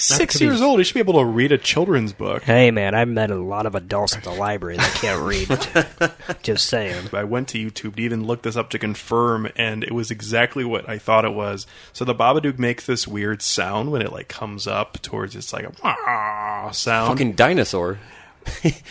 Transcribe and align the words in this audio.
Six 0.00 0.34
could 0.34 0.40
be- 0.40 0.46
years 0.46 0.60
old. 0.60 0.78
You 0.78 0.84
should 0.84 0.94
be 0.94 1.00
able 1.00 1.14
to 1.20 1.24
read 1.24 1.52
a 1.52 1.58
children's 1.58 2.12
book. 2.12 2.42
Hey 2.42 2.70
man, 2.70 2.94
I've 2.94 3.08
met 3.08 3.30
a 3.30 3.36
lot 3.36 3.66
of 3.66 3.74
adults 3.74 4.16
at 4.16 4.24
the 4.24 4.30
library 4.32 4.76
that 4.76 4.94
can't 4.94 5.22
read. 5.22 6.12
Just 6.42 6.66
saying. 6.66 7.08
I 7.12 7.24
went 7.24 7.48
to 7.48 7.58
YouTube 7.58 7.96
to 7.96 8.02
even 8.02 8.24
look 8.24 8.42
this 8.42 8.56
up 8.56 8.70
to 8.70 8.78
confirm, 8.78 9.48
and 9.56 9.84
it 9.84 9.92
was 9.92 10.10
exactly 10.10 10.64
what 10.64 10.88
I 10.88 10.98
thought 10.98 11.24
it 11.24 11.34
was. 11.34 11.66
So 11.92 12.04
the 12.04 12.14
Babadook 12.14 12.58
makes 12.58 12.86
this 12.86 13.06
weird 13.06 13.42
sound 13.42 13.92
when 13.92 14.02
it 14.02 14.12
like 14.12 14.28
comes 14.28 14.66
up 14.66 15.00
towards 15.02 15.36
it's 15.36 15.52
like 15.52 15.64
a 15.64 15.72
"Wah" 15.82 16.70
sound. 16.70 17.08
Fucking 17.12 17.32
dinosaur. 17.32 17.98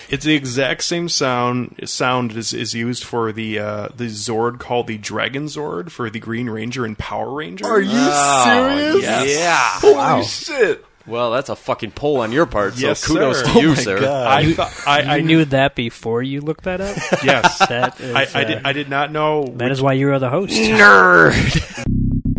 It's 0.09 0.25
the 0.25 0.35
exact 0.35 0.83
same 0.83 1.09
sound. 1.09 1.75
Sound 1.85 2.31
is, 2.33 2.53
is 2.53 2.73
used 2.73 3.03
for 3.03 3.31
the 3.31 3.59
uh, 3.59 3.87
the 3.95 4.05
Zord 4.05 4.59
called 4.59 4.87
the 4.87 4.97
Dragon 4.97 5.45
Zord 5.45 5.89
for 5.91 6.09
the 6.09 6.19
Green 6.19 6.49
Ranger 6.49 6.85
and 6.85 6.97
Power 6.97 7.33
Ranger. 7.33 7.65
Are 7.65 7.81
you 7.81 7.89
serious? 7.89 9.37
Yeah. 9.37 9.69
Holy 9.79 10.23
shit! 10.23 10.85
Well, 11.09 11.31
that's 11.31 11.49
a 11.49 11.55
fucking 11.55 11.91
pull 11.91 12.17
on 12.21 12.31
your 12.31 12.45
part. 12.45 12.75
So 12.75 12.87
Yes, 12.87 13.05
kudos 13.05 13.39
sir. 13.39 13.45
to 13.45 13.51
Oh 13.57 13.61
you, 13.61 13.67
my 13.69 13.73
sir. 13.75 13.99
God. 13.99 14.27
I 14.27 14.53
thought 14.53 14.87
I, 14.87 15.01
You 15.01 15.09
I 15.09 15.19
knew 15.21 15.45
that 15.45 15.75
before 15.75 16.21
you 16.21 16.41
looked 16.41 16.65
that 16.65 16.81
up. 16.81 16.95
Yes, 17.23 17.57
That 17.67 17.99
is, 17.99 18.15
I, 18.15 18.21
I 18.39 18.43
uh, 18.43 18.47
did. 18.47 18.61
I 18.65 18.73
did 18.73 18.89
not 18.89 19.11
know. 19.11 19.45
That 19.57 19.71
is 19.71 19.81
why 19.81 19.93
you 19.93 20.09
are 20.11 20.19
the 20.19 20.29
host. 20.29 20.53
Nerd. 20.53 21.85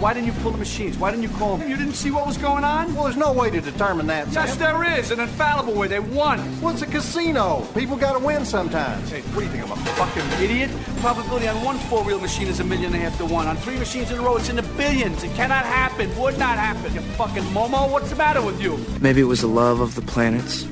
Why 0.00 0.14
didn't 0.14 0.28
you 0.28 0.32
pull 0.40 0.50
the 0.52 0.56
machines? 0.56 0.96
Why 0.96 1.10
didn't 1.10 1.24
you 1.24 1.28
call 1.28 1.58
them? 1.58 1.68
You 1.68 1.76
didn't 1.76 1.92
see 1.92 2.10
what 2.10 2.26
was 2.26 2.38
going 2.38 2.64
on? 2.64 2.94
Well, 2.94 3.04
there's 3.04 3.18
no 3.18 3.32
way 3.34 3.50
to 3.50 3.60
determine 3.60 4.06
that. 4.06 4.28
Yes, 4.32 4.56
Sam. 4.56 4.58
there 4.58 4.98
is. 4.98 5.10
An 5.10 5.20
infallible 5.20 5.74
way. 5.74 5.88
They 5.88 6.00
won. 6.00 6.38
Well, 6.62 6.72
it's 6.72 6.80
a 6.80 6.86
casino. 6.86 7.66
People 7.74 7.98
got 7.98 8.18
to 8.18 8.24
win 8.24 8.46
sometimes. 8.46 9.10
Hey, 9.10 9.20
what 9.20 9.40
do 9.40 9.44
you 9.44 9.50
think? 9.50 9.64
I'm 9.64 9.72
a 9.72 9.76
fucking 9.76 10.42
idiot? 10.42 10.70
Probability 11.00 11.48
on 11.48 11.62
one 11.62 11.76
four-reel 11.90 12.18
machine 12.18 12.48
is 12.48 12.60
a 12.60 12.64
million 12.64 12.94
and 12.94 13.02
a 13.02 13.10
half 13.10 13.18
to 13.18 13.26
one. 13.26 13.46
On 13.46 13.58
three 13.58 13.78
machines 13.78 14.10
in 14.10 14.18
a 14.18 14.22
row, 14.22 14.38
it's 14.38 14.48
in 14.48 14.56
the 14.56 14.62
billions. 14.62 15.22
It 15.22 15.34
cannot 15.34 15.66
happen. 15.66 16.18
Would 16.18 16.38
not 16.38 16.56
happen. 16.56 16.94
You 16.94 17.00
fucking 17.00 17.42
Momo. 17.52 17.90
What's 17.90 18.08
the 18.08 18.16
matter 18.16 18.40
with 18.40 18.58
you? 18.62 18.82
Maybe 19.02 19.20
it 19.20 19.24
was 19.24 19.42
the 19.42 19.48
love 19.48 19.80
of 19.80 19.96
the 19.96 20.02
planets. 20.02 20.66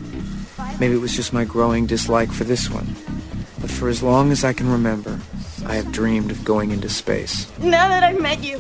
Maybe 0.81 0.95
it 0.95 1.01
was 1.03 1.15
just 1.15 1.35
my 1.35 1.45
growing 1.45 1.85
dislike 1.85 2.33
for 2.33 2.45
this 2.45 2.71
one. 2.71 2.87
But 3.61 3.71
for 3.71 3.91
as 3.91 4.03
long 4.03 4.33
as 4.33 4.43
I 4.43 4.55
can 4.55 4.71
remember, 4.71 5.21
I 5.67 5.75
have 5.75 5.93
dreamed 5.93 6.31
of 6.31 6.43
going 6.45 6.71
into 6.71 6.89
space. 6.89 7.47
Now 7.59 7.89
that 7.89 8.03
I've 8.03 8.21
met 8.21 8.43
you, 8.43 8.59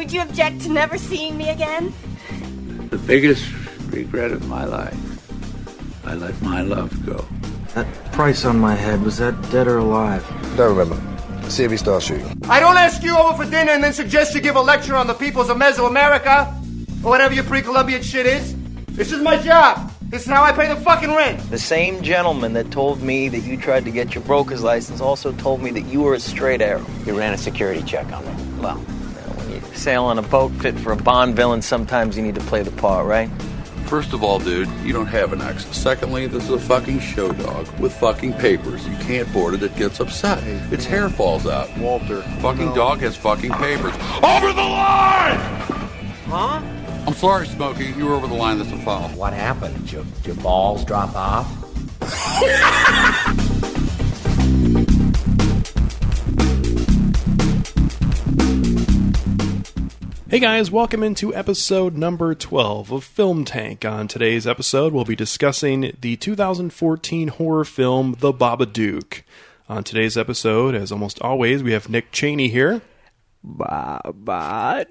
would 0.00 0.10
you 0.10 0.22
object 0.22 0.62
to 0.62 0.70
never 0.70 0.96
seeing 0.96 1.36
me 1.36 1.50
again? 1.50 1.92
The 2.88 2.96
biggest 2.96 3.46
regret 3.90 4.32
of 4.32 4.48
my 4.48 4.64
life, 4.64 4.96
I 6.06 6.14
let 6.14 6.40
my 6.40 6.62
love 6.62 7.04
go. 7.04 7.22
That 7.74 7.86
price 8.10 8.46
on 8.46 8.58
my 8.58 8.74
head, 8.74 9.02
was 9.02 9.18
that 9.18 9.34
dead 9.50 9.68
or 9.68 9.76
alive? 9.76 10.26
Don't 10.56 10.74
remember. 10.74 11.50
See 11.50 11.64
if 11.64 11.70
he 11.70 11.76
starts 11.76 12.06
shooting. 12.06 12.26
I 12.48 12.60
don't 12.60 12.78
ask 12.78 13.02
you 13.02 13.14
over 13.14 13.44
for 13.44 13.50
dinner 13.50 13.72
and 13.72 13.84
then 13.84 13.92
suggest 13.92 14.34
you 14.34 14.40
give 14.40 14.56
a 14.56 14.62
lecture 14.62 14.96
on 14.96 15.06
the 15.06 15.12
peoples 15.12 15.50
of 15.50 15.58
Mesoamerica 15.58 17.04
or 17.04 17.10
whatever 17.10 17.34
your 17.34 17.44
pre-Columbian 17.44 18.00
shit 18.00 18.24
is. 18.24 18.56
This 18.86 19.12
is 19.12 19.20
my 19.20 19.36
job. 19.36 19.92
This 20.08 20.22
is 20.22 20.28
how 20.28 20.42
I 20.42 20.52
pay 20.52 20.66
the 20.66 20.80
fucking 20.80 21.14
rent. 21.14 21.42
The 21.50 21.58
same 21.58 22.00
gentleman 22.00 22.54
that 22.54 22.70
told 22.70 23.02
me 23.02 23.28
that 23.28 23.40
you 23.40 23.58
tried 23.58 23.84
to 23.84 23.90
get 23.90 24.14
your 24.14 24.24
broker's 24.24 24.62
license 24.62 25.02
also 25.02 25.32
told 25.32 25.60
me 25.60 25.70
that 25.72 25.82
you 25.82 26.00
were 26.00 26.14
a 26.14 26.20
straight 26.20 26.62
arrow. 26.62 26.86
He 27.04 27.10
ran 27.10 27.34
a 27.34 27.38
security 27.38 27.82
check 27.82 28.10
on 28.10 28.24
me. 28.24 28.62
Well, 28.62 28.82
sail 29.76 30.04
on 30.04 30.18
a 30.18 30.22
boat 30.22 30.52
fit 30.52 30.78
for 30.78 30.92
a 30.92 30.96
Bond 30.96 31.36
villain, 31.36 31.62
sometimes 31.62 32.16
you 32.16 32.22
need 32.22 32.34
to 32.34 32.40
play 32.42 32.62
the 32.62 32.70
part, 32.72 33.06
right? 33.06 33.30
First 33.86 34.12
of 34.12 34.22
all, 34.22 34.38
dude, 34.38 34.68
you 34.84 34.92
don't 34.92 35.06
have 35.06 35.32
an 35.32 35.42
ex. 35.42 35.66
Secondly, 35.76 36.28
this 36.28 36.44
is 36.44 36.50
a 36.50 36.60
fucking 36.60 37.00
show 37.00 37.32
dog 37.32 37.66
with 37.80 37.92
fucking 37.94 38.34
papers. 38.34 38.86
You 38.86 38.96
can't 38.98 39.30
board 39.32 39.54
it, 39.54 39.64
it 39.64 39.74
gets 39.74 39.98
upset. 39.98 40.42
Its 40.72 40.84
hair 40.84 41.08
falls 41.08 41.46
out. 41.46 41.76
Walter. 41.76 42.22
Fucking 42.40 42.72
dog 42.72 43.00
has 43.00 43.16
fucking 43.16 43.50
papers. 43.50 43.94
Over 44.22 44.52
the 44.52 44.62
line! 44.62 45.40
Huh? 46.26 46.62
I'm 47.06 47.14
sorry, 47.14 47.48
Smokey. 47.48 47.86
You 47.86 48.06
were 48.06 48.14
over 48.14 48.28
the 48.28 48.34
line. 48.34 48.58
That's 48.58 48.70
a 48.70 48.78
foul. 48.78 49.08
What 49.08 49.32
happened? 49.32 49.74
Did 49.80 49.92
your, 49.92 50.04
did 50.04 50.26
your 50.26 50.36
balls 50.36 50.84
drop 50.84 51.16
off? 51.16 51.46
Hey 60.30 60.38
guys, 60.38 60.70
welcome 60.70 61.02
into 61.02 61.34
episode 61.34 61.96
number 61.96 62.36
12 62.36 62.92
of 62.92 63.02
Film 63.02 63.44
Tank. 63.44 63.84
On 63.84 64.06
today's 64.06 64.46
episode, 64.46 64.92
we'll 64.92 65.04
be 65.04 65.16
discussing 65.16 65.92
the 66.00 66.14
2014 66.16 67.28
horror 67.28 67.64
film 67.64 68.14
The 68.20 68.32
Babadook. 68.32 69.22
On 69.68 69.82
today's 69.82 70.16
episode, 70.16 70.76
as 70.76 70.92
almost 70.92 71.20
always, 71.20 71.64
we 71.64 71.72
have 71.72 71.88
Nick 71.88 72.12
Cheney 72.12 72.46
here. 72.48 72.80
Babadook. 73.44 74.90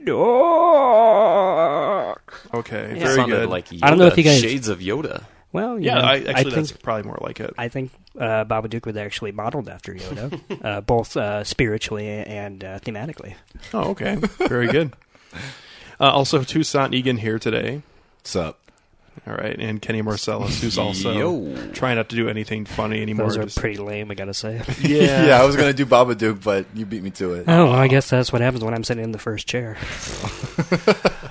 Okay, 2.53 2.93
Yeah. 2.95 3.03
very 3.03 3.15
Sounded 3.15 3.35
good. 3.35 3.49
like 3.49 3.69
Yoda. 3.69 3.79
I 3.83 3.89
don't 3.91 3.99
know 3.99 4.07
if 4.07 4.17
you 4.17 4.23
guys- 4.23 4.41
Shades 4.41 4.67
of 4.67 4.79
Yoda. 4.79 5.23
Well, 5.53 5.79
you 5.79 5.85
yeah, 5.87 5.95
know, 5.95 6.01
I, 6.01 6.15
actually, 6.17 6.33
think 6.51 6.55
that's 6.55 6.71
probably 6.73 7.03
more 7.03 7.17
like 7.21 7.39
it. 7.39 7.53
I 7.57 7.69
think 7.69 7.91
uh, 8.19 8.45
Babadook 8.45 8.85
was 8.85 8.95
actually 8.97 9.31
modeled 9.31 9.67
after 9.67 9.95
Yoda, 9.95 10.39
uh, 10.65 10.81
both 10.81 11.17
uh, 11.17 11.43
spiritually 11.43 12.07
and 12.07 12.63
uh, 12.63 12.77
thematically. 12.79 13.33
Oh, 13.73 13.91
okay, 13.91 14.15
very 14.47 14.67
good. 14.67 14.93
Uh, 16.01 16.09
also, 16.11 16.43
Toussaint 16.43 16.93
Egan 16.93 17.17
here 17.17 17.37
today. 17.37 17.81
What's 18.19 18.33
up? 18.33 18.57
All 19.27 19.33
right, 19.33 19.59
and 19.59 19.81
Kenny 19.81 20.01
Marcellus, 20.01 20.61
who's 20.61 20.77
also 20.77 21.11
Yo. 21.11 21.71
trying 21.73 21.97
not 21.97 22.07
to 22.07 22.15
do 22.15 22.29
anything 22.29 22.63
funny 22.63 23.01
anymore. 23.01 23.27
Those 23.27 23.35
are 23.37 23.43
just- 23.43 23.59
pretty 23.59 23.75
lame, 23.79 24.09
I 24.09 24.13
gotta 24.13 24.33
say. 24.33 24.61
yeah, 24.81 25.25
Yeah, 25.25 25.41
I 25.41 25.45
was 25.45 25.57
gonna 25.57 25.73
do 25.73 25.85
Babadook, 25.85 26.41
but 26.41 26.67
you 26.73 26.85
beat 26.85 27.03
me 27.03 27.09
to 27.11 27.33
it. 27.33 27.49
oh, 27.49 27.65
well, 27.65 27.73
I 27.73 27.89
guess 27.89 28.09
that's 28.09 28.31
what 28.31 28.41
happens 28.41 28.63
when 28.63 28.73
I'm 28.73 28.85
sitting 28.85 29.03
in 29.03 29.11
the 29.11 29.19
first 29.19 29.45
chair. 29.45 29.75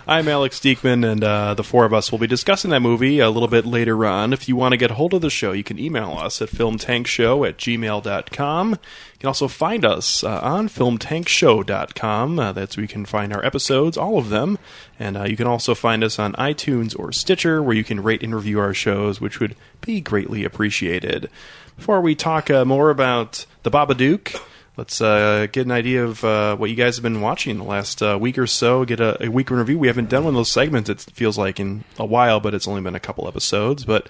I'm 0.06 0.28
Alex 0.28 0.58
Diekman, 0.60 1.10
and 1.10 1.24
uh, 1.24 1.54
the 1.54 1.64
four 1.64 1.86
of 1.86 1.94
us 1.94 2.10
will 2.12 2.18
be 2.18 2.26
discussing 2.26 2.70
that 2.72 2.80
movie 2.80 3.20
a 3.20 3.30
little 3.30 3.48
bit 3.48 3.64
later 3.64 4.04
on. 4.04 4.34
If 4.34 4.48
you 4.48 4.56
want 4.56 4.72
to 4.72 4.76
get 4.76 4.90
a 4.90 4.94
hold 4.94 5.14
of 5.14 5.22
the 5.22 5.30
show, 5.30 5.52
you 5.52 5.64
can 5.64 5.78
email 5.78 6.12
us 6.12 6.42
at 6.42 6.50
filmtankshow 6.50 7.48
at 7.48 7.56
gmail.com. 7.56 8.78
You 9.18 9.22
can 9.22 9.28
also 9.30 9.48
find 9.48 9.84
us 9.84 10.22
uh, 10.22 10.38
on 10.44 10.68
filmtankshow.com. 10.68 12.38
Uh, 12.38 12.52
that's 12.52 12.76
where 12.76 12.82
you 12.82 12.88
can 12.88 13.04
find 13.04 13.32
our 13.32 13.44
episodes, 13.44 13.96
all 13.96 14.16
of 14.16 14.28
them. 14.28 14.60
And 14.96 15.16
uh, 15.16 15.24
you 15.24 15.36
can 15.36 15.48
also 15.48 15.74
find 15.74 16.04
us 16.04 16.20
on 16.20 16.34
iTunes 16.34 16.96
or 16.96 17.10
Stitcher, 17.10 17.60
where 17.60 17.74
you 17.74 17.82
can 17.82 18.00
rate 18.00 18.22
and 18.22 18.32
review 18.32 18.60
our 18.60 18.72
shows, 18.72 19.20
which 19.20 19.40
would 19.40 19.56
be 19.80 20.00
greatly 20.00 20.44
appreciated. 20.44 21.28
Before 21.76 22.00
we 22.00 22.14
talk 22.14 22.48
uh, 22.48 22.64
more 22.64 22.90
about 22.90 23.44
the 23.64 23.72
Babadook, 23.72 24.40
let's 24.76 25.00
uh, 25.00 25.48
get 25.50 25.66
an 25.66 25.72
idea 25.72 26.04
of 26.04 26.22
uh, 26.22 26.54
what 26.54 26.70
you 26.70 26.76
guys 26.76 26.94
have 26.94 27.02
been 27.02 27.20
watching 27.20 27.58
the 27.58 27.64
last 27.64 28.00
uh, 28.00 28.16
week 28.20 28.38
or 28.38 28.46
so. 28.46 28.84
Get 28.84 29.00
a, 29.00 29.26
a 29.26 29.28
week 29.32 29.50
in 29.50 29.56
review. 29.56 29.80
We 29.80 29.88
haven't 29.88 30.10
done 30.10 30.26
one 30.26 30.34
of 30.34 30.38
those 30.38 30.52
segments. 30.52 30.88
It 30.88 31.00
feels 31.00 31.36
like 31.36 31.58
in 31.58 31.82
a 31.98 32.06
while, 32.06 32.38
but 32.38 32.54
it's 32.54 32.68
only 32.68 32.82
been 32.82 32.94
a 32.94 33.00
couple 33.00 33.26
episodes. 33.26 33.84
But 33.84 34.08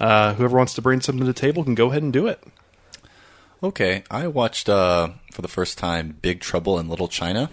uh, 0.00 0.34
whoever 0.34 0.56
wants 0.56 0.74
to 0.74 0.82
bring 0.82 1.00
something 1.00 1.24
to 1.24 1.32
the 1.32 1.32
table 1.32 1.62
can 1.62 1.76
go 1.76 1.90
ahead 1.90 2.02
and 2.02 2.12
do 2.12 2.26
it. 2.26 2.42
Okay, 3.62 4.04
I 4.10 4.28
watched 4.28 4.68
uh, 4.68 5.10
for 5.32 5.42
the 5.42 5.48
first 5.48 5.78
time 5.78 6.16
Big 6.22 6.40
Trouble 6.40 6.78
in 6.78 6.88
Little 6.88 7.08
China, 7.08 7.50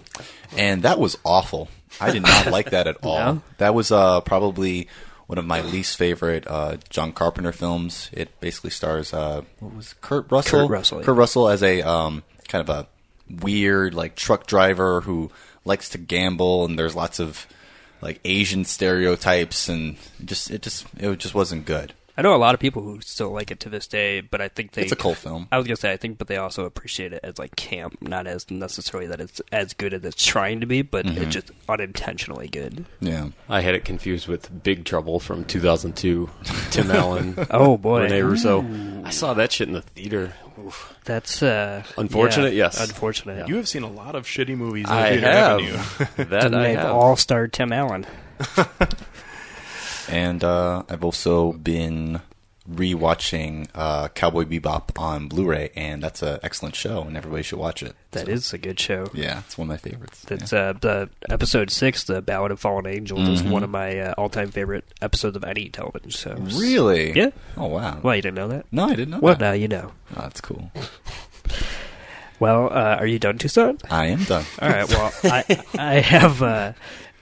and 0.56 0.82
that 0.82 1.00
was 1.00 1.18
awful. 1.24 1.68
I 2.00 2.12
did 2.12 2.22
not 2.22 2.46
like 2.46 2.70
that 2.70 2.86
at 2.86 2.98
all. 3.02 3.18
No? 3.18 3.42
That 3.58 3.74
was 3.74 3.90
uh, 3.90 4.20
probably 4.20 4.88
one 5.26 5.38
of 5.38 5.44
my 5.44 5.62
least 5.62 5.96
favorite 5.96 6.46
uh, 6.46 6.76
John 6.90 7.12
Carpenter 7.12 7.52
films. 7.52 8.08
It 8.12 8.38
basically 8.40 8.70
stars 8.70 9.12
uh, 9.12 9.42
what 9.58 9.74
was 9.74 9.92
it, 9.92 10.00
Kurt 10.00 10.30
Russell? 10.30 10.60
Kurt 10.60 10.70
Russell, 10.70 10.98
yeah. 11.00 11.04
Kurt 11.06 11.16
Russell 11.16 11.48
as 11.48 11.62
a 11.62 11.82
um, 11.82 12.22
kind 12.48 12.68
of 12.68 12.68
a 12.68 12.86
weird 13.42 13.94
like 13.94 14.14
truck 14.14 14.46
driver 14.46 15.00
who 15.00 15.30
likes 15.64 15.88
to 15.90 15.98
gamble, 15.98 16.64
and 16.64 16.78
there's 16.78 16.94
lots 16.94 17.18
of 17.18 17.46
like 18.00 18.20
Asian 18.24 18.64
stereotypes, 18.64 19.68
and 19.68 19.96
just 20.24 20.52
it 20.52 20.62
just 20.62 20.86
it 20.98 21.18
just 21.18 21.34
wasn't 21.34 21.64
good. 21.64 21.94
I 22.18 22.22
know 22.22 22.34
a 22.34 22.38
lot 22.38 22.54
of 22.54 22.60
people 22.60 22.82
who 22.82 23.00
still 23.02 23.30
like 23.30 23.50
it 23.50 23.60
to 23.60 23.68
this 23.68 23.86
day, 23.86 24.20
but 24.22 24.40
I 24.40 24.48
think 24.48 24.72
they. 24.72 24.82
It's 24.82 24.92
a 24.92 24.96
cult 24.96 25.18
film. 25.18 25.48
I 25.52 25.58
was 25.58 25.66
gonna 25.66 25.76
say 25.76 25.92
I 25.92 25.96
think, 25.98 26.16
but 26.18 26.28
they 26.28 26.38
also 26.38 26.64
appreciate 26.64 27.12
it 27.12 27.20
as 27.22 27.38
like 27.38 27.54
camp, 27.56 28.00
not 28.00 28.26
as 28.26 28.50
necessarily 28.50 29.06
that 29.08 29.20
it's 29.20 29.40
as 29.52 29.74
good 29.74 29.92
as 29.92 30.04
it's 30.04 30.24
trying 30.24 30.60
to 30.60 30.66
be, 30.66 30.80
but 30.82 31.04
Mm-hmm. 31.06 31.22
it's 31.22 31.34
just 31.34 31.50
unintentionally 31.68 32.48
good. 32.48 32.86
Yeah. 33.00 33.28
I 33.48 33.60
had 33.60 33.74
it 33.74 33.84
confused 33.84 34.28
with 34.28 34.62
Big 34.62 34.84
Trouble 34.84 35.20
from 35.20 35.44
2002. 35.44 36.30
Tim 36.70 36.90
Allen. 36.90 37.46
Oh 37.50 37.76
boy, 37.76 38.02
Rene 38.04 38.20
Russo. 38.22 38.64
I 39.04 39.10
saw 39.10 39.34
that 39.34 39.52
shit 39.52 39.68
in 39.68 39.74
the 39.74 39.82
theater. 39.82 40.32
Oof. 40.58 40.94
that's 41.04 41.42
uh, 41.42 41.82
Unfortunate, 41.98 42.54
yeah, 42.54 42.64
yes. 42.64 42.80
unfortunate. 42.88 43.46
You 43.46 43.56
have 43.56 43.68
seen 43.68 43.82
a 43.82 43.90
lot 43.90 44.14
of 44.14 44.24
shitty 44.24 44.56
movies. 44.56 44.86
I 44.88 45.08
in 45.10 45.20
the 45.20 45.20
theater, 45.20 45.36
have. 45.36 45.60
haven't 45.98 46.30
that 46.30 46.44
and 46.46 46.56
I 46.56 46.62
they've 46.68 46.78
have. 46.78 46.92
all 46.92 47.14
starred 47.16 47.52
Tim 47.52 47.72
Allen. 47.74 48.06
And 50.10 50.42
uh, 50.44 50.82
I've 50.88 51.04
also 51.04 51.52
been 51.52 52.20
rewatching 52.70 53.68
uh, 53.76 54.08
Cowboy 54.08 54.44
Bebop 54.44 54.98
on 55.00 55.28
Blu-ray, 55.28 55.70
and 55.76 56.02
that's 56.02 56.20
an 56.22 56.40
excellent 56.42 56.74
show, 56.74 57.02
and 57.02 57.16
everybody 57.16 57.44
should 57.44 57.60
watch 57.60 57.80
it. 57.82 57.94
That 58.10 58.28
is 58.28 58.52
a 58.52 58.58
good 58.58 58.80
show. 58.80 59.06
Yeah, 59.14 59.38
it's 59.46 59.56
one 59.56 59.66
of 59.66 59.68
my 59.70 59.76
favorites. 59.76 60.22
That's 60.22 60.52
uh, 60.52 60.72
the 60.80 61.08
episode 61.30 61.70
six, 61.70 62.02
the 62.04 62.20
Ballad 62.22 62.50
of 62.50 62.58
Fallen 62.58 62.86
Angels, 62.86 63.28
is 63.28 63.42
Mhm. 63.44 63.50
one 63.50 63.62
of 63.62 63.70
my 63.70 63.98
uh, 64.00 64.14
all-time 64.18 64.50
favorite 64.50 64.84
episodes 65.00 65.36
of 65.36 65.44
any 65.44 65.68
television 65.68 66.10
show. 66.10 66.34
Really? 66.34 67.12
Yeah. 67.12 67.30
Oh 67.56 67.66
wow. 67.66 68.00
Well, 68.02 68.16
you 68.16 68.22
didn't 68.22 68.36
know 68.36 68.48
that? 68.48 68.66
No, 68.72 68.86
I 68.86 68.96
didn't 68.96 69.10
know 69.10 69.20
Well, 69.20 69.34
that. 69.34 69.40
now 69.40 69.52
you 69.52 69.68
know. 69.68 69.92
Oh, 70.16 70.22
that's 70.22 70.40
cool. 70.40 70.70
Well, 72.38 72.66
uh, 72.66 72.96
are 73.00 73.06
you 73.06 73.18
done, 73.18 73.38
Toussaint? 73.38 73.80
I 73.90 74.08
am 74.08 74.22
done. 74.24 74.44
All 74.60 74.68
right. 74.68 74.86
Well, 74.90 75.10
I 75.24 75.64
I 75.78 75.94
have 76.00 76.42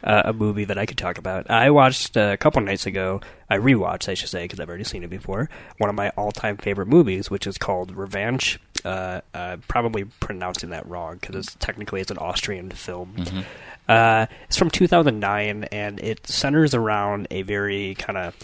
uh, 0.04 0.22
a 0.26 0.32
movie 0.32 0.64
that 0.66 0.78
I 0.78 0.86
could 0.86 0.98
talk 0.98 1.18
about. 1.18 1.50
I 1.50 1.70
watched 1.70 2.16
uh, 2.16 2.30
a 2.32 2.36
couple 2.36 2.60
nights 2.62 2.86
ago. 2.86 3.20
I 3.50 3.56
rewatched, 3.58 4.08
I 4.08 4.14
should 4.14 4.28
say, 4.28 4.44
because 4.44 4.60
I've 4.60 4.68
already 4.68 4.84
seen 4.84 5.02
it 5.02 5.10
before. 5.10 5.48
One 5.78 5.88
of 5.90 5.96
my 5.96 6.10
all-time 6.10 6.56
favorite 6.58 6.86
movies, 6.88 7.30
which 7.30 7.46
is 7.46 7.58
called 7.58 7.96
Revanche. 7.96 8.58
Uh, 8.84 9.22
uh, 9.32 9.56
probably 9.66 10.04
pronouncing 10.04 10.70
that 10.70 10.86
wrong 10.86 11.16
because 11.18 11.34
it's 11.36 11.54
technically 11.58 12.02
it's 12.02 12.10
an 12.10 12.18
Austrian 12.18 12.70
film. 12.70 13.14
Mhm. 13.16 13.44
Uh, 13.88 14.26
it's 14.46 14.56
from 14.58 14.68
2009, 14.70 15.64
and 15.72 15.98
it 16.00 16.26
centers 16.26 16.74
around 16.74 17.26
a 17.30 17.42
very 17.42 17.94
kind 17.94 18.18
of 18.18 18.34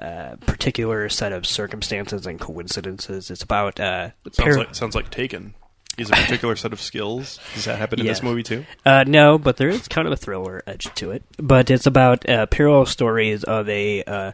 uh, 0.00 0.34
particular 0.46 1.08
set 1.08 1.32
of 1.32 1.46
circumstances 1.46 2.26
and 2.26 2.40
coincidences. 2.40 3.30
It's 3.30 3.42
about 3.42 3.78
uh, 3.78 4.10
Sounds 4.32 4.36
par- 4.36 4.56
like 4.56 4.74
sounds 4.74 4.94
like 4.96 5.10
Taken. 5.10 5.54
He's 5.96 6.10
a 6.10 6.14
particular 6.14 6.56
set 6.56 6.72
of 6.72 6.80
skills. 6.80 7.38
Does 7.54 7.66
that 7.66 7.78
happen 7.78 8.00
in 8.00 8.06
this 8.06 8.22
movie 8.22 8.42
too? 8.42 8.64
Uh, 8.84 9.04
no, 9.06 9.38
but 9.38 9.56
there 9.58 9.68
is 9.68 9.88
kind 9.88 10.06
of 10.06 10.12
a 10.12 10.16
thriller 10.16 10.62
edge 10.66 10.92
to 10.94 11.10
it. 11.10 11.22
But 11.38 11.70
it's 11.70 11.86
about 11.86 12.28
uh, 12.28 12.46
parallel 12.46 12.86
stories 12.86 13.44
of 13.44 13.68
a, 13.68 14.02
uh, 14.04 14.32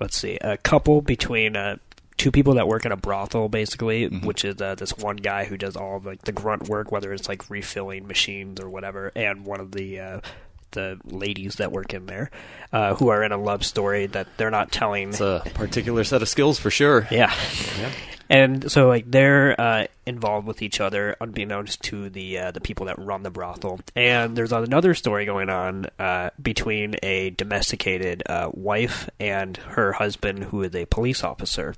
let's 0.00 0.16
see, 0.16 0.36
a 0.40 0.56
couple 0.56 1.00
between 1.00 1.56
uh, 1.56 1.76
two 2.16 2.30
people 2.30 2.54
that 2.54 2.68
work 2.68 2.84
in 2.84 2.92
a 2.92 2.96
brothel, 2.96 3.48
basically, 3.48 4.06
which 4.08 4.44
is 4.44 4.60
uh, 4.60 4.74
this 4.74 4.96
one 4.98 5.16
guy 5.16 5.44
who 5.44 5.56
does 5.56 5.76
all 5.76 5.96
of, 5.96 6.04
like 6.04 6.22
the 6.22 6.32
grunt 6.32 6.68
work, 6.68 6.92
whether 6.92 7.12
it's 7.12 7.28
like 7.28 7.48
refilling 7.48 8.06
machines 8.06 8.60
or 8.60 8.68
whatever, 8.68 9.10
and 9.14 9.46
one 9.46 9.60
of 9.60 9.72
the 9.72 10.00
uh, 10.00 10.20
the 10.72 10.98
ladies 11.04 11.56
that 11.56 11.72
work 11.72 11.94
in 11.94 12.06
there, 12.06 12.30
uh, 12.72 12.94
who 12.94 13.08
are 13.08 13.22
in 13.22 13.32
a 13.32 13.38
love 13.38 13.64
story 13.64 14.06
that 14.06 14.26
they're 14.36 14.50
not 14.50 14.72
telling. 14.72 15.10
It's 15.10 15.20
a 15.20 15.42
particular 15.54 16.04
set 16.04 16.22
of 16.22 16.28
skills 16.28 16.58
for 16.58 16.70
sure. 16.70 17.06
Yeah. 17.10 17.34
And 18.28 18.70
so 18.70 18.86
like 18.86 19.10
they're 19.10 19.60
uh, 19.60 19.86
involved 20.06 20.46
with 20.46 20.62
each 20.62 20.80
other, 20.80 21.16
unbeknownst 21.20 21.82
to 21.82 22.08
the 22.08 22.38
uh, 22.38 22.50
the 22.52 22.60
people 22.60 22.86
that 22.86 22.96
run 22.98 23.24
the 23.24 23.30
brothel. 23.30 23.80
And 23.96 24.36
there's 24.36 24.52
another 24.52 24.94
story 24.94 25.24
going 25.24 25.50
on 25.50 25.86
uh, 25.98 26.30
between 26.40 26.94
a 27.02 27.30
domesticated 27.30 28.22
uh, 28.26 28.50
wife 28.54 29.10
and 29.18 29.56
her 29.56 29.92
husband, 29.92 30.44
who 30.44 30.62
is 30.62 30.74
a 30.76 30.86
police 30.86 31.24
officer. 31.24 31.74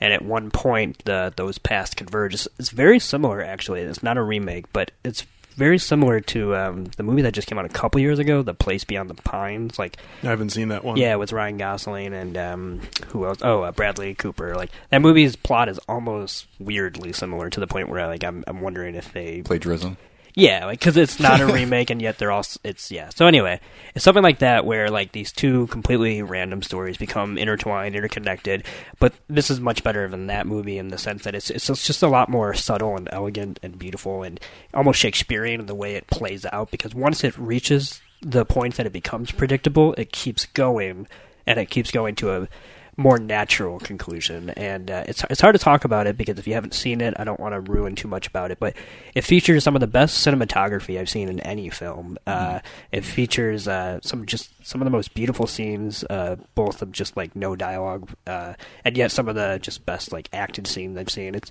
And 0.00 0.12
at 0.12 0.22
one 0.22 0.50
point, 0.50 1.04
the, 1.04 1.32
those 1.36 1.58
paths 1.58 1.94
converge. 1.94 2.34
It's, 2.34 2.48
it's 2.58 2.70
very 2.70 2.98
similar, 2.98 3.40
actually. 3.40 3.80
It's 3.82 4.02
not 4.02 4.18
a 4.18 4.22
remake, 4.22 4.72
but 4.72 4.90
it's 5.04 5.24
very 5.56 5.78
similar 5.78 6.20
to 6.20 6.56
um, 6.56 6.84
the 6.96 7.02
movie 7.02 7.22
that 7.22 7.32
just 7.32 7.48
came 7.48 7.58
out 7.58 7.64
a 7.64 7.70
couple 7.70 8.00
years 8.00 8.18
ago, 8.18 8.42
The 8.42 8.54
Place 8.54 8.84
Beyond 8.84 9.10
the 9.10 9.14
Pines. 9.14 9.78
Like 9.78 9.96
I 10.22 10.26
haven't 10.26 10.50
seen 10.50 10.68
that 10.68 10.84
one. 10.84 10.96
yeah, 10.96 11.16
with 11.16 11.32
Ryan 11.32 11.58
Gosling 11.58 12.12
and 12.14 12.36
um, 12.36 12.80
who 13.08 13.26
else? 13.26 13.38
Oh, 13.42 13.62
uh, 13.62 13.72
Bradley 13.72 14.14
Cooper. 14.14 14.54
Like 14.54 14.70
that 14.90 15.02
movie's 15.02 15.36
plot 15.36 15.68
is 15.68 15.78
almost 15.88 16.46
weirdly 16.58 17.12
similar 17.12 17.50
to 17.50 17.60
the 17.60 17.66
point 17.66 17.88
where 17.88 18.06
like 18.06 18.24
I'm 18.24 18.44
I'm 18.46 18.60
wondering 18.60 18.94
if 18.94 19.12
they 19.12 19.42
Plagiarism. 19.42 19.96
Yeah, 20.36 20.64
like 20.64 20.80
because 20.80 20.96
it's 20.96 21.20
not 21.20 21.40
a 21.40 21.46
remake 21.52 21.90
and 21.90 22.02
yet 22.02 22.18
they're 22.18 22.32
all 22.32 22.44
it's 22.64 22.90
yeah. 22.90 23.10
So 23.14 23.26
anyway, 23.26 23.60
it's 23.94 24.04
something 24.04 24.22
like 24.22 24.40
that 24.40 24.66
where 24.66 24.88
like 24.88 25.12
these 25.12 25.30
two 25.30 25.68
completely 25.68 26.22
random 26.22 26.62
stories 26.62 26.96
become 26.96 27.38
intertwined, 27.38 27.94
interconnected. 27.94 28.64
But 28.98 29.14
this 29.28 29.48
is 29.48 29.60
much 29.60 29.84
better 29.84 30.08
than 30.08 30.26
that 30.26 30.46
movie 30.46 30.78
in 30.78 30.88
the 30.88 30.98
sense 30.98 31.22
that 31.24 31.36
it's 31.36 31.50
it's 31.50 31.66
just 31.66 32.02
a 32.02 32.08
lot 32.08 32.28
more 32.28 32.52
subtle 32.52 32.96
and 32.96 33.08
elegant 33.12 33.60
and 33.62 33.78
beautiful 33.78 34.24
and 34.24 34.40
almost 34.72 34.98
Shakespearean 34.98 35.60
in 35.60 35.66
the 35.66 35.74
way 35.74 35.94
it 35.94 36.08
plays 36.08 36.44
out. 36.46 36.72
Because 36.72 36.94
once 36.94 37.22
it 37.22 37.38
reaches 37.38 38.00
the 38.20 38.44
point 38.44 38.74
that 38.74 38.86
it 38.86 38.92
becomes 38.92 39.30
predictable, 39.30 39.94
it 39.94 40.10
keeps 40.10 40.46
going 40.46 41.06
and 41.46 41.60
it 41.60 41.70
keeps 41.70 41.92
going 41.92 42.16
to 42.16 42.32
a 42.32 42.48
more 42.96 43.18
natural 43.18 43.78
conclusion. 43.78 44.50
And 44.50 44.90
uh, 44.90 45.04
it's 45.08 45.24
it's 45.30 45.40
hard 45.40 45.54
to 45.54 45.58
talk 45.58 45.84
about 45.84 46.06
it 46.06 46.16
because 46.16 46.38
if 46.38 46.46
you 46.46 46.54
haven't 46.54 46.74
seen 46.74 47.00
it, 47.00 47.14
I 47.18 47.24
don't 47.24 47.40
want 47.40 47.54
to 47.54 47.60
ruin 47.60 47.94
too 47.94 48.08
much 48.08 48.26
about 48.26 48.50
it. 48.50 48.58
But 48.58 48.74
it 49.14 49.22
features 49.22 49.64
some 49.64 49.74
of 49.74 49.80
the 49.80 49.86
best 49.86 50.26
cinematography 50.26 50.98
I've 50.98 51.08
seen 51.08 51.28
in 51.28 51.40
any 51.40 51.70
film. 51.70 52.18
Uh, 52.26 52.60
it 52.92 53.04
features 53.04 53.68
uh, 53.68 54.00
some 54.02 54.26
just 54.26 54.50
some 54.66 54.80
of 54.80 54.84
the 54.84 54.90
most 54.90 55.14
beautiful 55.14 55.46
scenes, 55.46 56.04
uh, 56.10 56.36
both 56.54 56.82
of 56.82 56.92
just 56.92 57.16
like 57.16 57.34
no 57.34 57.56
dialogue, 57.56 58.10
uh, 58.26 58.54
and 58.84 58.96
yet 58.96 59.10
some 59.10 59.28
of 59.28 59.34
the 59.34 59.58
just 59.62 59.84
best 59.86 60.12
like 60.12 60.28
acted 60.32 60.66
scenes 60.66 60.96
I've 60.96 61.10
seen. 61.10 61.34
It's 61.34 61.50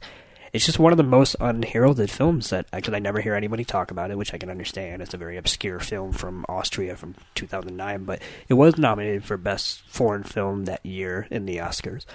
it's 0.53 0.67
just 0.67 0.77
one 0.77 0.94
of 0.94 0.97
the 0.97 1.03
most 1.03 1.35
unheralded 1.39 2.11
films 2.11 2.51
that 2.51 2.69
because 2.71 2.94
I 2.94 3.00
never 3.00 3.21
hear 3.21 3.33
anybody 3.33 3.65
talk 3.65 3.89
about 3.89 4.11
it, 4.11 4.17
which 4.19 4.35
I 4.35 4.38
can 4.38 4.51
understand. 4.51 5.01
It's 5.01 5.15
a 5.15 5.17
very 5.17 5.35
obscure 5.35 5.79
film 5.79 6.13
from 6.13 6.45
Austria 6.47 6.95
from 6.95 7.15
2009, 7.33 8.03
but 8.03 8.21
it 8.47 8.53
was 8.53 8.77
nominated 8.77 9.25
for 9.25 9.35
best 9.35 9.81
foreign 9.88 10.23
film 10.23 10.65
that 10.65 10.85
year 10.85 11.27
in 11.31 11.47
the 11.47 11.57
Oscars. 11.57 12.05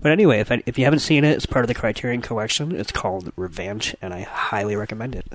But 0.00 0.10
anyway, 0.10 0.40
if 0.40 0.50
I, 0.50 0.60
if 0.66 0.76
you 0.76 0.84
haven't 0.84 0.98
seen 0.98 1.24
it, 1.24 1.36
it's 1.36 1.46
part 1.46 1.64
of 1.64 1.68
the 1.68 1.74
Criterion 1.74 2.20
Collection. 2.20 2.74
It's 2.74 2.90
called 2.90 3.32
Revanche, 3.36 3.94
and 4.02 4.12
I 4.12 4.22
highly 4.22 4.74
recommend 4.74 5.14
it. 5.14 5.32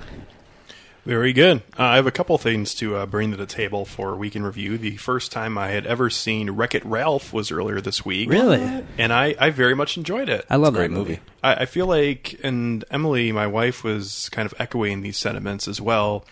Very 1.09 1.33
good. 1.33 1.63
Uh, 1.75 1.85
I 1.85 1.95
have 1.95 2.05
a 2.05 2.11
couple 2.11 2.37
things 2.37 2.75
to 2.75 2.95
uh, 2.95 3.07
bring 3.07 3.31
to 3.31 3.37
the 3.37 3.47
table 3.47 3.83
for 3.83 4.15
week 4.15 4.35
in 4.35 4.43
review. 4.43 4.77
The 4.77 4.95
first 4.97 5.31
time 5.31 5.57
I 5.57 5.69
had 5.69 5.87
ever 5.87 6.11
seen 6.11 6.51
Wreck 6.51 6.75
It 6.75 6.85
Ralph 6.85 7.33
was 7.33 7.51
earlier 7.51 7.81
this 7.81 8.05
week. 8.05 8.29
Really? 8.29 8.85
And 8.95 9.11
I, 9.11 9.33
I 9.39 9.49
very 9.49 9.73
much 9.73 9.97
enjoyed 9.97 10.29
it. 10.29 10.45
I 10.51 10.57
love 10.57 10.75
that 10.75 10.91
movie. 10.91 11.19
I, 11.41 11.55
I 11.55 11.65
feel 11.65 11.87
like, 11.87 12.39
and 12.43 12.85
Emily, 12.91 13.31
my 13.31 13.47
wife, 13.47 13.83
was 13.83 14.29
kind 14.29 14.45
of 14.45 14.53
echoing 14.59 15.01
these 15.01 15.17
sentiments 15.17 15.67
as 15.67 15.81
well. 15.81 16.25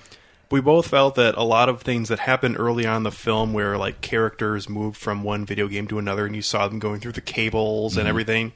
We 0.52 0.62
both 0.62 0.90
felt 0.90 1.16
that 1.16 1.34
a 1.34 1.44
lot 1.44 1.70
of 1.70 1.82
things 1.82 2.10
that 2.10 2.20
happened 2.20 2.58
early 2.60 2.86
on 2.86 2.98
in 2.98 3.04
the 3.04 3.12
film, 3.12 3.54
where 3.54 3.80
like 3.80 4.02
characters 4.02 4.70
moved 4.70 4.98
from 4.98 5.24
one 5.24 5.44
video 5.44 5.68
game 5.68 5.88
to 5.88 5.98
another, 5.98 6.28
and 6.28 6.36
you 6.36 6.44
saw 6.44 6.68
them 6.68 6.78
going 6.78 7.00
through 7.00 7.14
the 7.14 7.22
cables 7.22 7.98
and 7.98 8.08
everything. 8.08 8.54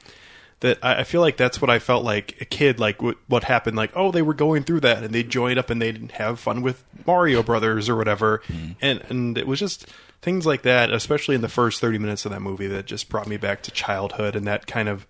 That 0.62 0.78
I, 0.82 1.00
I 1.00 1.04
feel 1.04 1.20
like 1.20 1.36
that's 1.36 1.60
what 1.60 1.70
I 1.70 1.78
felt 1.78 2.02
like 2.04 2.40
a 2.40 2.44
kid. 2.44 2.80
Like 2.80 3.00
what, 3.02 3.18
what 3.28 3.44
happened? 3.44 3.76
Like 3.76 3.92
oh, 3.94 4.10
they 4.10 4.22
were 4.22 4.34
going 4.34 4.64
through 4.64 4.80
that, 4.80 5.04
and 5.04 5.14
they 5.14 5.22
joined 5.22 5.58
up 5.58 5.70
and 5.70 5.80
they'd 5.80 6.10
have 6.12 6.40
fun 6.40 6.62
with 6.62 6.82
Mario 7.06 7.42
Brothers 7.42 7.88
or 7.88 7.96
whatever, 7.96 8.42
and 8.80 9.02
and 9.08 9.38
it 9.38 9.46
was 9.46 9.60
just 9.60 9.86
things 10.22 10.46
like 10.46 10.62
that, 10.62 10.90
especially 10.90 11.34
in 11.34 11.40
the 11.42 11.48
first 11.48 11.80
thirty 11.80 11.98
minutes 11.98 12.24
of 12.24 12.32
that 12.32 12.40
movie, 12.40 12.66
that 12.68 12.86
just 12.86 13.08
brought 13.08 13.26
me 13.28 13.36
back 13.36 13.62
to 13.64 13.70
childhood 13.70 14.34
and 14.34 14.46
that 14.46 14.66
kind 14.66 14.88
of 14.88 15.06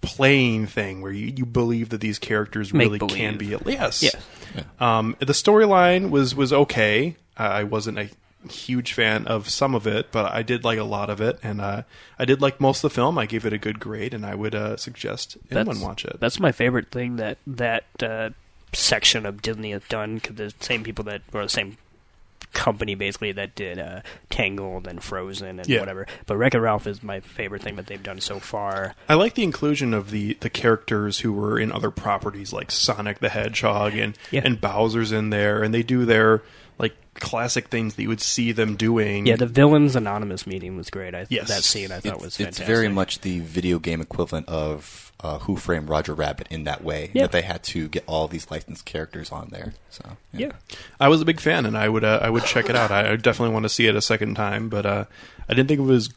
playing 0.00 0.66
thing 0.66 1.00
where 1.00 1.12
you, 1.12 1.32
you 1.34 1.46
believe 1.46 1.88
that 1.88 2.00
these 2.00 2.18
characters 2.18 2.74
Make 2.74 2.86
really 2.86 2.98
can 2.98 3.38
be. 3.38 3.50
believe. 3.56 3.78
Yes. 3.78 4.02
Yeah. 4.02 4.62
Um, 4.78 5.16
the 5.18 5.32
storyline 5.32 6.10
was 6.10 6.34
was 6.34 6.52
okay. 6.52 7.16
I 7.36 7.64
wasn't 7.64 7.98
a 7.98 8.10
huge 8.50 8.92
fan 8.92 9.26
of 9.26 9.48
some 9.48 9.74
of 9.74 9.86
it, 9.86 10.12
but 10.12 10.32
I 10.32 10.42
did 10.42 10.64
like 10.64 10.78
a 10.78 10.84
lot 10.84 11.10
of 11.10 11.20
it, 11.20 11.38
and 11.42 11.60
uh, 11.60 11.82
I 12.18 12.24
did 12.24 12.40
like 12.40 12.60
most 12.60 12.84
of 12.84 12.90
the 12.90 12.94
film. 12.94 13.18
I 13.18 13.26
gave 13.26 13.44
it 13.46 13.52
a 13.52 13.58
good 13.58 13.80
grade, 13.80 14.14
and 14.14 14.24
I 14.24 14.34
would 14.34 14.54
uh, 14.54 14.76
suggest 14.76 15.36
anyone 15.50 15.80
watch 15.80 16.04
it. 16.04 16.18
That's 16.20 16.40
my 16.40 16.52
favorite 16.52 16.90
thing 16.90 17.16
that 17.16 17.38
that 17.46 17.84
uh, 18.02 18.30
section 18.72 19.24
of 19.26 19.42
Disney 19.42 19.70
has 19.72 19.82
done 19.88 20.16
because 20.16 20.36
the 20.36 20.52
same 20.60 20.82
people 20.84 21.04
that 21.04 21.22
or 21.32 21.42
the 21.42 21.48
same 21.48 21.76
company 22.52 22.94
basically 22.94 23.32
that 23.32 23.52
did 23.56 23.80
uh, 23.80 24.00
Tangled 24.30 24.86
and 24.86 25.02
Frozen 25.02 25.58
and 25.58 25.68
Yeah. 25.68 25.80
whatever. 25.80 26.06
But 26.26 26.36
Wreck-It 26.36 26.60
Ralph 26.60 26.86
is 26.86 27.02
my 27.02 27.18
favorite 27.18 27.62
thing 27.62 27.74
that 27.76 27.88
they've 27.88 28.00
done 28.02 28.20
so 28.20 28.38
far. 28.38 28.94
I 29.08 29.14
like 29.14 29.34
the 29.34 29.42
inclusion 29.42 29.92
of 29.92 30.12
the, 30.12 30.34
the 30.34 30.50
characters 30.50 31.18
who 31.18 31.32
were 31.32 31.58
in 31.58 31.72
other 31.72 31.90
properties 31.90 32.52
like 32.52 32.70
Sonic 32.70 33.18
the 33.18 33.28
Hedgehog 33.30 33.94
and 33.96 34.16
Yeah. 34.30 34.42
and 34.44 34.60
Bowser's 34.60 35.10
in 35.10 35.30
there, 35.30 35.64
and 35.64 35.74
they 35.74 35.82
do 35.82 36.04
their 36.04 36.42
like 36.78 36.94
classic 37.14 37.68
things 37.68 37.94
that 37.94 38.02
you 38.02 38.08
would 38.08 38.20
see 38.20 38.52
them 38.52 38.76
doing. 38.76 39.26
Yeah, 39.26 39.36
the 39.36 39.46
villains 39.46 39.94
anonymous 39.96 40.46
meeting 40.46 40.76
was 40.76 40.90
great. 40.90 41.14
I, 41.14 41.26
Yes. 41.28 41.48
that 41.48 41.62
scene 41.64 41.92
I 41.92 42.00
thought 42.00 42.14
It's, 42.16 42.38
was 42.38 42.40
it's 42.40 42.58
very 42.58 42.88
much 42.88 43.20
the 43.20 43.40
video 43.40 43.78
game 43.78 44.00
equivalent 44.00 44.48
of 44.48 45.12
uh, 45.20 45.38
Who 45.40 45.56
Framed 45.56 45.88
Roger 45.88 46.12
Rabbit 46.14 46.48
in 46.50 46.64
that 46.64 46.82
way. 46.84 47.10
Yeah. 47.14 47.22
That 47.22 47.32
they 47.32 47.42
had 47.42 47.62
to 47.64 47.88
get 47.88 48.04
all 48.06 48.28
these 48.28 48.50
licensed 48.50 48.84
characters 48.84 49.30
on 49.32 49.48
there. 49.50 49.74
So 49.90 50.04
yeah. 50.32 50.52
I 51.00 51.08
was 51.08 51.20
a 51.20 51.24
big 51.24 51.40
fan, 51.40 51.66
and 51.66 51.78
I 51.78 51.88
would 51.88 52.04
uh, 52.04 52.18
I 52.20 52.30
would 52.30 52.44
check 52.44 52.68
it 52.68 52.76
out. 52.76 52.90
I, 52.90 53.12
I 53.12 53.16
definitely 53.16 53.54
want 53.54 53.62
to 53.64 53.68
see 53.70 53.86
it 53.86 53.94
a 53.94 54.02
second 54.02 54.34
time, 54.34 54.68
but 54.68 54.84
uh, 54.84 55.04
I 55.48 55.54
didn't 55.54 55.68
think 55.68 55.80
it 55.80 55.84
was 55.84 56.10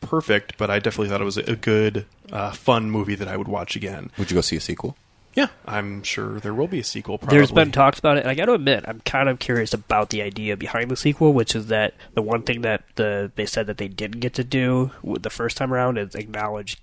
perfect, 0.00 0.58
but 0.58 0.70
I 0.70 0.78
definitely 0.80 1.08
thought 1.08 1.20
it 1.20 1.24
was 1.24 1.38
a 1.38 1.56
good, 1.56 2.06
uh, 2.30 2.50
fun 2.52 2.90
movie 2.90 3.14
that 3.14 3.28
I 3.28 3.36
would 3.36 3.48
watch 3.48 3.76
again. 3.76 4.10
Would 4.18 4.30
you 4.30 4.34
go 4.34 4.40
see 4.40 4.56
a 4.56 4.60
sequel? 4.60 4.96
Yeah, 5.34 5.46
I'm 5.66 6.02
sure 6.02 6.40
there 6.40 6.52
will 6.54 6.66
be 6.66 6.80
a 6.80 6.84
sequel. 6.84 7.18
Probably. 7.18 7.38
There's 7.38 7.50
been 7.52 7.72
talks 7.72 7.98
about 7.98 8.16
it, 8.18 8.20
and 8.20 8.28
I 8.28 8.34
got 8.34 8.46
to 8.46 8.52
admit, 8.52 8.84
I'm 8.86 9.00
kind 9.00 9.28
of 9.28 9.38
curious 9.38 9.72
about 9.72 10.10
the 10.10 10.20
idea 10.22 10.56
behind 10.56 10.90
the 10.90 10.96
sequel, 10.96 11.32
which 11.32 11.54
is 11.56 11.68
that 11.68 11.94
the 12.14 12.22
one 12.22 12.42
thing 12.42 12.62
that 12.62 12.84
the 12.96 13.30
they 13.34 13.46
said 13.46 13.66
that 13.68 13.78
they 13.78 13.88
didn't 13.88 14.20
get 14.20 14.34
to 14.34 14.44
do 14.44 14.90
the 15.02 15.30
first 15.30 15.56
time 15.56 15.72
around 15.72 15.96
is 15.98 16.14
acknowledge 16.14 16.78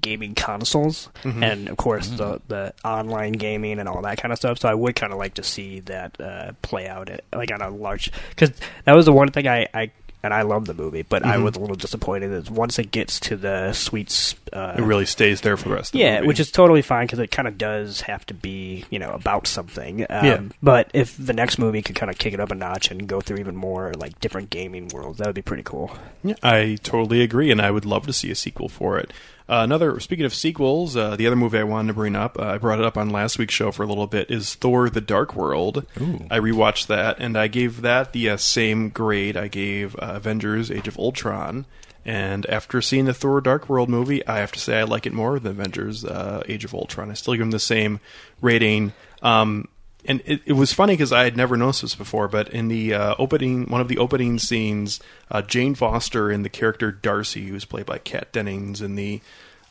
gaming 0.00 0.34
consoles, 0.34 1.08
Mhm. 1.24 1.42
and 1.42 1.68
of 1.68 1.76
course 1.76 2.08
the 2.08 2.40
the 2.48 2.72
online 2.84 3.32
gaming 3.32 3.78
and 3.78 3.86
all 3.88 4.00
that 4.02 4.16
kind 4.18 4.32
of 4.32 4.38
stuff. 4.38 4.58
So 4.58 4.68
I 4.68 4.74
would 4.74 4.96
kind 4.96 5.12
of 5.12 5.18
like 5.18 5.34
to 5.34 5.42
see 5.42 5.80
that 5.80 6.18
uh, 6.20 6.52
play 6.62 6.88
out, 6.88 7.10
at, 7.10 7.22
like 7.34 7.52
on 7.52 7.60
a 7.62 7.68
large, 7.70 8.10
because 8.30 8.50
that 8.84 8.94
was 8.94 9.04
the 9.06 9.12
one 9.12 9.30
thing 9.30 9.46
I. 9.48 9.66
I 9.74 9.90
and 10.24 10.34
I 10.34 10.42
love 10.42 10.64
the 10.66 10.74
movie, 10.74 11.02
but 11.02 11.24
I 11.24 11.36
Mhm. 11.36 11.42
was 11.44 11.56
a 11.56 11.60
little 11.60 11.76
disappointed 11.76 12.28
that 12.30 12.50
once 12.50 12.78
it 12.78 12.90
gets 12.90 13.20
to 13.20 13.36
the 13.36 13.72
sweets, 13.72 14.34
uh, 14.52 14.72
It 14.78 14.82
really 14.82 15.04
stays 15.06 15.42
there 15.42 15.56
for 15.56 15.68
the 15.68 15.74
rest 15.74 15.88
of 15.90 15.92
the 15.92 15.98
yeah, 16.00 16.16
movie. 16.16 16.28
which 16.28 16.40
is 16.40 16.50
totally 16.50 16.82
fine 16.82 17.06
because 17.06 17.18
it 17.18 17.30
kind 17.30 17.46
of 17.46 17.58
does 17.58 18.00
have 18.02 18.24
to 18.26 18.34
be, 18.34 18.84
you 18.90 18.98
know, 18.98 19.10
about 19.12 19.46
something. 19.46 20.02
Um, 20.10 20.24
Yeah. 20.26 20.40
But 20.62 20.90
if 20.94 21.14
the 21.18 21.32
next 21.34 21.58
movie 21.58 21.82
could 21.82 21.94
kind 21.96 22.10
of 22.10 22.18
kick 22.18 22.32
it 22.34 22.40
up 22.40 22.50
a 22.50 22.54
notch 22.54 22.90
and 22.90 23.06
go 23.06 23.20
through 23.20 23.36
even 23.38 23.54
more 23.54 23.92
like 23.98 24.18
different 24.20 24.50
gaming 24.50 24.88
worlds, 24.88 25.18
that 25.18 25.26
would 25.26 25.34
be 25.34 25.42
pretty 25.42 25.62
cool. 25.62 25.96
Yeah, 26.22 26.34
I 26.42 26.78
totally 26.82 27.20
agree, 27.22 27.50
and 27.50 27.60
I 27.60 27.70
would 27.70 27.84
love 27.84 28.06
to 28.06 28.12
see 28.12 28.30
a 28.30 28.34
sequel 28.34 28.68
for 28.68 28.98
it. 28.98 29.12
Uh, 29.46 29.60
another, 29.62 30.00
speaking 30.00 30.24
of 30.24 30.34
sequels, 30.34 30.96
uh, 30.96 31.16
the 31.16 31.26
other 31.26 31.36
movie 31.36 31.58
I 31.58 31.64
wanted 31.64 31.88
to 31.88 31.94
bring 31.94 32.16
up, 32.16 32.38
uh, 32.38 32.44
I 32.44 32.58
brought 32.58 32.78
it 32.78 32.84
up 32.86 32.96
on 32.96 33.10
last 33.10 33.38
week's 33.38 33.52
show 33.52 33.70
for 33.72 33.82
a 33.82 33.86
little 33.86 34.06
bit, 34.06 34.30
is 34.30 34.54
Thor: 34.54 34.88
The 34.88 35.02
Dark 35.02 35.34
World. 35.34 35.84
I 36.30 36.38
rewatched 36.38 36.86
that, 36.86 37.18
and 37.18 37.36
I 37.36 37.48
gave 37.48 37.82
that 37.82 38.12
the 38.14 38.30
uh, 38.30 38.36
same 38.38 38.88
grade 38.88 39.36
I 39.36 39.48
gave 39.48 39.96
uh, 39.96 40.12
Avengers: 40.14 40.70
Age 40.70 40.88
of 40.88 40.98
Ultron. 40.98 41.66
And 42.06 42.46
after 42.46 42.80
seeing 42.80 43.04
the 43.04 43.12
Thor: 43.12 43.42
Dark 43.42 43.68
World 43.68 43.90
movie, 43.90 44.26
I 44.26 44.38
have 44.38 44.52
to 44.52 44.58
say 44.58 44.78
I 44.78 44.84
like 44.84 45.04
it 45.04 45.12
more 45.12 45.38
than 45.38 45.52
Avengers: 45.52 46.06
uh, 46.06 46.42
Age 46.48 46.64
of 46.64 46.72
Ultron. 46.72 47.10
I 47.10 47.14
still 47.14 47.34
give 47.34 47.40
them 47.40 47.50
the 47.50 47.58
same 47.58 48.00
rating. 48.40 48.94
Um, 49.22 49.68
and 50.06 50.22
it, 50.24 50.42
it 50.46 50.52
was 50.52 50.72
funny 50.72 50.94
because 50.94 51.12
I 51.12 51.24
had 51.24 51.36
never 51.36 51.56
noticed 51.56 51.82
this 51.82 51.94
before, 51.94 52.28
but 52.28 52.48
in 52.50 52.68
the 52.68 52.94
uh, 52.94 53.14
opening, 53.18 53.66
one 53.66 53.80
of 53.80 53.88
the 53.88 53.98
opening 53.98 54.38
scenes, 54.38 55.00
uh, 55.30 55.42
Jane 55.42 55.74
Foster 55.74 56.30
and 56.30 56.44
the 56.44 56.48
character 56.48 56.92
Darcy, 56.92 57.48
who's 57.48 57.64
played 57.64 57.86
by 57.86 57.98
Kat 57.98 58.32
Dennings 58.32 58.80
in 58.80 58.94
the 58.96 59.20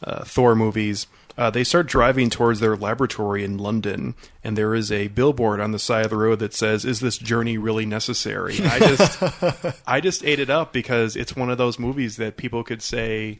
uh, 0.04 0.24
Thor 0.24 0.56
movies, 0.56 1.08
uh, 1.38 1.50
they 1.50 1.64
start 1.64 1.88
driving 1.88 2.30
towards 2.30 2.60
their 2.60 2.76
laboratory 2.76 3.44
in 3.44 3.58
London, 3.58 4.14
and 4.44 4.58
there 4.58 4.76
is 4.76 4.92
a 4.92 5.08
billboard 5.08 5.60
on 5.60 5.72
the 5.72 5.80
side 5.80 6.06
of 6.06 6.12
the 6.12 6.18
road 6.18 6.40
that 6.40 6.54
says, 6.54 6.86
"Is 6.86 7.00
this 7.00 7.18
journey 7.18 7.58
really 7.58 7.86
necessary?" 7.86 8.60
I 8.64 8.80
just, 8.80 9.24
I 9.88 10.00
just 10.00 10.24
ate 10.24 10.40
it 10.40 10.52
up 10.52 10.74
because 10.74 11.16
it's 11.16 11.36
one 11.36 11.50
of 11.50 11.58
those 11.58 11.80
movies 11.80 12.18
that 12.18 12.38
people 12.38 12.64
could 12.64 12.84
say, 12.84 13.40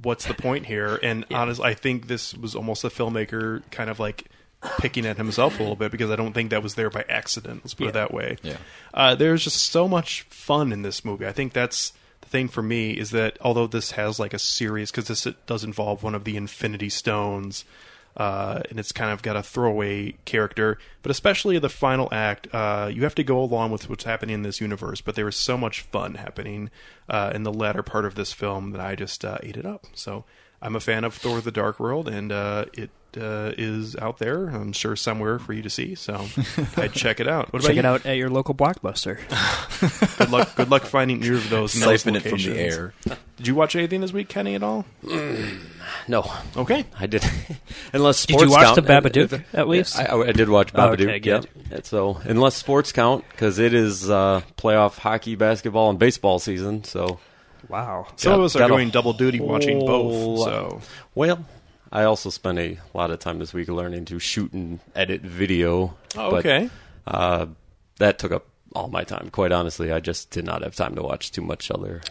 "What's 0.00 0.24
the 0.24 0.32
point 0.32 0.66
here?" 0.66 0.98
And 1.02 1.26
honestly, 1.30 1.66
I 1.66 1.74
think 1.74 2.06
this 2.06 2.32
was 2.32 2.54
almost 2.54 2.84
a 2.84 2.88
filmmaker 2.88 3.62
kind 3.70 3.90
of 3.90 4.00
like 4.00 4.24
picking 4.78 5.06
at 5.06 5.16
himself 5.16 5.58
a 5.58 5.62
little 5.62 5.76
bit 5.76 5.92
because 5.92 6.10
I 6.10 6.16
don't 6.16 6.32
think 6.32 6.50
that 6.50 6.62
was 6.62 6.74
there 6.74 6.90
by 6.90 7.04
accident. 7.08 7.60
Let's 7.64 7.74
put 7.74 7.88
it 7.88 7.92
that 7.94 8.12
way. 8.12 8.36
Yeah. 8.42 8.56
Uh, 8.92 9.14
there's 9.14 9.44
just 9.44 9.70
so 9.70 9.86
much 9.86 10.22
fun 10.22 10.72
in 10.72 10.82
this 10.82 11.04
movie. 11.04 11.26
I 11.26 11.32
think 11.32 11.52
that's 11.52 11.92
the 12.20 12.28
thing 12.28 12.48
for 12.48 12.62
me 12.62 12.92
is 12.92 13.10
that 13.10 13.38
although 13.40 13.66
this 13.66 13.92
has 13.92 14.18
like 14.18 14.34
a 14.34 14.38
serious, 14.38 14.90
because 14.90 15.08
this 15.08 15.26
does 15.46 15.64
involve 15.64 16.02
one 16.02 16.14
of 16.14 16.24
the 16.24 16.36
Infinity 16.36 16.88
Stones, 16.88 17.64
uh, 18.16 18.62
and 18.68 18.80
it's 18.80 18.90
kind 18.90 19.12
of 19.12 19.22
got 19.22 19.36
a 19.36 19.42
throwaway 19.44 20.12
character, 20.24 20.76
but 21.02 21.10
especially 21.10 21.56
the 21.60 21.68
final 21.68 22.08
act, 22.10 22.52
uh, 22.52 22.90
you 22.92 23.04
have 23.04 23.14
to 23.14 23.22
go 23.22 23.40
along 23.40 23.70
with 23.70 23.88
what's 23.88 24.02
happening 24.02 24.34
in 24.34 24.42
this 24.42 24.60
universe. 24.60 25.00
But 25.00 25.14
there 25.14 25.24
was 25.24 25.36
so 25.36 25.56
much 25.56 25.82
fun 25.82 26.14
happening 26.14 26.70
uh, 27.08 27.30
in 27.32 27.44
the 27.44 27.52
latter 27.52 27.84
part 27.84 28.04
of 28.04 28.16
this 28.16 28.32
film 28.32 28.72
that 28.72 28.80
I 28.80 28.96
just 28.96 29.24
uh, 29.24 29.38
ate 29.44 29.56
it 29.56 29.64
up. 29.64 29.86
So 29.94 30.24
I'm 30.60 30.74
a 30.74 30.80
fan 30.80 31.04
of 31.04 31.14
Thor: 31.14 31.40
The 31.40 31.52
Dark 31.52 31.78
World, 31.78 32.08
and 32.08 32.32
uh, 32.32 32.64
it 32.72 32.90
uh, 33.18 33.52
is 33.58 33.96
out 33.96 34.18
there. 34.18 34.46
I'm 34.48 34.72
sure 34.72 34.96
somewhere 34.96 35.38
for 35.38 35.52
you 35.52 35.62
to 35.62 35.70
see. 35.70 35.94
So 35.94 36.24
I'd 36.76 36.92
check 36.92 37.20
it 37.20 37.28
out. 37.28 37.52
What 37.52 37.60
about 37.60 37.66
Check 37.68 37.74
you? 37.76 37.80
it 37.80 37.84
out 37.84 38.06
at 38.06 38.16
your 38.16 38.30
local 38.30 38.54
blockbuster. 38.54 39.18
good 40.18 40.30
luck. 40.30 40.54
Good 40.56 40.70
luck 40.70 40.82
finding 40.84 41.22
either 41.22 41.34
of 41.34 41.50
those. 41.50 41.74
in 41.74 41.82
Siphon 41.82 42.16
it 42.16 42.22
from 42.22 42.38
the 42.38 42.58
air. 42.58 42.94
Did 43.36 43.46
you 43.46 43.54
watch 43.54 43.76
anything 43.76 44.00
this 44.00 44.12
week, 44.12 44.28
Kenny? 44.28 44.54
At 44.54 44.62
all? 44.62 44.84
No. 46.06 46.30
Okay. 46.56 46.84
I 46.98 47.06
did. 47.06 47.24
unless 47.92 48.18
sports 48.18 48.28
count. 48.28 48.40
Did 48.40 48.44
you 48.44 48.50
watch 48.50 48.64
count, 48.64 48.76
The 48.76 49.10
Babadook, 49.10 49.32
if- 49.32 49.54
at 49.54 49.68
least? 49.68 49.98
I, 49.98 50.04
I- 50.06 50.28
I 50.28 50.32
did 50.32 50.48
watch 50.48 50.72
Babadook. 50.72 51.02
okay, 51.08 51.18
good. 51.20 51.48
Yep. 51.70 51.86
So 51.86 52.20
unless 52.24 52.54
sports 52.56 52.92
count, 52.92 53.24
because 53.30 53.58
it 53.58 53.74
is 53.74 54.08
uh, 54.10 54.42
playoff 54.56 54.98
hockey, 54.98 55.34
basketball, 55.34 55.90
and 55.90 55.98
baseball 55.98 56.38
season. 56.38 56.84
So 56.84 57.20
Wow. 57.68 58.06
Some 58.16 58.30
got- 58.32 58.38
of 58.38 58.44
us 58.46 58.56
are 58.56 58.60
got 58.60 58.68
doing 58.68 58.90
double 58.90 59.12
duty 59.12 59.40
watching 59.40 59.80
both. 59.84 60.40
So 60.44 60.80
well, 61.14 61.44
I 61.90 62.04
also 62.04 62.30
spent 62.30 62.58
a 62.58 62.78
lot 62.94 63.10
of 63.10 63.18
time 63.18 63.38
this 63.38 63.52
week 63.54 63.68
learning 63.68 64.04
to 64.06 64.18
shoot 64.18 64.52
and 64.52 64.80
edit 64.94 65.22
video. 65.22 65.96
Oh, 66.16 66.30
but, 66.30 66.38
okay. 66.40 66.70
Uh, 67.06 67.46
that 67.98 68.18
took 68.18 68.32
up 68.32 68.46
all 68.74 68.88
my 68.88 69.04
time. 69.04 69.30
Quite 69.30 69.52
honestly, 69.52 69.90
I 69.92 70.00
just 70.00 70.30
did 70.30 70.44
not 70.44 70.62
have 70.62 70.76
time 70.76 70.94
to 70.96 71.02
watch 71.02 71.32
too 71.32 71.40
much 71.42 71.70
other 71.70 72.02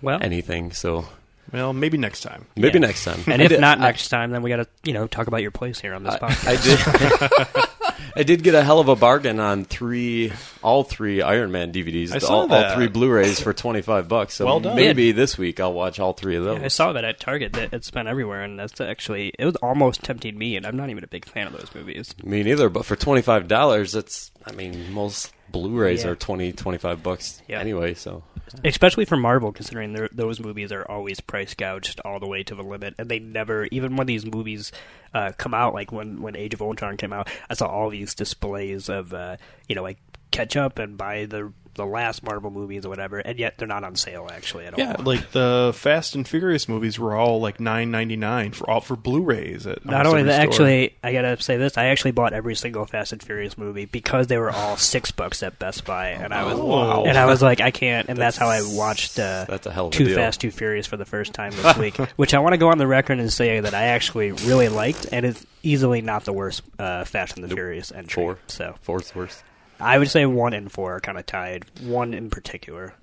Well, 0.00 0.18
anything. 0.22 0.72
So 0.72 1.06
well, 1.52 1.72
maybe 1.72 1.98
next 1.98 2.20
time. 2.22 2.46
maybe 2.56 2.78
Yeah. 2.78 2.86
next 2.86 3.04
time. 3.04 3.20
and 3.26 3.42
if 3.42 3.48
did- 3.48 3.60
not 3.68 3.78
I- 3.78 3.82
next 3.82 4.08
time, 4.08 4.30
then 4.30 4.42
we 4.42 4.50
got 4.50 4.56
to 4.56 4.66
you 4.84 4.92
know 4.92 5.06
talk 5.06 5.26
about 5.26 5.42
your 5.42 5.50
place 5.50 5.80
here 5.80 5.94
on 5.94 6.04
this 6.04 6.14
I, 6.14 6.18
podcast. 6.18 6.46
I 6.46 7.56
did. 7.60 7.68
I 8.14 8.22
did 8.22 8.42
get 8.42 8.54
a 8.54 8.62
hell 8.62 8.80
of 8.80 8.88
a 8.88 8.96
bargain 8.96 9.40
on 9.40 9.64
three, 9.64 10.32
all 10.62 10.84
three 10.84 11.22
Iron 11.22 11.52
Man 11.52 11.72
DVDs, 11.72 12.12
I 12.12 12.18
saw 12.18 12.40
all, 12.42 12.52
all 12.52 12.74
three 12.74 12.88
Blu-rays 12.88 13.40
for 13.40 13.52
twenty 13.52 13.82
five 13.82 14.08
bucks. 14.08 14.34
So 14.34 14.46
Well 14.46 14.60
done. 14.60 14.76
maybe 14.76 15.12
this 15.12 15.36
week 15.38 15.60
I'll 15.60 15.72
watch 15.72 15.98
all 16.00 16.12
three 16.12 16.36
of 16.36 16.44
those. 16.44 16.58
Yeah, 16.58 16.64
I 16.64 16.68
saw 16.68 16.92
that 16.92 17.04
at 17.04 17.20
Target. 17.20 17.52
That 17.54 17.72
it's 17.72 17.90
been 17.90 18.06
everywhere, 18.06 18.42
and 18.42 18.58
that's 18.58 18.80
actually 18.80 19.32
it 19.38 19.44
was 19.44 19.56
almost 19.56 20.02
tempting 20.02 20.36
me. 20.38 20.56
And 20.56 20.66
I'm 20.66 20.76
not 20.76 20.90
even 20.90 21.04
a 21.04 21.08
big 21.08 21.24
fan 21.26 21.46
of 21.46 21.52
those 21.52 21.74
movies. 21.74 22.14
Me 22.24 22.42
neither, 22.42 22.68
but 22.68 22.84
for 22.84 22.96
twenty 22.96 23.22
five 23.22 23.48
dollars, 23.48 23.94
it's. 23.94 24.30
I 24.46 24.52
mean, 24.52 24.92
most 24.92 25.32
Blu-rays 25.50 26.04
Yeah. 26.04 26.10
are 26.10 26.16
20, 26.16 26.52
25 26.52 27.02
bucks 27.02 27.42
Yeah. 27.48 27.60
anyway. 27.60 27.94
So 27.94 28.22
especially 28.64 29.04
for 29.04 29.16
Marvel, 29.16 29.52
considering 29.52 29.96
those 30.12 30.40
movies 30.40 30.72
are 30.72 30.84
always 30.90 31.20
price 31.20 31.54
gouged 31.54 32.00
all 32.04 32.20
the 32.20 32.26
way 32.28 32.42
to 32.44 32.54
the 32.54 32.62
limit, 32.62 32.94
and 32.98 33.08
they 33.08 33.18
never, 33.18 33.66
even 33.70 33.96
when 33.96 34.06
these 34.06 34.24
movies 34.26 34.72
uh, 35.14 35.32
come 35.38 35.54
out, 35.54 35.74
like 35.74 35.92
when 35.92 36.20
when 36.22 36.36
Age 36.36 36.54
of 36.54 36.62
Ultron 36.62 36.96
came 36.96 37.12
out, 37.12 37.28
I 37.50 37.54
saw 37.54 37.66
all 37.66 37.90
these 37.90 38.14
displays 38.14 38.88
of 38.88 39.12
uh, 39.14 39.36
you 39.68 39.74
know 39.74 39.82
like 39.82 39.98
catch 40.30 40.56
up 40.56 40.78
and 40.78 40.96
buy 40.98 41.24
the 41.26 41.52
the 41.76 41.86
last 41.86 42.22
Marvel 42.22 42.50
movies 42.50 42.84
or 42.84 42.88
whatever, 42.88 43.18
and 43.18 43.38
yet 43.38 43.58
they're 43.58 43.68
not 43.68 43.84
on 43.84 43.94
sale 43.96 44.28
actually 44.32 44.66
at 44.66 44.76
Yeah, 44.78 44.94
all. 44.98 45.04
like 45.04 45.30
the 45.32 45.72
Fast 45.74 46.14
and 46.14 46.26
Furious 46.26 46.68
movies 46.68 46.98
were 46.98 47.14
all 47.14 47.40
like 47.40 47.60
nine 47.60 47.90
ninety 47.90 48.16
nine 48.16 48.52
for 48.52 48.68
all 48.68 48.80
for 48.80 48.96
Blu-rays. 48.96 49.66
At 49.66 49.84
Not 49.84 50.06
only 50.06 50.24
that, 50.24 50.36
store. 50.40 50.50
actually, 50.66 50.96
I 51.04 51.12
gotta 51.12 51.40
say 51.40 51.56
this: 51.56 51.78
I 51.78 51.86
actually 51.86 52.10
bought 52.12 52.32
every 52.32 52.54
single 52.56 52.84
Fast 52.86 53.12
and 53.12 53.22
Furious 53.22 53.56
movie 53.56 53.84
because 53.84 54.26
they 54.26 54.38
were 54.38 54.50
all 54.50 54.76
six 54.76 55.10
bucks 55.10 55.42
at 55.42 55.58
Best 55.58 55.84
Buy, 55.84 56.08
and 56.08 56.32
I 56.34 56.44
was 56.44 56.58
Wow. 56.58 57.04
and 57.04 57.16
I 57.16 57.26
was 57.26 57.42
like, 57.42 57.60
I 57.60 57.70
can't, 57.70 58.08
and 58.08 58.18
that's, 58.18 58.36
how 58.36 58.48
I 58.48 58.60
watched 58.74 59.18
uh, 59.18 59.44
that's 59.48 59.66
a 59.66 59.70
hell 59.70 59.88
of 59.88 59.92
a 59.94 59.96
Too 59.96 60.06
deal. 60.06 60.16
Fast, 60.16 60.40
Too 60.40 60.50
Furious 60.50 60.86
for 60.86 60.96
the 60.96 61.04
first 61.04 61.32
time 61.34 61.52
this 61.54 61.76
week, 61.76 61.96
which 62.16 62.34
I 62.34 62.38
want 62.38 62.54
to 62.54 62.58
go 62.58 62.68
on 62.68 62.78
the 62.78 62.86
record 62.86 63.18
and 63.18 63.32
say 63.32 63.60
that 63.60 63.74
I 63.74 63.84
actually 63.84 64.32
really 64.32 64.68
liked, 64.68 65.06
and 65.12 65.24
it's 65.26 65.44
easily 65.62 66.00
not 66.00 66.24
the 66.24 66.32
worst 66.32 66.62
uh, 66.78 67.04
Fast 67.04 67.36
and 67.36 67.44
the 67.44 67.54
Furious 67.54 67.92
entry. 67.92 68.22
Four. 68.22 68.38
So 68.46 68.74
four's 68.82 69.14
worst. 69.14 69.42
I 69.80 69.98
would 69.98 70.10
say 70.10 70.26
one 70.26 70.52
and 70.52 70.70
four 70.70 70.96
are 70.96 71.00
kind 71.00 71.18
of 71.18 71.26
tied. 71.26 71.64
One 71.82 72.14
in 72.14 72.30
particular. 72.30 72.94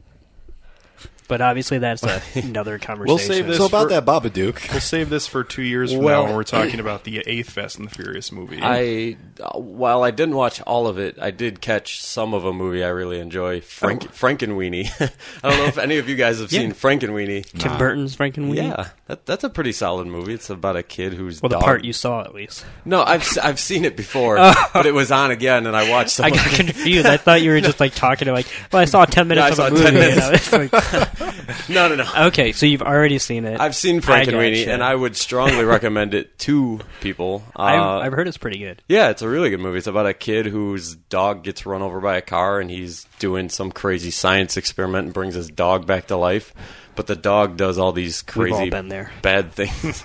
But 1.27 1.41
obviously, 1.41 1.77
that's 1.79 2.03
a, 2.03 2.21
another 2.35 2.77
conversation. 2.79 3.07
We'll 3.07 3.17
save 3.17 3.47
this. 3.47 3.57
So 3.57 3.65
about 3.65 3.83
for- 3.83 3.89
that 3.89 4.05
Babadook. 4.05 4.69
We'll 4.73 4.81
save 4.81 5.09
this 5.09 5.27
for 5.27 5.43
two 5.43 5.61
years 5.63 5.93
from 5.93 6.03
Well- 6.03 6.21
now 6.23 6.27
when 6.27 6.35
we're 6.35 6.43
talking 6.43 6.79
about 6.79 7.03
the 7.03 7.19
eighth 7.25 7.51
Fast 7.51 7.77
and 7.77 7.87
the 7.87 7.93
Furious 7.93 8.31
movie. 8.31 8.59
I 8.61 9.17
uh, 9.41 9.57
while 9.59 10.03
I 10.03 10.11
didn't 10.11 10.35
watch 10.35 10.61
all 10.61 10.87
of 10.87 10.97
it, 10.99 11.17
I 11.21 11.31
did 11.31 11.61
catch 11.61 12.01
some 12.01 12.33
of 12.33 12.45
a 12.45 12.53
movie 12.53 12.83
I 12.83 12.89
really 12.89 13.19
enjoy, 13.19 13.61
Frank 13.61 14.03
Frankenweenie. 14.13 14.89
I 15.43 15.49
don't 15.49 15.59
know 15.59 15.65
if 15.65 15.77
any 15.77 15.97
of 15.97 16.09
you 16.09 16.15
guys 16.15 16.39
have 16.39 16.51
Yeah. 16.51 16.59
seen 16.61 16.71
Frankenweenie. 16.73 17.45
Tim 17.59 17.77
Burton's 17.77 18.15
Frankenweenie. 18.15 18.69
Yeah, 18.69 18.89
that, 19.07 19.25
that's 19.25 19.43
a 19.43 19.49
pretty 19.49 19.71
solid 19.71 20.07
movie. 20.07 20.33
It's 20.33 20.49
about 20.49 20.75
a 20.75 20.83
kid 20.83 21.13
who's 21.13 21.41
Well, 21.41 21.49
the 21.49 21.55
dog- 21.55 21.63
part 21.63 21.83
you 21.85 21.93
saw 21.93 22.21
at 22.21 22.33
least. 22.33 22.65
No, 22.85 23.03
I've 23.03 23.21
s- 23.21 23.37
I've 23.37 23.59
seen 23.59 23.85
it 23.85 23.95
before, 23.97 24.37
Oh. 24.39 24.53
but 24.73 24.85
it 24.85 24.93
was 24.93 25.11
on 25.11 25.31
again, 25.31 25.65
and 25.67 25.75
I 25.75 25.89
watched. 25.89 26.11
Some 26.11 26.25
I 26.25 26.29
got 26.31 26.45
confused. 26.51 27.05
I 27.05 27.17
thought 27.17 27.41
you 27.41 27.51
were 27.51 27.61
just 27.61 27.79
like 27.79 27.93
talking 27.95 28.25
to 28.25 28.31
like, 28.33 28.47
well, 28.71 28.81
I 28.81 28.85
saw 28.85 29.05
ten 29.05 29.27
minutes 29.27 29.57
Yeah, 29.57 29.63
I 29.63 29.67
of 29.67 29.73
a 29.73 30.37
saw 30.39 30.57
movie. 30.57 31.05
10 31.17 31.27
and 31.29 31.39
I 31.39 31.45
was 31.47 31.47
like, 31.47 31.69
No, 31.69 31.87
no, 31.87 31.95
no. 31.95 32.25
okay, 32.27 32.51
so 32.51 32.65
you've 32.65 32.81
already 32.81 33.19
seen 33.19 33.45
it. 33.45 33.59
I've 33.59 33.75
seen 33.75 33.97
I 33.97 33.99
Frankenweenie, 34.01 34.59
gotcha. 34.61 34.73
and 34.73 34.83
I 34.83 34.93
would 34.95 35.15
strongly 35.15 35.63
recommend 35.65 36.13
it 36.13 36.37
to 36.39 36.79
people. 37.01 37.43
Uh, 37.55 37.61
I've, 37.61 38.05
I've 38.07 38.13
heard 38.13 38.27
it's 38.27 38.37
pretty 38.37 38.59
good. 38.59 38.81
Yeah, 38.87 39.09
it's 39.09 39.21
a 39.21 39.29
really 39.29 39.49
good 39.49 39.59
movie. 39.59 39.77
It's 39.77 39.87
about 39.87 40.05
a 40.07 40.13
kid 40.13 40.45
whose 40.45 40.95
dog 40.95 41.43
gets 41.43 41.65
run 41.65 41.81
over 41.81 41.99
by 41.99 42.17
a 42.17 42.21
car 42.21 42.59
and 42.59 42.69
he's 42.69 43.05
doing 43.19 43.49
some 43.49 43.71
crazy 43.71 44.11
science 44.11 44.57
experiment 44.57 45.05
and 45.05 45.13
brings 45.13 45.35
his 45.35 45.49
dog 45.49 45.85
back 45.87 46.07
to 46.07 46.17
life. 46.17 46.53
But 46.95 47.07
the 47.07 47.15
dog 47.15 47.57
does 47.57 47.77
all 47.77 47.91
these 47.91 48.23
We've 48.35 48.51
all 48.51 48.57
crazy 48.57 48.69
been 48.69 48.87
there. 48.89 49.11
bad 49.21 49.51
things. 49.53 50.03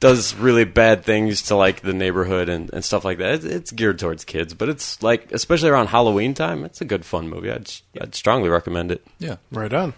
does 0.00 0.34
really 0.34 0.64
bad 0.64 1.02
things 1.04 1.42
to 1.42 1.56
like 1.56 1.80
the 1.80 1.92
neighborhood 1.92 2.48
and, 2.48 2.70
and 2.72 2.84
stuff 2.84 3.04
like 3.04 3.18
that. 3.18 3.34
It's, 3.34 3.44
it's 3.44 3.72
geared 3.72 3.98
towards 3.98 4.24
kids, 4.24 4.52
but 4.54 4.68
it's 4.68 5.02
like 5.02 5.32
especially 5.32 5.70
around 5.70 5.86
Halloween 5.88 6.34
time, 6.34 6.64
it's 6.64 6.80
a 6.80 6.84
good 6.84 7.04
fun 7.04 7.28
movie. 7.28 7.50
I'd 7.50 7.70
I'd 8.00 8.14
strongly 8.14 8.48
recommend 8.48 8.92
it. 8.92 9.04
Yeah. 9.18 9.36
Right 9.50 9.72
on. 9.72 9.94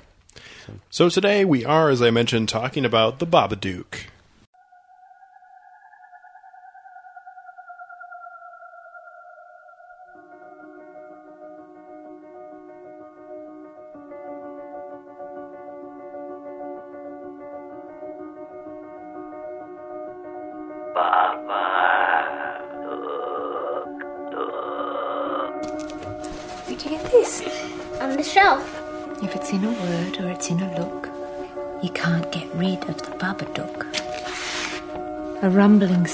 So 0.90 1.08
today 1.08 1.44
we 1.44 1.64
are, 1.64 1.90
as 1.90 2.02
I 2.02 2.10
mentioned, 2.10 2.48
talking 2.48 2.84
about 2.84 3.18
the 3.18 3.26
Babadook. 3.26 4.06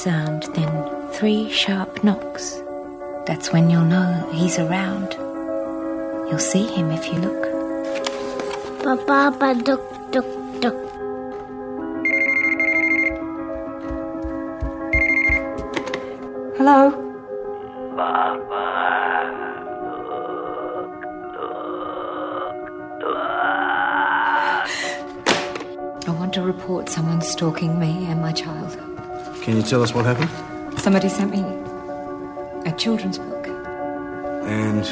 Sound, 0.03 0.43
then 0.55 1.13
three 1.13 1.49
sharp 1.49 2.03
knocks. 2.03 2.61
That's 3.25 3.53
when 3.53 3.71
you'll 3.71 3.85
know 3.85 4.29
he's 4.33 4.59
around. 4.59 5.15
You'll 6.29 6.41
see 6.41 6.67
him 6.67 6.91
if 6.91 7.07
you 7.07 7.21
look. 7.21 7.43
Babadook, 8.83 9.85
duk, 10.11 10.27
duk. 10.61 10.75
Hello? 16.57 16.99
I 26.05 26.11
want 26.11 26.33
to 26.35 26.43
report 26.43 26.89
someone 26.89 27.21
stalking 27.21 27.79
me 27.79 28.07
and 28.07 28.21
my 28.21 28.33
child. 28.33 28.77
Can 29.43 29.57
you 29.57 29.63
tell 29.63 29.83
us 29.83 29.93
what 29.95 30.05
happened? 30.05 30.31
Somebody 30.81 31.09
sent 31.09 31.31
me 31.33 31.41
a 32.69 32.73
children's 32.77 33.19
book, 33.19 33.47
And 34.47 34.85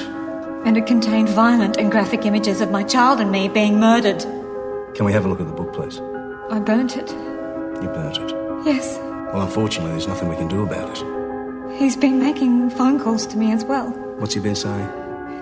and 0.66 0.76
it 0.76 0.86
contained 0.86 1.28
violent 1.30 1.76
and 1.78 1.90
graphic 1.90 2.26
images 2.26 2.60
of 2.60 2.70
my 2.70 2.82
child 2.82 3.20
and 3.20 3.30
me 3.32 3.48
being 3.48 3.78
murdered. 3.80 4.20
can 4.94 5.04
we 5.06 5.12
have 5.12 5.24
a 5.24 5.28
look 5.28 5.40
at 5.40 5.46
the 5.46 5.52
book, 5.52 5.72
please? 5.72 5.98
I 6.50 6.58
burnt 6.58 6.96
it. 6.96 7.08
You 7.82 7.88
burnt 7.94 8.18
it. 8.18 8.30
Yes, 8.66 8.98
Well, 9.32 9.42
unfortunately, 9.42 9.92
there's 9.92 10.08
nothing 10.08 10.28
we 10.28 10.36
can 10.36 10.48
do 10.48 10.62
about 10.62 10.90
it. 11.00 11.78
he's 11.78 11.96
been 11.96 12.18
making 12.18 12.70
phone 12.70 12.98
calls 13.00 13.26
to 13.28 13.36
me 13.38 13.52
as 13.52 13.64
well. 13.64 13.88
What's 14.18 14.34
he 14.34 14.40
been 14.40 14.56
saying? 14.56 14.88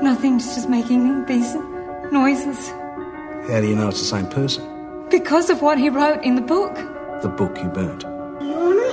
Nothing, 0.02 0.38
just 0.38 0.68
making 0.68 1.24
these 1.26 1.54
noises. 2.12 2.68
How 3.50 3.60
do 3.60 3.66
you 3.66 3.74
know 3.74 3.88
it's 3.88 3.98
the 4.00 4.04
same 4.16 4.26
person? 4.28 4.62
Because 5.10 5.48
of 5.50 5.62
what 5.62 5.78
he 5.78 5.88
wrote 5.88 6.22
in 6.22 6.34
the 6.36 6.42
book. 6.42 6.74
The 7.22 7.28
book 7.28 7.56
you 7.58 7.68
burnt. 7.70 8.04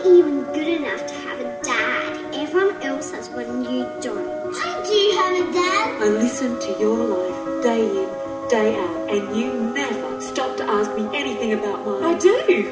You're 0.05 0.13
not 0.13 0.27
even 0.27 0.43
good 0.53 0.67
enough 0.67 1.07
to 1.07 1.13
have 1.15 1.39
a 1.39 1.61
dad. 1.63 2.35
Everyone 2.35 2.79
else 2.83 3.09
has 3.11 3.27
one, 3.29 3.63
you 3.63 3.89
don't. 4.01 4.53
I 4.55 4.83
do 4.85 5.17
have 5.17 5.49
a 5.49 5.51
dad. 5.51 6.01
I 6.03 6.09
listen 6.09 6.59
to 6.59 6.79
your 6.79 6.95
life 6.95 7.63
day 7.63 7.81
in, 7.81 8.47
day 8.47 8.75
out, 8.77 9.09
and 9.09 9.35
you 9.35 9.51
never 9.73 10.21
stop 10.21 10.57
to 10.57 10.63
ask 10.63 10.95
me 10.95 11.07
anything 11.17 11.53
about 11.53 11.83
mine. 11.87 12.03
I 12.03 12.19
do. 12.19 12.71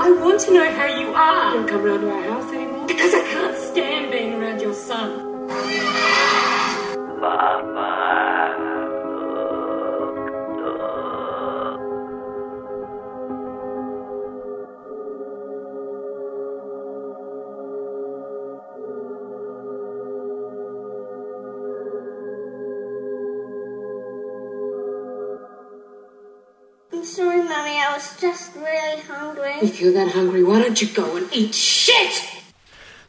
I 0.00 0.10
want 0.10 0.40
to 0.40 0.54
know 0.54 0.72
how 0.72 0.86
you 0.86 1.12
are. 1.12 1.50
You 1.50 1.60
don't 1.60 1.68
come 1.68 1.82
round 1.82 2.00
to 2.00 2.10
our 2.10 2.22
house 2.22 2.50
anymore 2.54 2.86
because 2.86 3.12
I 3.12 3.20
can't 3.20 3.58
stand 3.58 4.10
being 4.10 4.32
around 4.32 4.62
your 4.62 4.72
son. 4.72 5.50
I'm 7.22 7.74
just 28.24 28.56
really 28.56 29.02
hungry. 29.02 29.52
If 29.60 29.82
you're 29.82 29.92
that 29.92 30.12
hungry, 30.12 30.42
why 30.42 30.62
don't 30.62 30.80
you 30.80 30.88
go 30.88 31.16
and 31.16 31.28
eat 31.30 31.54
shit? 31.54 32.24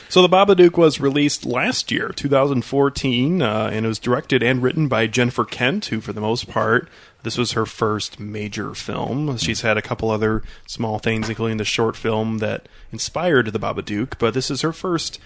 So 0.10 0.22
the 0.22 0.28
Babadook 0.28 0.78
was 0.78 1.00
released 1.00 1.46
last 1.46 1.90
year, 1.90 2.10
2014, 2.10 3.42
uh, 3.42 3.70
and 3.72 3.86
it 3.86 3.88
was 3.88 3.98
directed 3.98 4.44
and 4.44 4.62
written 4.62 4.90
by 4.90 5.08
Jennifer 5.08 5.46
Kent, 5.46 5.86
who, 5.86 6.02
for 6.02 6.12
the 6.12 6.20
most 6.20 6.50
part, 6.50 6.90
this 7.24 7.38
was 7.38 7.54
her 7.54 7.66
first 7.66 8.20
major 8.20 8.74
film. 8.74 9.38
She's 9.38 9.62
had 9.62 9.78
a 9.78 9.82
couple 9.82 10.12
other 10.12 10.44
small 10.68 11.00
things, 11.00 11.30
including 11.30 11.58
the 11.58 11.64
short 11.64 11.96
film 11.96 12.40
that 12.40 12.68
inspired 12.92 13.48
the 13.48 13.60
Babadook, 13.60 14.20
but 14.20 14.34
this 14.34 14.52
is 14.52 14.62
her 14.62 14.74
first 14.74 15.18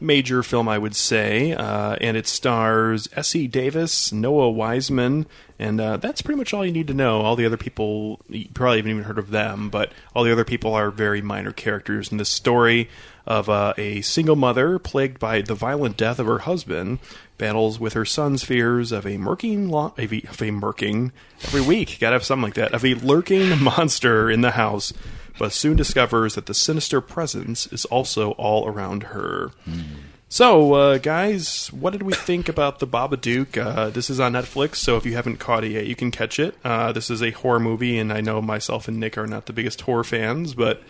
major 0.00 0.42
film, 0.42 0.68
I 0.68 0.78
would 0.78 0.94
say, 0.94 1.52
uh, 1.52 1.96
and 2.00 2.16
it 2.16 2.26
stars 2.26 3.08
Essie 3.14 3.46
Davis, 3.46 4.12
Noah 4.12 4.50
Wiseman, 4.50 5.26
and 5.58 5.80
uh, 5.80 5.96
that's 5.98 6.20
pretty 6.22 6.38
much 6.38 6.52
all 6.52 6.64
you 6.64 6.72
need 6.72 6.88
to 6.88 6.94
know. 6.94 7.20
All 7.20 7.36
the 7.36 7.46
other 7.46 7.56
people, 7.56 8.20
you 8.28 8.46
probably 8.52 8.78
haven't 8.78 8.90
even 8.90 9.04
heard 9.04 9.18
of 9.18 9.30
them, 9.30 9.70
but 9.70 9.92
all 10.14 10.24
the 10.24 10.32
other 10.32 10.44
people 10.44 10.74
are 10.74 10.90
very 10.90 11.22
minor 11.22 11.52
characters 11.52 12.10
in 12.10 12.18
this 12.18 12.28
story 12.28 12.88
of 13.26 13.48
uh, 13.48 13.72
a 13.78 14.00
single 14.02 14.36
mother 14.36 14.78
plagued 14.78 15.18
by 15.18 15.40
the 15.40 15.54
violent 15.54 15.96
death 15.96 16.18
of 16.18 16.26
her 16.26 16.40
husband 16.40 16.98
battles 17.38 17.80
with 17.80 17.94
her 17.94 18.04
son's 18.04 18.44
fears 18.44 18.92
of 18.92 19.06
a 19.06 19.16
murking 19.16 19.68
lo- 19.70 19.94
of, 19.96 20.12
a, 20.12 20.22
of 20.28 20.42
a 20.42 20.50
murking 20.50 21.10
every 21.42 21.60
week 21.60 21.96
gotta 22.00 22.14
have 22.14 22.24
something 22.24 22.44
like 22.44 22.54
that 22.54 22.72
of 22.72 22.84
a 22.84 22.94
lurking 22.94 23.58
monster 23.62 24.30
in 24.30 24.42
the 24.42 24.52
house 24.52 24.92
but 25.38 25.52
soon 25.52 25.76
discovers 25.76 26.34
that 26.34 26.46
the 26.46 26.54
sinister 26.54 27.00
presence 27.00 27.66
is 27.68 27.84
also 27.86 28.32
all 28.32 28.66
around 28.66 29.04
her 29.04 29.52
so, 30.34 30.72
uh, 30.72 30.98
guys, 30.98 31.68
what 31.68 31.92
did 31.92 32.02
we 32.02 32.12
think 32.12 32.48
about 32.48 32.80
the 32.80 32.88
Babadook? 32.88 33.56
Uh, 33.56 33.90
this 33.90 34.10
is 34.10 34.18
on 34.18 34.32
Netflix, 34.32 34.76
so 34.76 34.96
if 34.96 35.06
you 35.06 35.14
haven't 35.14 35.36
caught 35.36 35.62
it 35.62 35.70
yet, 35.70 35.86
you 35.86 35.94
can 35.94 36.10
catch 36.10 36.40
it. 36.40 36.56
Uh, 36.64 36.90
this 36.90 37.08
is 37.08 37.22
a 37.22 37.30
horror 37.30 37.60
movie, 37.60 37.98
and 37.98 38.12
I 38.12 38.20
know 38.20 38.42
myself 38.42 38.88
and 38.88 38.98
Nick 38.98 39.16
are 39.16 39.28
not 39.28 39.46
the 39.46 39.52
biggest 39.52 39.82
horror 39.82 40.02
fans, 40.02 40.54
but 40.54 40.82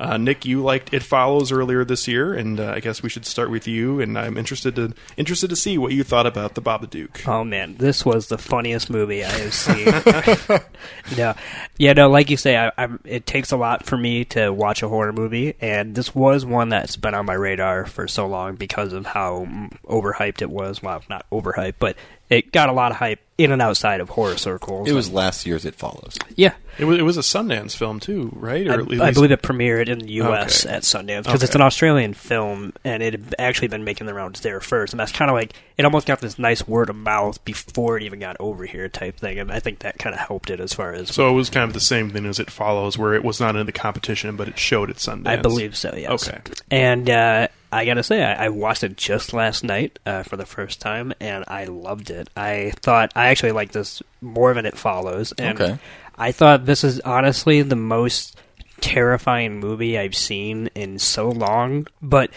uh, 0.00 0.16
Nick, 0.16 0.44
you 0.44 0.62
liked 0.62 0.94
It 0.94 1.02
Follows 1.02 1.50
earlier 1.50 1.84
this 1.84 2.06
year, 2.06 2.32
and 2.32 2.60
uh, 2.60 2.72
I 2.74 2.80
guess 2.80 3.02
we 3.02 3.08
should 3.08 3.26
start 3.26 3.50
with 3.50 3.66
you. 3.66 4.00
And 4.00 4.18
I'm 4.18 4.36
interested 4.36 4.76
to 4.76 4.94
interested 5.16 5.50
to 5.50 5.56
see 5.56 5.76
what 5.76 5.92
you 5.92 6.04
thought 6.04 6.26
about 6.26 6.54
the 6.54 6.62
Babadook. 6.62 7.26
Oh 7.26 7.42
man, 7.42 7.76
this 7.78 8.04
was 8.04 8.28
the 8.28 8.38
funniest 8.38 8.90
movie 8.90 9.24
I 9.24 9.30
have 9.30 9.54
seen. 9.54 9.86
no, 11.16 11.34
yeah, 11.78 11.92
no, 11.94 12.08
like 12.08 12.30
you 12.30 12.36
say, 12.36 12.56
I, 12.56 12.70
I'm, 12.78 13.00
it 13.04 13.26
takes 13.26 13.50
a 13.50 13.56
lot 13.56 13.86
for 13.86 13.96
me 13.96 14.24
to 14.26 14.50
watch 14.50 14.82
a 14.82 14.88
horror 14.88 15.12
movie, 15.12 15.54
and 15.60 15.94
this 15.94 16.14
was 16.14 16.44
one 16.44 16.68
that's 16.68 16.96
been 16.96 17.14
on 17.14 17.26
my 17.26 17.34
radar 17.34 17.84
for 17.86 18.06
so 18.06 18.26
long 18.26 18.54
because 18.54 18.92
of 18.92 19.06
how 19.06 19.46
mm, 19.46 19.76
overhyped 19.82 20.42
it 20.42 20.50
was. 20.50 20.82
Well, 20.82 21.02
not 21.08 21.28
overhyped, 21.30 21.74
but 21.78 21.96
it 22.30 22.52
got 22.52 22.68
a 22.68 22.72
lot 22.72 22.92
of 22.92 22.98
hype 22.98 23.20
in 23.36 23.52
and 23.52 23.62
outside 23.62 24.00
of 24.00 24.10
horror 24.10 24.36
circles. 24.36 24.88
It 24.88 24.92
was 24.92 25.10
last 25.10 25.46
year's 25.46 25.64
It 25.64 25.74
Follows. 25.74 26.18
Yeah. 26.36 26.54
It 26.78 26.84
was, 26.84 26.98
it 26.98 27.02
was 27.02 27.16
a 27.16 27.22
Sundance 27.22 27.76
film 27.76 27.98
too, 27.98 28.30
right? 28.34 28.68
I, 28.68 28.74
at 28.74 28.80
I 29.00 29.10
believe 29.10 29.32
it 29.32 29.42
premiered 29.42 29.88
in 29.88 29.98
the 29.98 30.12
U.S. 30.12 30.64
Okay. 30.64 30.74
at 30.74 30.82
Sundance 30.82 31.24
because 31.24 31.42
it's 31.42 31.54
an 31.54 31.60
Australian 31.60 32.14
film, 32.14 32.72
and 32.84 33.02
it 33.02 33.14
had 33.14 33.34
actually 33.38 33.68
been 33.68 33.84
making 33.84 34.06
the 34.06 34.14
rounds 34.14 34.40
there 34.40 34.60
first. 34.60 34.92
And 34.92 35.00
that's 35.00 35.12
kind 35.12 35.30
of 35.30 35.34
like 35.34 35.54
it 35.76 35.84
almost 35.84 36.06
got 36.06 36.20
this 36.20 36.38
nice 36.38 36.66
word 36.66 36.88
of 36.88 36.96
mouth 36.96 37.44
before 37.44 37.96
it 37.96 38.04
even 38.04 38.20
got 38.20 38.36
over 38.38 38.64
here, 38.64 38.88
type 38.88 39.16
thing. 39.16 39.38
And 39.38 39.50
I 39.50 39.58
think 39.60 39.80
that 39.80 39.98
kind 39.98 40.14
of 40.14 40.20
helped 40.20 40.50
it 40.50 40.60
as 40.60 40.72
far 40.72 40.92
as 40.92 41.12
So 41.14 41.28
it 41.28 41.32
was 41.32 41.50
kind 41.50 41.64
of 41.64 41.72
the 41.72 41.80
same 41.80 42.10
thing 42.10 42.26
as 42.26 42.38
It 42.38 42.50
Follows, 42.50 42.96
where 42.96 43.14
it 43.14 43.24
was 43.24 43.40
not 43.40 43.56
in 43.56 43.66
the 43.66 43.72
competition, 43.72 44.36
but 44.36 44.48
it 44.48 44.58
showed 44.58 44.90
at 44.90 44.96
Sundance. 44.96 45.26
I 45.26 45.36
believe 45.36 45.76
so. 45.76 45.94
Yes. 45.96 46.28
Okay. 46.28 46.40
And 46.70 47.10
uh, 47.10 47.48
I 47.72 47.84
gotta 47.84 48.02
say, 48.02 48.22
I, 48.22 48.46
I 48.46 48.48
watched 48.50 48.84
it 48.84 48.96
just 48.96 49.32
last 49.32 49.62
night 49.64 49.98
uh, 50.06 50.22
for 50.22 50.36
the 50.36 50.46
first 50.46 50.80
time, 50.80 51.12
and 51.20 51.44
I 51.48 51.64
loved 51.64 52.10
it. 52.10 52.28
I 52.36 52.72
thought 52.76 53.12
I 53.14 53.28
actually 53.28 53.52
liked 53.52 53.72
this 53.72 54.02
more 54.20 54.54
than 54.54 54.64
it 54.64 54.76
follows, 54.78 55.32
and 55.32 55.60
Okay. 55.60 55.78
I 56.18 56.32
thought 56.32 56.66
this 56.66 56.84
is 56.84 57.00
honestly 57.00 57.62
the 57.62 57.76
most 57.76 58.36
terrifying 58.80 59.60
movie 59.60 59.98
I've 59.98 60.16
seen 60.16 60.68
in 60.74 60.98
so 60.98 61.28
long, 61.28 61.86
but 62.02 62.30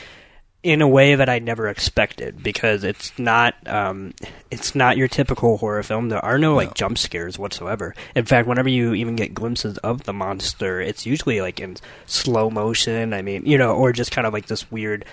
in 0.63 0.81
a 0.81 0.87
way 0.87 1.15
that 1.15 1.27
I 1.27 1.39
never 1.39 1.67
expected 1.67 2.43
because 2.43 2.83
it's 2.83 3.17
not 3.17 3.55
um, 3.65 4.13
it's 4.51 4.75
not 4.75 4.95
your 4.95 5.07
typical 5.07 5.57
horror 5.57 5.81
film. 5.81 6.09
There 6.09 6.23
are 6.23 6.37
no 6.37 6.55
like 6.55 6.75
jump 6.75 6.99
scares 6.99 7.39
whatsoever. 7.39 7.95
In 8.15 8.25
fact, 8.25 8.47
whenever 8.47 8.69
you 8.69 8.93
even 8.93 9.15
get 9.15 9.33
glimpses 9.33 9.79
of 9.79 10.03
the 10.03 10.13
monster, 10.13 10.79
it's 10.79 11.05
usually 11.05 11.41
like 11.41 11.59
in 11.59 11.77
slow 12.05 12.51
motion. 12.51 13.13
I 13.13 13.23
mean, 13.23 13.45
you 13.45 13.57
know, 13.57 13.73
or 13.73 13.91
just 13.91 14.11
kind 14.11 14.27
of 14.27 14.33
like 14.33 14.45
this 14.45 14.69
weird, 14.71 15.05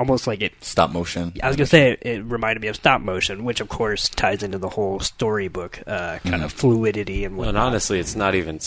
almost 0.00 0.26
like 0.26 0.40
it 0.40 0.52
Stop 0.64 0.90
motion. 0.90 1.32
I 1.42 1.48
was 1.48 1.56
gonna 1.56 1.66
say 1.66 1.92
it, 1.92 2.02
it 2.02 2.24
reminded 2.24 2.62
me 2.62 2.68
of 2.68 2.76
stop 2.76 3.00
motion, 3.02 3.44
which 3.44 3.60
of 3.60 3.68
course 3.68 4.08
ties 4.08 4.42
into 4.42 4.58
the 4.58 4.68
whole 4.68 4.98
storybook 4.98 5.82
uh, 5.86 6.18
kind 6.20 6.42
of 6.42 6.52
fluidity 6.52 7.24
and 7.24 7.38
And 7.38 7.58
honestly, 7.58 8.00
it's 8.00 8.16
not 8.16 8.34
even 8.34 8.60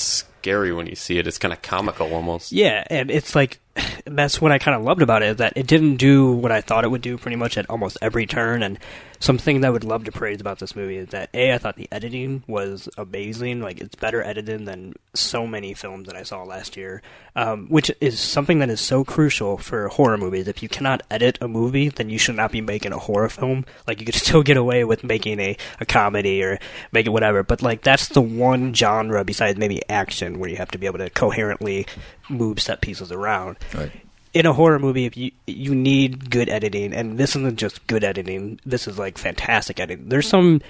scary 0.44 0.74
when 0.74 0.88
you 0.88 0.96
see 0.96 1.18
it. 1.18 1.26
It's 1.26 1.40
kind 1.40 1.54
of 1.54 1.62
comical 1.62 2.14
almost. 2.14 2.52
Yeah, 2.52 2.84
and 2.90 3.10
it's 3.10 3.34
like 3.34 3.60
that's 4.06 4.42
what 4.42 4.52
I 4.52 4.60
kind 4.60 4.76
of 4.76 4.84
loved 4.84 5.02
about 5.02 5.24
it 5.24 5.38
that 5.38 5.54
it 5.56 5.68
didn't 5.68 5.96
do 5.96 6.32
what 6.32 6.52
I 6.52 6.62
thought 6.62 6.84
it 6.84 6.92
would 6.92 7.02
do 7.02 7.18
pretty 7.18 7.38
much 7.38 7.58
at 7.58 7.70
almost 7.70 7.98
every 8.02 8.26
turn. 8.26 8.62
And 8.62 8.78
something 9.20 9.62
that 9.62 9.68
I 9.68 9.72
would 9.72 9.86
love 9.86 10.04
to 10.04 10.12
praise 10.12 10.42
about 10.42 10.60
this 10.60 10.76
movie 10.76 10.98
is 10.98 11.10
that 11.10 11.30
a 11.34 11.54
I 11.54 11.58
thought 11.58 11.78
the 11.78 11.88
editing 11.92 12.44
was 12.46 12.90
amazing. 12.98 13.62
Like 13.62 13.80
it's 13.80 13.96
better 13.96 14.22
edited 14.22 14.66
than 14.66 14.94
so 15.14 15.48
many 15.48 15.74
films 15.74 16.08
that 16.08 16.16
I 16.16 16.24
saw 16.24 16.44
last 16.44 16.76
year, 16.76 17.02
um, 17.36 17.68
which 17.68 17.90
is 18.02 18.20
something 18.20 18.60
that 18.60 18.70
is 18.70 18.82
so 18.82 19.04
crucial 19.04 19.58
for 19.58 19.88
horror 19.88 20.18
movies. 20.18 20.48
If 20.48 20.62
you 20.62 20.68
cannot 20.68 21.04
edit 21.10 21.38
a 21.40 21.48
movie, 21.48 21.90
then 21.90 22.10
you 22.10 22.18
should 22.18 22.36
not 22.36 22.52
be 22.52 22.62
making 22.62 22.92
a 22.92 22.98
horror 22.98 23.30
film. 23.30 23.66
Like 23.88 24.00
you 24.02 24.06
could 24.06 24.16
still 24.24 24.44
get 24.44 24.58
away 24.58 24.84
with 24.84 25.04
making 25.04 25.40
a, 25.40 25.56
a 25.80 25.86
comedy 25.86 26.44
or 26.44 26.60
make 26.92 27.06
it 27.06 27.12
whatever, 27.12 27.44
but 27.44 27.62
like 27.62 27.82
that's 27.82 28.10
the 28.10 28.22
one 28.22 28.74
genre 28.74 29.24
besides 29.24 29.58
maybe 29.58 29.82
action 29.90 30.33
where 30.40 30.50
you 30.50 30.58
have 30.58 30.72
to 30.72 30.78
be 30.78 30.86
able 30.86 31.00
to 31.00 31.10
coherently 31.10 31.86
move 32.30 32.60
set 32.60 32.82
pieces 32.82 33.12
around. 33.12 33.58
Right. 33.74 33.92
In 34.34 34.46
a 34.46 34.54
horror 34.54 34.80
movie, 34.80 35.06
if 35.06 35.16
you 35.16 35.32
you 35.46 35.76
need 35.76 36.30
good 36.32 36.50
editing, 36.50 36.94
and 36.94 37.18
this 37.18 37.36
isn't 37.36 37.58
just 37.58 37.86
good 37.86 38.04
editing. 38.04 38.60
This 38.66 38.88
is 38.88 38.98
like 38.98 39.18
fantastic 39.18 39.80
editing. 39.80 40.10
There's 40.10 40.28
some 40.28 40.62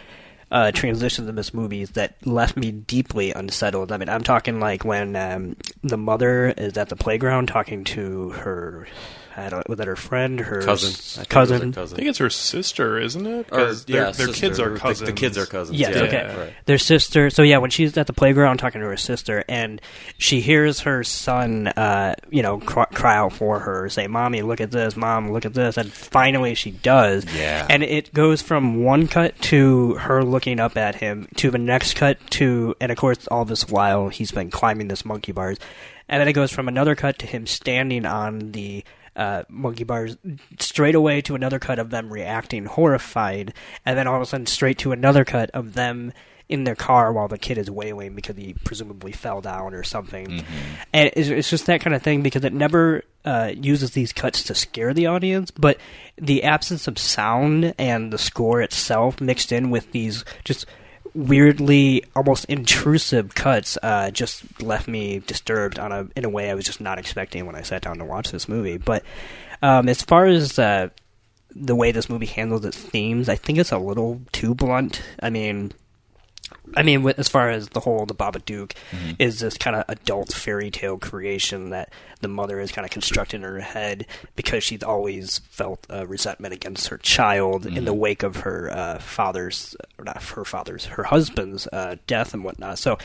uh, 0.51 0.71
transitions 0.71 1.27
in 1.27 1.35
this 1.35 1.53
movie 1.53 1.85
that 1.85 2.15
left 2.27 2.55
me 2.55 2.71
deeply 2.71 3.31
unsettled. 3.31 3.91
I 3.91 3.97
mean, 3.97 4.09
I'm 4.09 4.23
talking 4.23 4.59
like 4.59 4.85
when 4.85 5.15
um, 5.15 5.55
the 5.81 5.97
mother 5.97 6.53
is 6.57 6.77
at 6.77 6.89
the 6.89 6.95
playground 6.95 7.47
talking 7.47 7.83
to 7.85 8.29
her. 8.29 8.87
I 9.35 9.49
don't 9.49 9.67
was 9.67 9.77
that 9.79 9.87
her 9.87 9.95
friend, 9.95 10.39
her 10.39 10.61
Cousin. 10.61 10.89
s- 10.91 11.17
I 11.17 11.23
think 11.23 11.27
it 11.27 11.33
her 11.33 11.39
cousin. 11.39 11.73
cousin. 11.73 11.95
I 11.95 11.97
think 11.97 12.09
it's 12.09 12.17
her 12.19 12.29
sister, 12.29 12.99
isn't 12.99 13.25
it? 13.25 13.47
Or, 13.51 13.57
'Cause 13.57 13.85
yeah, 13.87 13.95
their, 13.95 14.03
their 14.11 14.27
sister. 14.27 14.33
kids 14.47 14.59
are 14.59 14.69
The- 14.69 14.73
the 14.73 14.79
cousins. 14.79 15.11
kids 15.19 15.37
are 15.37 15.45
cousins. 15.45 15.79
Yes, 15.79 15.95
yeah, 15.95 16.01
okay. 16.03 16.35
right. 16.37 16.53
Their 16.65 16.77
sister. 16.77 17.29
So 17.29 17.41
yeah, 17.41 17.57
when 17.57 17.69
she's 17.69 17.97
at 17.97 18.07
the 18.07 18.13
playground 18.13 18.57
talking 18.57 18.81
to 18.81 18.87
her 18.87 18.97
sister, 18.97 19.43
and 19.49 19.81
she 20.17 20.41
hears 20.41 20.81
her 20.81 21.03
son, 21.03 21.67
uh, 21.67 22.15
you 22.29 22.41
know, 22.43 22.59
cry, 22.59 22.85
cry 22.93 23.15
out 23.17 23.33
for 23.33 23.59
her, 23.59 23.89
say, 23.89 24.07
"Mommy, 24.07 24.41
look 24.41 24.61
at 24.61 24.71
this! 24.71 24.95
Mom, 24.95 25.31
look 25.31 25.45
at 25.45 25.53
this!" 25.53 25.77
And 25.77 25.91
finally, 25.91 26.55
she 26.55 26.71
does. 26.71 27.25
Yeah. 27.35 27.65
And 27.69 27.83
it 27.83 28.13
goes 28.13 28.41
from 28.41 28.83
one 28.83 29.07
cut 29.07 29.39
to 29.43 29.95
her 29.95 30.23
looking 30.23 30.59
up 30.59 30.77
at 30.77 30.95
him 30.95 31.27
to 31.37 31.49
the 31.51 31.57
next 31.57 31.95
cut 31.95 32.17
to, 32.31 32.75
and 32.79 32.91
of 32.91 32.97
course, 32.97 33.27
all 33.27 33.45
this 33.45 33.67
while 33.67 34.09
he's 34.09 34.31
been 34.31 34.49
climbing 34.51 34.87
this 34.87 35.03
monkey 35.05 35.31
bars, 35.31 35.57
and 36.09 36.19
then 36.19 36.27
it 36.27 36.33
goes 36.33 36.51
from 36.51 36.67
another 36.67 36.95
cut 36.95 37.17
to 37.19 37.25
him 37.25 37.47
standing 37.47 38.05
on 38.05 38.51
the 38.51 38.83
uh, 39.15 39.43
monkey 39.49 39.83
bars 39.83 40.17
straight 40.59 40.95
away 40.95 41.21
to 41.21 41.35
another 41.35 41.59
cut 41.59 41.79
of 41.79 41.89
them 41.89 42.11
reacting 42.11 42.65
horrified, 42.65 43.53
and 43.85 43.97
then 43.97 44.07
all 44.07 44.15
of 44.15 44.21
a 44.21 44.25
sudden 44.25 44.45
straight 44.45 44.77
to 44.79 44.91
another 44.91 45.25
cut 45.25 45.49
of 45.51 45.73
them 45.73 46.11
in 46.49 46.65
their 46.65 46.75
car 46.75 47.13
while 47.13 47.27
the 47.27 47.37
kid 47.37 47.57
is 47.57 47.71
wailing 47.71 48.13
because 48.15 48.35
he 48.35 48.53
presumably 48.65 49.11
fell 49.11 49.41
down 49.41 49.73
or 49.73 49.83
something. 49.83 50.43
And 50.91 51.11
it's, 51.15 51.29
it's 51.29 51.49
just 51.49 51.65
that 51.67 51.81
kind 51.81 51.95
of 51.95 52.03
thing 52.03 52.21
because 52.21 52.43
it 52.43 52.53
never 52.53 53.03
uh, 53.25 53.53
uses 53.55 53.91
these 53.91 54.11
cuts 54.11 54.43
to 54.43 54.55
scare 54.55 54.93
the 54.93 55.07
audience, 55.07 55.51
but 55.51 55.77
the 56.17 56.43
absence 56.43 56.87
of 56.87 56.99
sound 56.99 57.73
and 57.79 58.11
the 58.11 58.17
score 58.17 58.61
itself 58.61 59.21
mixed 59.21 59.51
in 59.51 59.69
with 59.69 59.91
these 59.93 60.25
just 60.43 60.65
weirdly 61.15 62.03
almost 62.15 62.45
intrusive 62.45 63.35
cuts 63.35 63.77
uh, 63.83 64.09
just 64.11 64.61
left 64.61 64.87
me 64.87 65.19
disturbed 65.19 65.77
on 65.79 65.91
a 65.91 66.07
in 66.15 66.25
a 66.25 66.29
way 66.29 66.49
I 66.49 66.55
was 66.55 66.65
just 66.65 66.81
not 66.81 66.97
expecting 66.97 67.45
when 67.45 67.55
I 67.55 67.61
sat 67.61 67.83
down 67.83 67.99
to 67.99 68.05
watch 68.05 68.31
this 68.31 68.49
movie. 68.49 68.77
But 68.77 69.03
um, 69.61 69.87
as 69.87 70.01
far 70.01 70.25
as 70.25 70.57
uh, 70.57 70.89
the 71.55 71.75
way 71.75 71.91
this 71.91 72.09
movie 72.09 72.25
handles 72.25 72.65
its 72.65 72.77
themes, 72.77 73.29
I 73.29 73.35
think 73.35 73.59
it's 73.59 73.71
a 73.71 73.77
little 73.77 74.21
too 74.31 74.55
blunt. 74.55 75.01
I 75.21 75.29
mean, 75.29 75.71
I 76.75 76.83
mean, 76.83 77.07
as 77.17 77.27
far 77.27 77.49
as 77.49 77.69
the 77.69 77.79
whole 77.79 78.05
the 78.05 78.15
Babadook 78.15 78.73
is 79.19 79.39
this 79.39 79.57
kind 79.57 79.75
of 79.75 79.85
adult 79.87 80.33
fairy 80.33 80.71
tale 80.71 80.97
creation 80.97 81.69
that 81.69 81.91
the 82.21 82.27
mother 82.27 82.59
has 82.59 82.71
kind 82.71 82.85
of 82.85 82.91
constructed 82.91 83.37
in 83.37 83.43
her 83.43 83.59
head 83.59 84.07
because 84.35 84.63
she's 84.63 84.81
always 84.81 85.39
felt 85.49 85.85
uh, 85.89 86.07
resentment 86.07 86.53
against 86.53 86.87
her 86.87 86.97
child 86.97 87.65
in 87.65 87.85
the 87.85 87.93
wake 87.93 88.23
of 88.23 88.37
her 88.37 88.71
uh, 88.71 88.99
father's, 88.99 89.75
or 89.97 90.05
not 90.05 90.21
her 90.23 90.45
father's, 90.45 90.85
her 90.85 91.03
husband's 91.03 91.67
uh, 91.67 91.95
death 92.07 92.33
and 92.33 92.43
whatnot. 92.43 92.79
So 92.79 92.97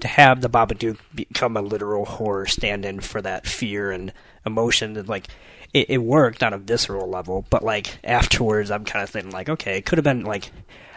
to 0.00 0.08
have 0.08 0.40
the 0.40 0.50
Babadook 0.50 0.98
become 1.14 1.56
a 1.56 1.62
literal 1.62 2.04
horror 2.04 2.46
stand-in 2.46 3.00
for 3.00 3.20
that 3.22 3.46
fear 3.46 3.90
and 3.90 4.12
emotion, 4.44 4.92
that 4.94 5.08
like 5.08 5.28
it, 5.72 5.90
it 5.90 5.98
worked 5.98 6.42
on 6.42 6.52
a 6.52 6.58
visceral 6.58 7.08
level, 7.08 7.44
but 7.50 7.64
like 7.64 7.98
afterwards, 8.04 8.70
I'm 8.70 8.84
kind 8.84 9.02
of 9.02 9.10
thinking 9.10 9.32
like, 9.32 9.48
okay, 9.48 9.78
it 9.78 9.86
could 9.86 9.98
have 9.98 10.04
been 10.04 10.24
like. 10.24 10.50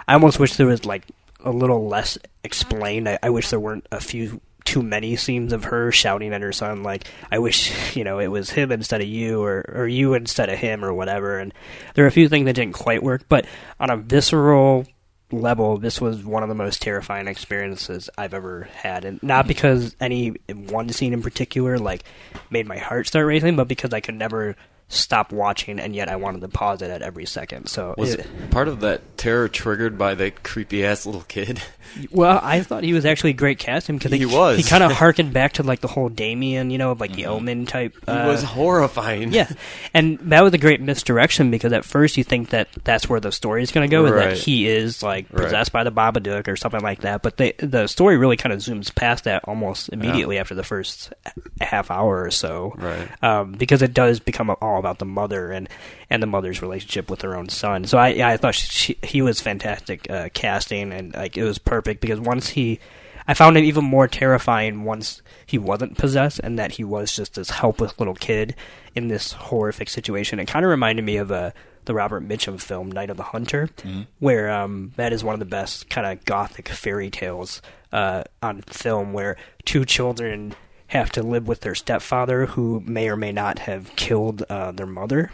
I 0.07 0.13
almost 0.13 0.39
wish 0.39 0.55
there 0.55 0.65
was 0.65 0.85
like 0.85 1.03
a 1.43 1.51
little 1.51 1.87
less 1.87 2.17
explained. 2.43 3.07
I, 3.07 3.19
I 3.23 3.29
wish 3.29 3.49
there 3.49 3.59
weren't 3.59 3.87
a 3.91 3.99
few 3.99 4.41
too 4.65 4.83
many 4.83 5.15
scenes 5.15 5.51
of 5.51 5.63
her 5.63 5.91
shouting 5.91 6.31
at 6.31 6.41
her 6.41 6.51
son 6.51 6.83
like 6.83 7.09
I 7.31 7.39
wish 7.39 7.95
you 7.95 8.03
know 8.03 8.19
it 8.19 8.27
was 8.27 8.51
him 8.51 8.71
instead 8.71 9.01
of 9.01 9.07
you 9.07 9.41
or 9.41 9.65
or 9.67 9.87
you 9.87 10.13
instead 10.13 10.49
of 10.49 10.59
him 10.59 10.85
or 10.85 10.93
whatever 10.93 11.39
and 11.39 11.53
there 11.95 12.05
are 12.05 12.07
a 12.07 12.11
few 12.11 12.29
things 12.29 12.45
that 12.45 12.53
didn't 12.53 12.75
quite 12.75 13.01
work 13.01 13.23
but 13.29 13.47
on 13.79 13.89
a 13.89 13.97
visceral 13.97 14.85
level 15.31 15.77
this 15.77 15.99
was 15.99 16.23
one 16.23 16.43
of 16.43 16.49
the 16.49 16.55
most 16.55 16.83
terrifying 16.83 17.27
experiences 17.27 18.11
I've 18.15 18.35
ever 18.35 18.67
had 18.75 19.05
and 19.05 19.21
not 19.23 19.47
because 19.47 19.95
any 19.99 20.29
one 20.49 20.89
scene 20.89 21.13
in 21.13 21.23
particular 21.23 21.79
like 21.79 22.03
made 22.51 22.67
my 22.67 22.77
heart 22.77 23.07
start 23.07 23.25
racing 23.25 23.55
but 23.55 23.67
because 23.67 23.93
I 23.93 24.01
could 24.01 24.15
never 24.15 24.55
stop 24.89 25.31
watching 25.31 25.79
and 25.79 25.95
yet 25.95 26.09
I 26.09 26.15
wanted 26.17 26.41
to 26.41 26.47
pause 26.49 26.81
it 26.81 26.89
at 26.89 27.01
every 27.03 27.25
second 27.25 27.67
so 27.67 27.93
Was 27.97 28.15
it- 28.15 28.27
part 28.49 28.67
of 28.67 28.79
that 28.81 29.17
terror 29.17 29.47
triggered 29.47 29.97
by 29.97 30.15
that 30.15 30.43
creepy 30.43 30.83
ass 30.85 31.05
little 31.05 31.21
kid? 31.21 31.61
Well, 32.11 32.39
I 32.43 32.61
thought 32.61 32.83
he 32.83 32.93
was 32.93 33.03
actually 33.03 33.33
great 33.33 33.57
casting 33.57 33.97
because 33.97 34.11
He 34.11 34.23
was. 34.23 34.57
He 34.57 34.63
kind 34.63 34.83
of 34.83 34.91
harkened 35.03 35.33
back 35.33 35.53
to 35.53 35.63
like 35.63 35.81
the 35.81 35.87
whole 35.87 36.07
Damien, 36.07 36.69
you 36.69 36.77
know, 36.77 36.91
like 36.93 37.13
the 37.13 37.25
Omen 37.25 37.65
type. 37.65 37.95
He 38.05 38.11
uh, 38.11 38.27
was 38.27 38.43
horrifying. 38.43 39.33
Yeah, 39.33 39.51
and 39.91 40.19
that 40.19 40.43
was 40.43 40.53
a 40.53 40.59
great 40.59 40.81
misdirection 40.81 41.49
because 41.49 41.73
at 41.73 41.83
first 41.83 42.15
you 42.15 42.23
think 42.23 42.49
that 42.49 42.67
that's 42.83 43.09
where 43.09 43.19
the 43.19 43.31
story 43.31 43.63
is 43.63 43.71
going 43.71 43.89
to 43.89 43.91
go, 43.91 44.05
is 44.05 44.11
that 44.13 44.37
he 44.37 44.67
is 44.67 45.01
like 45.01 45.25
Right. 45.31 45.45
possessed 45.45 45.71
by 45.71 45.83
the 45.83 45.91
Babadook 45.91 46.47
or 46.47 46.55
something 46.55 46.81
like 46.81 47.01
that. 47.01 47.23
But 47.23 47.37
they, 47.37 47.53
the 47.53 47.87
story 47.87 48.17
really 48.17 48.37
kind 48.37 48.53
of 48.53 48.59
zooms 48.59 48.93
past 48.93 49.23
that 49.23 49.43
almost 49.47 49.89
immediately 49.89 50.37
after 50.37 50.53
the 50.53 50.63
first 50.63 51.11
half 51.59 51.89
hour 51.89 52.21
or 52.23 52.29
so, 52.29 52.75
Right. 52.77 53.23
um, 53.23 53.53
because 53.53 53.81
it 53.81 53.95
does 53.95 54.19
become 54.19 54.55
all 54.61 54.78
about 54.79 54.99
the 54.99 55.05
mother 55.05 55.51
and 55.51 55.69
and 56.09 56.23
the 56.23 56.27
mother's 56.27 56.61
relationship 56.61 57.09
with 57.09 57.21
her 57.21 57.35
own 57.35 57.49
son. 57.49 57.85
So 57.85 57.97
I 57.97 58.33
I 58.33 58.37
thought 58.37 58.55
she, 58.55 58.97
he 59.03 59.21
was 59.21 59.39
fantastic 59.41 60.09
uh, 60.09 60.29
casting 60.33 60.91
and 60.91 61.13
like 61.13 61.37
it 61.37 61.43
was 61.43 61.59
perfect 61.59 62.01
because 62.01 62.19
once 62.19 62.49
he. 62.49 62.79
I 63.27 63.35
found 63.35 63.57
it 63.57 63.63
even 63.63 63.85
more 63.85 64.07
terrifying 64.07 64.85
once 64.85 65.21
he 65.45 65.59
wasn't 65.59 65.99
possessed 65.99 66.39
and 66.39 66.57
that 66.57 66.71
he 66.71 66.83
was 66.83 67.15
just 67.15 67.35
this 67.35 67.51
helpless 67.51 67.93
little 67.99 68.15
kid 68.15 68.55
in 68.95 69.07
this 69.07 69.33
horrific 69.33 69.87
situation. 69.89 70.39
It 70.39 70.47
kind 70.47 70.65
of 70.65 70.71
reminded 70.71 71.05
me 71.05 71.17
of 71.17 71.31
uh, 71.31 71.51
the 71.85 71.93
Robert 71.93 72.27
Mitchum 72.27 72.59
film 72.59 72.91
Night 72.91 73.11
of 73.11 73.17
the 73.17 73.23
Hunter, 73.23 73.69
where 74.17 74.49
um, 74.49 74.93
that 74.95 75.13
is 75.13 75.23
one 75.23 75.33
of 75.33 75.39
the 75.39 75.45
best 75.45 75.91
kind 75.91 76.07
of 76.07 76.25
gothic 76.25 76.69
fairy 76.69 77.11
tales 77.11 77.61
uh, 77.91 78.23
on 78.41 78.63
film, 78.63 79.13
where 79.13 79.37
two 79.63 79.85
children 79.85 80.55
have 80.89 81.11
to 81.13 81.23
live 81.23 81.47
with 81.47 81.61
their 81.61 81.75
stepfather 81.75 82.47
who 82.47 82.81
may 82.85 83.09
or 83.09 83.15
may 83.15 83.31
not 83.31 83.59
have 83.59 83.95
killed 83.95 84.43
uh, 84.49 84.71
their 84.71 84.85
mother 84.85 85.31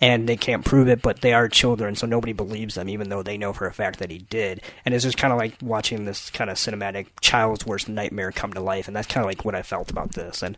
and 0.00 0.28
they 0.28 0.36
can't 0.36 0.64
prove 0.64 0.88
it, 0.88 1.02
but 1.02 1.20
they 1.20 1.34
are 1.34 1.48
children, 1.48 1.94
so 1.94 2.06
nobody 2.06 2.32
believes 2.32 2.74
them, 2.74 2.88
even 2.88 3.10
though 3.10 3.22
they 3.22 3.36
know 3.36 3.52
for 3.52 3.66
a 3.66 3.72
fact 3.72 3.98
that 3.98 4.10
he 4.10 4.18
did. 4.18 4.62
And 4.84 4.94
it's 4.94 5.04
just 5.04 5.18
kind 5.18 5.32
of 5.32 5.38
like 5.38 5.54
watching 5.60 6.04
this 6.04 6.30
kind 6.30 6.48
of 6.48 6.56
cinematic 6.56 7.08
child's 7.20 7.66
worst 7.66 7.88
nightmare 7.88 8.32
come 8.32 8.52
to 8.54 8.60
life, 8.60 8.88
and 8.88 8.96
that's 8.96 9.06
kind 9.06 9.22
of 9.22 9.28
like 9.28 9.44
what 9.44 9.54
I 9.54 9.62
felt 9.62 9.90
about 9.90 10.12
this. 10.12 10.42
And 10.42 10.56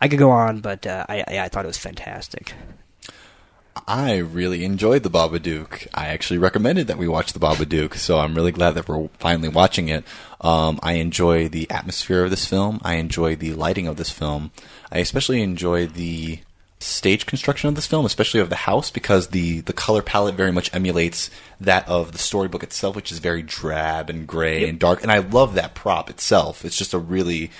I 0.00 0.08
could 0.08 0.18
go 0.18 0.30
on, 0.30 0.60
but 0.60 0.86
uh, 0.86 1.06
I, 1.08 1.24
I 1.26 1.38
I 1.40 1.48
thought 1.48 1.64
it 1.64 1.68
was 1.68 1.78
fantastic. 1.78 2.52
I 3.86 4.18
really 4.18 4.64
enjoyed 4.64 5.02
the 5.02 5.10
Babadook. 5.10 5.86
I 5.94 6.08
actually 6.08 6.38
recommended 6.38 6.88
that 6.88 6.98
we 6.98 7.08
watch 7.08 7.32
the 7.32 7.38
Babadook, 7.38 7.94
so 7.94 8.18
I'm 8.18 8.34
really 8.34 8.52
glad 8.52 8.72
that 8.72 8.88
we're 8.88 9.08
finally 9.18 9.48
watching 9.48 9.88
it. 9.88 10.04
Um, 10.40 10.78
I 10.82 10.94
enjoy 10.94 11.48
the 11.48 11.70
atmosphere 11.70 12.24
of 12.24 12.30
this 12.30 12.44
film. 12.46 12.80
I 12.82 12.94
enjoy 12.96 13.34
the 13.36 13.54
lighting 13.54 13.86
of 13.86 13.96
this 13.96 14.10
film. 14.10 14.50
I 14.90 14.98
especially 14.98 15.42
enjoy 15.42 15.86
the 15.86 16.40
stage 16.80 17.26
construction 17.26 17.68
of 17.68 17.74
this 17.74 17.86
film, 17.86 18.04
especially 18.04 18.40
of 18.40 18.50
the 18.50 18.56
house, 18.56 18.90
because 18.90 19.28
the, 19.28 19.60
the 19.60 19.72
color 19.72 20.02
palette 20.02 20.34
very 20.34 20.52
much 20.52 20.72
emulates 20.74 21.30
that 21.60 21.88
of 21.88 22.12
the 22.12 22.18
storybook 22.18 22.62
itself, 22.62 22.94
which 22.94 23.10
is 23.12 23.20
very 23.20 23.42
drab 23.42 24.10
and 24.10 24.26
gray 24.26 24.60
Yep. 24.60 24.68
and 24.68 24.78
dark. 24.78 25.02
And 25.02 25.10
I 25.12 25.18
love 25.18 25.54
that 25.54 25.74
prop 25.74 26.10
itself. 26.10 26.64
It's 26.64 26.76
just 26.76 26.92
a 26.92 26.98
really 26.98 27.50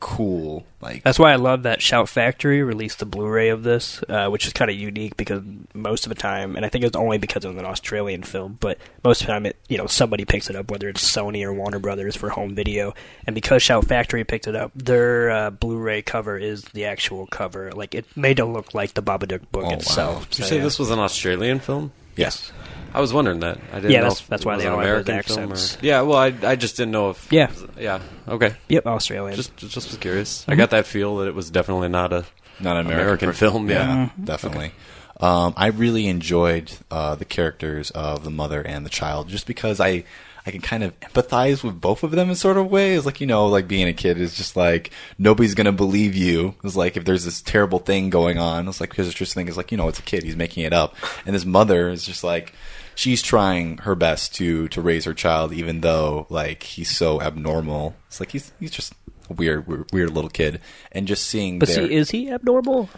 cool, 0.00 0.64
like 0.80 1.02
That's 1.02 1.18
why 1.18 1.32
I 1.32 1.36
love 1.36 1.62
that 1.64 1.80
Shout 1.82 2.08
Factory 2.08 2.62
released 2.62 2.98
the 2.98 3.06
Blu-ray 3.06 3.48
of 3.48 3.62
this, 3.62 4.02
uh, 4.08 4.28
which 4.28 4.46
is 4.46 4.52
kind 4.52 4.70
of 4.70 4.76
unique 4.76 5.16
because 5.16 5.42
most 5.74 6.04
of 6.06 6.10
the 6.10 6.14
time, 6.14 6.56
and 6.56 6.64
I 6.64 6.68
think 6.68 6.84
it's 6.84 6.96
only 6.96 7.18
because 7.18 7.44
it 7.44 7.48
was 7.48 7.56
an 7.56 7.64
Australian 7.64 8.22
film, 8.22 8.58
but 8.60 8.78
most 9.04 9.20
of 9.22 9.26
the 9.26 9.32
time, 9.32 9.46
it 9.46 9.56
you 9.68 9.78
know 9.78 9.86
somebody 9.86 10.24
picks 10.24 10.48
it 10.50 10.56
up, 10.56 10.70
whether 10.70 10.88
it's 10.88 11.02
Sony 11.02 11.44
or 11.44 11.52
Warner 11.52 11.78
Brothers 11.78 12.14
for 12.16 12.28
home 12.30 12.54
video, 12.54 12.94
and 13.26 13.34
because 13.34 13.62
Shout 13.62 13.86
Factory 13.86 14.24
picked 14.24 14.46
it 14.46 14.54
up, 14.56 14.72
their 14.74 15.30
uh, 15.30 15.50
Blu-ray 15.50 16.02
cover 16.02 16.36
is 16.38 16.62
the 16.74 16.84
actual 16.84 17.26
cover. 17.26 17.72
Like 17.72 17.94
it 17.94 18.04
made 18.16 18.38
it 18.38 18.44
look 18.46 18.74
like 18.74 18.94
the 18.94 19.02
Babadook 19.02 19.50
book 19.50 19.64
Oh, 19.64 19.68
wow. 19.68 19.74
itself. 19.74 20.30
Did 20.30 20.38
you 20.40 20.44
say 20.44 20.56
yeah. 20.58 20.62
this 20.64 20.78
was 20.78 20.90
an 20.90 20.98
Australian 20.98 21.60
film? 21.60 21.92
Yes. 22.16 22.52
I 22.94 23.00
was 23.00 23.12
wondering 23.12 23.40
that. 23.40 23.58
I 23.72 23.76
didn't 23.76 23.90
Yeah, 23.90 23.98
know 23.98 24.02
that's- 24.04 24.20
if 24.20 24.26
that's 24.28 24.42
it 24.42 24.46
why 24.46 24.54
was 24.54 24.62
they 24.62 24.68
an 24.68 24.72
all 24.74 24.80
have 24.80 24.88
those 25.04 25.08
American 25.08 25.34
film 25.34 25.50
or- 25.50 25.52
accents. 25.54 25.78
Yeah, 25.82 26.00
well, 26.00 26.16
I, 26.18 26.32
I 26.42 26.56
just 26.56 26.76
didn't 26.78 26.92
know 26.92 27.10
if. 27.10 27.28
Yeah. 27.30 27.50
Yeah. 27.78 28.00
Okay. 28.26 28.54
Yep, 28.68 28.86
Australian. 28.86 29.36
Just 29.36 29.56
just 29.56 29.76
was 29.76 29.96
curious. 29.98 30.44
I 30.48 30.54
Mhm. 30.54 30.56
got 30.58 30.70
that 30.70 30.86
feel 30.86 31.16
that 31.18 31.28
it 31.28 31.34
was 31.34 31.50
definitely 31.50 31.88
not 31.88 32.12
a 32.12 32.24
not 32.58 32.76
an 32.78 32.86
American, 32.86 33.28
American, 33.28 33.32
film. 33.34 33.68
Yeah. 33.68 33.86
Mm-hmm. 33.86 34.24
definitely. 34.24 34.72
Um, 35.20 35.52
I 35.56 35.68
really 35.68 36.06
enjoyed 36.08 36.72
uh, 36.90 37.14
the 37.16 37.24
characters 37.24 37.90
of 37.90 38.24
the 38.24 38.30
mother 38.30 38.60
and 38.62 38.84
the 38.86 38.90
child, 38.90 39.28
just 39.28 39.46
because 39.46 39.78
I 39.80 40.04
I 40.46 40.52
can 40.52 40.60
kind 40.60 40.84
of 40.84 40.98
empathize 41.00 41.64
with 41.64 41.80
both 41.80 42.02
of 42.04 42.12
them 42.12 42.28
in 42.30 42.36
sort 42.36 42.56
of 42.56 42.70
ways. 42.70 43.04
Like 43.04 43.20
you 43.20 43.26
know, 43.26 43.46
like 43.48 43.66
being 43.66 43.88
a 43.88 43.92
kid 43.92 44.20
is 44.20 44.34
just 44.36 44.56
like 44.56 44.90
nobody's 45.18 45.54
gonna 45.54 45.72
believe 45.72 46.14
you. 46.14 46.54
It's 46.62 46.76
like 46.76 46.96
if 46.96 47.04
there's 47.04 47.24
this 47.24 47.42
terrible 47.42 47.78
thing 47.80 48.10
going 48.10 48.38
on, 48.38 48.68
it's 48.68 48.80
like 48.80 48.90
because 48.90 49.06
it's 49.08 49.16
just 49.16 49.34
thing 49.34 49.48
is 49.48 49.56
like 49.56 49.72
you 49.72 49.76
know 49.78 49.88
it's 49.88 49.98
a 49.98 50.02
kid, 50.02 50.22
he's 50.22 50.36
making 50.36 50.64
it 50.64 50.72
up, 50.72 50.94
and 51.26 51.34
this 51.34 51.44
mother 51.44 51.88
is 51.88 52.04
just 52.04 52.22
like. 52.24 52.52
She's 52.98 53.20
trying 53.20 53.76
her 53.78 53.94
best 53.94 54.34
to 54.36 54.68
to 54.68 54.80
raise 54.80 55.04
her 55.04 55.12
child, 55.12 55.52
even 55.52 55.82
though 55.82 56.26
like 56.30 56.62
he's 56.62 56.96
so 56.96 57.20
abnormal. 57.20 57.94
It's 58.06 58.20
like 58.20 58.30
he's 58.30 58.52
he's 58.58 58.70
just 58.70 58.94
a 59.28 59.34
weird 59.34 59.66
weird, 59.66 59.92
weird 59.92 60.10
little 60.12 60.30
kid, 60.30 60.62
and 60.92 61.06
just 61.06 61.26
seeing. 61.26 61.58
But 61.58 61.68
their- 61.68 61.88
see, 61.88 61.94
is 61.94 62.10
he 62.12 62.30
abnormal? 62.30 62.88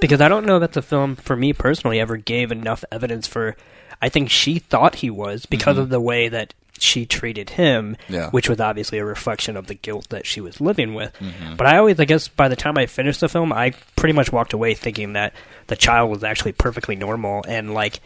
Because 0.00 0.20
I 0.20 0.28
don't 0.28 0.46
know 0.46 0.58
that 0.58 0.74
the 0.74 0.82
film, 0.82 1.16
for 1.16 1.34
me 1.36 1.52
personally, 1.52 1.98
ever 1.98 2.16
gave 2.16 2.52
enough 2.52 2.84
evidence 2.92 3.26
for. 3.26 3.56
I 4.02 4.08
think 4.10 4.28
she 4.30 4.58
thought 4.58 4.96
he 4.96 5.08
was 5.10 5.46
because 5.46 5.76
Mhm. 5.76 5.80
of 5.82 5.88
the 5.88 6.00
way 6.00 6.28
that 6.28 6.52
she 6.78 7.06
treated 7.06 7.50
him, 7.50 7.96
Yeah. 8.08 8.28
which 8.30 8.48
was 8.48 8.58
obviously 8.60 8.98
a 8.98 9.04
reflection 9.04 9.56
of 9.56 9.68
the 9.68 9.74
guilt 9.74 10.08
that 10.08 10.26
she 10.26 10.40
was 10.40 10.60
living 10.60 10.94
with. 10.94 11.12
Mhm. 11.20 11.56
But 11.56 11.68
I 11.68 11.78
always, 11.78 12.00
I 12.00 12.04
guess, 12.04 12.26
by 12.26 12.48
the 12.48 12.56
time 12.56 12.76
I 12.76 12.86
finished 12.86 13.20
the 13.20 13.28
film, 13.28 13.52
I 13.52 13.72
pretty 13.94 14.12
much 14.14 14.32
walked 14.32 14.52
away 14.52 14.74
thinking 14.74 15.12
that 15.12 15.32
the 15.68 15.76
child 15.76 16.10
was 16.10 16.24
actually 16.24 16.52
perfectly 16.52 16.96
normal 16.96 17.44
and 17.46 17.72
like 17.72 18.00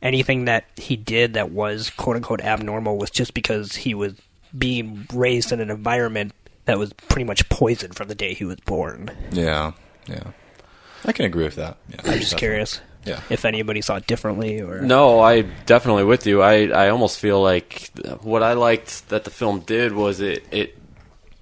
anything 0.00 0.46
that 0.46 0.64
he 0.76 0.96
did 0.96 1.34
that 1.34 1.50
was 1.50 1.90
quote 1.90 2.16
unquote 2.16 2.40
abnormal 2.40 2.96
was 2.96 3.10
just 3.10 3.34
because 3.34 3.76
he 3.76 3.92
was 3.94 4.14
being 4.56 5.06
raised 5.12 5.52
in 5.52 5.60
an 5.60 5.70
environment 5.70 6.32
that 6.64 6.78
was 6.78 6.92
pretty 6.94 7.24
much 7.24 7.46
poisoned 7.50 7.94
from 7.94 8.08
the 8.08 8.14
day 8.14 8.32
he 8.32 8.44
was 8.44 8.56
born. 8.64 9.10
Yeah, 9.30 9.72
yeah. 10.06 10.22
I 11.04 11.12
can 11.12 11.24
agree 11.26 11.44
with 11.44 11.56
that. 11.56 11.76
Yeah, 11.90 11.96
I'm 11.98 12.04
just 12.18 12.32
definitely. 12.32 12.38
curious 12.38 12.80
Yeah. 13.04 13.20
if 13.30 13.44
anybody 13.44 13.80
saw 13.80 13.96
it 13.96 14.06
differently 14.06 14.60
or 14.60 14.80
No, 14.80 15.20
I 15.20 15.42
definitely 15.66 16.04
with 16.04 16.26
you. 16.26 16.40
I, 16.42 16.66
I 16.68 16.88
almost 16.90 17.18
feel 17.18 17.42
like 17.42 17.90
what 18.22 18.42
I 18.42 18.52
liked 18.52 19.08
that 19.08 19.24
the 19.24 19.30
film 19.30 19.60
did 19.60 19.92
was 19.92 20.20
it 20.20 20.44
it 20.52 20.78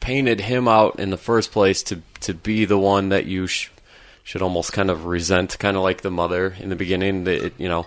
painted 0.01 0.41
him 0.41 0.67
out 0.67 0.99
in 0.99 1.11
the 1.11 1.19
first 1.19 1.53
place 1.53 1.83
to 1.85 2.01
to 2.21 2.35
be 2.35 2.65
the 2.65 2.79
one 2.79 3.11
that 3.11 3.27
you 3.27 3.47
sh- 3.47 3.69
should 4.25 4.43
almost 4.43 4.73
kind 4.73 4.91
of 4.91 5.05
resent, 5.07 5.59
kind 5.59 5.77
of 5.77 5.83
like 5.83 6.01
the 6.03 6.11
mother 6.11 6.55
in 6.59 6.69
the 6.71 6.77
beginning. 6.77 7.25
That 7.25 7.45
it, 7.47 7.55
you 7.59 7.69
know, 7.69 7.87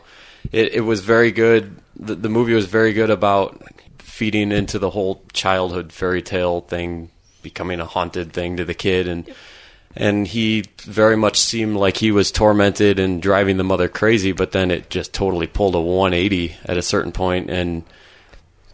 it, 0.51 0.73
it 0.73 0.81
was 0.81 1.01
very 1.01 1.31
good. 1.31 1.75
The, 1.95 2.15
the 2.15 2.29
movie 2.29 2.53
was 2.53 2.65
very 2.65 2.93
good 2.93 3.09
about 3.09 3.62
feeding 3.99 4.51
into 4.51 4.77
the 4.77 4.89
whole 4.91 5.23
childhood 5.33 5.91
fairy 5.91 6.21
tale 6.21 6.62
thing, 6.62 7.09
becoming 7.41 7.79
a 7.79 7.86
haunted 7.86 8.33
thing 8.33 8.57
to 8.57 8.65
the 8.65 8.73
kid, 8.73 9.07
and 9.07 9.27
and 9.95 10.27
he 10.27 10.65
very 10.82 11.15
much 11.15 11.39
seemed 11.39 11.75
like 11.75 11.97
he 11.97 12.12
was 12.12 12.32
tormented 12.32 12.99
and 12.99 13.21
driving 13.21 13.58
the 13.58 13.63
mother 13.63 13.88
crazy. 13.88 14.32
But 14.32 14.51
then 14.51 14.71
it 14.71 14.89
just 14.89 15.13
totally 15.13 15.47
pulled 15.47 15.75
a 15.75 15.82
180 15.82 16.56
at 16.65 16.77
a 16.77 16.82
certain 16.82 17.12
point, 17.12 17.49
and 17.49 17.84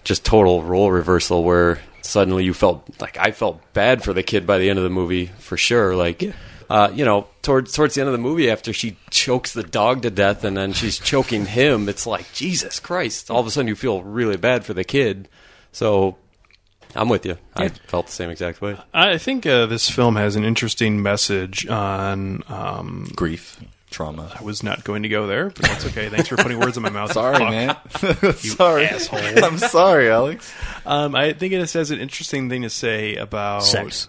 just 0.03 0.25
total 0.25 0.63
role 0.63 0.91
reversal 0.91 1.43
where 1.43 1.79
suddenly 2.01 2.43
you 2.43 2.53
felt 2.53 2.89
like 2.99 3.17
I 3.17 3.31
felt 3.31 3.61
bad 3.73 4.03
for 4.03 4.13
the 4.13 4.23
kid 4.23 4.47
by 4.47 4.57
the 4.57 4.69
end 4.69 4.79
of 4.79 4.83
the 4.83 4.89
movie 4.89 5.27
for 5.27 5.57
sure. 5.57 5.95
Like, 5.95 6.33
uh, 6.69 6.91
you 6.93 7.05
know, 7.05 7.27
towards 7.41 7.73
towards 7.73 7.95
the 7.95 8.01
end 8.01 8.07
of 8.07 8.13
the 8.13 8.17
movie, 8.17 8.49
after 8.49 8.73
she 8.73 8.97
chokes 9.09 9.53
the 9.53 9.63
dog 9.63 10.03
to 10.03 10.09
death 10.09 10.43
and 10.43 10.55
then 10.55 10.73
she's 10.73 10.99
choking 10.99 11.45
him, 11.45 11.89
it's 11.89 12.07
like 12.07 12.31
Jesus 12.33 12.79
Christ! 12.79 13.29
All 13.29 13.39
of 13.39 13.47
a 13.47 13.51
sudden, 13.51 13.67
you 13.67 13.75
feel 13.75 14.03
really 14.03 14.37
bad 14.37 14.65
for 14.65 14.73
the 14.73 14.83
kid. 14.83 15.27
So, 15.71 16.17
I'm 16.95 17.09
with 17.09 17.25
you. 17.25 17.37
I 17.55 17.63
Yeah. 17.63 17.69
felt 17.87 18.07
the 18.07 18.11
same 18.11 18.29
exact 18.29 18.61
way. 18.61 18.75
I 18.93 19.17
think 19.17 19.45
uh, 19.45 19.65
this 19.67 19.89
film 19.89 20.15
has 20.15 20.35
an 20.35 20.43
interesting 20.43 21.01
message 21.03 21.67
on 21.67 22.43
um, 22.49 23.07
grief, 23.15 23.59
trauma. 23.91 24.31
I 24.39 24.43
was 24.43 24.63
not 24.63 24.83
going 24.83 25.03
to 25.03 25.09
go 25.09 25.27
there, 25.27 25.49
but 25.49 25.57
that's 25.65 25.85
okay. 25.87 26.09
Thanks 26.09 26.27
for 26.29 26.37
putting 26.37 26.59
words 26.59 26.77
in 26.77 26.83
my 26.83 26.89
mouth. 26.89 27.11
Sorry, 27.13 27.37
Fuck. 27.37 27.49
man. 27.51 28.33
Sorry. 28.37 28.85
asshole. 28.85 29.19
I'm 29.43 29.57
sorry, 29.59 30.09
Alex. 30.09 30.51
Um, 30.85 31.15
I 31.15 31.33
think 31.33 31.53
it 31.53 31.59
has 31.71 31.91
an 31.91 31.99
interesting 31.99 32.49
thing 32.49 32.63
to 32.63 32.69
say 32.69 33.15
about 33.15 33.63
Sex. 33.63 34.07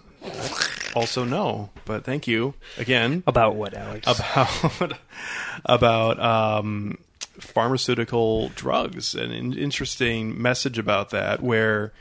Also, 0.95 1.23
no, 1.23 1.69
but 1.85 2.03
thank 2.03 2.27
you 2.27 2.53
again. 2.77 3.23
About 3.27 3.55
what, 3.55 3.73
Alex? 3.75 4.05
About 4.07 4.93
about 5.65 6.19
um, 6.19 6.97
pharmaceutical 7.39 8.49
drugs. 8.49 9.15
An 9.15 9.31
interesting 9.53 10.39
message 10.41 10.77
about 10.77 11.09
that, 11.11 11.41
where 11.41 11.91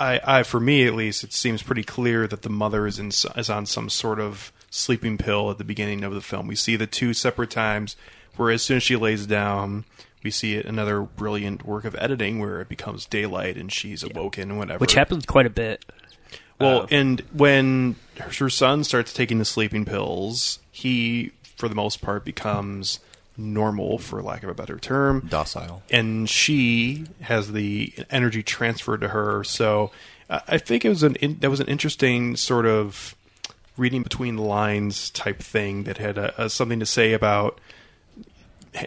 I, 0.00 0.20
I, 0.24 0.42
for 0.42 0.58
me 0.58 0.86
at 0.86 0.94
least, 0.94 1.22
it 1.22 1.32
seems 1.32 1.62
pretty 1.62 1.84
clear 1.84 2.26
that 2.26 2.42
the 2.42 2.48
mother 2.50 2.86
is 2.86 2.98
in 2.98 3.08
is 3.08 3.50
on 3.50 3.66
some 3.66 3.88
sort 3.90 4.18
of 4.18 4.50
sleeping 4.70 5.18
pill 5.18 5.50
at 5.50 5.58
the 5.58 5.64
beginning 5.64 6.02
of 6.04 6.14
the 6.14 6.20
film. 6.20 6.46
We 6.46 6.56
see 6.56 6.76
the 6.76 6.86
two 6.86 7.12
separate 7.12 7.50
times 7.50 7.96
where, 8.36 8.50
as 8.50 8.62
soon 8.62 8.78
as 8.78 8.82
she 8.82 8.96
lays 8.96 9.26
down. 9.26 9.84
We 10.22 10.30
see 10.30 10.54
it 10.54 10.66
another 10.66 11.00
brilliant 11.00 11.64
work 11.64 11.86
of 11.86 11.96
editing 11.98 12.40
where 12.40 12.60
it 12.60 12.68
becomes 12.68 13.06
daylight 13.06 13.56
and 13.56 13.72
she's 13.72 14.02
awoken 14.02 14.50
and 14.50 14.58
whatever. 14.58 14.78
which 14.78 14.92
happens 14.92 15.24
quite 15.24 15.46
a 15.46 15.50
bit. 15.50 15.82
Well, 16.60 16.82
Uh, 16.82 16.86
and 16.90 17.20
when 17.32 17.96
her 18.18 18.50
son 18.50 18.84
starts 18.84 19.14
taking 19.14 19.38
the 19.38 19.46
sleeping 19.46 19.86
pills, 19.86 20.58
he, 20.70 21.32
for 21.56 21.70
the 21.70 21.74
most 21.74 22.02
part, 22.02 22.22
becomes 22.26 23.00
normal, 23.36 23.98
for 23.98 24.22
lack 24.22 24.42
of 24.42 24.48
a 24.48 24.54
better 24.54 24.78
term, 24.78 25.26
docile, 25.28 25.82
and 25.90 26.28
she 26.28 27.06
has 27.22 27.52
the 27.52 27.92
energy 28.10 28.42
transferred 28.42 29.00
to 29.00 29.08
her. 29.08 29.44
So, 29.44 29.90
I 30.28 30.42
I 30.48 30.58
think 30.58 30.84
it 30.84 30.88
was 30.88 31.02
an 31.02 31.16
in, 31.16 31.38
that 31.40 31.50
was 31.50 31.60
an 31.60 31.68
interesting 31.68 32.36
sort 32.36 32.66
of 32.66 33.14
reading 33.76 34.02
between 34.02 34.36
the 34.36 34.42
lines 34.42 35.10
type 35.10 35.40
thing 35.40 35.84
that 35.84 35.96
had 35.96 36.18
a, 36.18 36.44
a, 36.44 36.50
something 36.50 36.80
to 36.80 36.86
say 36.86 37.12
about 37.12 37.58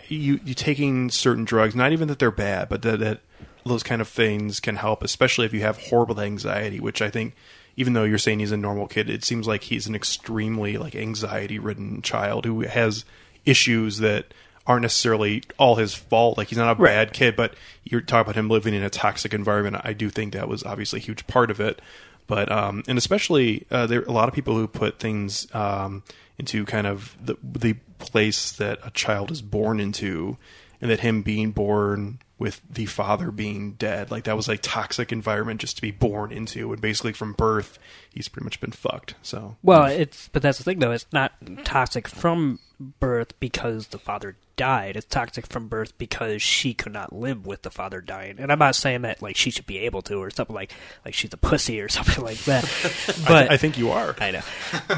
you 0.07 0.39
you 0.45 0.53
taking 0.53 1.09
certain 1.09 1.45
drugs, 1.45 1.75
not 1.75 1.91
even 1.91 2.07
that 2.07 2.19
they're 2.19 2.31
bad, 2.31 2.69
but 2.69 2.81
that, 2.83 2.99
that 2.99 3.19
those 3.65 3.83
kind 3.83 4.01
of 4.01 4.07
things 4.07 4.59
can 4.59 4.75
help, 4.75 5.03
especially 5.03 5.45
if 5.45 5.53
you 5.53 5.61
have 5.61 5.77
horrible 5.77 6.19
anxiety, 6.19 6.79
which 6.79 7.01
I 7.01 7.09
think 7.09 7.33
even 7.75 7.93
though 7.93 8.03
you're 8.03 8.17
saying 8.17 8.39
he's 8.39 8.51
a 8.51 8.57
normal 8.57 8.87
kid, 8.87 9.09
it 9.09 9.23
seems 9.23 9.47
like 9.47 9.63
he's 9.63 9.87
an 9.87 9.95
extremely 9.95 10.77
like 10.77 10.95
anxiety 10.95 11.59
ridden 11.59 12.01
child 12.01 12.45
who 12.45 12.61
has 12.61 13.05
issues 13.45 13.97
that 13.99 14.33
aren't 14.65 14.83
necessarily 14.83 15.43
all 15.57 15.75
his 15.75 15.93
fault. 15.93 16.37
Like 16.37 16.47
he's 16.47 16.57
not 16.57 16.79
a 16.79 16.81
bad 16.81 17.13
kid, 17.13 17.35
but 17.35 17.53
you're 17.83 18.01
talking 18.01 18.21
about 18.21 18.35
him 18.35 18.49
living 18.49 18.73
in 18.73 18.83
a 18.83 18.89
toxic 18.89 19.33
environment. 19.33 19.81
I 19.83 19.93
do 19.93 20.09
think 20.09 20.33
that 20.33 20.47
was 20.47 20.63
obviously 20.63 20.99
a 20.99 21.03
huge 21.03 21.27
part 21.27 21.51
of 21.51 21.59
it. 21.59 21.81
But 22.27 22.51
um, 22.51 22.83
and 22.87 22.97
especially 22.97 23.65
uh, 23.69 23.85
there 23.87 23.99
are 23.99 24.05
a 24.05 24.11
lot 24.11 24.29
of 24.29 24.33
people 24.33 24.55
who 24.55 24.67
put 24.67 24.99
things 24.99 25.47
um, 25.53 26.03
into 26.37 26.65
kind 26.65 26.87
of 26.87 27.17
the 27.23 27.35
the 27.43 27.73
place 27.99 28.51
that 28.53 28.79
a 28.83 28.91
child 28.91 29.31
is 29.31 29.41
born 29.41 29.79
into, 29.79 30.37
and 30.81 30.89
that 30.89 31.01
him 31.01 31.21
being 31.21 31.51
born 31.51 32.19
with 32.39 32.61
the 32.69 32.85
father 32.85 33.31
being 33.31 33.73
dead, 33.73 34.11
like 34.11 34.23
that 34.25 34.35
was 34.35 34.47
like 34.47 34.59
toxic 34.61 35.11
environment 35.11 35.61
just 35.61 35.75
to 35.77 35.81
be 35.81 35.91
born 35.91 36.31
into, 36.31 36.71
and 36.71 36.81
basically 36.81 37.13
from 37.13 37.33
birth 37.33 37.77
he's 38.13 38.27
pretty 38.27 38.45
much 38.45 38.59
been 38.61 38.71
fucked. 38.71 39.15
So 39.21 39.57
Well, 39.61 39.85
it's 39.85 40.29
but 40.29 40.41
that's 40.41 40.57
the 40.57 40.63
thing 40.63 40.79
though. 40.79 40.91
It's 40.91 41.05
not 41.11 41.33
toxic 41.65 42.07
from 42.07 42.59
birth 42.99 43.39
because 43.39 43.87
the 43.87 43.97
father 43.97 44.37
died. 44.55 44.95
It's 44.95 45.05
toxic 45.05 45.47
from 45.47 45.67
birth 45.67 45.97
because 45.97 46.41
she 46.41 46.73
could 46.73 46.93
not 46.93 47.13
live 47.13 47.45
with 47.45 47.63
the 47.63 47.71
father 47.71 48.01
dying. 48.01 48.39
And 48.39 48.51
I'm 48.51 48.59
not 48.59 48.75
saying 48.75 49.01
that 49.01 49.21
like 49.21 49.35
she 49.35 49.49
should 49.49 49.65
be 49.65 49.79
able 49.79 50.01
to 50.03 50.15
or 50.15 50.29
something 50.29 50.55
like 50.55 50.71
like 51.05 51.13
she's 51.13 51.33
a 51.33 51.37
pussy 51.37 51.81
or 51.81 51.89
something 51.89 52.23
like 52.23 52.37
that. 52.45 52.63
I 52.63 53.27
But 53.27 53.39
th- 53.39 53.51
I 53.51 53.57
think 53.57 53.77
you 53.77 53.91
are. 53.91 54.15
I 54.19 54.31
know. 54.31 54.41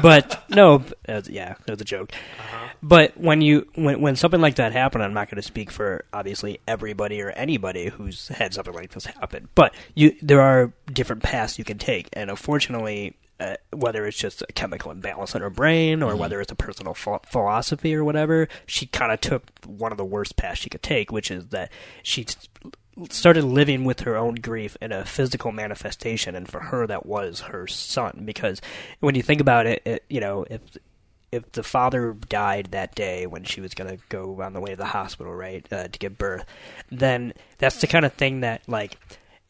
But 0.02 0.44
no, 0.50 0.84
uh, 1.08 1.22
yeah, 1.28 1.54
it 1.66 1.70
was 1.70 1.80
a 1.80 1.84
joke. 1.84 2.12
But 2.82 3.16
when 3.18 3.40
you 3.40 3.66
when 3.74 4.00
when 4.00 4.16
something 4.16 4.40
like 4.40 4.56
that 4.56 4.72
happened, 4.72 5.02
I'm 5.02 5.14
not 5.14 5.28
going 5.28 5.36
to 5.36 5.42
speak 5.42 5.70
for 5.70 6.04
obviously 6.12 6.60
everybody 6.68 7.22
or 7.22 7.30
anybody 7.30 7.88
who's 7.88 8.28
had 8.28 8.54
something 8.54 8.74
like 8.74 8.90
this 8.90 9.06
happen. 9.06 9.48
But 9.54 9.74
you 9.94 10.16
there 10.22 10.42
are 10.42 10.72
different 10.92 11.22
paths 11.22 11.58
you 11.58 11.64
can 11.64 11.78
take, 11.78 12.08
and 12.12 12.30
unfortunately, 12.30 13.16
uh, 13.38 13.56
whether 13.72 14.06
it's 14.06 14.16
just 14.16 14.42
a 14.42 14.52
chemical 14.52 14.90
imbalance 14.90 15.34
in 15.34 15.42
her 15.42 15.50
brain 15.50 16.02
or 16.02 16.16
whether 16.16 16.40
it's 16.40 16.52
a 16.52 16.56
personal 16.56 16.94
ph- 16.94 17.20
philosophy 17.26 17.94
or 17.94 18.04
whatever, 18.04 18.48
she 18.66 18.86
kind 18.86 19.12
of 19.12 19.20
took 19.20 19.42
one 19.66 19.92
of 19.92 19.98
the 19.98 20.04
worst 20.04 20.36
paths 20.36 20.60
she 20.60 20.70
could 20.70 20.82
take, 20.82 21.12
which 21.12 21.30
is 21.30 21.48
that 21.48 21.70
she 22.02 22.26
started 23.10 23.44
living 23.44 23.84
with 23.84 24.00
her 24.00 24.16
own 24.16 24.36
grief 24.36 24.76
in 24.80 24.92
a 24.92 25.04
physical 25.04 25.52
manifestation, 25.52 26.34
and 26.34 26.48
for 26.48 26.60
her, 26.60 26.86
that 26.86 27.04
was 27.04 27.40
her 27.40 27.66
son. 27.66 28.22
Because 28.24 28.60
when 29.00 29.14
you 29.14 29.22
think 29.22 29.40
about 29.40 29.66
it, 29.66 29.82
it 29.84 30.04
you 30.08 30.20
know, 30.20 30.46
if 30.48 30.60
if 31.32 31.52
the 31.52 31.62
father 31.62 32.14
died 32.28 32.68
that 32.70 32.94
day 32.94 33.26
when 33.26 33.44
she 33.44 33.60
was 33.60 33.74
going 33.74 33.90
to 33.94 34.02
go 34.08 34.40
on 34.40 34.54
the 34.54 34.60
way 34.60 34.70
to 34.70 34.76
the 34.76 34.86
hospital, 34.86 35.34
right, 35.34 35.66
uh, 35.72 35.88
to 35.88 35.98
give 35.98 36.16
birth, 36.16 36.44
then 36.90 37.34
that's 37.58 37.80
the 37.80 37.86
kind 37.86 38.04
of 38.06 38.12
thing 38.14 38.40
that 38.40 38.62
like 38.66 38.96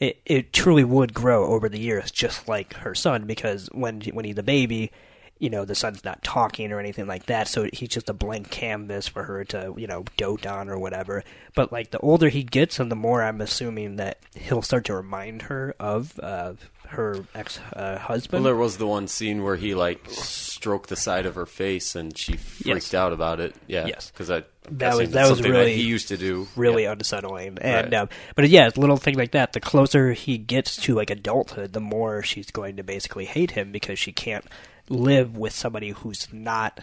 it 0.01 0.21
it 0.25 0.53
truly 0.53 0.85
would 0.85 1.15
grow 1.15 1.47
over 1.47 1.69
the 1.69 1.79
years, 1.79 2.11
just 2.11 2.49
like 2.49 2.75
her 2.75 2.95
son. 2.95 3.25
Because 3.27 3.69
when 3.73 4.01
when 4.13 4.25
he's 4.25 4.39
a 4.39 4.43
baby, 4.43 4.91
you 5.39 5.51
know, 5.51 5.65
the 5.65 5.75
son's 5.75 6.05
not 6.05 6.23
talking 6.23 6.73
or 6.73 6.81
anything 6.81 7.07
like 7.07 7.27
that, 7.27 7.49
so 7.49 7.69
he's 7.73 7.89
just 7.89 8.09
a 8.09 8.15
blank 8.15 8.51
canvas 8.51 9.09
for 9.09 9.25
her 9.25 9.45
to 9.45 9.75
you 9.77 9.87
know 9.87 10.05
dote 10.17 10.47
on 10.47 10.69
or 10.69 10.79
whatever. 10.79 11.25
But 11.55 11.73
like 11.73 11.91
the 11.91 11.99
older 11.99 12.29
he 12.29 12.43
gets, 12.43 12.79
and 12.79 12.91
the 12.91 12.97
more 12.97 13.23
I'm 13.23 13.41
assuming 13.41 13.97
that 13.97 14.21
he'll 14.35 14.63
start 14.63 14.85
to 14.87 14.95
remind 14.95 15.43
her 15.43 15.75
of 15.79 16.19
uh, 16.23 16.55
her 16.89 17.25
ex 17.35 17.59
uh, 17.75 17.99
husband. 17.99 18.45
Well, 18.45 18.53
there 18.53 18.61
was 18.61 18.77
the 18.79 18.87
one 18.87 19.09
scene 19.09 19.43
where 19.43 19.57
he 19.57 19.75
like 19.75 20.07
stroked 20.11 20.89
the 20.89 20.97
side 20.97 21.27
of 21.27 21.35
her 21.35 21.47
face, 21.47 21.95
and 21.95 22.17
she 22.17 22.37
freaked 22.37 22.67
Yes. 22.67 22.95
out 22.95 23.13
about 23.13 23.41
it. 23.41 23.55
Yeah, 23.67 23.87
Yes. 23.87 24.11
because 24.11 24.29
that 24.29 24.49
that 24.71 24.97
was 24.97 25.11
that 25.11 25.29
was 25.29 25.39
something 25.39 25.53
really 25.53 25.75
he 25.77 25.83
used 25.83 26.09
to 26.09 26.17
do. 26.17 26.49
really 26.57 26.83
Yeah. 26.85 26.93
unsettling 26.93 27.59
and 27.61 27.93
Right. 27.93 27.95
um, 27.95 28.09
but 28.35 28.49
yeah 28.49 28.67
it's 28.67 28.77
little 28.77 28.97
things 28.97 29.17
like 29.17 29.31
that 29.31 29.53
the 29.53 29.61
closer 29.61 30.13
he 30.13 30.39
gets 30.39 30.77
to 30.79 30.95
like 30.97 31.09
adulthood 31.09 31.73
the 31.73 31.79
more 31.81 32.25
she's 32.25 32.51
going 32.51 32.75
to 32.79 32.83
basically 32.83 33.27
hate 33.27 33.53
him 33.53 33.71
because 33.71 33.97
she 33.97 34.11
can't 34.11 34.45
live 34.89 35.37
with 35.37 35.53
somebody 35.53 35.91
who's 35.91 36.27
not 36.33 36.81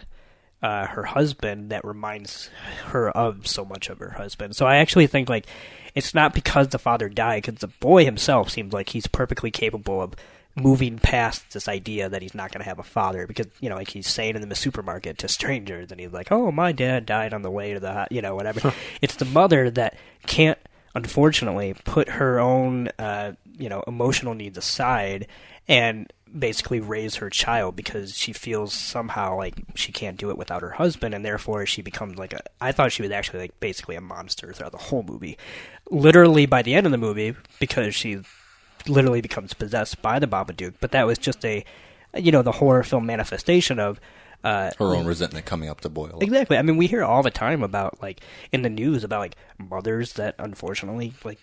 uh, 0.62 0.86
her 0.86 1.02
husband 1.02 1.68
that 1.72 1.84
reminds 1.84 2.48
her 2.86 3.10
of 3.10 3.46
so 3.46 3.66
much 3.66 3.90
of 3.90 3.98
her 3.98 4.14
husband 4.16 4.56
so 4.56 4.64
i 4.64 4.76
actually 4.76 5.06
think 5.06 5.28
like 5.28 5.46
it's 5.94 6.14
not 6.14 6.34
because 6.34 6.68
the 6.68 6.78
father 6.78 7.08
died 7.08 7.42
because 7.44 7.60
the 7.60 7.68
boy 7.68 8.04
himself 8.04 8.50
seems 8.50 8.72
like 8.72 8.90
he's 8.90 9.06
perfectly 9.06 9.50
capable 9.50 10.02
of 10.02 10.14
moving 10.56 10.98
past 10.98 11.52
this 11.52 11.66
idea 11.66 12.08
that 12.08 12.22
he's 12.22 12.34
not 12.34 12.52
going 12.52 12.62
to 12.62 12.68
have 12.68 12.78
a 12.78 12.84
father 12.84 13.26
because 13.26 13.46
you 13.60 13.68
know 13.68 13.74
like 13.74 13.90
he's 13.90 14.06
saying 14.06 14.36
in 14.36 14.48
the 14.48 14.54
supermarket 14.54 15.18
to 15.18 15.28
strangers 15.28 15.90
and 15.90 16.00
he's 16.00 16.12
like 16.12 16.30
oh 16.30 16.52
my 16.52 16.70
dad 16.70 17.04
died 17.04 17.34
on 17.34 17.42
the 17.42 17.50
way 17.50 17.74
to 17.74 17.80
the 17.80 18.06
you 18.10 18.22
know 18.22 18.34
whatever. 18.34 18.72
It's 19.00 19.16
the 19.16 19.24
mother 19.24 19.70
that 19.70 19.96
can't 20.26 20.58
unfortunately 20.94 21.74
put 21.84 22.08
her 22.08 22.38
own 22.38 22.88
uh, 22.98 23.32
you 23.58 23.68
know 23.68 23.82
emotional 23.86 24.34
needs 24.34 24.56
aside 24.56 25.26
and 25.66 26.12
basically 26.36 26.80
raise 26.80 27.16
her 27.16 27.30
child 27.30 27.76
because 27.76 28.16
she 28.16 28.32
feels 28.32 28.72
somehow 28.72 29.36
like 29.36 29.54
she 29.74 29.92
can't 29.92 30.16
do 30.16 30.30
it 30.30 30.38
without 30.38 30.62
her 30.62 30.70
husband 30.70 31.14
and 31.14 31.24
therefore 31.24 31.64
she 31.64 31.80
becomes 31.80 32.18
like 32.18 32.32
a 32.32 32.40
I 32.60 32.72
thought 32.72 32.92
she 32.92 33.02
was 33.02 33.10
actually 33.10 33.40
like 33.40 33.60
basically 33.60 33.96
a 33.96 34.00
monster 34.00 34.52
throughout 34.52 34.72
the 34.72 34.78
whole 34.78 35.02
movie. 35.02 35.38
Literally 35.90 36.46
by 36.46 36.62
the 36.62 36.74
end 36.74 36.86
of 36.86 36.92
the 36.92 36.98
movie 36.98 37.34
because 37.60 37.94
she 37.94 38.20
literally 38.88 39.20
becomes 39.20 39.54
possessed 39.54 40.02
by 40.02 40.18
the 40.18 40.26
Babadook, 40.26 40.74
but 40.80 40.90
that 40.90 41.06
was 41.06 41.18
just 41.18 41.44
a 41.44 41.64
you 42.16 42.32
know 42.32 42.42
the 42.42 42.52
horror 42.52 42.82
film 42.82 43.06
manifestation 43.06 43.78
of 43.78 44.00
uh, 44.44 44.70
Her 44.78 44.94
own 44.94 45.06
resentment 45.06 45.46
coming 45.46 45.70
up 45.70 45.80
to 45.80 45.88
boil. 45.88 46.18
Exactly. 46.20 46.58
I 46.58 46.62
mean, 46.62 46.76
we 46.76 46.86
hear 46.86 47.02
all 47.02 47.22
the 47.22 47.30
time 47.30 47.62
about 47.62 48.02
like 48.02 48.20
in 48.52 48.60
the 48.60 48.68
news 48.68 49.02
about 49.02 49.20
like 49.20 49.36
mothers 49.58 50.12
that 50.14 50.34
unfortunately 50.38 51.14
like 51.24 51.38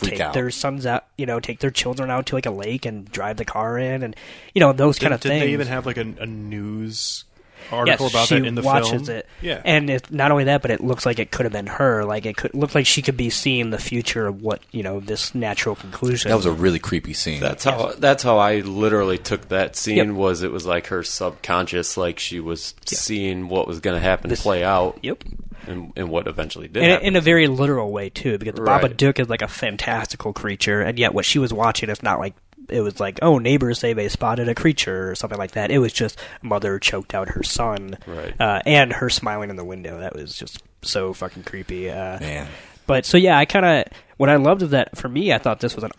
Freak 0.00 0.12
take 0.12 0.20
out. 0.20 0.34
their 0.34 0.50
sons 0.50 0.86
out, 0.86 1.06
you 1.16 1.26
know, 1.26 1.40
take 1.40 1.60
their 1.60 1.70
children 1.70 2.10
out 2.10 2.26
to 2.26 2.34
like 2.34 2.46
a 2.46 2.50
lake 2.50 2.84
and 2.86 3.10
drive 3.10 3.36
the 3.36 3.44
car 3.44 3.78
in, 3.78 4.02
and 4.02 4.16
you 4.54 4.60
know 4.60 4.72
those 4.72 4.98
kind 4.98 5.10
Did, 5.10 5.14
of 5.14 5.20
did 5.20 5.28
things. 5.28 5.42
they 5.44 5.52
even 5.52 5.66
have 5.68 5.86
like 5.86 5.96
a, 5.96 6.14
a 6.20 6.26
news 6.26 7.24
article 7.70 8.06
yes, 8.06 8.12
about 8.14 8.26
she 8.26 8.38
that 8.38 8.46
in 8.46 8.54
the 8.56 8.62
watches 8.62 9.06
film? 9.06 9.18
it. 9.18 9.28
Yeah. 9.42 9.60
and 9.64 9.90
it, 9.90 10.10
not 10.10 10.32
only 10.32 10.44
that, 10.44 10.60
but 10.62 10.72
it 10.72 10.80
looks 10.80 11.06
like 11.06 11.18
it 11.20 11.30
could 11.30 11.44
have 11.44 11.52
been 11.52 11.66
her. 11.68 12.04
Like 12.04 12.26
it 12.26 12.36
could 12.36 12.52
look 12.54 12.74
like 12.74 12.84
she 12.86 13.00
could 13.02 13.16
be 13.16 13.30
seeing 13.30 13.70
the 13.70 13.78
future 13.78 14.26
of 14.26 14.42
what 14.42 14.60
you 14.72 14.82
know 14.82 14.98
this 14.98 15.34
natural 15.34 15.76
conclusion. 15.76 16.30
That 16.30 16.36
was 16.36 16.46
a 16.46 16.52
really 16.52 16.78
creepy 16.80 17.12
scene. 17.12 17.38
That's 17.40 17.62
how 17.64 17.92
that's 17.98 18.22
how 18.22 18.38
I 18.38 18.60
literally 18.60 19.18
took 19.18 19.48
that 19.50 19.76
scene. 19.76 19.96
Yep. 19.98 20.08
Was 20.08 20.42
it 20.42 20.50
was 20.50 20.66
like 20.66 20.88
her 20.88 21.02
subconscious, 21.04 21.96
like 21.96 22.18
she 22.18 22.40
was 22.40 22.74
seeing 22.86 23.48
what 23.48 23.68
was 23.68 23.80
going 23.80 23.94
to 23.94 24.00
happen 24.00 24.30
This- 24.30 24.42
play 24.42 24.64
out. 24.64 24.98
Yep. 25.02 25.22
And, 25.66 25.92
and 25.96 26.08
what 26.08 26.26
eventually 26.26 26.68
did. 26.68 26.82
in, 26.82 27.00
in 27.00 27.16
a 27.16 27.20
very 27.20 27.46
literal 27.46 27.90
way 27.92 28.08
too, 28.10 28.38
because 28.38 28.54
the 28.54 28.62
Right. 28.62 28.82
Babadook 28.82 29.18
is 29.20 29.28
like 29.28 29.42
a 29.42 29.48
fantastical 29.48 30.32
creature, 30.32 30.80
and 30.82 30.98
yet 30.98 31.14
what 31.14 31.24
she 31.24 31.38
was 31.38 31.52
watching 31.52 31.90
is 31.90 32.02
not 32.02 32.18
like 32.18 32.34
it 32.68 32.82
was 32.82 33.00
like 33.00 33.18
oh 33.22 33.38
neighbors 33.38 33.78
say 33.80 33.92
they 33.94 34.08
spotted 34.08 34.48
a 34.48 34.54
creature 34.54 35.10
or 35.10 35.14
something 35.14 35.38
like 35.38 35.52
that. 35.52 35.70
It 35.70 35.78
was 35.78 35.92
just 35.92 36.18
mother 36.42 36.78
choked 36.78 37.14
out 37.14 37.30
her 37.30 37.42
son, 37.42 37.98
Right. 38.06 38.34
uh, 38.40 38.60
and 38.64 38.92
her 38.92 39.10
smiling 39.10 39.50
in 39.50 39.56
the 39.56 39.64
window. 39.64 39.98
That 40.00 40.14
was 40.14 40.36
just 40.36 40.62
so 40.82 41.12
fucking 41.12 41.42
creepy. 41.44 41.90
Uh, 41.90 42.20
Man. 42.20 42.48
But 42.86 43.06
so 43.06 43.16
yeah, 43.18 43.38
I 43.38 43.44
kind 43.44 43.64
of 43.64 43.84
what 44.16 44.28
I 44.28 44.36
loved 44.36 44.62
is 44.62 44.70
that 44.70 44.96
for 44.96 45.08
me, 45.08 45.32
I 45.32 45.38
thought 45.38 45.60
this 45.60 45.74
was 45.74 45.84
an 45.84 45.92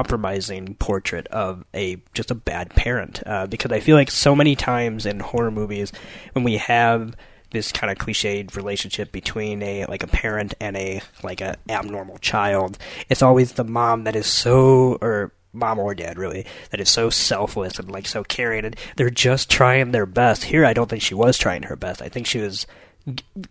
uncompromising 0.00 0.74
portrait 0.76 1.26
of 1.28 1.64
a 1.74 1.98
just 2.14 2.30
a 2.30 2.34
bad 2.34 2.70
parent 2.70 3.22
uh, 3.26 3.46
because 3.46 3.72
I 3.72 3.80
feel 3.80 3.96
like 3.96 4.10
so 4.10 4.34
many 4.36 4.54
times 4.56 5.06
in 5.06 5.20
horror 5.20 5.50
movies 5.50 5.92
when 6.32 6.44
we 6.44 6.56
have 6.58 7.14
this 7.50 7.72
kind 7.72 7.90
of 7.90 7.98
cliched 7.98 8.56
relationship 8.56 9.12
between 9.12 9.62
a 9.62 9.86
like 9.86 10.02
a 10.02 10.08
parent 10.08 10.54
and 10.60 10.76
a 10.76 11.00
like 11.22 11.40
a 11.40 11.56
abnormal 11.68 12.18
child, 12.18 12.78
it's 13.08 13.22
always 13.22 13.52
the 13.52 13.64
mom 13.64 14.04
that 14.04 14.16
is 14.16 14.26
so 14.26 14.98
or 15.00 15.32
mom 15.52 15.78
or 15.78 15.94
dad 15.94 16.18
really 16.18 16.44
that 16.70 16.80
is 16.80 16.90
so 16.90 17.08
selfless 17.08 17.78
and 17.78 17.90
like 17.90 18.06
so 18.06 18.22
caring 18.22 18.66
and 18.66 18.76
they're 18.96 19.08
just 19.08 19.50
trying 19.50 19.90
their 19.92 20.06
best. 20.06 20.44
Here 20.44 20.64
i 20.66 20.72
don't 20.72 20.88
think 20.88 21.02
she 21.02 21.14
was 21.14 21.38
trying 21.38 21.64
her 21.64 21.76
best. 21.76 22.02
I 22.02 22.08
think 22.08 22.26
she 22.26 22.40
was 22.40 22.66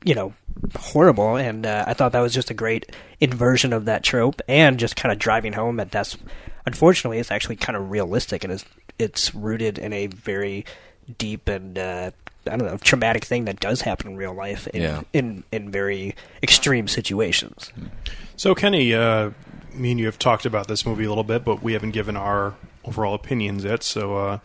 you 0.03 0.13
know 0.13 0.34
horrible 0.75 1.38
and 1.38 1.65
uh, 1.65 1.86
i 1.88 1.93
thought 1.93 2.12
that 2.12 2.19
was 2.19 2.34
just 2.34 2.49
a 2.49 2.53
great 2.53 2.91
inversion 3.21 3.71
of 3.71 3.86
that 3.86 4.03
trope 4.03 4.41
and 4.49 4.77
just 4.77 4.97
kind 4.97 5.13
of 5.13 5.19
driving 5.19 5.53
home 5.53 5.77
that 5.77 5.91
that's 5.91 6.17
unfortunately 6.65 7.19
it's 7.19 7.31
actually 7.31 7.55
kind 7.55 7.77
of 7.77 7.89
realistic 7.89 8.43
and 8.43 8.51
it's 8.51 8.65
it's 8.99 9.34
rooted 9.34 9.77
in 9.77 9.93
a 9.93 10.08
very 10.08 10.65
deep 11.17 11.47
and 11.47 11.77
uh, 11.77 12.12
I 12.47 12.58
don't 12.58 12.67
know 12.67 12.77
traumatic 12.77 13.25
thing 13.25 13.45
that 13.45 13.60
does 13.60 13.81
happen 13.81 14.12
in 14.12 14.17
real 14.17 14.34
life 14.34 14.67
in 14.67 14.81
Yeah. 14.81 15.01
in, 15.13 15.43
in 15.51 15.71
very 15.71 16.15
extreme 16.43 16.88
situations. 16.88 17.71
So, 18.36 18.53
Kenny, 18.55 18.93
uh, 18.93 19.31
me 19.73 19.91
and 19.91 19.99
you 19.99 20.05
have 20.05 20.19
talked 20.19 20.45
about 20.45 20.67
this 20.67 20.86
movie 20.86 21.05
a 21.05 21.10
little 21.10 21.23
bit, 21.23 21.43
but 21.43 21.62
we 21.63 21.73
haven't 21.73 21.91
given 21.91 22.15
our 22.17 22.53
overall 22.84 23.13
opinions 23.13 23.63
yet. 23.63 23.84
So, 23.84 24.17
uh, 24.17 24.39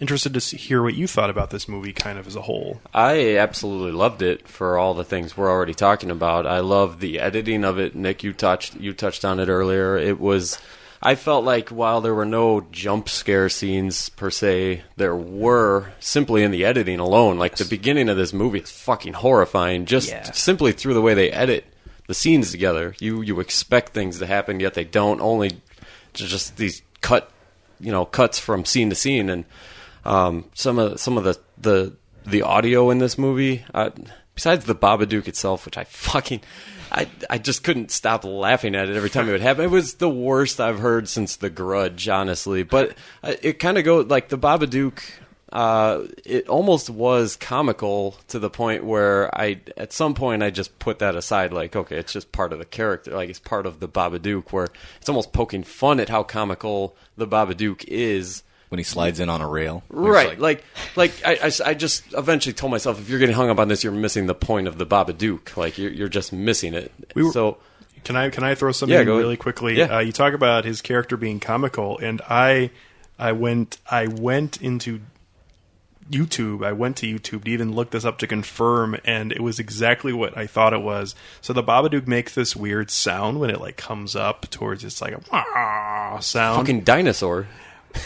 interested 0.00 0.34
to 0.34 0.40
see, 0.40 0.56
hear 0.56 0.82
what 0.82 0.94
you 0.94 1.06
thought 1.06 1.30
about 1.30 1.50
this 1.50 1.68
movie, 1.68 1.92
kind 1.92 2.18
of 2.18 2.26
as 2.26 2.34
a 2.36 2.42
whole. 2.42 2.80
I 2.92 3.36
absolutely 3.36 3.92
loved 3.92 4.22
it 4.22 4.48
for 4.48 4.76
all 4.76 4.92
the 4.94 5.04
things 5.04 5.36
we're 5.36 5.50
already 5.50 5.74
talking 5.74 6.10
about. 6.10 6.46
I 6.46 6.60
love 6.60 7.00
the 7.00 7.20
editing 7.20 7.64
of 7.64 7.78
it. 7.78 7.94
Nick, 7.94 8.22
you 8.24 8.32
touched 8.32 8.74
you 8.76 8.92
touched 8.92 9.24
on 9.24 9.38
it 9.40 9.48
earlier. 9.48 9.96
It 9.96 10.18
was 10.20 10.58
I 11.06 11.16
felt 11.16 11.44
like 11.44 11.68
while 11.68 12.00
there 12.00 12.14
were 12.14 12.24
no 12.24 12.62
jump 12.72 13.08
scare 13.10 13.48
scenes 13.50 14.08
per 14.08 14.30
se, 14.30 14.82
there 14.96 15.14
were 15.14 15.92
simply 16.00 16.42
in 16.42 16.50
the 16.50 16.64
editing 16.64 16.98
alone. 16.98 17.38
Like 17.38 17.56
the 17.56 17.64
beginning 17.66 18.08
of 18.08 18.16
this 18.16 18.32
movie 18.32 18.60
is 18.60 18.70
fucking 18.70 19.12
horrifying 19.12 19.84
just 19.84 20.08
Yeah. 20.08 20.22
simply 20.32 20.72
through 20.72 20.94
the 20.94 21.02
way 21.02 21.12
they 21.12 21.30
edit 21.30 21.66
the 22.06 22.14
scenes 22.14 22.50
together. 22.50 22.94
You 23.00 23.20
you 23.20 23.38
expect 23.40 23.92
things 23.92 24.18
to 24.18 24.26
happen 24.26 24.60
yet 24.60 24.72
they 24.74 24.84
don't. 24.84 25.20
Only 25.20 25.50
just 26.14 26.56
these 26.56 26.80
cut 27.02 27.30
you 27.80 27.92
know 27.92 28.04
cuts 28.06 28.38
from 28.38 28.64
scene 28.64 28.88
to 28.88 28.94
scene 28.96 29.28
and 29.28 29.44
um, 30.04 30.44
some 30.54 30.78
of 30.78 30.98
some 31.00 31.18
of 31.18 31.24
the 31.24 31.38
the 31.58 31.96
the 32.24 32.40
audio 32.42 32.88
in 32.90 32.98
this 32.98 33.18
movie 33.18 33.64
uh, 33.74 33.90
besides 34.34 34.64
the 34.64 34.74
Babadook 34.74 35.28
itself 35.28 35.66
which 35.66 35.76
I 35.76 35.84
fucking 35.84 36.40
I 36.94 37.08
I 37.28 37.38
just 37.38 37.64
couldn't 37.64 37.90
stop 37.90 38.24
laughing 38.24 38.74
at 38.74 38.88
it 38.88 38.96
every 38.96 39.10
time 39.10 39.28
it 39.28 39.32
would 39.32 39.40
happen 39.40 39.64
it 39.64 39.70
was 39.70 39.94
the 39.94 40.08
worst 40.08 40.60
I've 40.60 40.78
heard 40.78 41.08
since 41.08 41.36
The 41.36 41.50
Grudge 41.50 42.08
honestly 42.08 42.62
but 42.62 42.96
uh, 43.22 43.34
it 43.42 43.58
kind 43.58 43.78
of 43.78 43.84
goes 43.84 44.06
like 44.06 44.28
the 44.28 44.38
Babadook 44.38 45.00
uh, 45.54 46.08
it 46.24 46.48
almost 46.48 46.90
was 46.90 47.36
comical 47.36 48.16
to 48.26 48.40
the 48.40 48.50
point 48.50 48.84
where 48.84 49.32
I, 49.38 49.60
at 49.76 49.92
some 49.92 50.14
point, 50.14 50.42
I 50.42 50.50
just 50.50 50.80
put 50.80 50.98
that 50.98 51.14
aside. 51.14 51.52
Like, 51.52 51.76
okay, 51.76 51.96
it's 51.96 52.12
just 52.12 52.32
part 52.32 52.52
of 52.52 52.58
the 52.58 52.64
character. 52.64 53.12
Like, 53.12 53.30
it's 53.30 53.38
part 53.38 53.64
of 53.64 53.78
the 53.78 53.88
Babadook, 53.88 54.50
where 54.50 54.66
it's 54.96 55.08
almost 55.08 55.32
poking 55.32 55.62
fun 55.62 56.00
at 56.00 56.08
how 56.08 56.24
comical 56.24 56.96
the 57.16 57.28
Babadook 57.28 57.84
is. 57.86 58.42
When 58.74 58.78
he 58.80 58.84
slides 58.84 59.20
in 59.20 59.28
on 59.28 59.40
a 59.40 59.46
rail. 59.48 59.84
Right, 59.88 60.36
like, 60.36 60.64
like, 60.96 61.12
I, 61.24 61.38
I, 61.44 61.70
I 61.70 61.74
just 61.74 62.12
eventually 62.12 62.54
told 62.54 62.72
myself, 62.72 63.00
if 63.00 63.08
you're 63.08 63.20
getting 63.20 63.36
hung 63.36 63.50
up 63.50 63.60
on 63.60 63.68
this, 63.68 63.84
you're 63.84 63.92
missing 63.92 64.26
the 64.26 64.34
point 64.34 64.66
of 64.66 64.78
the 64.78 64.84
Babadook. 64.84 65.56
Like, 65.56 65.78
you're, 65.78 65.92
you're 65.92 66.08
just 66.08 66.32
missing 66.32 66.74
it. 66.74 66.90
We 67.14 67.22
were- 67.22 67.30
so, 67.30 67.58
Can 68.02 68.16
I 68.16 68.30
can 68.30 68.42
I 68.42 68.56
throw 68.56 68.72
something 68.72 68.92
Yeah, 68.92 69.02
in 69.02 69.06
really 69.08 69.36
quickly? 69.36 69.78
Yeah. 69.78 69.96
Uh, 69.96 70.00
you 70.00 70.10
talk 70.10 70.34
about 70.34 70.64
his 70.64 70.82
character 70.82 71.16
being 71.16 71.38
comical, 71.38 71.98
and 71.98 72.20
I 72.28 72.70
I 73.16 73.30
went 73.30 73.78
I 73.88 74.08
went 74.08 74.60
into 74.60 75.00
YouTube. 76.10 76.66
I 76.66 76.72
went 76.72 76.96
to 76.98 77.06
YouTube 77.06 77.44
to 77.44 77.50
even 77.50 77.72
look 77.74 77.90
this 77.90 78.04
up 78.04 78.18
to 78.18 78.26
confirm, 78.26 78.96
and 79.04 79.32
it 79.32 79.40
was 79.40 79.58
exactly 79.58 80.12
what 80.12 80.36
I 80.36 80.46
thought 80.46 80.74
it 80.74 80.82
was. 80.82 81.14
So 81.40 81.52
the 81.54 81.62
Babadook 81.62 82.06
makes 82.06 82.34
this 82.34 82.54
weird 82.54 82.90
sound 82.90 83.40
when 83.40 83.48
it 83.50 83.60
like 83.60 83.76
comes 83.76 84.14
up 84.14 84.50
towards 84.50 84.84
it's 84.84 85.00
like 85.00 85.14
a 85.14 85.20
"Wah" 85.32 86.18
sound. 86.20 86.58
fucking 86.60 86.80
dinosaur. 86.82 87.46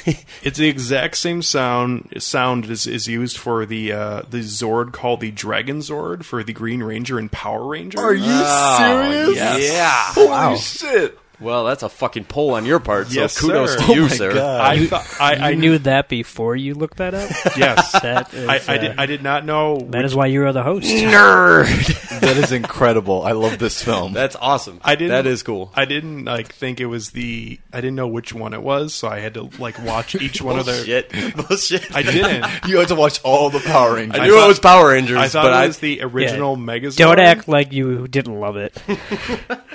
It's 0.42 0.58
the 0.58 0.68
exact 0.68 1.16
same 1.16 1.42
sound 1.42 2.12
sound 2.18 2.66
is, 2.66 2.86
is 2.86 3.08
used 3.08 3.36
for 3.36 3.66
the 3.66 3.92
uh, 3.92 4.22
the 4.30 4.38
Zord 4.38 4.92
called 4.92 5.20
the 5.20 5.30
Dragon 5.30 5.78
Zord 5.78 6.24
for 6.24 6.42
the 6.44 6.52
Green 6.52 6.82
Ranger 6.82 7.18
and 7.18 7.30
Power 7.30 7.66
Ranger. 7.66 7.98
Are 7.98 8.14
you 8.14 8.22
Oh, 8.26 8.78
serious? 8.78 9.36
yes. 9.36 9.72
Yeah. 9.72 10.24
Holy 10.24 10.58
shit. 10.58 11.18
Well, 11.40 11.64
that's 11.66 11.82
a 11.84 11.88
fucking 11.88 12.24
poll 12.24 12.54
on 12.54 12.66
your 12.66 12.80
part. 12.80 13.08
So 13.08 13.20
Yes, 13.20 13.40
kudos 13.40 13.72
sir. 13.74 13.78
to 13.78 13.84
Oh 13.84 13.94
you, 13.94 14.02
my 14.02 14.08
sir. 14.08 14.34
God. 14.34 14.60
I 14.60 14.72
You- 14.74 14.86
thought 14.88 15.06
I, 15.20 15.34
you 15.36 15.42
I 15.42 15.54
knew 15.54 15.78
that 15.78 16.08
before 16.08 16.56
you 16.56 16.74
looked 16.74 16.96
that 16.98 17.14
up. 17.14 17.30
Yes, 17.56 17.92
That 18.02 18.34
is, 18.34 18.48
I, 18.48 18.54
I, 18.54 18.76
uh, 18.76 18.80
did, 18.80 18.98
I 18.98 19.06
did 19.06 19.22
not 19.22 19.44
know. 19.44 19.78
That 19.90 20.04
is 20.04 20.14
why 20.14 20.26
you 20.26 20.44
are 20.44 20.52
the 20.52 20.62
host. 20.62 20.86
Nerd. 20.86 21.66
that 22.20 22.36
is 22.36 22.50
incredible. 22.52 23.22
I 23.22 23.32
love 23.32 23.58
this 23.58 23.82
film. 23.82 24.12
That's 24.12 24.36
awesome. 24.36 24.80
I 24.84 24.94
didn't. 24.96 25.10
That 25.10 25.26
is 25.26 25.42
cool. 25.42 25.70
I 25.74 25.84
didn't 25.84 26.24
like 26.24 26.52
think 26.52 26.80
it 26.80 26.86
was 26.86 27.10
the. 27.10 27.58
I 27.72 27.80
didn't 27.80 27.96
know 27.96 28.08
which 28.08 28.32
one 28.32 28.52
it 28.52 28.62
was, 28.62 28.92
so 28.94 29.08
I 29.08 29.20
had 29.20 29.34
to 29.34 29.48
like 29.58 29.78
watch 29.84 30.14
each 30.16 30.42
one 30.42 30.58
of 30.58 30.66
their. 30.66 30.76
Bullshit. 30.84 31.36
Bullshit. 31.48 31.94
I 31.96 32.02
didn't. 32.02 32.46
you 32.66 32.78
had 32.78 32.88
to 32.88 32.94
watch 32.96 33.20
all 33.22 33.50
the 33.50 33.60
Power 33.60 33.94
Rangers. 33.94 34.20
I 34.20 34.24
knew 34.26 34.32
thought- 34.34 34.44
it 34.44 34.48
was 34.48 34.58
Power 34.58 34.88
Rangers, 34.88 35.16
I 35.18 35.28
thought 35.28 35.44
but 35.44 35.52
it 35.52 35.56
I 35.56 35.66
was 35.68 35.78
the 35.78 36.02
original 36.02 36.56
Megazord. 36.56 36.96
Don't 36.96 37.20
act 37.20 37.46
like 37.48 37.72
you 37.72 38.08
didn't 38.08 38.38
love 38.40 38.56
it. 38.56 38.76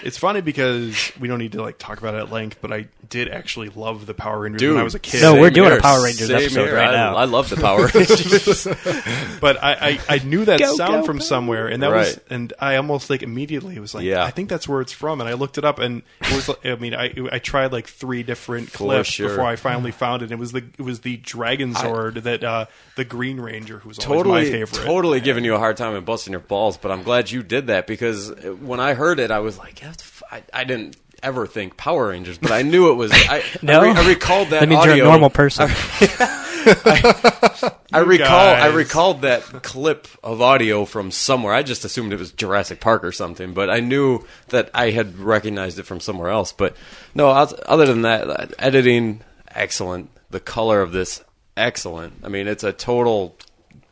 It's 0.04 0.18
funny 0.18 0.42
because 0.42 1.12
we 1.20 1.28
don't 1.30 1.40
need 1.40 1.53
to 1.54 1.62
like 1.62 1.78
talk 1.78 1.98
about 2.00 2.14
it 2.16 2.20
at 2.20 2.32
length, 2.32 2.58
but 2.62 2.72
I 2.72 2.88
did 3.10 3.30
actually 3.30 3.70
love 3.70 4.06
the 4.06 4.14
Power 4.14 4.42
Rangers 4.42 4.60
Dude, 4.60 4.72
when 4.74 4.82
I 4.82 4.84
was 4.84 4.96
a 4.96 5.00
kid. 5.00 5.22
No, 5.22 5.34
we're 5.36 5.48
Same 5.48 5.54
doing 5.54 5.68
a 5.70 5.72
here. 5.72 5.82
Power 5.82 6.04
Rangers 6.04 6.28
Same 6.28 6.38
episode 6.38 6.66
here. 6.66 6.76
right 6.76 6.90
I, 6.90 6.92
now. 6.92 7.16
I 7.16 7.26
love 7.26 7.50
the 7.50 7.56
Power 7.58 7.88
Rangers. 7.94 8.66
but 9.42 9.64
I, 9.64 9.74
I, 9.74 10.00
I 10.16 10.18
knew 10.20 10.46
that 10.46 10.60
Go, 10.60 10.76
sound 10.76 11.02
go, 11.02 11.06
from 11.06 11.18
Power 11.18 11.26
somewhere, 11.26 11.68
and 11.68 11.82
that 11.84 11.92
was, 11.92 12.20
and 12.30 12.54
I 12.60 12.76
almost 12.78 13.10
like 13.10 13.24
immediately 13.24 13.80
was 13.80 13.94
like, 13.94 14.04
Yeah. 14.04 14.24
I 14.24 14.32
think 14.32 14.50
that's 14.50 14.68
where 14.68 14.82
it's 14.82 14.92
from, 14.94 15.22
and 15.22 15.30
I 15.30 15.34
looked 15.34 15.58
it 15.58 15.66
up, 15.66 15.80
and 15.80 16.02
it 16.22 16.34
was, 16.36 16.50
I 16.64 16.76
mean, 16.76 16.94
I, 16.94 17.14
I 17.32 17.40
tried 17.40 17.72
like 17.72 17.88
three 17.88 18.24
different 18.24 18.70
For 18.70 18.78
clips 18.78 19.10
sure. 19.10 19.30
before 19.30 19.46
I 19.46 19.56
finally 19.56 19.92
found 19.92 20.22
it. 20.24 20.32
It 20.32 20.40
was 20.40 20.52
the, 20.52 20.64
it 20.78 20.82
was 20.84 21.02
the 21.02 21.18
Dragon 21.18 21.74
Zord 21.74 22.24
that 22.24 22.44
uh, 22.44 22.66
the 22.96 23.06
Green 23.06 23.40
Ranger, 23.40 23.80
who 23.80 23.90
was 23.90 24.00
always 24.00 24.18
totally, 24.24 24.44
my 24.46 24.50
favorite. 24.50 24.86
totally 24.86 25.20
giving 25.22 25.44
you 25.44 25.56
a 25.56 25.60
hard 25.60 25.78
time 25.78 25.96
and 25.96 26.06
busting 26.06 26.32
your 26.32 26.40
balls. 26.40 26.78
But 26.78 26.92
I'm 26.92 27.04
glad 27.04 27.30
you 27.32 27.44
did 27.44 27.68
that 27.68 27.88
because 27.88 28.32
when 28.62 28.80
I 28.80 28.94
heard 28.94 29.20
it, 29.20 29.32
I 29.32 29.40
was 29.40 29.58
like, 29.58 29.84
I, 29.84 29.88
f- 29.88 30.24
I, 30.32 30.44
I 30.54 30.64
didn't. 30.64 30.98
Ever 31.24 31.48
think 31.48 31.78
Power 31.78 32.10
Rangers, 32.10 32.38
but 32.38 32.52
I 32.52 32.62
knew 32.62 32.92
it 32.92 32.96
was. 32.96 33.12
I, 33.14 33.44
No? 33.62 33.80
I, 33.80 33.84
re- 33.84 33.92
I 33.92 34.08
recalled 34.08 34.50
that. 34.50 34.60
That 34.60 34.70
means 34.70 34.86
you're 34.86 34.96
a 34.96 34.98
normal 34.98 35.30
person. 35.30 35.70
I 35.70 36.50
You 37.94 38.04
recall 38.06 38.56
I 38.56 38.68
recalled 38.68 39.22
that 39.22 39.44
clip 39.64 40.08
of 40.24 40.42
audio 40.42 40.86
from 40.86 41.12
somewhere. 41.12 41.54
I 41.54 41.62
just 41.62 41.86
assumed 41.86 42.14
it 42.14 42.20
was 42.20 42.32
Jurassic 42.32 42.80
Park 42.80 43.04
or 43.04 43.12
something, 43.12 43.54
but 43.54 43.70
I 43.70 43.80
knew 43.82 44.26
that 44.50 44.70
I 44.74 44.92
had 44.92 45.20
recognized 45.20 45.78
it 45.78 45.84
from 45.84 46.00
somewhere 46.00 46.30
else. 46.30 46.52
But 46.52 46.76
no, 47.14 47.30
other 47.30 47.86
than 47.86 48.04
that, 48.04 48.30
uh, 48.30 48.48
editing 48.60 49.22
excellent. 49.50 50.10
The 50.32 50.40
color 50.40 50.82
of 50.82 50.92
this 50.92 51.24
excellent. 51.56 52.22
I 52.24 52.30
mean, 52.30 52.48
it's 52.48 52.64
a 52.64 52.72
total 52.72 53.38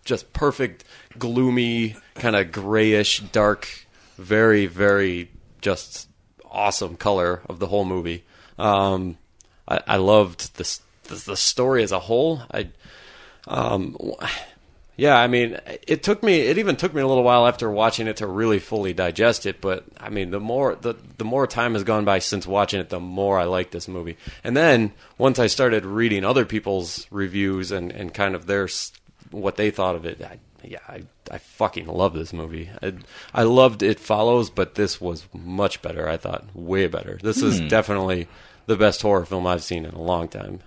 just 0.03 0.33
perfect 0.33 0.83
gloomy 1.19 1.95
kind 2.15 2.35
of 2.35 2.51
grayish 2.51 3.19
dark 3.19 3.85
very 4.17 4.65
very 4.65 5.29
just 5.61 6.07
awesome 6.51 6.97
color 6.97 7.41
of 7.47 7.59
the 7.59 7.67
whole 7.67 7.85
movie. 7.85 8.23
Um, 8.57 9.17
I, 9.67 9.81
I 9.87 9.97
loved 9.97 10.57
this 10.57 10.81
the, 11.05 11.15
the 11.15 11.37
story 11.37 11.83
as 11.83 11.91
a 11.91 11.99
whole. 11.99 12.41
I 12.51 12.69
um, 13.47 13.97
yeah, 14.97 15.17
I 15.17 15.27
mean, 15.27 15.57
it 15.87 16.03
took 16.03 16.21
me. 16.21 16.41
It 16.41 16.57
even 16.57 16.75
took 16.75 16.93
me 16.93 17.01
a 17.01 17.07
little 17.07 17.23
while 17.23 17.47
after 17.47 17.71
watching 17.71 18.07
it 18.07 18.17
to 18.17 18.27
really 18.27 18.59
fully 18.59 18.93
digest 18.93 19.45
it. 19.45 19.59
But 19.59 19.85
I 19.99 20.09
mean, 20.09 20.31
the 20.31 20.39
more 20.39 20.75
the 20.75 20.95
the 21.17 21.25
more 21.25 21.47
time 21.47 21.73
has 21.73 21.83
gone 21.83 22.05
by 22.05 22.19
since 22.19 22.45
watching 22.45 22.79
it, 22.79 22.89
the 22.89 22.99
more 22.99 23.39
I 23.39 23.45
like 23.45 23.71
this 23.71 23.87
movie. 23.87 24.17
And 24.43 24.55
then 24.55 24.93
once 25.17 25.39
I 25.39 25.47
started 25.47 25.85
reading 25.85 26.23
other 26.23 26.45
people's 26.45 27.07
reviews 27.09 27.71
and 27.71 27.91
and 27.91 28.13
kind 28.13 28.35
of 28.35 28.45
their 28.45 28.67
what 29.31 29.55
they 29.55 29.71
thought 29.71 29.95
of 29.95 30.05
it, 30.05 30.21
I, 30.21 30.37
yeah, 30.63 30.79
I 30.87 31.03
I 31.31 31.37
fucking 31.37 31.87
love 31.87 32.13
this 32.13 32.33
movie. 32.33 32.69
I, 32.81 32.93
I 33.33 33.43
loved 33.43 33.83
It 33.83 33.99
Follows, 33.99 34.49
but 34.49 34.75
this 34.75 34.99
was 35.01 35.25
much 35.33 35.81
better. 35.81 36.07
I 36.07 36.17
thought 36.17 36.45
way 36.55 36.87
better. 36.87 37.19
This 37.21 37.41
is 37.41 37.59
Hmm. 37.59 37.67
definitely 37.67 38.27
the 38.67 38.75
best 38.77 39.01
horror 39.01 39.25
film 39.25 39.47
I've 39.47 39.63
seen 39.63 39.85
in 39.85 39.93
a 39.93 40.01
long 40.01 40.27
time. 40.27 40.59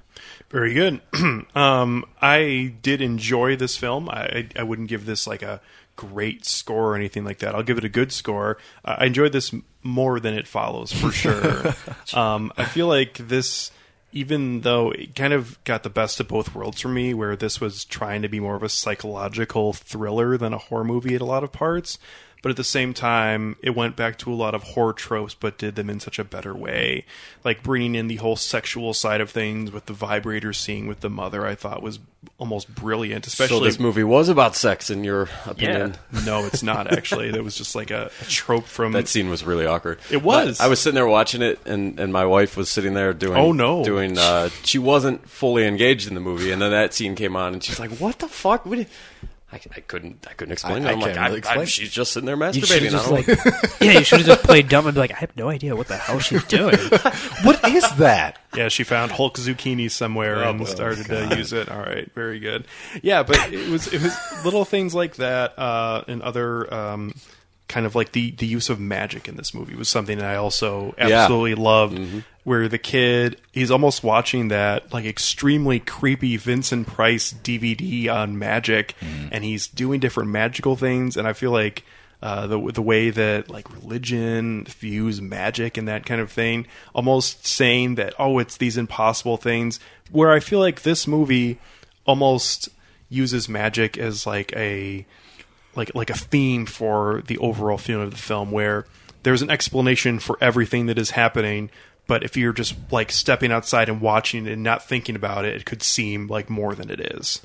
Very 0.50 0.74
good. 0.74 1.00
um, 1.54 2.04
I 2.22 2.74
did 2.82 3.00
enjoy 3.00 3.56
this 3.56 3.76
film. 3.76 4.08
I, 4.08 4.48
I 4.56 4.62
wouldn't 4.62 4.88
give 4.88 5.06
this 5.06 5.26
like 5.26 5.42
a 5.42 5.60
great 5.96 6.44
score 6.44 6.92
or 6.92 6.96
anything 6.96 7.24
like 7.24 7.38
that. 7.38 7.54
I'll 7.54 7.62
give 7.62 7.78
it 7.78 7.84
a 7.84 7.88
good 7.88 8.12
score. 8.12 8.58
I 8.84 9.06
enjoyed 9.06 9.32
this 9.32 9.54
more 9.82 10.18
than 10.20 10.34
it 10.34 10.46
follows 10.48 10.92
for 10.92 11.10
sure. 11.12 11.74
um, 12.14 12.52
I 12.56 12.64
feel 12.64 12.86
like 12.88 13.14
this, 13.18 13.70
even 14.14 14.60
though 14.60 14.92
it 14.92 15.16
kind 15.16 15.32
of 15.32 15.62
got 15.64 15.82
the 15.82 15.90
best 15.90 16.20
of 16.20 16.28
both 16.28 16.54
worlds 16.54 16.80
for 16.80 16.88
me, 16.88 17.12
where 17.12 17.34
this 17.34 17.60
was 17.60 17.84
trying 17.84 18.22
to 18.22 18.28
be 18.28 18.38
more 18.38 18.54
of 18.54 18.62
a 18.62 18.68
psychological 18.68 19.72
thriller 19.72 20.38
than 20.38 20.54
a 20.54 20.58
horror 20.58 20.84
movie 20.84 21.16
at 21.16 21.20
a 21.20 21.26
lot 21.26 21.42
of 21.42 21.50
parts. 21.50 21.98
But 22.44 22.50
at 22.50 22.56
the 22.58 22.62
same 22.64 22.92
time, 22.92 23.56
it 23.62 23.70
went 23.70 23.96
back 23.96 24.18
to 24.18 24.30
a 24.30 24.34
lot 24.34 24.54
of 24.54 24.62
horror 24.62 24.92
tropes, 24.92 25.32
but 25.32 25.56
did 25.56 25.76
them 25.76 25.88
in 25.88 25.98
such 25.98 26.18
a 26.18 26.24
better 26.24 26.54
way. 26.54 27.06
Like 27.42 27.62
bringing 27.62 27.94
in 27.94 28.06
the 28.06 28.16
whole 28.16 28.36
sexual 28.36 28.92
side 28.92 29.22
of 29.22 29.30
things 29.30 29.72
with 29.72 29.86
the 29.86 29.94
vibrator 29.94 30.52
scene 30.52 30.86
with 30.86 31.00
the 31.00 31.08
mother, 31.08 31.46
I 31.46 31.54
thought 31.54 31.82
was 31.82 32.00
almost 32.36 32.74
brilliant. 32.74 33.26
Especially 33.26 33.60
so 33.60 33.64
this 33.64 33.80
movie 33.80 34.04
was 34.04 34.28
about 34.28 34.56
sex, 34.56 34.90
in 34.90 35.04
your 35.04 35.30
opinion? 35.46 35.94
no, 36.26 36.44
it's 36.44 36.62
not 36.62 36.92
actually. 36.92 37.30
That 37.30 37.42
was 37.42 37.56
just 37.56 37.74
like 37.74 37.90
a, 37.90 38.10
a 38.20 38.24
trope 38.26 38.66
from 38.66 38.92
that 38.92 39.08
scene 39.08 39.30
was 39.30 39.42
really 39.42 39.64
awkward. 39.64 39.98
It 40.10 40.22
was. 40.22 40.60
I 40.60 40.66
was 40.66 40.82
sitting 40.82 40.96
there 40.96 41.06
watching 41.06 41.40
it, 41.40 41.58
and, 41.64 41.98
and 41.98 42.12
my 42.12 42.26
wife 42.26 42.58
was 42.58 42.68
sitting 42.68 42.92
there 42.92 43.14
doing. 43.14 43.38
Oh, 43.38 43.52
no. 43.52 43.82
Doing. 43.84 44.18
Uh, 44.18 44.50
she 44.64 44.78
wasn't 44.78 45.26
fully 45.26 45.66
engaged 45.66 46.08
in 46.08 46.14
the 46.14 46.20
movie, 46.20 46.52
and 46.52 46.60
then 46.60 46.72
that 46.72 46.92
scene 46.92 47.14
came 47.14 47.36
on, 47.36 47.54
and 47.54 47.64
she's 47.64 47.80
like, 47.80 47.92
"What 47.92 48.18
the 48.18 48.28
fuck?" 48.28 48.66
What 48.66 48.76
did- 48.76 48.88
I, 49.54 49.60
I 49.76 49.80
couldn't. 49.80 50.26
I 50.28 50.32
couldn't 50.34 50.52
explain 50.52 50.84
I- 50.84 50.90
it. 50.90 50.92
I'm 50.94 50.98
I 50.98 51.06
like, 51.06 51.14
really 51.16 51.18
I, 51.34 51.34
explain. 51.36 51.60
I, 51.60 51.64
she's 51.64 51.90
just 51.90 52.12
sitting 52.12 52.26
there 52.26 52.36
masturbating. 52.36 52.80
should 52.80 52.90
just 52.90 53.06
I 53.08 53.10
like, 53.10 53.26
yeah, 53.80 53.92
you 53.98 54.04
should 54.04 54.18
have 54.18 54.26
just 54.26 54.42
played 54.42 54.68
dumb 54.68 54.86
and 54.86 54.94
be 54.94 55.00
like, 55.00 55.12
I 55.12 55.16
have 55.16 55.36
no 55.36 55.48
idea 55.48 55.76
what 55.76 55.86
the 55.88 55.96
hell 55.96 56.18
she's 56.18 56.44
doing. 56.44 56.76
what 57.44 57.64
is 57.68 57.88
that? 57.98 58.38
Yeah, 58.56 58.68
she 58.68 58.84
found 58.84 59.12
Hulk 59.12 59.36
zucchini 59.36 59.90
somewhere 59.90 60.44
Oh, 60.44 60.50
and 60.50 60.58
boy. 60.58 60.64
started 60.66 61.06
God. 61.08 61.30
to 61.30 61.36
use 61.38 61.52
it. 61.52 61.68
All 61.70 61.78
right, 61.80 62.10
very 62.14 62.38
good. 62.40 62.66
Yeah, 63.02 63.22
but 63.22 63.52
it 63.52 63.68
was 63.70 63.92
it 63.92 64.02
was 64.02 64.16
little 64.44 64.64
things 64.64 64.94
like 64.94 65.16
that 65.16 65.58
uh, 65.58 66.02
and 66.08 66.20
other 66.22 66.72
um, 66.74 67.14
kind 67.68 67.86
of 67.86 67.94
like 67.94 68.12
the 68.12 68.32
the 68.32 68.46
use 68.46 68.68
of 68.70 68.78
magic 68.80 69.28
in 69.28 69.36
this 69.36 69.54
movie 69.54 69.74
was 69.76 69.88
something 69.88 70.18
that 70.18 70.26
I 70.30 70.36
also 70.36 70.94
Yeah. 70.98 71.22
absolutely 71.22 71.54
loved. 71.54 71.98
Mm-hmm. 71.98 72.18
Where 72.44 72.68
the 72.68 72.78
kid 72.78 73.40
he's 73.52 73.70
almost 73.70 74.04
watching 74.04 74.48
that 74.48 74.92
like 74.92 75.04
extremely 75.06 75.80
creepy 75.80 76.36
Vincent 76.36 76.86
Price 76.86 77.32
DVD 77.32 78.08
on 78.08 78.38
magic, 78.38 78.94
Mm-hmm. 79.00 79.28
and 79.32 79.44
he's 79.44 79.66
doing 79.66 79.98
different 80.00 80.30
magical 80.30 80.76
things, 80.76 81.16
and 81.16 81.26
I 81.26 81.32
feel 81.32 81.50
like 81.50 81.84
uh, 82.22 82.46
the 82.46 82.58
the 82.72 82.82
way 82.82 83.10
that 83.10 83.48
like 83.50 83.70
religion 83.72 84.64
views 84.64 85.20
magic 85.22 85.76
and 85.78 85.88
that 85.88 86.04
kind 86.06 86.20
of 86.20 86.30
thing, 86.30 86.66
almost 86.94 87.46
saying 87.46 87.94
that 87.96 88.14
oh, 88.18 88.38
it's 88.38 88.56
these 88.58 88.76
impossible 88.76 89.36
things. 89.38 89.80
Where 90.10 90.30
I 90.30 90.40
feel 90.40 90.58
like 90.58 90.82
this 90.82 91.06
movie 91.06 91.58
almost 92.06 92.68
uses 93.08 93.48
magic 93.48 93.96
as 93.98 94.26
like 94.26 94.52
a 94.54 95.06
like 95.76 95.94
like 95.94 96.10
a 96.10 96.14
theme 96.14 96.66
for 96.66 97.22
the 97.26 97.38
overall 97.38 97.78
feeling 97.78 98.04
of 98.04 98.10
the 98.10 98.16
film, 98.18 98.50
where 98.50 98.84
there's 99.22 99.40
an 99.42 99.50
explanation 99.50 100.18
for 100.18 100.36
everything 100.42 100.86
that 100.86 100.98
is 100.98 101.10
happening. 101.12 101.70
But 102.06 102.22
if 102.22 102.36
you're 102.36 102.52
just 102.52 102.74
like 102.90 103.10
stepping 103.10 103.50
outside 103.52 103.88
and 103.88 104.00
watching 104.00 104.46
and 104.46 104.62
not 104.62 104.86
thinking 104.86 105.16
about 105.16 105.44
it, 105.44 105.56
it 105.56 105.64
could 105.64 105.82
seem 105.82 106.26
like 106.26 106.50
more 106.50 106.74
than 106.74 106.90
it 106.90 107.00
is. 107.00 107.40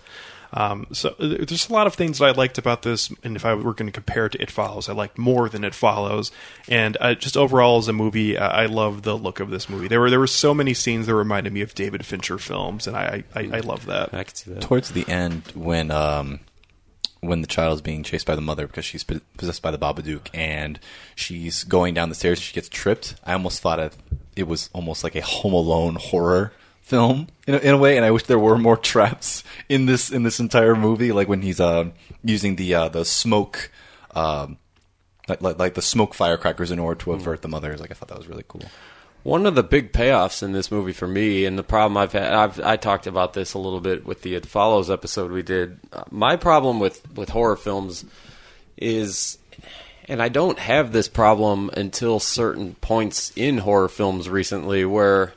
Um, 0.51 0.87
so 0.91 1.09
uh, 1.19 1.45
there's 1.45 1.69
a 1.69 1.73
lot 1.73 1.87
of 1.87 1.93
things 1.93 2.19
that 2.19 2.25
I 2.25 2.31
liked 2.31 2.57
about 2.57 2.81
this, 2.81 3.11
and 3.23 3.35
if 3.35 3.45
I 3.45 3.53
were 3.53 3.73
going 3.73 3.87
to 3.87 3.91
compare 3.91 4.25
it 4.25 4.31
to 4.31 4.41
It 4.41 4.49
Follows, 4.49 4.89
I 4.89 4.93
liked 4.93 5.17
more 5.17 5.47
than 5.47 5.63
It 5.63 5.75
Follows. 5.75 6.31
And 6.67 6.97
uh, 6.99 7.13
just 7.13 7.37
overall 7.37 7.77
as 7.77 7.87
a 7.87 7.93
movie, 7.93 8.37
uh, 8.37 8.47
I 8.47 8.65
love 8.65 9.03
the 9.03 9.15
look 9.15 9.39
of 9.39 9.49
this 9.51 9.69
movie. 9.69 9.87
There 9.87 9.99
were 9.99 10.09
there 10.09 10.19
were 10.19 10.27
so 10.27 10.53
many 10.53 10.73
scenes 10.73 11.05
that 11.05 11.15
reminded 11.15 11.53
me 11.53 11.61
of 11.61 11.75
David 11.75 12.05
Fincher 12.05 12.37
films, 12.37 12.87
and 12.87 12.97
I 12.97 13.23
I, 13.35 13.49
I 13.53 13.59
love 13.59 13.85
that. 13.85 14.13
I 14.13 14.23
can 14.23 14.35
see 14.35 14.51
that. 14.51 14.61
Towards 14.61 14.91
the 14.91 15.07
end, 15.07 15.43
when 15.53 15.91
um, 15.91 16.39
when 17.21 17.41
the 17.41 17.47
child 17.47 17.75
is 17.75 17.81
being 17.81 18.03
chased 18.03 18.25
by 18.25 18.35
the 18.35 18.41
mother 18.41 18.65
because 18.65 18.85
she's 18.85 19.03
possessed 19.03 19.61
by 19.61 19.71
the 19.71 19.77
Babadook, 19.77 20.29
and 20.33 20.79
she's 21.15 21.63
going 21.63 21.93
down 21.93 22.09
the 22.09 22.15
stairs, 22.15 22.39
and 22.39 22.43
she 22.43 22.53
gets 22.55 22.69
tripped. 22.69 23.15
I 23.23 23.33
almost 23.33 23.61
thought 23.61 23.79
it, 23.79 23.95
it 24.39 24.47
was 24.47 24.69
almost 24.73 25.03
like 25.03 25.15
a 25.15 25.21
Home 25.21 25.53
Alone 25.53 25.95
horror 25.95 26.53
film 26.81 27.27
in 27.45 27.55
a, 27.55 27.57
in 27.57 27.73
a 27.75 27.77
way, 27.77 27.97
and 27.97 28.05
I 28.05 28.11
wish 28.11 28.23
there 28.23 28.39
were 28.39 28.57
more 28.57 28.77
traps 28.91 29.43
in 29.67 29.85
this 29.85 30.11
in 30.11 30.23
this 30.23 30.39
entire 30.39 30.75
movie. 30.75 31.11
Like 31.11 31.27
when 31.27 31.41
he's 31.41 31.59
um 31.59 31.93
using 32.23 32.55
the 32.55 32.73
uh, 32.73 32.89
the 32.89 33.05
smoke. 33.05 33.71
Um, 34.15 34.57
like, 35.27 35.43
like, 35.43 35.59
like 35.59 35.73
the 35.75 35.81
smoke 35.83 36.15
firecrackers 36.15 36.71
in 36.71 36.79
order 36.79 36.99
to 37.03 37.11
avert 37.13 37.43
the 37.43 37.47
mothers. 37.47 37.79
Like 37.79 37.91
I 37.91 37.93
thought 37.93 38.09
that 38.09 38.17
was 38.17 38.27
really 38.27 38.45
cool. 38.47 38.63
One 39.23 39.45
of 39.45 39.53
the 39.53 39.63
big 39.63 39.91
payoffs 39.91 40.41
in 40.41 40.53
this 40.53 40.71
movie 40.71 40.93
for 40.93 41.07
me, 41.07 41.45
and 41.45 41.57
the 41.57 41.63
problem 41.63 41.97
I've 41.97 42.13
had, 42.13 42.33
I've, 42.33 42.59
I 42.61 42.77
talked 42.77 43.05
about 43.05 43.33
this 43.33 43.53
a 43.53 43.59
little 43.59 43.81
bit 43.81 44.05
with 44.05 44.21
the 44.21 44.33
It 44.33 44.45
Follows 44.45 44.89
episode 44.89 45.31
we 45.31 45.43
did. 45.43 45.79
Uh, 45.91 46.03
my 46.09 46.35
problem 46.35 46.79
with, 46.79 47.07
with 47.15 47.29
horror 47.29 47.57
films 47.57 48.05
is, 48.77 49.37
and 50.09 50.21
I 50.21 50.27
don't 50.27 50.57
have 50.57 50.91
this 50.91 51.07
problem 51.07 51.69
until 51.77 52.19
certain 52.19 52.73
points 52.81 53.31
in 53.35 53.59
horror 53.59 53.87
films 53.87 54.27
recently 54.27 54.83
where 54.83 55.33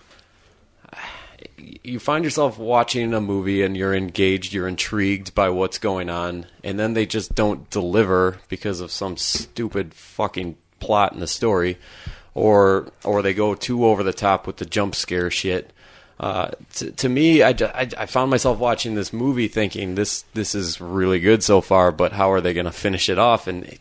you 1.84 1.98
find 1.98 2.24
yourself 2.24 2.58
watching 2.58 3.12
a 3.12 3.20
movie 3.20 3.62
and 3.62 3.76
you're 3.76 3.94
engaged, 3.94 4.54
you're 4.54 4.66
intrigued 4.66 5.34
by 5.34 5.50
what's 5.50 5.78
going 5.78 6.08
on, 6.08 6.46
and 6.64 6.78
then 6.78 6.94
they 6.94 7.04
just 7.04 7.34
don't 7.34 7.68
deliver 7.70 8.38
because 8.48 8.80
of 8.80 8.90
some 8.90 9.16
stupid 9.18 9.92
fucking 9.92 10.56
plot 10.80 11.12
in 11.12 11.20
the 11.20 11.26
story, 11.26 11.78
or 12.34 12.90
or 13.04 13.20
they 13.20 13.34
go 13.34 13.54
too 13.54 13.84
over 13.84 14.02
the 14.02 14.12
top 14.12 14.46
with 14.46 14.56
the 14.56 14.64
jump 14.64 14.94
scare 14.94 15.30
shit. 15.30 15.70
Uh, 16.18 16.50
to, 16.74 16.92
to 16.92 17.08
me, 17.08 17.42
I, 17.42 17.50
I, 17.50 17.88
I 17.98 18.06
found 18.06 18.30
myself 18.30 18.58
watching 18.58 18.94
this 18.94 19.12
movie 19.12 19.48
thinking 19.48 19.96
this 19.96 20.22
this 20.34 20.54
is 20.54 20.80
really 20.80 21.20
good 21.20 21.42
so 21.42 21.60
far, 21.60 21.92
but 21.92 22.12
how 22.12 22.30
are 22.32 22.40
they 22.40 22.54
going 22.54 22.66
to 22.66 22.72
finish 22.72 23.08
it 23.08 23.18
off? 23.18 23.46
And 23.46 23.64
it, 23.64 23.80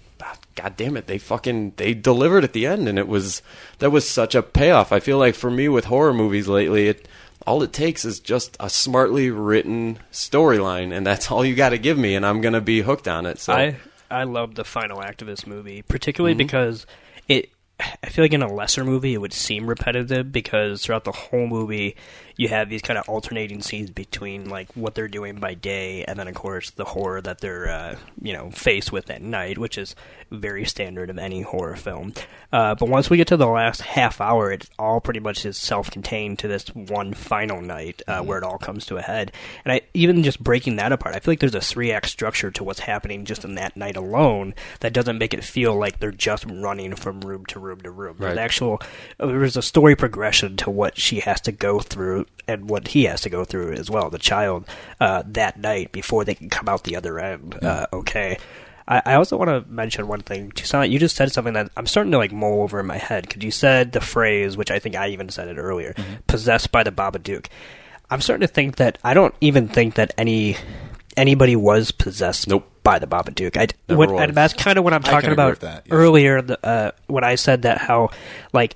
God 0.56 0.76
damn 0.78 0.97
it, 0.97 1.08
they 1.08 1.18
fucking 1.18 1.74
they 1.78 1.93
delivered 1.93 2.43
at 2.43 2.54
the 2.54 2.66
end, 2.66 2.88
and 2.88 2.99
it 2.99 3.08
was 3.08 3.41
that 3.80 3.91
was 3.91 4.10
such 4.10 4.36
a 4.36 4.43
payoff. 4.43 4.91
I 4.91 4.99
feel 4.99 5.18
like 5.18 5.36
for 5.36 5.49
me 5.52 5.70
with 5.70 5.86
horror 5.86 6.14
movies 6.14 6.47
lately, 6.47 6.88
it 6.88 7.08
all 7.47 7.64
it 7.64 7.74
takes 7.74 8.06
is 8.06 8.20
just 8.20 8.56
a 8.60 8.70
smartly 8.70 9.30
written 9.32 9.99
storyline, 10.12 10.93
and 10.95 11.06
that's 11.06 11.32
all 11.32 11.45
you 11.45 11.56
got 11.56 11.70
to 11.70 11.78
give 11.78 11.97
me, 11.97 12.16
and 12.16 12.26
I'm 12.26 12.41
gonna 12.41 12.62
be 12.62 12.82
hooked 12.82 13.08
on 13.08 13.26
it. 13.26 13.39
So 13.39 13.54
I 13.54 13.78
I 14.10 14.24
love 14.26 14.56
the 14.56 14.64
final 14.66 15.02
act 15.02 15.22
of 15.22 15.28
this 15.28 15.47
movie, 15.47 15.82
particularly 15.82 16.36
Mhm. 16.36 16.39
because 16.39 16.86
it. 17.28 17.49
I 18.04 18.10
feel 18.10 18.24
like 18.24 18.34
in 18.34 18.43
a 18.43 18.54
lesser 18.54 18.84
movie 18.86 19.16
it 19.16 19.18
would 19.18 19.34
seem 19.34 19.66
repetitive 19.66 20.32
because 20.32 20.84
throughout 20.84 21.04
the 21.04 21.12
whole 21.12 21.47
movie 21.47 21.95
you 22.41 22.47
have 22.47 22.69
these 22.69 22.81
kind 22.81 22.97
of 22.97 23.07
alternating 23.07 23.61
scenes 23.61 23.91
between 23.91 24.49
like 24.49 24.67
what 24.73 24.95
they're 24.95 25.07
doing 25.07 25.35
by 25.35 25.53
day, 25.53 26.03
and 26.05 26.17
then 26.17 26.27
of 26.27 26.33
course 26.33 26.71
the 26.71 26.85
horror 26.85 27.21
that 27.21 27.39
they're 27.39 27.69
uh, 27.69 27.95
you 28.19 28.33
know 28.33 28.49
faced 28.49 28.91
with 28.91 29.11
at 29.11 29.21
night, 29.21 29.59
which 29.59 29.77
is 29.77 29.95
very 30.31 30.65
standard 30.65 31.11
of 31.11 31.19
any 31.19 31.43
horror 31.43 31.75
film. 31.75 32.11
Uh, 32.51 32.73
but 32.73 32.89
once 32.89 33.11
we 33.11 33.17
get 33.17 33.27
to 33.27 33.37
the 33.37 33.45
last 33.45 33.81
half 33.81 34.19
hour, 34.19 34.51
it 34.51 34.67
all 34.79 34.99
pretty 34.99 35.19
much 35.19 35.45
is 35.45 35.55
self-contained 35.55 36.39
to 36.39 36.47
this 36.47 36.67
one 36.69 37.13
final 37.13 37.61
night 37.61 38.01
uh, 38.07 38.21
where 38.21 38.39
it 38.39 38.43
all 38.43 38.57
comes 38.57 38.87
to 38.87 38.97
a 38.97 39.03
head. 39.03 39.31
And 39.63 39.73
I 39.73 39.81
even 39.93 40.23
just 40.23 40.43
breaking 40.43 40.77
that 40.77 40.91
apart, 40.91 41.15
I 41.15 41.19
feel 41.19 41.33
like 41.33 41.41
there's 41.41 41.53
a 41.53 41.61
three-act 41.61 42.09
structure 42.09 42.49
to 42.49 42.63
what's 42.63 42.79
happening 42.79 43.23
just 43.23 43.45
in 43.45 43.53
that 43.55 43.77
night 43.77 43.97
alone 43.97 44.55
that 44.79 44.93
doesn't 44.93 45.19
make 45.19 45.35
it 45.35 45.43
feel 45.43 45.75
like 45.75 45.99
they're 45.99 46.11
just 46.11 46.45
running 46.45 46.95
from 46.95 47.21
room 47.21 47.45
to 47.47 47.59
room 47.59 47.81
to 47.81 47.91
room. 47.91 48.15
There's 48.17 48.39
actual 48.39 48.81
there's 49.19 49.57
a 49.57 49.61
story 49.61 49.95
progression 49.95 50.57
to 50.57 50.71
what 50.71 50.97
she 50.97 51.19
has 51.19 51.39
to 51.41 51.51
go 51.51 51.79
through 51.79 52.25
and 52.47 52.69
what 52.69 52.89
he 52.89 53.05
has 53.05 53.21
to 53.21 53.29
go 53.29 53.45
through 53.45 53.73
as 53.73 53.89
well, 53.89 54.09
the 54.09 54.19
child, 54.19 54.65
uh, 54.99 55.23
that 55.27 55.59
night 55.59 55.91
before 55.91 56.25
they 56.25 56.36
can 56.36 56.49
come 56.49 56.67
out 56.67 56.84
the 56.84 56.95
other 56.95 57.19
end. 57.19 57.57
Uh, 57.63 57.88
okay. 57.93 58.38
I, 58.88 59.01
I 59.05 59.13
also 59.15 59.38
want 59.38 59.49
to 59.49 59.71
mention 59.71 60.07
one 60.07 60.21
thing. 60.21 60.51
Toussaint, 60.51 60.91
you 60.91 60.99
just 60.99 61.15
said 61.15 61.32
something 61.32 61.53
that 61.53 61.71
I'm 61.77 61.88
starting 61.88 62.11
to 62.11 62.17
like 62.17 62.32
mull 62.32 62.61
over 62.61 62.79
in 62.79 62.86
my 62.86 62.97
head 62.97 63.27
because 63.27 63.43
you 63.43 63.51
said 63.51 63.91
the 63.91 64.01
phrase, 64.01 64.57
which 64.57 64.71
I 64.71 64.79
think 64.79 64.95
I 64.95 65.09
even 65.09 65.29
said 65.29 65.47
it 65.47 65.57
earlier, 65.57 65.95
"possessed 66.27 66.71
by 66.71 66.84
the 66.84 66.91
Babadook." 66.91 67.47
I'm 68.09 68.19
starting 68.19 68.45
to 68.45 68.53
think 68.53 68.75
that 68.77 68.97
I 69.03 69.13
don't 69.13 69.34
even 69.39 69.67
think 69.69 69.95
that 69.95 70.13
any 70.17 70.57
anybody 71.15 71.55
was 71.55 71.91
possessed 71.91 72.47
nope. 72.47 72.69
by 72.84 72.99
the 72.99 73.07
Babadook. 73.07 73.55
I, 73.55 73.93
was. 73.93 74.09
and 74.09 74.36
that's 74.36 74.53
kind 74.53 74.77
of 74.77 74.84
what 74.84 74.93
I'm 74.93 75.03
talking 75.03 75.32
about 75.32 75.61
that, 75.61 75.84
yes. 75.86 75.91
earlier 75.91 76.41
the, 76.41 76.65
uh, 76.65 76.91
when 77.07 77.23
I 77.23 77.36
said 77.36 77.61
that 77.61 77.77
how 77.77 78.09
like 78.51 78.75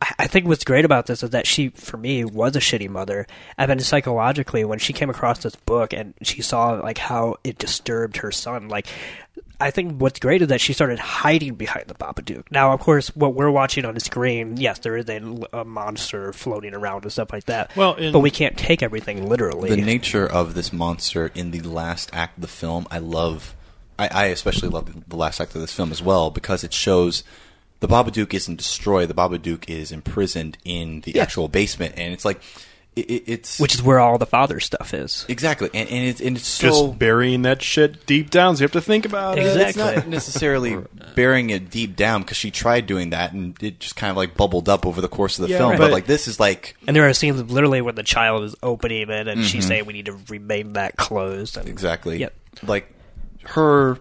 I- 0.00 0.14
I 0.20 0.26
think 0.26 0.46
what's 0.46 0.64
great 0.64 0.84
about 0.84 1.06
this 1.06 1.22
is 1.22 1.30
that 1.30 1.46
she, 1.46 1.68
for 1.70 1.96
me, 1.96 2.24
was 2.24 2.56
a 2.56 2.60
shitty 2.60 2.88
mother. 2.88 3.26
And 3.58 3.70
then 3.70 3.80
psychologically, 3.80 4.64
when 4.64 4.78
she 4.78 4.92
came 4.92 5.10
across 5.10 5.40
this 5.40 5.56
book 5.56 5.92
and 5.92 6.14
she 6.22 6.42
saw 6.42 6.70
like 6.72 6.98
how 6.98 7.36
it 7.44 7.58
disturbed 7.58 8.18
her 8.18 8.32
son, 8.32 8.68
like 8.68 8.86
I 9.62 9.70
think 9.70 10.00
what's 10.00 10.18
great 10.18 10.40
is 10.40 10.48
that 10.48 10.60
she 10.62 10.72
started 10.72 10.98
hiding 10.98 11.54
behind 11.54 11.86
the 11.88 11.94
Babadook. 11.94 12.44
Now, 12.50 12.72
of 12.72 12.80
course, 12.80 13.08
what 13.14 13.34
we're 13.34 13.50
watching 13.50 13.84
on 13.84 13.92
the 13.92 14.00
screen, 14.00 14.56
yes, 14.56 14.78
there 14.78 14.96
is 14.96 15.06
a, 15.10 15.18
a 15.52 15.64
monster 15.66 16.32
floating 16.32 16.72
around 16.74 17.02
and 17.02 17.12
stuff 17.12 17.30
like 17.30 17.44
that. 17.44 17.70
Well, 17.76 17.94
in- 17.96 18.10
but 18.12 18.20
we 18.20 18.30
can't 18.30 18.56
take 18.56 18.82
everything 18.82 19.28
literally. 19.28 19.68
The 19.68 19.82
nature 19.82 20.26
of 20.26 20.54
this 20.54 20.72
monster 20.72 21.30
in 21.34 21.50
the 21.50 21.60
last 21.60 22.08
act 22.14 22.38
of 22.38 22.42
the 22.42 22.48
film, 22.48 22.86
I 22.90 23.00
love. 23.00 23.54
I, 23.98 24.08
I 24.10 24.24
especially 24.28 24.70
love 24.70 25.06
the 25.08 25.16
last 25.16 25.42
act 25.42 25.54
of 25.54 25.60
this 25.60 25.74
film 25.74 25.92
as 25.92 26.00
well 26.00 26.30
because 26.30 26.64
it 26.64 26.72
shows 26.72 27.22
the 27.80 27.88
Babadook 27.88 28.32
isn't 28.34 28.56
destroyed. 28.56 29.08
The 29.08 29.14
Babadook 29.14 29.68
is 29.68 29.90
imprisoned 29.92 30.58
in 30.64 31.00
the 31.02 31.12
Yeah. 31.12 31.22
actual 31.22 31.48
basement, 31.48 31.94
and 31.96 32.12
it's 32.12 32.24
like 32.24 32.40
it, 32.96 33.08
it, 33.08 33.22
it's 33.28 33.60
which 33.60 33.72
is 33.74 33.82
where 33.82 34.00
all 34.00 34.18
the 34.18 34.26
father 34.26 34.58
stuff 34.58 34.92
is. 34.92 35.24
exactly, 35.28 35.70
and, 35.72 35.88
and 35.88 36.06
it's 36.08 36.20
and 36.20 36.36
it's 36.36 36.58
Just 36.58 36.98
burying 36.98 37.42
that 37.42 37.62
shit 37.62 38.04
deep 38.04 38.30
down, 38.30 38.56
so 38.56 38.60
you 38.60 38.64
have 38.64 38.72
to 38.72 38.80
think 38.80 39.06
about 39.06 39.38
it. 39.38 39.46
It's 39.46 39.76
not 39.78 40.08
necessarily 40.08 40.76
burying 41.14 41.50
it 41.50 41.70
deep 41.70 41.94
down 41.94 42.22
because 42.22 42.36
she 42.36 42.50
tried 42.50 42.86
doing 42.88 43.10
that 43.10 43.32
and 43.32 43.56
it 43.62 43.78
just 43.78 43.94
kind 43.94 44.10
of 44.10 44.16
like 44.16 44.36
bubbled 44.36 44.68
up 44.68 44.84
over 44.86 45.00
the 45.00 45.08
course 45.08 45.38
of 45.38 45.44
the 45.46 45.52
Yeah, 45.52 45.58
film. 45.58 45.70
right. 45.70 45.78
But 45.78 45.84
But- 45.86 45.92
like 45.92 46.06
this 46.06 46.26
is 46.26 46.40
like 46.40 46.76
And 46.88 46.96
there 46.96 47.08
are 47.08 47.14
scenes 47.14 47.40
literally 47.50 47.80
where 47.80 47.92
the 47.92 48.02
child 48.02 48.42
is 48.42 48.56
opening 48.60 49.08
it 49.08 49.28
and 49.28 49.46
she's 49.46 49.64
Mhm. 49.64 49.68
saying 49.68 49.86
we 49.86 49.92
need 49.92 50.06
to 50.06 50.18
remain 50.28 50.72
that 50.72 50.96
closed. 50.96 51.56
And, 51.56 51.68
exactly 51.68 52.18
Yep. 52.18 52.34
like 52.66 52.92
her 53.44 53.98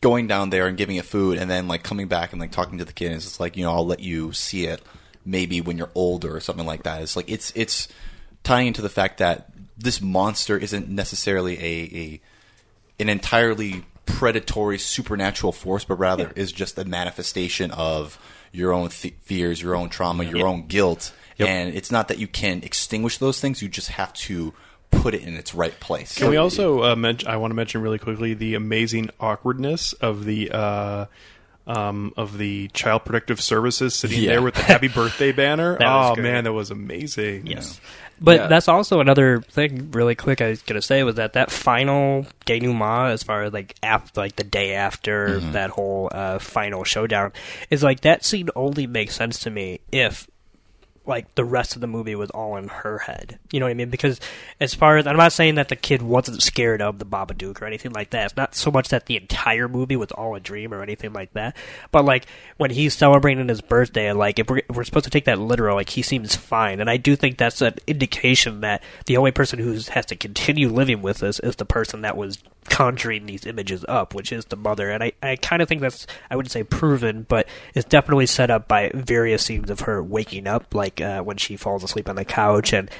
going 0.00 0.26
down 0.26 0.50
there 0.50 0.66
and 0.66 0.76
giving 0.76 0.96
it 0.96 1.04
food 1.04 1.38
and 1.38 1.50
then 1.50 1.66
like 1.68 1.82
coming 1.82 2.06
back 2.08 2.32
and 2.32 2.40
like 2.40 2.52
talking 2.52 2.78
to 2.78 2.84
the 2.84 2.92
kid 2.92 3.06
and 3.06 3.16
it's 3.16 3.24
just 3.24 3.40
like 3.40 3.56
you 3.56 3.64
know 3.64 3.72
I'll 3.72 3.86
let 3.86 4.00
you 4.00 4.32
see 4.32 4.66
it 4.66 4.80
maybe 5.24 5.60
when 5.60 5.76
you're 5.76 5.90
older 5.94 6.34
or 6.34 6.40
something 6.40 6.64
like 6.66 6.84
that. 6.84 7.02
It's 7.02 7.16
like 7.16 7.30
it's 7.30 7.52
it's 7.54 7.88
tying 8.44 8.68
into 8.68 8.80
the 8.82 8.88
fact 8.88 9.18
that 9.18 9.50
this 9.76 10.00
monster 10.00 10.56
isn't 10.56 10.88
necessarily 10.88 11.58
a, 11.58 11.96
a 11.96 12.20
an 13.00 13.08
entirely 13.08 13.84
predatory 14.06 14.78
supernatural 14.78 15.52
force, 15.52 15.84
but 15.84 15.96
rather 15.98 16.32
is 16.34 16.50
just 16.50 16.78
a 16.78 16.84
manifestation 16.84 17.70
of 17.72 18.18
your 18.52 18.72
own 18.72 18.88
th- 18.88 19.14
fears, 19.22 19.60
your 19.60 19.76
own 19.76 19.88
trauma, 19.90 20.24
your 20.24 20.38
Yeah. 20.38 20.44
own 20.44 20.66
guilt. 20.66 21.12
Yep. 21.36 21.48
And 21.48 21.74
it's 21.74 21.92
not 21.92 22.08
that 22.08 22.18
you 22.18 22.26
can 22.26 22.62
extinguish 22.62 23.18
those 23.18 23.38
things; 23.40 23.60
you 23.62 23.68
just 23.68 23.88
have 23.90 24.12
to 24.14 24.54
put 24.90 25.14
it 25.14 25.22
in 25.22 25.34
its 25.34 25.54
right 25.54 25.78
place. 25.80 26.16
Can 26.16 26.30
we 26.30 26.36
also 26.36 26.82
uh, 26.82 26.96
mention? 26.96 27.28
I 27.28 27.36
want 27.36 27.50
to 27.50 27.54
mention 27.54 27.80
really 27.82 27.98
quickly 27.98 28.34
the 28.34 28.54
amazing 28.54 29.10
awkwardness 29.20 29.92
of 29.94 30.24
the 30.24 30.50
uh, 30.50 31.06
um, 31.66 32.12
of 32.16 32.38
the 32.38 32.68
Child 32.68 33.04
Protective 33.04 33.40
Services 33.40 33.94
sitting 33.94 34.22
Yeah. 34.22 34.30
there 34.30 34.42
with 34.42 34.54
the 34.54 34.62
Happy 34.62 34.88
Birthday 34.88 35.32
banner. 35.32 35.76
Oh 35.80 36.16
man, 36.16 36.44
that 36.44 36.52
was 36.52 36.70
amazing. 36.70 37.46
Yes. 37.46 37.80
But 38.20 38.36
Yeah. 38.40 38.46
that's 38.48 38.66
also 38.66 38.98
another 39.00 39.42
thing, 39.42 39.90
really 39.92 40.14
quick. 40.16 40.40
I 40.40 40.48
was 40.48 40.62
gonna 40.62 40.82
say 40.82 41.02
was 41.04 41.16
that 41.16 41.34
that 41.34 41.50
final 41.52 42.26
denouement, 42.46 43.12
as 43.12 43.22
far 43.22 43.42
as 43.44 43.52
like 43.52 43.76
after, 43.82 44.20
like 44.20 44.36
the 44.36 44.44
day 44.44 44.74
after 44.74 45.38
Mm-hmm. 45.40 45.52
that 45.52 45.70
whole 45.70 46.08
uh, 46.12 46.38
final 46.38 46.82
showdown, 46.84 47.32
is 47.70 47.82
like 47.84 48.00
that 48.00 48.24
scene 48.24 48.48
only 48.56 48.86
makes 48.86 49.14
sense 49.14 49.38
to 49.40 49.50
me 49.50 49.80
if 49.92 50.26
like 51.08 51.34
the 51.34 51.44
rest 51.44 51.74
of 51.74 51.80
the 51.80 51.86
movie 51.86 52.14
was 52.14 52.30
all 52.30 52.56
in 52.56 52.68
her 52.68 52.98
head. 52.98 53.38
You 53.50 53.60
know 53.60 53.66
what 53.66 53.70
I 53.70 53.74
mean? 53.74 53.90
Because 53.90 54.20
as 54.60 54.74
far 54.74 54.98
as 54.98 55.06
I'm 55.06 55.16
not 55.16 55.32
saying 55.32 55.54
that 55.56 55.68
the 55.68 55.76
kid 55.76 56.02
wasn't 56.02 56.42
scared 56.42 56.82
of 56.82 56.98
the 56.98 57.06
Babadook 57.06 57.60
or 57.60 57.64
anything 57.64 57.92
like 57.92 58.10
that. 58.10 58.26
It's 58.26 58.36
not 58.36 58.54
so 58.54 58.70
much 58.70 58.88
that 58.88 59.06
the 59.06 59.16
entire 59.16 59.68
movie 59.68 59.96
was 59.96 60.12
all 60.12 60.34
a 60.34 60.40
dream 60.40 60.72
or 60.72 60.82
anything 60.82 61.12
like 61.12 61.32
that. 61.32 61.56
But 61.90 62.04
like 62.04 62.26
when 62.58 62.70
he's 62.70 62.94
celebrating 62.94 63.48
his 63.48 63.60
birthday, 63.60 64.12
like 64.12 64.38
if 64.38 64.48
we're, 64.50 64.58
if 64.58 64.76
we're 64.76 64.84
supposed 64.84 65.04
to 65.04 65.10
take 65.10 65.24
that 65.24 65.38
literal, 65.38 65.76
like 65.76 65.90
he 65.90 66.02
seems 66.02 66.36
fine, 66.36 66.80
and 66.80 66.90
I 66.90 66.96
do 66.98 67.16
think 67.16 67.38
that's 67.38 67.62
an 67.62 67.74
indication 67.86 68.60
that 68.60 68.82
the 69.06 69.16
only 69.16 69.30
person 69.30 69.58
who 69.58 69.72
has 69.72 70.06
to 70.06 70.16
continue 70.16 70.68
living 70.68 71.02
with 71.02 71.22
us 71.22 71.40
is 71.40 71.56
the 71.56 71.64
person 71.64 72.02
that 72.02 72.16
was 72.16 72.38
conjuring 72.68 73.26
these 73.26 73.46
images 73.46 73.84
up, 73.88 74.14
which 74.14 74.32
is 74.32 74.44
the 74.46 74.56
mother. 74.56 74.90
And 74.90 75.02
I, 75.02 75.12
I 75.22 75.36
kind 75.36 75.62
of 75.62 75.68
think 75.68 75.80
that's, 75.80 76.06
I 76.30 76.36
wouldn't 76.36 76.52
say 76.52 76.62
proven, 76.64 77.26
but 77.28 77.48
it's 77.74 77.88
definitely 77.88 78.26
set 78.26 78.50
up 78.50 78.68
by 78.68 78.90
various 78.94 79.44
scenes 79.44 79.70
of 79.70 79.80
her 79.80 80.02
waking 80.02 80.46
up, 80.46 80.74
like 80.74 81.00
uh, 81.00 81.22
when 81.22 81.36
she 81.36 81.56
falls 81.56 81.82
asleep 81.84 82.08
on 82.08 82.16
the 82.16 82.24
couch 82.24 82.72
and 82.72 82.90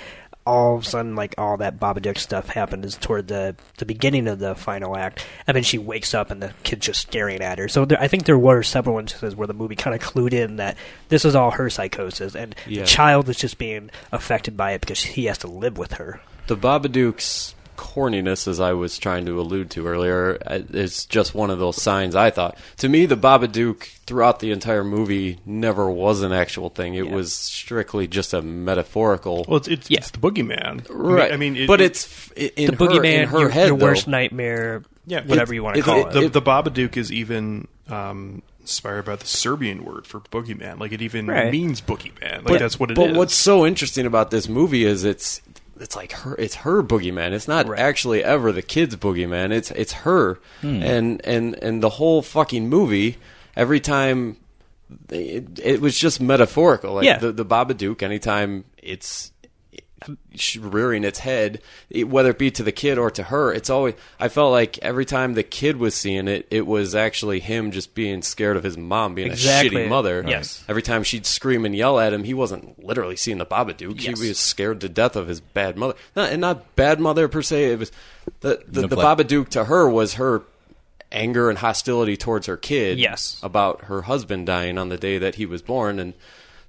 all 0.46 0.76
of 0.76 0.82
a 0.82 0.86
sudden, 0.86 1.14
like 1.14 1.34
all 1.36 1.58
that 1.58 1.78
Babadook 1.78 2.16
stuff 2.16 2.48
happens 2.48 2.96
toward 2.96 3.28
the 3.28 3.54
the 3.76 3.84
beginning 3.84 4.26
of 4.28 4.38
the 4.38 4.54
final 4.54 4.96
act, 4.96 5.26
and 5.46 5.54
then 5.54 5.62
she 5.62 5.76
wakes 5.76 6.14
up 6.14 6.30
and 6.30 6.42
the 6.42 6.54
kid's 6.62 6.86
just 6.86 7.02
staring 7.02 7.42
at 7.42 7.58
her. 7.58 7.68
So 7.68 7.84
there, 7.84 8.00
I 8.00 8.08
think 8.08 8.24
there 8.24 8.38
were 8.38 8.62
several 8.62 8.98
instances 8.98 9.36
where 9.36 9.46
the 9.46 9.52
movie 9.52 9.76
kind 9.76 9.94
of 9.94 10.00
clued 10.00 10.32
in 10.32 10.56
that 10.56 10.78
this 11.10 11.26
is 11.26 11.34
all 11.34 11.50
her 11.50 11.68
psychosis, 11.68 12.34
and 12.34 12.54
Yeah. 12.66 12.80
the 12.80 12.86
child 12.86 13.28
is 13.28 13.36
just 13.36 13.58
being 13.58 13.90
affected 14.10 14.56
by 14.56 14.72
it 14.72 14.80
because 14.80 15.02
he 15.02 15.26
has 15.26 15.36
to 15.38 15.48
live 15.48 15.76
with 15.76 15.92
her. 15.94 16.18
The 16.46 16.56
Babadook's 16.56 17.54
corniness, 17.78 18.46
as 18.48 18.60
I 18.60 18.72
was 18.74 18.98
trying 18.98 19.24
to 19.26 19.40
allude 19.40 19.70
to 19.70 19.86
earlier, 19.86 20.36
uh, 20.44 20.58
is 20.70 21.06
just 21.06 21.34
one 21.34 21.48
of 21.48 21.58
those 21.58 21.80
signs. 21.80 22.14
I 22.14 22.28
thought 22.30 22.58
to 22.78 22.88
me, 22.88 23.06
the 23.06 23.16
Babadook 23.16 23.84
throughout 24.04 24.40
the 24.40 24.50
entire 24.50 24.84
movie 24.84 25.38
never 25.46 25.88
was 25.88 26.22
an 26.22 26.32
actual 26.32 26.68
thing. 26.68 26.94
It 26.94 27.08
was 27.10 27.32
strictly 27.32 28.06
just 28.08 28.34
a 28.34 28.42
metaphorical. 28.42 29.44
Well, 29.48 29.58
it's 29.58 29.68
it's, 29.68 29.90
it's 29.90 30.10
the 30.10 30.18
boogeyman, 30.18 30.84
right? 30.90 31.32
I 31.32 31.36
mean, 31.36 31.56
it, 31.56 31.66
but 31.68 31.80
it- 31.80 31.86
it's 31.92 32.30
in 32.32 32.72
the 32.72 32.76
her, 32.76 32.90
boogeyman, 32.90 33.22
in 33.22 33.28
her 33.28 33.40
your, 33.40 33.48
head, 33.48 33.68
your 33.68 33.78
though. 33.78 33.84
worst 33.86 34.08
nightmare, 34.08 34.82
yeah, 35.06 35.22
whatever 35.24 35.52
it- 35.52 35.56
you 35.56 35.62
want 35.62 35.76
to 35.76 35.80
it- 35.80 35.84
call 35.84 36.06
it- 36.08 36.16
it. 36.16 36.32
The, 36.32 36.40
the 36.40 36.42
Babadook 36.42 36.96
is 36.96 37.10
even 37.12 37.68
um, 37.88 38.42
inspired 38.60 39.06
by 39.06 39.16
the 39.16 39.26
Serbian 39.26 39.82
word 39.84 40.06
for 40.06 40.20
boogeyman. 40.20 40.78
Like 40.78 40.92
it 40.92 41.00
even 41.00 41.26
Right. 41.26 41.50
means 41.50 41.80
boogeyman. 41.80 42.36
Like 42.38 42.44
But- 42.44 42.58
that's 42.58 42.78
what 42.78 42.90
it 42.90 42.98
is. 42.98 43.06
but 43.06 43.16
what's 43.16 43.34
so 43.34 43.64
interesting 43.64 44.04
about 44.04 44.30
this 44.30 44.46
movie 44.48 44.84
is 44.84 45.04
it's 45.04 45.40
it's 45.80 45.96
like 45.96 46.12
her 46.12 46.34
it's 46.36 46.56
her 46.56 46.82
boogeyman. 46.82 47.32
It's 47.32 47.48
not 47.48 47.68
actually 47.78 48.22
ever 48.24 48.52
the 48.52 48.62
kid's 48.62 48.96
boogeyman. 48.96 49.52
It's 49.52 49.70
it's 49.72 49.92
her. 49.92 50.38
Hmm. 50.60 50.82
And 50.82 51.20
and 51.26 51.54
and 51.62 51.82
the 51.82 51.88
whole 51.90 52.22
fucking 52.22 52.68
movie 52.68 53.16
every 53.56 53.80
time 53.80 54.36
it, 55.10 55.58
it 55.62 55.80
was 55.80 55.98
just 55.98 56.20
metaphorical. 56.20 56.94
Like 56.94 57.04
Yeah. 57.04 57.18
the 57.18 57.32
the 57.32 57.44
Babadook 57.44 58.02
anytime 58.02 58.64
it's 58.82 59.32
rearing 60.60 61.04
its 61.04 61.18
head, 61.18 61.60
whether 62.06 62.30
it 62.30 62.38
be 62.38 62.50
to 62.52 62.62
the 62.62 62.72
kid 62.72 62.98
or 62.98 63.10
to 63.10 63.24
her, 63.24 63.52
it's 63.52 63.70
always. 63.70 63.94
I 64.20 64.28
felt 64.28 64.52
like 64.52 64.78
every 64.78 65.04
time 65.04 65.34
the 65.34 65.42
kid 65.42 65.76
was 65.76 65.94
seeing 65.94 66.28
it, 66.28 66.46
it 66.50 66.66
was 66.66 66.94
actually 66.94 67.40
him 67.40 67.70
just 67.72 67.94
being 67.94 68.22
scared 68.22 68.56
of 68.56 68.62
his 68.62 68.76
mom 68.76 69.14
being 69.14 69.30
Exactly. 69.32 69.82
a 69.82 69.86
shitty 69.86 69.88
mother. 69.88 70.24
Yes. 70.26 70.64
Every 70.68 70.82
time 70.82 71.02
she'd 71.02 71.26
scream 71.26 71.64
and 71.64 71.74
yell 71.74 71.98
at 71.98 72.12
him, 72.12 72.24
he 72.24 72.34
wasn't 72.34 72.82
literally 72.84 73.16
seeing 73.16 73.38
the 73.38 73.46
Babadook. 73.46 74.00
Yes. 74.00 74.20
He 74.20 74.28
was 74.28 74.38
scared 74.38 74.80
to 74.82 74.88
death 74.88 75.16
of 75.16 75.26
his 75.28 75.40
bad 75.40 75.76
mother. 75.76 75.94
Not, 76.14 76.30
and 76.30 76.40
not 76.40 76.76
bad 76.76 77.00
mother 77.00 77.28
per 77.28 77.42
se. 77.42 77.72
It 77.72 77.78
was 77.78 77.92
the 78.40 78.62
the, 78.66 78.82
the 78.82 78.88
Neglect. 78.88 79.28
Babadook 79.28 79.48
to 79.50 79.64
her 79.64 79.88
was 79.88 80.14
her 80.14 80.42
anger 81.10 81.48
and 81.48 81.58
hostility 81.58 82.16
towards 82.16 82.46
her 82.46 82.56
kid. 82.56 82.98
Yes. 82.98 83.40
About 83.42 83.84
her 83.84 84.02
husband 84.02 84.46
dying 84.46 84.76
on 84.78 84.90
the 84.90 84.98
day 84.98 85.18
that 85.18 85.36
he 85.36 85.46
was 85.46 85.62
born, 85.62 85.98
and 85.98 86.14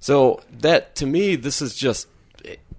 so 0.00 0.40
that 0.50 0.94
to 0.96 1.06
me, 1.06 1.36
this 1.36 1.60
is 1.60 1.76
just 1.76 2.08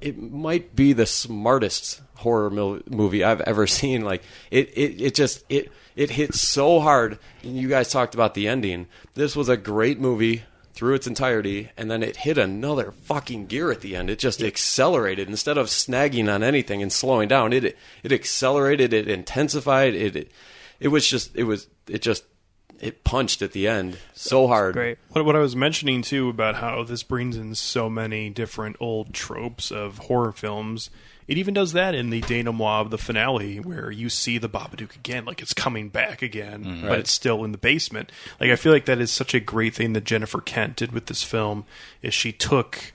it, 0.02 0.18
might 0.18 0.76
be 0.76 0.94
the 0.94 1.06
smartest 1.06 2.02
horror 2.16 2.50
mil- 2.50 2.82
movie 2.90 3.24
I've 3.24 3.42
ever 3.42 3.68
seen. 3.80 4.02
Like 4.02 4.24
it, 4.50 4.70
it, 4.78 5.02
it 5.02 5.16
just 5.16 5.44
it 5.50 5.72
it 5.96 6.12
hits 6.12 6.42
so 6.42 6.80
hard. 6.80 7.20
And 7.44 7.58
you 7.58 7.68
guys 7.68 7.90
talked 7.90 8.14
about 8.16 8.34
the 8.34 8.48
ending. 8.48 8.88
This 9.14 9.36
was 9.36 9.50
a 9.50 9.58
great 9.58 10.00
movie 10.00 10.44
through 10.74 10.96
its 10.96 11.08
entirety, 11.08 11.70
and 11.76 11.92
then 11.92 12.02
it 12.02 12.18
hit 12.18 12.38
another 12.38 12.92
fucking 12.92 13.46
gear 13.48 13.72
at 13.72 13.82
the 13.82 13.96
end. 13.96 14.10
It 14.10 14.20
just 14.20 14.42
accelerated 14.42 15.28
instead 15.30 15.58
of 15.58 15.68
snagging 15.68 16.34
on 16.34 16.44
anything 16.44 16.82
and 16.82 16.92
slowing 16.92 17.28
down. 17.28 17.54
It 17.54 17.78
it 18.04 18.12
accelerated. 18.12 18.94
It 18.94 19.08
intensified. 19.08 19.94
It 19.96 20.16
it, 20.16 20.32
it 20.80 20.88
was 20.88 21.08
just 21.08 21.36
it 21.36 21.44
was 21.44 21.68
it 21.88 22.02
just 22.02 22.24
it 22.82 23.04
punched 23.04 23.42
at 23.42 23.52
the 23.54 23.68
end 23.68 23.98
so 24.14 24.48
hard. 24.48 24.74
Great. 24.74 24.98
What, 25.10 25.24
what 25.26 25.36
I 25.36 25.40
was 25.40 25.56
mentioning 25.56 26.02
too 26.02 26.30
about 26.30 26.56
how 26.56 26.84
this 26.84 27.04
brings 27.04 27.38
in 27.38 27.56
so 27.56 27.90
many 27.90 28.30
different 28.30 28.76
old 28.80 29.14
tropes 29.14 29.72
of 29.72 30.00
horror 30.00 30.32
films. 30.32 30.90
It 31.28 31.38
even 31.38 31.54
does 31.54 31.72
that 31.74 31.96
in 31.96 32.10
the 32.10 32.20
denouement 32.22 32.82
of 32.82 32.90
the 32.90 32.98
finale, 32.98 33.58
where 33.60 33.90
you 33.90 34.10
see 34.10 34.38
the 34.38 34.50
Babadook 34.50 34.96
again, 34.96 35.24
like 35.24 35.42
it's 35.42 35.54
coming 35.54 35.88
back 35.88 36.22
again, 36.22 36.66
mm-hmm. 36.66 36.82
but 36.82 36.90
Right. 36.90 37.00
it's 37.00 37.12
still 37.12 37.46
in 37.46 37.54
the 37.54 37.58
basement. 37.58 38.12
Like 38.40 38.50
I 38.50 38.56
feel 38.58 38.74
like 38.74 38.86
that 38.86 39.00
is 39.00 39.12
such 39.12 39.34
a 39.34 39.40
great 39.40 39.74
thing 39.76 39.94
that 39.94 40.04
Jennifer 40.04 40.42
Kent 40.42 40.76
did 40.78 40.92
with 40.92 41.06
this 41.06 41.24
film. 41.24 41.64
Is 42.02 42.14
she 42.14 42.34
took 42.34 42.92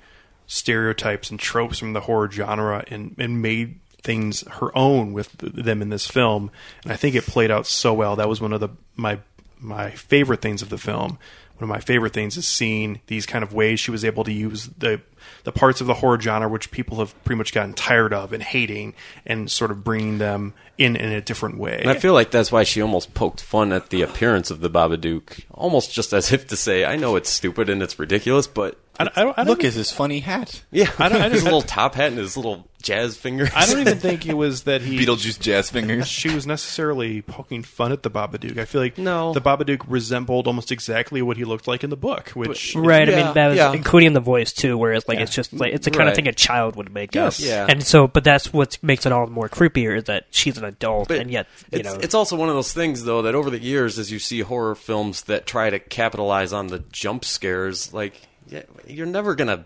stereotypes 0.46 1.30
and 1.30 1.40
tropes 1.40 1.78
from 1.78 1.92
the 1.92 2.02
horror 2.02 2.30
genre 2.30 2.84
and, 2.88 3.14
and 3.18 3.40
made 3.40 3.78
things 4.02 4.42
her 4.48 4.76
own 4.76 5.12
with 5.12 5.32
them 5.38 5.80
in 5.82 5.88
this 5.88 6.06
film, 6.06 6.50
and 6.84 6.92
I 6.92 6.96
think 6.96 7.14
it 7.14 7.24
played 7.24 7.50
out 7.50 7.66
so 7.66 7.94
well. 7.94 8.16
That 8.16 8.28
was 8.28 8.40
one 8.40 8.52
of 8.52 8.60
the 8.60 8.68
my 8.96 9.18
my 9.58 9.90
favorite 9.90 10.42
things 10.42 10.62
of 10.62 10.68
the 10.68 10.78
film. 10.78 11.18
One 11.56 11.62
of 11.62 11.68
my 11.68 11.80
favorite 11.80 12.12
things 12.12 12.36
is 12.36 12.46
seeing 12.46 13.00
these 13.06 13.24
kind 13.24 13.42
of 13.42 13.54
ways 13.54 13.80
she 13.80 13.90
was 13.90 14.04
able 14.04 14.24
to 14.24 14.32
use 14.32 14.68
the 14.78 15.00
the 15.44 15.52
parts 15.52 15.80
of 15.80 15.86
the 15.86 15.94
horror 15.94 16.20
genre 16.20 16.48
which 16.48 16.70
people 16.70 16.98
have 16.98 17.14
pretty 17.24 17.38
much 17.38 17.52
gotten 17.52 17.72
tired 17.74 18.12
of 18.12 18.32
and 18.32 18.42
hating, 18.42 18.94
and 19.24 19.50
sort 19.50 19.70
of 19.70 19.84
bringing 19.84 20.18
them 20.18 20.54
in 20.78 20.96
in 20.96 21.10
a 21.12 21.20
different 21.20 21.56
way. 21.58 21.78
And 21.80 21.90
I 21.90 21.94
feel 21.94 22.12
like 22.12 22.30
that's 22.30 22.52
why 22.52 22.62
she 22.64 22.80
almost 22.82 23.14
poked 23.14 23.40
fun 23.42 23.72
at 23.72 23.90
the 23.90 24.02
appearance 24.02 24.50
of 24.50 24.60
the 24.60 24.68
Babadook, 24.70 25.44
almost 25.50 25.92
just 25.92 26.12
as 26.12 26.32
if 26.32 26.46
to 26.48 26.56
say, 26.56 26.84
"I 26.84 26.96
know 26.96 27.16
it's 27.16 27.30
stupid 27.30 27.68
and 27.70 27.82
it's 27.82 27.98
ridiculous, 27.98 28.46
but 28.46 28.78
I, 28.98 29.04
don't- 29.04 29.18
I 29.18 29.22
don't, 29.22 29.38
I 29.38 29.42
don't 29.42 29.48
Look 29.48 29.58
even- 29.60 29.68
at 29.68 29.74
his 29.74 29.92
funny 29.92 30.20
hat. 30.20 30.62
yeah, 30.70 30.90
I 30.98 31.08
don't- 31.08 31.20
I 31.22 31.28
his 31.28 31.44
little 31.44 31.62
top 31.62 31.94
hat 31.94 32.08
and 32.08 32.18
his 32.18 32.36
little 32.36 32.66
jazz 32.82 33.16
fingers." 33.16 33.50
I 33.54 33.66
don't 33.66 33.80
even 33.80 33.98
think 33.98 34.26
it 34.26 34.34
was 34.34 34.62
that 34.64 34.82
he 34.82 34.98
Beetlejuice 35.06 35.40
jazz 35.40 35.70
fingers. 35.70 36.06
she 36.08 36.28
was 36.34 36.46
necessarily 36.46 37.22
poking 37.22 37.62
fun 37.62 37.90
at 37.92 38.02
the 38.02 38.10
Babadook. 38.10 38.58
I 38.58 38.64
feel 38.66 38.80
like 38.82 38.96
No. 38.98 39.32
the 39.32 39.40
Babadook 39.40 39.82
resembled 39.88 40.46
almost 40.46 40.70
exactly 40.72 41.20
what 41.22 41.36
he 41.38 41.44
looked 41.44 41.66
like 41.68 41.84
in 41.84 41.90
the 41.90 41.96
book, 41.96 42.30
which 42.30 42.74
Right, 42.76 43.08
I 43.08 43.12
Yeah, 43.12 43.24
mean 43.24 43.34
that 43.34 43.48
was 43.48 43.56
yeah. 43.56 43.72
including 43.72 44.12
the 44.12 44.20
voice 44.20 44.52
too, 44.52 44.76
where 44.78 44.92
it's 44.92 45.08
like 45.16 45.22
it's 45.24 45.34
just 45.34 45.52
like 45.52 45.72
it's 45.72 45.84
the 45.84 45.90
kind 45.90 46.08
of 46.08 46.14
thing 46.14 46.28
a 46.28 46.32
child 46.32 46.76
would 46.76 46.92
make 46.92 47.14
Yes. 47.14 47.40
up. 47.40 47.46
Yeah. 47.46 47.66
And 47.68 47.82
so, 47.82 48.06
but 48.06 48.24
that's 48.24 48.52
what 48.52 48.78
makes 48.82 49.04
it 49.06 49.12
all 49.12 49.26
more 49.26 49.48
creepier 49.48 49.96
is 49.96 50.04
that 50.04 50.26
she's 50.30 50.56
an 50.58 50.64
adult, 50.64 51.08
But 51.08 51.18
and 51.18 51.30
yet 51.30 51.46
you 51.72 51.80
it's, 51.80 51.88
know 51.88 51.98
it's 52.00 52.14
also 52.14 52.36
one 52.36 52.48
of 52.48 52.54
those 52.54 52.72
things, 52.72 53.04
though, 53.04 53.22
that 53.22 53.34
over 53.34 53.50
the 53.50 53.58
years, 53.58 53.98
as 53.98 54.10
you 54.12 54.18
see 54.18 54.40
horror 54.40 54.74
films 54.74 55.22
that 55.22 55.46
try 55.46 55.70
to 55.70 55.78
capitalize 55.78 56.52
on 56.52 56.68
the 56.68 56.80
jump 56.92 57.24
scares, 57.24 57.92
like 57.92 58.20
yeah, 58.48 58.62
you're 58.86 59.06
never 59.06 59.34
gonna 59.34 59.64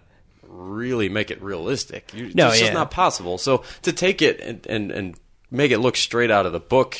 really 0.48 1.08
make 1.08 1.30
it 1.30 1.40
realistic. 1.42 2.12
You, 2.14 2.30
No, 2.34 2.48
it's 2.48 2.58
just 2.60 2.72
not 2.72 2.90
possible. 2.90 3.38
So 3.38 3.62
to 3.82 3.92
take 3.92 4.22
it 4.22 4.40
and, 4.40 4.66
and 4.66 4.90
and 4.90 5.14
make 5.50 5.70
it 5.70 5.78
look 5.78 5.96
straight 5.96 6.30
out 6.30 6.46
of 6.46 6.52
the 6.52 6.60
book 6.60 6.96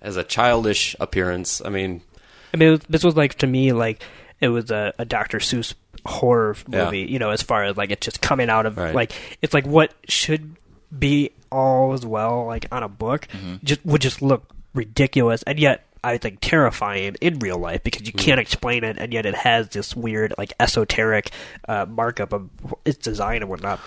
as 0.00 0.16
a 0.16 0.24
childish 0.24 0.96
appearance, 1.00 1.62
I 1.64 1.68
mean, 1.68 2.02
I 2.52 2.56
mean, 2.56 2.72
was, 2.72 2.80
this 2.88 3.04
was 3.04 3.16
like 3.16 3.34
to 3.36 3.46
me 3.46 3.72
like 3.72 4.02
it 4.40 4.48
was 4.48 4.70
a, 4.70 4.92
a 4.98 5.04
Dr. 5.04 5.38
Seuss 5.38 5.74
horror 6.06 6.56
Yeah. 6.68 6.84
movie. 6.84 7.00
You 7.02 7.18
know, 7.18 7.30
as 7.30 7.42
far 7.42 7.64
as 7.64 7.76
like 7.76 7.90
it's 7.90 8.04
just 8.04 8.20
coming 8.20 8.50
out 8.50 8.66
of 8.66 8.76
Right. 8.76 8.94
like 8.94 9.12
it's 9.42 9.54
like 9.54 9.66
what 9.66 9.92
should 10.08 10.56
be 10.96 11.30
all 11.50 11.92
as 11.92 12.04
well 12.04 12.46
like 12.46 12.66
on 12.72 12.82
a 12.82 12.88
book 12.88 13.26
Mm-hmm. 13.32 13.56
just 13.64 13.84
would 13.84 14.00
just 14.02 14.22
look 14.22 14.50
ridiculous, 14.74 15.42
and 15.44 15.58
yet 15.58 15.84
I 16.04 16.18
think 16.18 16.38
terrifying 16.40 17.14
in 17.20 17.38
real 17.38 17.58
life 17.58 17.84
because 17.84 18.02
Mm. 18.02 18.06
you 18.06 18.12
can't 18.14 18.40
explain 18.40 18.82
it, 18.84 18.96
and 18.98 19.12
yet 19.12 19.24
it 19.26 19.34
has 19.36 19.68
this 19.68 19.94
weird 19.94 20.34
like 20.38 20.52
esoteric 20.58 21.30
uh, 21.68 21.86
markup 21.88 22.32
of 22.32 22.50
its 22.84 22.98
design 22.98 23.42
and 23.42 23.48
whatnot. 23.50 23.78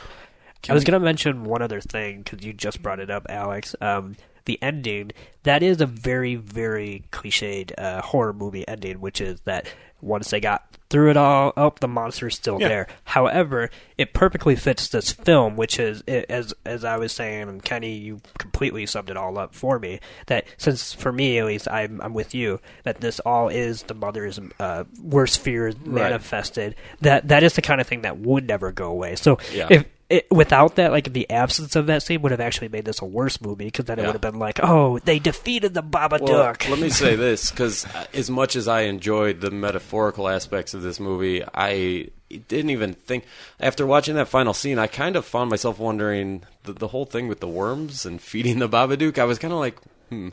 I 0.70 0.74
was 0.74 0.84
going 0.84 1.00
to 1.00 1.04
mention 1.04 1.44
one 1.44 1.62
other 1.62 1.80
thing 1.82 2.22
because 2.24 2.44
you 2.44 2.52
just 2.54 2.82
brought 2.82 3.00
it 3.00 3.12
up, 3.12 3.28
Alex. 3.30 3.76
Um, 3.82 4.16
the 4.46 4.58
ending 4.64 5.12
that 5.44 5.62
is 5.62 5.80
a 5.82 5.86
very, 5.86 6.36
very 6.36 7.04
cliched 7.12 7.72
uh, 7.78 8.02
horror 8.02 8.34
movie 8.34 8.68
ending, 8.68 9.00
which 9.02 9.20
is 9.22 9.42
that 9.42 9.68
once 10.06 10.30
they 10.30 10.40
got 10.40 10.64
through 10.90 11.10
it 11.10 11.18
all, 11.18 11.52
oh, 11.58 11.74
the 11.82 11.88
monster's 11.88 12.36
still 12.36 12.62
Yeah. 12.62 12.68
there. 12.68 12.88
However, 13.06 13.72
it 13.98 14.14
perfectly 14.14 14.56
fits 14.56 14.88
this 14.88 15.12
film, 15.12 15.56
which 15.58 15.80
is 15.80 16.02
as 16.08 16.54
as 16.64 16.86
I 16.86 16.98
was 16.98 17.12
saying, 17.12 17.50
and 17.50 17.64
Kenny, 17.64 17.94
you 17.96 18.22
completely 18.38 18.86
summed 18.86 19.10
it 19.10 19.18
all 19.18 19.38
up 19.40 19.56
for 19.56 19.80
me. 19.80 20.00
That 20.28 20.46
since 20.58 20.94
for 20.94 21.12
me 21.12 21.40
at 21.40 21.46
least, 21.48 21.68
I'm 21.70 22.00
I'm 22.02 22.14
with 22.14 22.36
you 22.36 22.60
that 22.84 23.02
this 23.02 23.20
all 23.22 23.50
is 23.50 23.82
the 23.84 23.96
mother's 23.96 24.40
uh, 24.60 24.84
worst 25.02 25.40
fears 25.40 25.76
manifested. 25.84 26.76
That 27.02 27.28
that 27.30 27.44
is 27.44 27.54
the 27.54 27.62
kind 27.64 27.82
of 27.82 27.88
thing 27.88 28.02
that 28.04 28.20
would 28.20 28.48
never 28.48 28.72
go 28.72 28.90
away. 28.92 29.16
So 29.16 29.40
Yeah. 29.54 29.68
if 29.72 29.86
it, 30.10 30.28
without 30.30 30.76
that, 30.76 30.92
like 30.92 31.14
the 31.14 31.30
absence 31.30 31.76
of 31.76 31.88
that 31.88 32.04
scene 32.04 32.22
would 32.22 32.32
have 32.32 32.40
actually 32.40 32.68
made 32.68 32.86
this 32.86 33.02
a 33.02 33.06
worse 33.06 33.42
movie 33.42 33.66
because 33.66 33.86
then 33.86 33.98
it 34.00 34.04
would 34.06 34.14
have 34.14 34.22
been 34.22 34.38
like, 34.40 34.60
oh, 34.62 35.00
they 35.00 35.18
defeated 35.20 35.74
the 35.74 35.82
Babadook. 35.84 36.22
Well, 36.30 36.56
let 36.70 36.80
me 36.80 36.90
say 36.90 37.16
this 37.16 37.50
because 37.50 37.88
as 38.14 38.30
much 38.30 38.56
as 38.56 38.68
I 38.68 38.82
enjoyed 38.82 39.42
the 39.42 39.50
metaphorical 39.52 40.28
aspects 40.30 40.74
of 40.74 40.82
this 40.84 41.00
movie, 41.00 41.44
I 41.54 42.10
didn't 42.48 42.70
even 42.72 42.94
think 42.94 43.26
after 43.60 43.86
watching 43.86 44.16
that 44.16 44.28
final 44.28 44.54
scene. 44.54 44.78
I 44.78 44.88
kind 44.88 45.16
of 45.16 45.26
found 45.26 45.50
myself 45.50 45.80
wondering 45.80 46.44
the, 46.64 46.74
the 46.74 46.88
whole 46.90 47.06
thing 47.06 47.28
with 47.28 47.40
the 47.40 47.48
worms 47.48 48.06
and 48.06 48.22
feeding 48.22 48.60
the 48.60 48.70
Babadook. 48.70 49.18
I 49.18 49.24
was 49.26 49.40
kind 49.40 49.54
of 49.54 49.60
like, 49.60 49.78
hmm. 50.10 50.30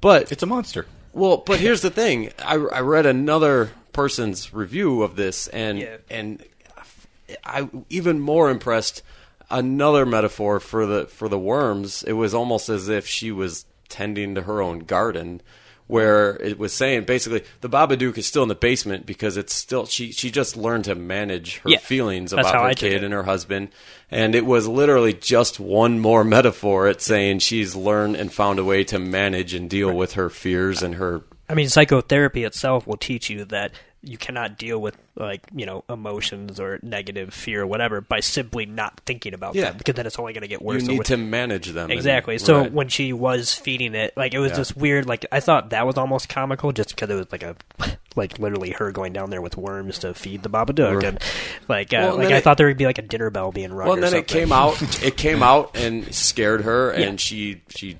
But 0.00 0.30
It's 0.32 0.42
a 0.42 0.46
monster. 0.46 0.86
well, 1.12 1.36
but 1.38 1.60
here's 1.60 1.80
the 1.82 1.90
thing. 1.90 2.30
I, 2.44 2.54
I 2.56 2.80
read 2.80 3.06
another 3.06 3.70
person's 3.92 4.52
review 4.52 5.02
of 5.02 5.14
this, 5.16 5.46
and 5.48 5.78
Yeah. 5.78 5.96
and 6.10 6.42
I 7.44 7.68
even 7.90 8.20
more 8.20 8.50
impressed. 8.50 9.02
Another 9.50 10.06
metaphor 10.06 10.58
for 10.58 10.86
the 10.86 11.06
for 11.06 11.28
the 11.28 11.38
worms. 11.38 12.02
It 12.02 12.14
was 12.14 12.34
almost 12.34 12.68
as 12.68 12.88
if 12.88 13.06
she 13.06 13.30
was 13.30 13.66
tending 13.88 14.34
to 14.34 14.42
her 14.42 14.62
own 14.62 14.80
garden, 14.80 15.42
where 15.86 16.36
it 16.42 16.58
was 16.58 16.72
saying 16.72 17.04
basically 17.04 17.44
the 17.60 17.68
Babadook 17.68 18.16
is 18.16 18.26
still 18.26 18.42
in 18.42 18.48
the 18.48 18.54
basement 18.54 19.04
because 19.04 19.36
it's 19.36 19.54
still 19.54 19.84
she 19.84 20.12
she 20.12 20.30
just 20.30 20.56
learned 20.56 20.84
to 20.84 20.94
manage 20.94 21.58
her 21.58 21.70
Yeah, 21.70 21.78
feelings 21.78 22.32
about 22.32 22.54
her 22.54 22.74
kid 22.74 23.04
and 23.04 23.12
her 23.12 23.24
husband, 23.24 23.68
and 24.10 24.34
it 24.34 24.46
was 24.46 24.66
literally 24.66 25.12
just 25.12 25.60
one 25.60 25.98
more 26.00 26.24
metaphor. 26.38 26.88
It's 26.88 27.04
saying 27.04 27.40
she's 27.40 27.76
learned 27.76 28.16
and 28.16 28.32
found 28.32 28.58
a 28.58 28.64
way 28.64 28.82
to 28.84 28.98
manage 28.98 29.52
and 29.52 29.68
deal 29.68 29.94
with 29.94 30.14
her 30.14 30.30
fears 30.30 30.82
and 30.82 30.94
her 30.94 31.22
I 31.48 31.54
mean, 31.54 31.68
psychotherapy 31.68 32.44
itself 32.44 32.86
will 32.86 32.96
teach 32.96 33.28
you 33.28 33.44
that 33.46 33.72
you 34.06 34.18
cannot 34.18 34.58
deal 34.58 34.80
with 34.80 34.96
like 35.16 35.42
you 35.54 35.64
know 35.66 35.84
emotions 35.88 36.58
or 36.58 36.78
negative 36.82 37.32
fear 37.32 37.62
or 37.62 37.66
whatever 37.66 38.00
by 38.00 38.20
simply 38.20 38.66
not 38.66 39.00
thinking 39.06 39.32
about 39.34 39.54
Yeah. 39.54 39.66
them 39.66 39.78
because 39.78 39.94
then 39.94 40.06
it's 40.06 40.18
only 40.18 40.32
going 40.32 40.42
to 40.42 40.48
get 40.48 40.60
worse. 40.62 40.82
you 40.82 40.86
So 40.86 40.92
need 40.92 40.98
when- 40.98 41.04
to 41.04 41.16
manage 41.16 41.68
them. 41.68 41.84
and- 41.84 41.92
Exactly. 41.92 42.38
So 42.38 42.60
right. 42.62 42.72
when 42.72 42.88
she 42.88 43.12
was 43.12 43.54
feeding 43.54 43.94
it, 43.94 44.12
like 44.16 44.34
it 44.34 44.38
was 44.38 44.50
Yeah. 44.52 44.56
just 44.58 44.76
weird. 44.76 45.06
Like 45.06 45.26
I 45.32 45.40
thought 45.40 45.70
that 45.70 45.86
was 45.86 45.96
almost 45.96 46.28
comical, 46.28 46.72
just 46.72 46.90
because 46.90 47.08
it 47.10 47.14
was 47.14 47.26
like 47.32 47.42
a, 47.42 47.56
like 48.16 48.38
literally 48.38 48.70
her 48.70 48.90
going 48.92 49.12
down 49.12 49.30
there 49.30 49.40
with 49.42 49.56
worms 49.56 49.98
to 50.00 50.14
feed 50.14 50.42
the 50.42 50.50
Babadook, 50.50 50.96
Right. 50.96 51.04
and 51.04 51.18
like 51.68 51.92
uh, 51.92 51.98
Well, 52.00 52.14
and 52.16 52.24
like 52.24 52.32
I 52.34 52.36
it- 52.38 52.44
thought 52.44 52.58
there 52.58 52.66
would 52.66 52.76
be 52.76 52.86
like 52.86 52.98
a 52.98 53.02
dinner 53.02 53.30
bell 53.30 53.52
being 53.52 53.72
rung. 53.72 53.86
well, 53.88 53.94
and 53.94 54.02
then 54.02 54.14
it 54.14 54.26
came 54.26 54.52
out. 54.52 54.80
It 55.04 55.16
came 55.16 55.42
out 55.42 55.76
and 55.76 56.12
scared 56.14 56.62
her, 56.62 56.94
Yeah. 56.96 57.06
and 57.08 57.20
she 57.20 57.62
she 57.68 57.96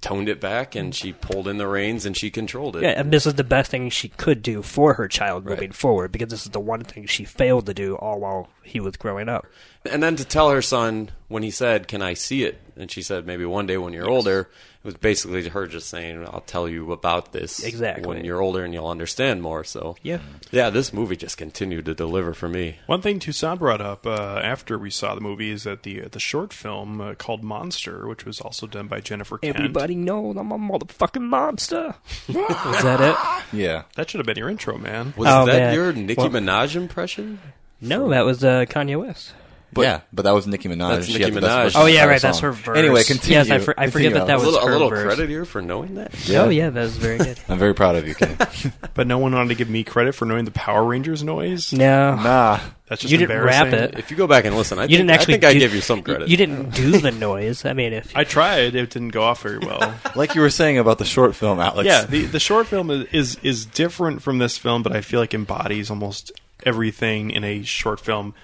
toned 0.00 0.28
it 0.28 0.40
back 0.40 0.74
and 0.76 0.94
she 0.94 1.12
pulled 1.12 1.48
in 1.48 1.58
the 1.58 1.66
reins 1.66 2.06
and 2.06 2.16
she 2.16 2.30
controlled 2.30 2.76
it. 2.76 2.82
Yeah, 2.82 2.90
and 2.90 3.10
this 3.12 3.26
is 3.26 3.34
the 3.34 3.42
best 3.44 3.70
thing 3.70 3.90
she 3.90 4.08
could 4.10 4.42
do 4.42 4.62
for 4.62 4.94
her 4.94 5.08
child 5.08 5.44
Right. 5.44 5.54
moving 5.56 5.72
forward 5.72 6.12
because 6.12 6.28
this 6.28 6.44
is 6.46 6.52
the 6.52 6.60
one 6.60 6.84
thing 6.84 7.06
she 7.06 7.24
failed 7.24 7.66
to 7.66 7.74
do 7.74 7.96
all 7.96 8.20
while 8.20 8.48
he 8.62 8.78
was 8.80 8.96
growing 8.96 9.28
up. 9.28 9.46
And 9.90 10.02
then 10.02 10.14
to 10.16 10.24
tell 10.24 10.50
her 10.50 10.62
son 10.62 11.10
when 11.28 11.42
he 11.42 11.50
said, 11.50 11.88
"Can 11.88 12.00
I 12.02 12.14
see 12.14 12.44
it?" 12.44 12.60
and 12.76 12.90
she 12.90 13.02
said, 13.02 13.26
"Maybe 13.26 13.44
one 13.44 13.66
day 13.66 13.76
when 13.76 13.92
you're 13.92 14.08
older." 14.08 14.48
It 14.88 14.92
was 14.94 15.00
basically 15.02 15.46
her 15.50 15.66
just 15.66 15.90
saying, 15.90 16.24
"I'll 16.24 16.40
tell 16.40 16.66
you 16.66 16.92
about 16.92 17.32
this 17.32 17.62
Exactly. 17.62 18.06
when 18.06 18.24
you're 18.24 18.40
older 18.40 18.64
and 18.64 18.72
you'll 18.72 18.88
understand 18.88 19.42
more." 19.42 19.64
So 19.64 19.96
Yeah. 20.02 20.20
yeah, 20.50 20.70
this 20.70 20.94
movie 20.94 21.14
just 21.16 21.36
continued 21.36 21.84
to 21.84 21.94
deliver 21.94 22.32
for 22.32 22.48
me. 22.48 22.76
One 22.86 23.02
thing 23.02 23.18
Toussaint 23.18 23.58
brought 23.58 23.82
up 23.82 24.06
uh, 24.06 24.40
after 24.42 24.78
we 24.78 24.88
saw 24.88 25.14
the 25.14 25.20
movie 25.20 25.50
is 25.50 25.64
that 25.64 25.82
the 25.82 26.00
the 26.10 26.18
short 26.18 26.54
film 26.54 27.02
uh, 27.02 27.14
called 27.16 27.44
Monster, 27.44 28.08
which 28.08 28.24
was 28.24 28.40
also 28.40 28.66
done 28.66 28.86
by 28.88 29.00
Jennifer 29.00 29.36
Kent. 29.36 29.56
Everybody 29.56 29.94
knows 29.94 30.36
I'm 30.38 30.50
a 30.52 30.58
motherfucking 30.58 31.20
monster. 31.20 31.94
is 32.28 32.34
that 32.34 33.00
it? 33.02 33.56
Yeah. 33.56 33.82
That 33.96 34.08
should 34.08 34.20
have 34.20 34.26
been 34.26 34.38
your 34.38 34.48
intro, 34.48 34.78
man. 34.78 35.12
Was 35.18 35.28
Oh, 35.28 35.44
that 35.44 35.52
man. 35.58 35.74
your 35.74 35.92
Nicki 35.92 36.20
Well- 36.22 36.30
Minaj 36.30 36.76
impression? 36.76 37.40
No, 37.82 38.08
that 38.08 38.24
was 38.24 38.42
uh, 38.42 38.64
Kanye 38.64 38.98
West. 38.98 39.34
But, 39.70 39.82
yeah, 39.82 40.00
but 40.14 40.22
that 40.22 40.30
was 40.32 40.46
Nicki 40.46 40.66
Minaj. 40.68 40.88
That's 40.94 41.06
She 41.06 41.12
Nicki 41.12 41.24
had 41.24 41.34
the 41.34 41.40
best 41.42 41.52
Minaj. 41.52 41.62
version 41.64 41.78
Oh 41.80 41.82
of 41.82 41.86
the 41.86 41.92
yeah, 41.92 41.98
entire 41.98 42.08
right. 42.10 42.22
That's 42.22 42.38
song. 42.38 42.42
her 42.44 42.52
verse. 42.52 42.78
Anyway, 42.78 43.02
continue. 43.04 43.36
Yes, 43.38 43.50
I, 43.50 43.58
for, 43.58 43.78
I 43.78 43.86
forget 43.90 44.12
Continue, 44.12 44.18
that 44.18 44.26
that 44.28 44.32
A 44.32 44.36
was 44.36 44.44
little, 44.46 44.60
a 44.60 44.64
her 44.66 44.72
little 44.72 44.88
verse. 44.88 45.04
credit 45.04 45.28
here 45.28 45.44
for 45.44 45.60
knowing 45.60 45.94
that. 45.96 46.12
Oh, 46.14 46.18
yeah. 46.26 46.42
Oh 46.42 46.48
yeah, 46.48 46.70
that 46.70 46.80
was 46.80 46.96
very 46.96 47.18
good. 47.18 47.38
I'm 47.50 47.58
very 47.58 47.74
proud 47.74 47.94
of 47.96 48.08
you, 48.08 48.14
Kenny. 48.14 48.34
But 48.94 49.06
no 49.06 49.18
one 49.18 49.32
wanted 49.32 49.50
to 49.50 49.54
give 49.54 49.68
me 49.70 49.84
credit 49.84 50.14
for 50.14 50.24
knowing 50.24 50.44
the 50.46 50.50
Power 50.50 50.84
Rangers 50.84 51.22
noise. 51.22 51.72
No, 51.72 52.16
nah. 52.16 52.58
That's 52.88 53.02
just 53.02 53.12
you 53.12 53.18
didn't 53.18 53.42
rap 53.44 53.66
embarrassing. 53.66 53.94
it. 53.94 53.98
If 53.98 54.10
you 54.10 54.16
go 54.16 54.26
back 54.26 54.46
and 54.46 54.56
listen, 54.56 54.78
I 54.78 54.84
You 54.84 54.88
think, 54.88 54.98
didn't 55.00 55.10
actually. 55.10 55.34
I 55.34 55.36
think 55.36 55.44
I 55.44 55.52
do- 55.52 55.58
gave 55.60 55.74
you 55.74 55.80
some 55.82 56.02
credit. 56.02 56.28
You 56.28 56.36
didn't 56.38 56.70
do 56.70 56.98
the 56.98 57.10
noise. 57.12 57.64
I 57.66 57.74
mean, 57.74 57.92
if 57.92 58.16
I 58.16 58.24
tried. 58.24 58.74
It 58.74 58.90
didn't 58.90 59.10
go 59.10 59.22
off 59.22 59.42
very 59.42 59.58
well. 59.58 59.94
Like 60.16 60.34
you 60.34 60.40
were 60.40 60.48
saying 60.50 60.78
about 60.78 60.96
the 60.98 61.04
short 61.04 61.36
film, 61.36 61.60
Alex. 61.60 61.86
yeah, 61.86 62.06
the 62.06 62.24
the 62.24 62.40
short 62.40 62.66
film 62.66 62.90
is, 62.90 63.04
is 63.12 63.38
is 63.42 63.66
different 63.66 64.22
from 64.22 64.38
this 64.38 64.56
film, 64.56 64.82
but 64.82 64.96
I 64.96 65.02
feel 65.02 65.20
like 65.20 65.34
embodies 65.34 65.90
almost 65.90 66.32
everything 66.64 67.30
in 67.30 67.44
a 67.44 67.62
short 67.62 68.00
film. 68.00 68.34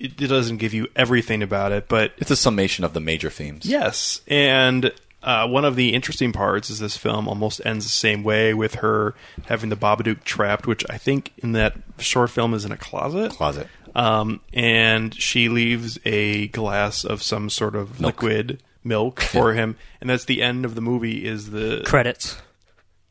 It, 0.00 0.20
it 0.20 0.26
doesn't 0.28 0.56
give 0.56 0.74
you 0.74 0.88
everything 0.96 1.42
about 1.42 1.72
it, 1.72 1.86
but 1.88 2.12
It's 2.18 2.30
a 2.30 2.36
summation 2.36 2.84
of 2.84 2.94
the 2.94 3.00
major 3.00 3.30
themes. 3.30 3.66
Yes, 3.66 4.22
and 4.26 4.92
uh, 5.22 5.46
one 5.46 5.64
of 5.66 5.76
the 5.76 5.92
interesting 5.92 6.32
parts 6.32 6.70
is 6.70 6.78
this 6.78 6.96
film 6.96 7.28
almost 7.28 7.60
ends 7.66 7.84
the 7.84 7.90
same 7.90 8.22
way 8.22 8.54
with 8.54 8.76
her 8.76 9.14
having 9.46 9.68
the 9.68 9.76
Babadook 9.76 10.24
trapped, 10.24 10.66
which 10.66 10.84
I 10.88 10.96
think 10.96 11.32
in 11.38 11.52
that 11.52 11.74
short 11.98 12.30
film 12.30 12.54
is 12.54 12.64
in 12.64 12.72
a 12.72 12.76
closet. 12.78 13.32
Closet. 13.32 13.68
Um, 13.94 14.40
and 14.54 15.14
she 15.14 15.48
leaves 15.48 15.98
a 16.04 16.46
glass 16.48 17.04
of 17.04 17.22
some 17.22 17.50
sort 17.50 17.74
of 17.76 18.00
Milk. 18.00 18.22
liquid 18.22 18.62
milk 18.82 19.20
for 19.32 19.52
him, 19.52 19.76
and 20.00 20.08
that's 20.08 20.24
the 20.24 20.42
end 20.42 20.64
of 20.64 20.74
the 20.74 20.80
movie. 20.80 21.26
Is 21.26 21.50
the 21.50 21.82
Credits. 21.84 22.40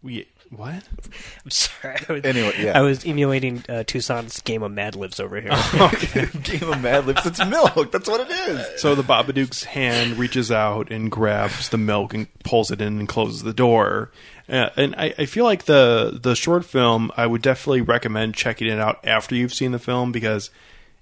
We 0.02 0.28
what? 0.56 0.84
I'm 1.46 1.52
sorry. 1.52 1.98
I 2.08 2.14
was, 2.14 2.26
Anyway, 2.26 2.54
yeah. 2.60 2.78
I 2.78 2.82
was 2.82 3.06
emulating 3.06 3.64
uh, 3.70 3.84
Toussaint's 3.84 4.42
game 4.42 4.64
of 4.64 4.72
Mad 4.72 4.96
Libs 4.96 5.20
over 5.20 5.40
here. 5.40 5.52
Game 6.44 6.70
of 6.70 6.82
Mad 6.82 7.06
Libs. 7.06 7.26
It's 7.26 7.44
milk. 7.46 7.92
That's 7.92 8.10
what 8.10 8.22
it 8.22 8.32
is. 8.32 8.82
So 8.82 8.96
the 8.96 9.04
Babadook's 9.04 9.64
hand 9.64 10.18
reaches 10.18 10.52
out 10.52 10.92
and 10.92 11.12
grabs 11.12 11.70
the 11.70 11.78
milk 11.78 12.14
and 12.14 12.28
pulls 12.44 12.72
it 12.72 12.82
in 12.82 13.00
and 13.00 13.08
closes 13.08 13.44
the 13.44 13.54
door. 13.54 14.12
Uh, 14.48 14.70
and 14.76 14.96
I, 14.96 15.14
I 15.18 15.26
feel 15.26 15.44
like 15.46 15.66
the 15.66 16.18
the 16.22 16.36
short 16.36 16.66
film, 16.66 17.12
I 17.16 17.28
would 17.28 17.44
definitely 17.44 17.82
recommend 17.82 18.34
checking 18.34 18.68
it 18.68 18.80
out 18.80 19.00
after 19.04 19.36
you've 19.36 19.54
seen 19.54 19.72
the 19.72 19.80
film 19.80 20.12
because, 20.12 20.50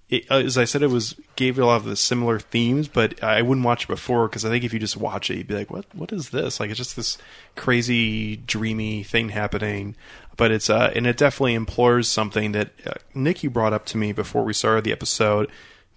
it, 0.10 0.30
uh, 0.32 0.36
as 0.36 0.58
I 0.58 0.66
said, 0.66 0.84
it 0.84 0.88
was 0.88 1.16
gave 1.36 1.60
a 1.60 1.66
lot 1.66 1.78
of 1.78 1.86
the 1.86 1.96
similar 1.96 2.40
themes, 2.40 2.88
but 2.88 3.22
I 3.24 3.42
wouldn't 3.42 3.66
watch 3.66 3.84
it 3.84 3.88
before 3.88 4.28
because 4.28 4.46
I 4.46 4.50
think 4.50 4.64
if 4.64 4.74
you 4.74 4.80
just 4.80 4.98
watch 4.98 5.30
it, 5.30 5.38
you'd 5.38 5.48
be 5.48 5.56
like, 5.56 5.72
what 5.72 5.86
What 5.94 6.12
is 6.12 6.30
this? 6.30 6.60
Like 6.60 6.70
it's 6.70 6.78
just 6.78 6.96
this 6.96 7.18
crazy, 7.56 8.38
dreamy 8.38 9.04
thing 9.04 9.30
happening. 9.30 9.96
But 10.36 10.52
it's 10.52 10.70
uh, 10.70 10.92
and 10.96 11.08
it 11.08 11.18
definitely 11.18 11.56
implores 11.56 12.08
something 12.08 12.52
that 12.52 12.70
uh, 12.86 12.94
Nikki 13.14 13.48
brought 13.48 13.74
up 13.74 13.86
to 13.88 13.98
me 13.98 14.12
before 14.12 14.44
we 14.44 14.54
started 14.54 14.84
the 14.84 14.92
episode 14.92 15.50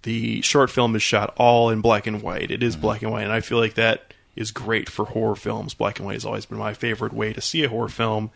the 0.03 0.41
short 0.41 0.69
film 0.69 0.95
is 0.95 1.03
shot 1.03 1.33
all 1.37 1.69
in 1.69 1.81
black 1.81 2.07
and 2.07 2.21
white. 2.21 2.51
It 2.51 2.63
is 2.63 2.75
black 2.75 3.01
and 3.01 3.11
white, 3.11 3.23
and 3.23 3.31
I 3.31 3.41
feel 3.41 3.59
like 3.59 3.75
that 3.75 4.13
is 4.35 4.51
great 4.51 4.89
for 4.89 5.05
horror 5.05 5.35
films. 5.35 5.73
Black 5.73 5.99
and 5.99 6.05
white 6.05 6.15
has 6.15 6.25
always 6.25 6.45
been 6.45 6.57
my 6.57 6.73
favorite 6.73 7.13
way 7.13 7.33
to 7.33 7.41
see 7.41 7.63
a 7.63 7.69
horror 7.69 7.89
film. 7.89 8.31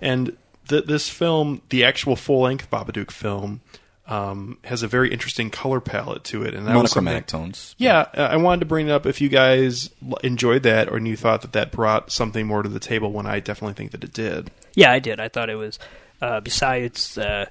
And 0.00 0.36
th- 0.68 0.84
this 0.84 1.08
film, 1.08 1.62
the 1.70 1.84
actual 1.84 2.16
full 2.16 2.42
length 2.42 2.70
Babadook 2.70 3.10
film, 3.10 3.60
um, 4.08 4.58
has 4.64 4.82
a 4.82 4.88
very 4.88 5.12
interesting 5.12 5.50
color 5.50 5.80
palette 5.80 6.24
to 6.24 6.42
it, 6.42 6.54
and 6.54 6.66
that 6.66 6.72
was 6.74 6.94
Monochromatic 6.94 7.28
something- 7.30 7.52
tones. 7.52 7.74
Yeah, 7.78 8.06
I 8.14 8.36
wanted 8.38 8.60
to 8.60 8.66
bring 8.66 8.88
it 8.88 8.90
up 8.90 9.04
if 9.06 9.20
you 9.20 9.28
guys 9.28 9.90
enjoyed 10.24 10.62
that, 10.64 10.88
or 10.90 10.98
you 10.98 11.16
thought 11.16 11.42
that 11.42 11.52
that 11.52 11.70
brought 11.72 12.10
something 12.10 12.46
more 12.46 12.62
to 12.62 12.68
the 12.68 12.80
table. 12.80 13.12
When 13.12 13.26
I 13.26 13.40
definitely 13.40 13.74
think 13.74 13.90
that 13.92 14.02
it 14.02 14.12
did. 14.12 14.50
Yeah, 14.74 14.90
I 14.92 14.98
did. 14.98 15.20
I 15.20 15.28
thought 15.28 15.50
it 15.50 15.56
was, 15.56 15.78
uh, 16.22 16.40
besides 16.40 17.18
uh, 17.18 17.46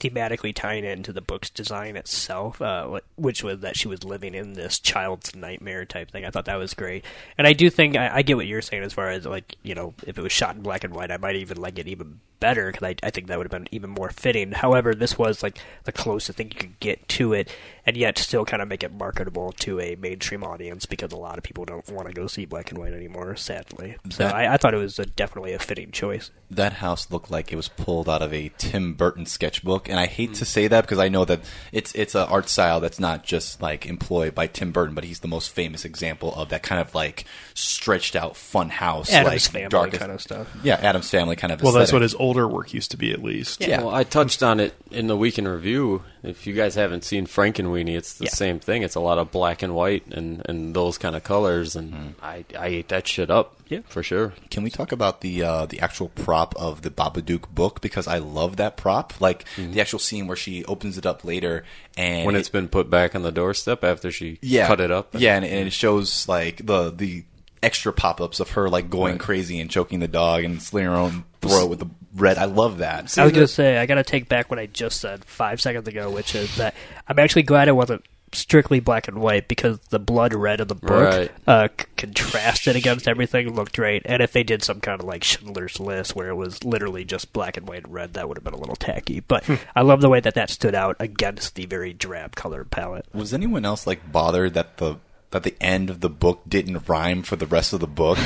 thematically 0.00 0.54
tying 0.54 0.84
it 0.84 0.96
into 0.96 1.12
the 1.12 1.20
book's 1.20 1.50
design 1.50 1.96
itself, 1.96 2.62
uh, 2.62 3.00
which 3.16 3.42
was 3.42 3.60
that 3.60 3.76
she 3.76 3.88
was 3.88 4.04
living 4.04 4.34
in 4.34 4.52
this 4.52 4.78
child's 4.78 5.34
nightmare 5.34 5.84
type 5.84 6.10
thing. 6.10 6.24
I 6.24 6.30
thought 6.30 6.44
that 6.44 6.56
was 6.56 6.74
great, 6.74 7.04
and 7.36 7.46
I 7.46 7.52
do 7.52 7.68
think 7.68 7.96
I, 7.96 8.16
I 8.16 8.22
get 8.22 8.36
what 8.36 8.46
you're 8.46 8.62
saying 8.62 8.84
as 8.84 8.92
far 8.92 9.10
as 9.10 9.26
like 9.26 9.56
you 9.62 9.74
know 9.74 9.94
if 10.06 10.16
it 10.16 10.22
was 10.22 10.32
shot 10.32 10.56
in 10.56 10.62
black 10.62 10.84
and 10.84 10.94
white, 10.94 11.10
I 11.10 11.16
might 11.16 11.36
even 11.36 11.56
like 11.56 11.78
it 11.78 11.88
even 11.88 12.20
better 12.40 12.70
because 12.70 12.86
I, 12.86 12.94
I 13.02 13.10
think 13.10 13.26
that 13.26 13.38
would 13.38 13.50
have 13.50 13.62
been 13.62 13.68
even 13.72 13.90
more 13.90 14.10
fitting. 14.10 14.52
However, 14.52 14.94
this 14.94 15.18
was 15.18 15.42
like 15.42 15.58
the 15.84 15.92
closest 15.92 16.38
thing 16.38 16.48
you 16.52 16.58
could 16.58 16.80
get 16.80 17.08
to 17.08 17.32
it, 17.32 17.50
and 17.88 17.96
yet 17.96 18.18
still 18.18 18.44
kind 18.44 18.60
of 18.60 18.68
make 18.68 18.82
it 18.82 18.92
marketable 18.92 19.50
to 19.52 19.80
a 19.80 19.96
mainstream 19.96 20.44
audience 20.44 20.84
because 20.84 21.10
a 21.10 21.16
lot 21.16 21.38
of 21.38 21.42
people 21.42 21.64
don't 21.64 21.88
want 21.90 22.06
to 22.06 22.12
go 22.12 22.26
see 22.26 22.44
black 22.44 22.68
and 22.68 22.78
white 22.78 22.92
anymore, 22.92 23.34
sadly. 23.34 23.96
So 24.10 24.24
That- 24.24 24.34
I, 24.34 24.52
I 24.52 24.56
thought 24.58 24.74
it 24.74 24.78
was 24.78 24.98
a, 24.98 25.06
definitely 25.06 25.54
a 25.54 25.58
fitting 25.58 25.90
choice. 25.90 26.30
that 26.50 26.74
house 26.74 27.10
looked 27.10 27.30
like 27.30 27.50
it 27.50 27.56
was 27.56 27.68
pulled 27.68 28.06
out 28.06 28.20
of 28.20 28.34
a 28.34 28.50
Tim 28.58 28.92
Burton 28.92 29.24
sketchbook, 29.24 29.88
and 29.88 29.98
I 29.98 30.04
hate 30.04 30.34
to 30.34 30.40
hmm. 30.40 30.44
say 30.44 30.68
that 30.68 30.82
because 30.82 30.98
I 30.98 31.08
know 31.08 31.24
that 31.24 31.40
it's 31.72 31.94
it's 31.94 32.14
an 32.14 32.28
art 32.28 32.50
style 32.50 32.78
that's 32.80 33.00
not 33.00 33.24
just 33.24 33.62
like 33.62 33.86
employed 33.86 34.34
by 34.34 34.48
Tim 34.48 34.70
Burton, 34.70 34.94
but 34.94 35.04
he's 35.04 35.20
the 35.20 35.28
most 35.28 35.48
famous 35.48 35.86
example 35.86 36.34
of 36.34 36.50
that 36.50 36.62
kind 36.62 36.82
of 36.82 36.94
like 36.94 37.24
stretched 37.54 38.16
out 38.16 38.36
fun 38.36 38.68
house, 38.68 39.10
Addams 39.10 39.32
like 39.32 39.40
Family 39.52 39.68
darkest- 39.68 40.00
kind 40.00 40.12
of 40.12 40.20
stuff. 40.20 40.46
Yeah, 40.62 40.74
Addams 40.74 41.08
Family 41.08 41.36
kind 41.36 41.54
of. 41.54 41.62
Well, 41.62 41.72
that's 41.72 41.92
what 41.92 42.02
his 42.02 42.14
older 42.14 42.46
work 42.46 42.74
used 42.74 42.90
to 42.90 42.98
be, 42.98 43.12
at 43.12 43.22
least. 43.22 43.62
Yeah. 43.66 43.80
Well, 43.80 43.94
I 43.94 44.04
touched 44.04 44.42
on 44.42 44.60
it 44.60 44.74
in 44.90 45.06
the 45.06 45.16
week 45.16 45.38
in 45.38 45.48
review. 45.48 46.02
If 46.22 46.46
you 46.46 46.52
guys 46.54 46.74
haven't 46.74 47.04
seen 47.04 47.26
Frankenweenie, 47.26 47.96
it's 47.96 48.14
the 48.14 48.24
Yeah. 48.24 48.30
same 48.30 48.58
thing. 48.58 48.82
It's 48.82 48.94
a 48.96 49.00
lot 49.00 49.18
of 49.18 49.30
black 49.30 49.62
and 49.62 49.74
white 49.74 50.04
and, 50.10 50.42
and 50.48 50.74
those 50.74 50.98
kind 50.98 51.14
of 51.14 51.22
colors, 51.24 51.76
and 51.76 52.14
I 52.22 52.44
I 52.58 52.66
ate 52.68 52.88
that 52.88 53.06
shit 53.06 53.30
up. 53.30 53.54
Yeah. 53.68 53.80
for 53.86 54.02
sure. 54.02 54.32
Can 54.50 54.62
we 54.62 54.70
talk 54.70 54.92
about 54.92 55.20
the 55.20 55.42
uh, 55.42 55.66
the 55.66 55.80
actual 55.80 56.08
prop 56.08 56.54
of 56.56 56.80
the 56.80 56.90
Babadook 56.90 57.50
book 57.50 57.82
because 57.82 58.08
I 58.08 58.16
love 58.16 58.56
that 58.56 58.78
prop, 58.78 59.20
like 59.20 59.44
the 59.58 59.80
actual 59.80 59.98
scene 59.98 60.26
where 60.26 60.38
she 60.38 60.64
opens 60.64 60.96
it 60.96 61.04
up 61.04 61.22
later 61.22 61.64
and 61.96 62.24
when 62.24 62.34
it- 62.34 62.38
it's 62.38 62.48
been 62.48 62.68
put 62.68 62.88
back 62.88 63.14
on 63.14 63.22
the 63.22 63.30
doorstep 63.30 63.84
after 63.84 64.10
she 64.10 64.38
yeah, 64.40 64.66
cut 64.66 64.80
it 64.80 64.90
up. 64.90 65.08
Yeah, 65.12 65.36
and, 65.36 65.44
and 65.44 65.66
it 65.66 65.72
shows 65.74 66.26
like 66.26 66.64
the 66.64 66.90
the 66.90 67.24
extra 67.62 67.92
pop 67.92 68.20
ups 68.22 68.40
of 68.40 68.52
her 68.52 68.68
like 68.70 68.88
going 68.88 69.12
Right. 69.14 69.20
crazy 69.20 69.60
and 69.60 69.68
choking 69.70 69.98
the 70.00 70.08
dog 70.08 70.44
and 70.44 70.62
slitting 70.62 70.88
her 70.88 70.96
own 70.96 71.24
throat 71.42 71.68
with 71.68 71.80
the 71.80 71.88
red. 72.20 72.38
I 72.38 72.44
love 72.46 72.78
that. 72.78 73.16
I 73.18 73.24
was 73.24 73.32
going 73.32 73.46
to 73.46 73.52
say, 73.52 73.78
I 73.78 73.86
got 73.86 73.96
to 73.96 74.04
take 74.04 74.28
back 74.28 74.50
what 74.50 74.58
I 74.58 74.66
just 74.66 75.00
said 75.00 75.24
five 75.24 75.60
seconds 75.60 75.86
ago, 75.88 76.10
which 76.10 76.34
is 76.34 76.56
that 76.56 76.74
I'm 77.06 77.18
actually 77.18 77.42
glad 77.44 77.68
it 77.68 77.72
wasn't 77.72 78.04
strictly 78.32 78.78
black 78.78 79.08
and 79.08 79.18
white 79.22 79.48
because 79.48 79.78
the 79.88 79.98
blood 79.98 80.34
red 80.34 80.60
of 80.60 80.68
the 80.68 80.74
book 80.74 80.90
Right. 80.90 81.30
uh, 81.46 81.68
c- 81.80 81.86
contrasted 81.96 82.76
against 82.76 83.08
everything 83.08 83.54
looked 83.54 83.74
great. 83.74 84.02
And 84.04 84.22
if 84.22 84.32
they 84.32 84.42
did 84.42 84.62
some 84.62 84.80
kind 84.82 85.00
of 85.00 85.06
like 85.06 85.24
Schindler's 85.24 85.80
List 85.80 86.14
where 86.14 86.28
it 86.28 86.34
was 86.34 86.62
literally 86.62 87.06
just 87.06 87.32
black 87.32 87.56
and 87.56 87.66
white 87.66 87.84
and 87.84 87.94
red, 87.94 88.12
that 88.14 88.28
would 88.28 88.36
have 88.36 88.44
been 88.44 88.52
a 88.52 88.58
little 88.58 88.76
tacky. 88.76 89.20
But 89.20 89.48
I 89.74 89.80
love 89.80 90.02
the 90.02 90.10
way 90.10 90.20
that 90.20 90.34
that 90.34 90.50
stood 90.50 90.74
out 90.74 90.96
against 91.00 91.54
the 91.54 91.64
very 91.64 91.94
drab 91.94 92.34
color 92.36 92.64
palette. 92.64 93.06
Was 93.14 93.32
anyone 93.32 93.64
else 93.64 93.86
like 93.86 94.12
bothered 94.12 94.52
that 94.52 94.76
the 94.76 94.96
that 95.30 95.42
the 95.42 95.54
end 95.60 95.88
of 95.88 96.00
the 96.00 96.10
book 96.10 96.42
didn't 96.46 96.86
rhyme 96.88 97.22
for 97.22 97.36
the 97.36 97.46
rest 97.46 97.72
of 97.72 97.80
the 97.80 97.86
book? 97.86 98.18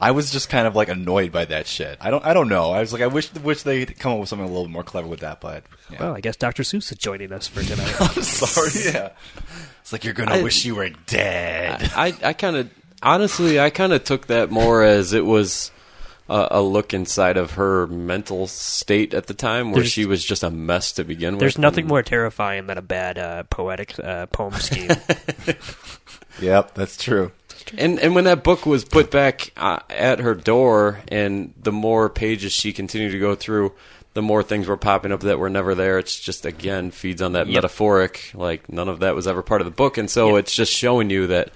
I 0.00 0.12
was 0.12 0.30
just 0.30 0.48
kind 0.48 0.66
of 0.66 0.76
like 0.76 0.88
annoyed 0.88 1.32
by 1.32 1.44
that 1.46 1.66
shit. 1.66 1.98
I 2.00 2.10
don't 2.10 2.24
I 2.24 2.32
don't 2.34 2.48
know. 2.48 2.70
I 2.70 2.80
was 2.80 2.92
like 2.92 3.02
I 3.02 3.06
wish 3.08 3.32
wish 3.34 3.62
they'd 3.62 3.98
come 3.98 4.12
up 4.12 4.20
with 4.20 4.28
something 4.28 4.44
a 4.44 4.48
little 4.48 4.64
bit 4.64 4.72
more 4.72 4.84
clever 4.84 5.08
with 5.08 5.20
that, 5.20 5.40
but 5.40 5.64
yeah. 5.90 5.98
Well, 6.00 6.14
I 6.14 6.20
guess 6.20 6.36
Dr. 6.36 6.62
Seuss 6.62 6.92
is 6.92 6.98
joining 6.98 7.32
us 7.32 7.48
for 7.48 7.62
tonight. 7.62 7.94
I'm 8.00 8.22
sorry. 8.22 8.70
Yeah. 8.92 9.10
It's 9.80 9.92
like 9.92 10.04
you're 10.04 10.14
gonna 10.14 10.36
I- 10.36 10.42
wish 10.42 10.64
you 10.64 10.76
were 10.76 10.90
dead. 11.06 11.90
I, 11.96 12.14
I 12.22 12.32
kind 12.32 12.56
of 12.56 12.70
honestly, 13.02 13.58
I 13.58 13.70
kind 13.70 13.92
of 13.92 14.04
took 14.04 14.26
that 14.28 14.50
more 14.50 14.82
as 14.84 15.12
it 15.12 15.24
was 15.24 15.70
a, 16.28 16.48
a 16.52 16.62
look 16.62 16.92
inside 16.94 17.36
of 17.36 17.52
her 17.52 17.86
mental 17.86 18.46
state 18.46 19.14
at 19.14 19.26
the 19.28 19.34
time, 19.34 19.70
where 19.70 19.76
There's- 19.80 19.90
she 19.90 20.04
was 20.04 20.24
just 20.24 20.42
a 20.42 20.50
mess 20.50 20.92
to 20.92 21.04
begin 21.04 21.34
with. 21.34 21.40
There's 21.40 21.58
nothing 21.58 21.86
more 21.86 22.02
terrifying 22.02 22.66
than 22.66 22.76
a 22.78 22.82
bad 22.82 23.18
uh, 23.18 23.42
poetic 23.44 23.98
uh, 23.98 24.26
poem 24.26 24.52
scheme. 24.54 24.90
Yep, 26.40 26.74
that's 26.74 26.96
true. 26.96 27.32
And 27.76 27.98
and 27.98 28.14
when 28.14 28.24
that 28.24 28.42
book 28.44 28.64
was 28.66 28.84
put 28.84 29.10
back 29.10 29.50
uh, 29.56 29.80
at 29.90 30.20
her 30.20 30.34
door, 30.34 31.00
and 31.08 31.52
the 31.60 31.72
more 31.72 32.08
pages 32.08 32.52
she 32.52 32.72
continued 32.72 33.12
to 33.12 33.18
go 33.18 33.34
through, 33.34 33.72
the 34.14 34.22
more 34.22 34.42
things 34.42 34.66
were 34.66 34.76
popping 34.76 35.12
up 35.12 35.20
that 35.20 35.38
were 35.38 35.50
never 35.50 35.74
there. 35.74 35.98
It's 35.98 36.18
just 36.18 36.46
again 36.46 36.90
feeds 36.90 37.20
on 37.22 37.32
that 37.32 37.46
Yep. 37.46 37.54
metaphoric, 37.54 38.30
like 38.34 38.68
none 38.70 38.88
of 38.88 39.00
that 39.00 39.14
was 39.14 39.26
ever 39.26 39.42
part 39.42 39.60
of 39.60 39.66
the 39.66 39.70
book, 39.70 39.98
and 39.98 40.10
so 40.10 40.30
Yep. 40.30 40.38
it's 40.40 40.54
just 40.54 40.72
showing 40.72 41.10
you 41.10 41.26
that 41.28 41.50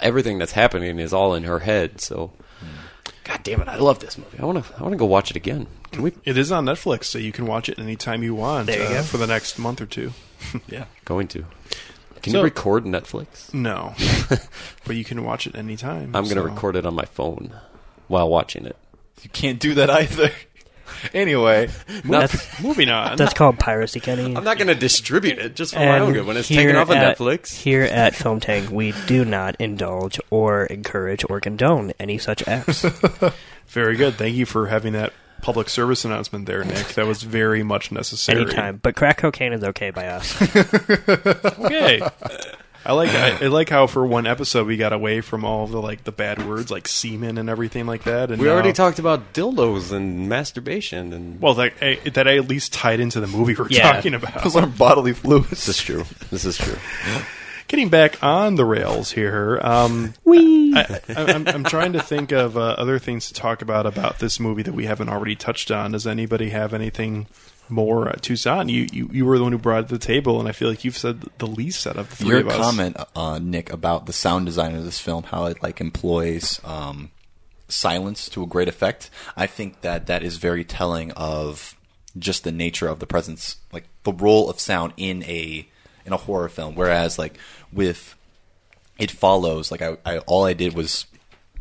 everything 0.00 0.38
that's 0.38 0.52
happening 0.52 0.98
is 0.98 1.12
all 1.12 1.34
in 1.34 1.44
her 1.44 1.60
head. 1.60 2.00
So, 2.00 2.32
God 3.24 3.40
damn 3.42 3.60
it, 3.62 3.68
I 3.68 3.76
love 3.76 4.00
this 4.00 4.18
movie. 4.18 4.38
I 4.38 4.44
want 4.44 4.64
to 4.64 4.74
I 4.78 4.82
want 4.82 4.92
to 4.92 4.98
go 4.98 5.06
watch 5.06 5.30
it 5.30 5.36
again. 5.36 5.66
Can 5.92 6.02
we? 6.02 6.12
It 6.24 6.36
is 6.36 6.50
on 6.52 6.64
Netflix, 6.66 7.04
so 7.04 7.18
you 7.18 7.32
can 7.32 7.46
watch 7.46 7.68
it 7.68 7.78
anytime 7.78 8.22
you 8.22 8.34
want 8.34 8.66
There 8.66 8.78
you 8.80 8.84
uh, 8.96 9.00
go. 9.00 9.02
for 9.04 9.16
the 9.18 9.26
next 9.28 9.58
month 9.58 9.80
or 9.80 9.86
two. 9.86 10.12
Yeah. 10.68 10.84
Going 11.06 11.28
to. 11.28 11.46
Can 12.24 12.32
So- 12.32 12.38
you 12.38 12.44
record 12.44 12.84
Netflix? 12.84 13.52
No, 13.52 13.94
but 14.86 14.96
you 14.96 15.04
can 15.04 15.24
watch 15.24 15.46
it 15.46 15.54
anytime. 15.54 16.16
I'm 16.16 16.24
going 16.24 16.36
to 16.36 16.42
record 16.42 16.74
it 16.74 16.86
on 16.86 16.94
my 16.94 17.04
phone 17.04 17.52
while 18.08 18.28
watching 18.30 18.64
it. 18.64 18.76
You 19.22 19.28
can't 19.28 19.60
do 19.60 19.74
that 19.74 19.90
either. 19.90 20.30
anyway, 21.14 21.68
That's- 22.04 22.62
Moving 22.62 22.88
on. 22.88 23.16
That's 23.18 23.34
called 23.34 23.58
piracy, 23.58 24.00
Kenny. 24.00 24.34
I'm 24.34 24.42
not 24.42 24.56
going 24.56 24.68
to 24.68 24.74
distribute 24.74 25.38
it 25.38 25.54
just 25.54 25.74
for 25.74 25.80
my 25.80 25.98
own 25.98 26.14
good 26.14 26.26
when 26.26 26.38
it's 26.38 26.48
taken 26.48 26.76
off 26.76 26.88
on 26.88 26.96
at- 26.96 27.18
Netflix. 27.18 27.54
Here 27.54 27.82
at 27.82 28.14
Film 28.14 28.40
Tank, 28.40 28.70
we 28.70 28.92
do 29.06 29.26
not 29.26 29.56
indulge 29.60 30.18
or 30.30 30.64
encourage 30.64 31.26
or 31.28 31.40
condone 31.40 31.92
any 32.00 32.16
such 32.16 32.46
acts. 32.48 32.86
Very 33.68 33.96
good. 33.96 34.14
Thank 34.14 34.34
you 34.34 34.46
for 34.46 34.66
having 34.68 34.94
that 34.94 35.12
public 35.44 35.68
service 35.68 36.06
announcement 36.06 36.46
there, 36.46 36.64
Nick. 36.64 36.88
That 36.94 37.06
was 37.06 37.22
very 37.22 37.62
much 37.62 37.92
necessary. 37.92 38.40
Anytime. 38.42 38.80
But 38.82 38.96
crack 38.96 39.18
cocaine 39.18 39.52
is 39.52 39.62
okay 39.62 39.90
by 39.90 40.06
us. 40.06 40.34
Okay. 41.64 42.00
I 42.86 42.92
like 42.92 43.08
I, 43.10 43.44
I 43.44 43.46
like 43.48 43.70
how 43.70 43.86
for 43.86 44.06
one 44.06 44.26
episode 44.26 44.66
we 44.66 44.76
got 44.76 44.92
away 44.92 45.22
from 45.22 45.42
all 45.42 45.66
the 45.66 45.80
like 45.80 46.04
the 46.04 46.12
bad 46.12 46.46
words 46.46 46.70
like 46.70 46.86
semen 46.86 47.38
and 47.38 47.48
everything 47.48 47.86
like 47.86 48.04
that. 48.04 48.30
And 48.30 48.40
We 48.42 48.50
already 48.50 48.74
talked 48.74 48.98
about 48.98 49.32
dildos 49.32 49.90
and 49.90 50.28
masturbation 50.28 51.14
and 51.14 51.40
Well, 51.40 51.54
that 51.54 51.72
I, 51.80 51.94
that 52.12 52.28
I 52.28 52.36
at 52.36 52.46
least 52.48 52.74
tied 52.74 53.00
into 53.00 53.20
the 53.20 53.26
movie 53.26 53.54
we're 53.54 53.68
Yeah. 53.70 53.92
talking 53.92 54.12
about. 54.12 54.42
those 54.42 54.54
aren't 54.56 54.76
bodily 54.76 55.14
fluids. 55.14 55.48
this 55.48 55.68
is 55.68 55.78
true. 55.78 56.04
This 56.30 56.44
is 56.44 56.58
true. 56.58 56.76
Getting 57.74 57.88
back 57.88 58.22
on 58.22 58.54
the 58.54 58.64
rails 58.64 59.10
here, 59.10 59.58
um, 59.60 60.14
I, 60.24 61.00
I, 61.08 61.14
I'm, 61.16 61.48
I'm 61.48 61.64
trying 61.64 61.94
to 61.94 62.00
think 62.00 62.30
of 62.30 62.56
uh, 62.56 62.60
other 62.60 63.00
things 63.00 63.26
to 63.26 63.34
talk 63.34 63.62
about 63.62 63.84
about 63.84 64.20
this 64.20 64.38
movie 64.38 64.62
that 64.62 64.74
we 64.74 64.86
haven't 64.86 65.08
already 65.08 65.34
touched 65.34 65.72
on. 65.72 65.90
Does 65.90 66.06
anybody 66.06 66.50
have 66.50 66.72
anything 66.72 67.26
more? 67.68 68.08
Uh, 68.08 68.12
Toussaint, 68.12 68.70
you, 68.70 68.86
you 68.92 69.10
you 69.12 69.26
were 69.26 69.38
the 69.38 69.42
one 69.42 69.50
who 69.50 69.58
brought 69.58 69.82
it 69.82 69.88
to 69.88 69.94
the 69.94 70.06
table, 70.06 70.38
and 70.38 70.48
I 70.48 70.52
feel 70.52 70.68
like 70.68 70.84
you've 70.84 70.96
said 70.96 71.22
the 71.38 71.48
least 71.48 71.84
out 71.88 71.96
of 71.96 72.10
the 72.10 72.14
three 72.14 72.28
Your 72.28 72.40
of 72.42 72.48
us. 72.50 72.56
comment, 72.58 72.96
uh, 73.16 73.40
Nick, 73.42 73.72
about 73.72 74.06
the 74.06 74.12
sound 74.12 74.46
design 74.46 74.76
of 74.76 74.84
this 74.84 75.00
film, 75.00 75.24
how 75.24 75.46
it 75.46 75.60
like 75.60 75.80
employs 75.80 76.60
um, 76.62 77.10
silence 77.66 78.28
to 78.28 78.44
a 78.44 78.46
great 78.46 78.68
effect. 78.68 79.10
I 79.36 79.48
think 79.48 79.80
that 79.80 80.06
that 80.06 80.22
is 80.22 80.36
very 80.36 80.62
telling 80.64 81.10
of 81.10 81.74
just 82.16 82.44
the 82.44 82.52
nature 82.52 82.86
of 82.86 83.00
the 83.00 83.06
presence, 83.06 83.56
like 83.72 83.88
the 84.04 84.12
role 84.12 84.48
of 84.48 84.60
sound 84.60 84.92
in 84.96 85.24
a 85.24 85.66
in 86.06 86.12
a 86.12 86.16
horror 86.16 86.48
film. 86.48 86.74
Whereas, 86.74 87.18
like 87.18 87.38
with 87.72 88.14
it 88.98 89.10
follows, 89.10 89.70
like 89.70 89.82
I, 89.82 89.96
I 90.04 90.18
all 90.18 90.44
I 90.44 90.52
did 90.52 90.74
was 90.74 91.06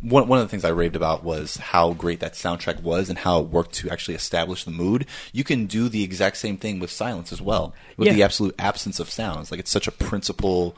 one 0.02 0.28
one 0.28 0.38
of 0.40 0.46
the 0.46 0.50
things 0.50 0.66
I 0.66 0.70
raved 0.70 0.96
about 0.96 1.24
was 1.24 1.58
how 1.58 1.94
great 1.94 2.20
that 2.20 2.34
soundtrack 2.34 2.82
was 2.82 3.10
and 3.10 3.18
how 3.18 3.40
it 3.40 3.48
worked 3.48 3.74
to 3.76 3.90
actually 3.90 4.16
establish 4.16 4.66
the 4.66 4.72
mood. 4.72 5.06
You 5.32 5.44
can 5.44 5.66
do 5.66 5.88
the 5.90 6.04
exact 6.04 6.38
same 6.38 6.58
thing 6.58 6.80
with 6.80 6.92
silence 6.92 7.32
as 7.32 7.42
well, 7.42 7.74
with 7.98 8.08
Yeah. 8.08 8.14
the 8.14 8.24
absolute 8.24 8.56
absence 8.60 9.00
of 9.00 9.10
sounds. 9.10 9.50
Like 9.50 9.60
it's 9.60 9.72
such 9.72 9.88
a 9.88 9.92
principle. 9.92 10.76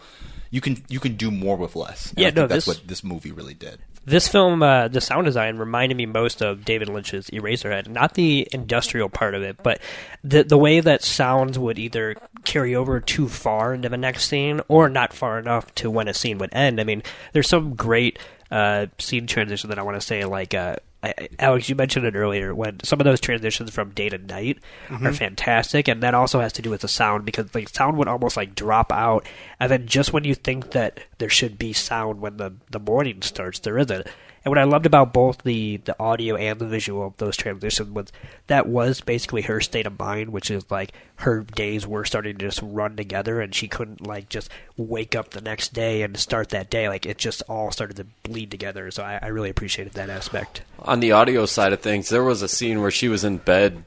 You 0.52 0.62
can 0.62 0.84
you 0.90 1.00
can 1.00 1.16
do 1.16 1.32
more 1.32 1.58
with 1.58 1.76
less. 1.76 2.10
And 2.12 2.20
Yeah, 2.20 2.28
I 2.28 2.30
think 2.30 2.36
no, 2.38 2.48
that's 2.48 2.66
this- 2.66 2.78
what 2.80 2.88
this 2.88 3.04
movie 3.04 3.32
really 3.32 3.54
did. 3.54 3.80
This 4.08 4.28
film, 4.28 4.62
uh, 4.62 4.88
the 4.88 5.02
sound 5.02 5.26
design 5.26 5.58
reminded 5.58 5.98
me 5.98 6.06
most 6.06 6.44
of 6.44 6.64
David 6.64 6.90
Lynch's 6.90 7.28
Eraserhead. 7.32 7.88
Not 7.88 8.14
the 8.14 8.48
industrial 8.52 9.10
part 9.10 9.34
of 9.34 9.42
it, 9.42 9.58
but 9.64 9.80
the 10.24 10.44
the 10.44 10.60
way 10.60 10.80
that 10.80 11.04
sounds 11.04 11.58
would 11.58 11.80
either 11.80 12.16
carry 12.44 12.76
over 12.76 13.00
too 13.00 13.28
far 13.28 13.74
into 13.74 13.90
the 13.90 13.98
next 13.98 14.28
scene, 14.30 14.62
or 14.68 14.90
not 14.90 15.12
far 15.12 15.40
enough 15.40 15.74
to 15.76 15.90
when 15.90 16.08
a 16.08 16.14
scene 16.14 16.38
would 16.38 16.54
end. 16.54 16.80
I 16.80 16.84
mean, 16.84 17.02
there's 17.34 17.50
some 17.50 17.74
great 17.74 18.20
uh, 18.52 18.86
scene 19.00 19.26
transition 19.26 19.70
that 19.72 19.80
I 19.80 19.82
want 19.82 20.00
to 20.00 20.06
say, 20.06 20.24
like. 20.24 20.54
Uh, 20.54 20.76
I, 21.06 21.30
Alex, 21.40 21.70
you 21.70 21.76
mentioned 21.76 22.06
it 22.06 22.16
earlier 22.16 22.54
when 22.56 22.80
some 22.84 23.00
of 23.00 23.04
those 23.06 23.20
transitions 23.20 23.70
from 23.72 23.92
day 23.92 24.10
to 24.10 24.18
night 24.18 24.58
are 24.90 24.98
Mhm. 24.98 25.16
fantastic, 25.16 25.88
and 25.88 26.02
that 26.04 26.14
also 26.14 26.40
has 26.42 26.52
to 26.54 26.62
do 26.62 26.70
with 26.70 26.82
the 26.82 26.88
sound 26.88 27.26
because 27.26 27.54
like 27.54 27.70
sound 27.70 27.98
would 27.98 28.08
almost 28.08 28.36
like 28.38 28.56
drop 28.56 28.92
out, 28.92 29.26
and 29.60 29.72
then 29.72 29.86
just 29.88 30.14
when 30.14 30.24
you 30.24 30.36
think 30.36 30.72
that 30.72 31.00
there 31.20 31.30
should 31.30 31.58
be 31.60 31.74
sound 31.74 32.22
when 32.22 32.38
the 32.38 32.54
the 32.72 32.80
morning 32.80 33.22
starts, 33.22 33.60
there 33.60 33.78
isn't. 33.78 34.08
And 34.46 34.52
what 34.52 34.60
I 34.60 34.64
loved 34.64 34.86
about 34.86 35.12
both 35.12 35.42
the 35.42 35.78
the 35.78 36.00
audio 36.00 36.36
and 36.36 36.60
the 36.60 36.68
visual 36.68 37.08
of 37.08 37.18
those 37.18 37.36
transitions 37.36 37.90
was 37.90 38.12
that 38.46 38.68
was 38.68 39.02
basically 39.02 39.42
her 39.42 39.60
state 39.60 39.88
of 39.88 39.98
mind, 39.98 40.30
which 40.30 40.52
is 40.52 40.70
like 40.70 40.94
her 41.16 41.42
days 41.42 41.88
were 41.88 42.06
starting 42.06 42.38
to 42.38 42.46
just 42.46 42.60
run 42.62 42.96
together, 42.96 43.42
and 43.42 43.56
she 43.56 43.68
couldn't 43.68 44.06
like 44.06 44.30
just 44.30 44.52
wake 44.78 45.16
up 45.16 45.32
the 45.32 45.42
next 45.42 45.74
day 45.74 46.04
and 46.04 46.16
start 46.16 46.50
that 46.50 46.70
day. 46.70 46.88
Like 46.88 47.08
it 47.08 47.18
just 47.18 47.42
all 47.50 47.72
started 47.72 47.98
to 47.98 48.06
bleed 48.22 48.52
together. 48.52 48.92
So 48.92 49.02
I, 49.02 49.18
I 49.20 49.28
really 49.28 49.50
appreciated 49.50 49.94
that 49.94 50.12
aspect. 50.12 50.62
On 50.80 51.00
the 51.00 51.12
audio 51.12 51.48
side 51.48 51.74
of 51.74 51.82
things, 51.82 52.10
there 52.10 52.24
was 52.24 52.44
a 52.44 52.48
scene 52.48 52.82
where 52.82 52.92
she 52.92 53.08
was 53.08 53.24
in 53.24 53.38
bed, 53.38 53.84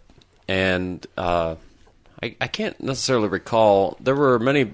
and 0.48 1.06
uh, 1.16 1.54
I, 2.20 2.34
I 2.40 2.48
can't 2.48 2.80
necessarily 2.82 3.28
recall. 3.28 3.96
There 4.00 4.16
were 4.16 4.40
many 4.40 4.68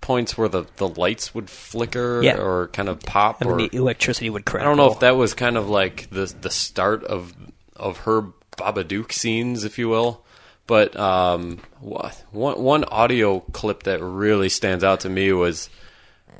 points 0.00 0.36
where 0.38 0.48
the, 0.48 0.64
the 0.76 0.88
lights 0.88 1.34
would 1.34 1.50
flicker 1.50 2.22
Yeah. 2.22 2.38
or 2.38 2.68
kind 2.68 2.88
of 2.88 3.00
pop, 3.00 3.40
And 3.40 3.50
or 3.50 3.56
the 3.58 3.70
electricity 3.72 4.30
would 4.30 4.44
I 4.54 4.62
don't 4.62 4.76
know 4.76 4.90
if 4.92 5.00
that 5.00 5.16
was 5.16 5.34
kind 5.34 5.56
of 5.56 5.68
like 5.68 6.08
the 6.10 6.32
the 6.40 6.50
start 6.50 7.04
of 7.04 7.34
of 7.76 7.98
her 7.98 8.22
Babadook 8.56 9.12
scenes, 9.12 9.64
if 9.64 9.78
you 9.78 9.88
will. 9.88 10.24
But 10.66 10.94
um, 10.96 11.58
one 11.80 12.62
one 12.62 12.84
audio 12.84 13.40
clip 13.40 13.82
that 13.84 14.00
really 14.02 14.48
stands 14.48 14.84
out 14.84 15.00
to 15.00 15.08
me 15.08 15.32
was 15.32 15.68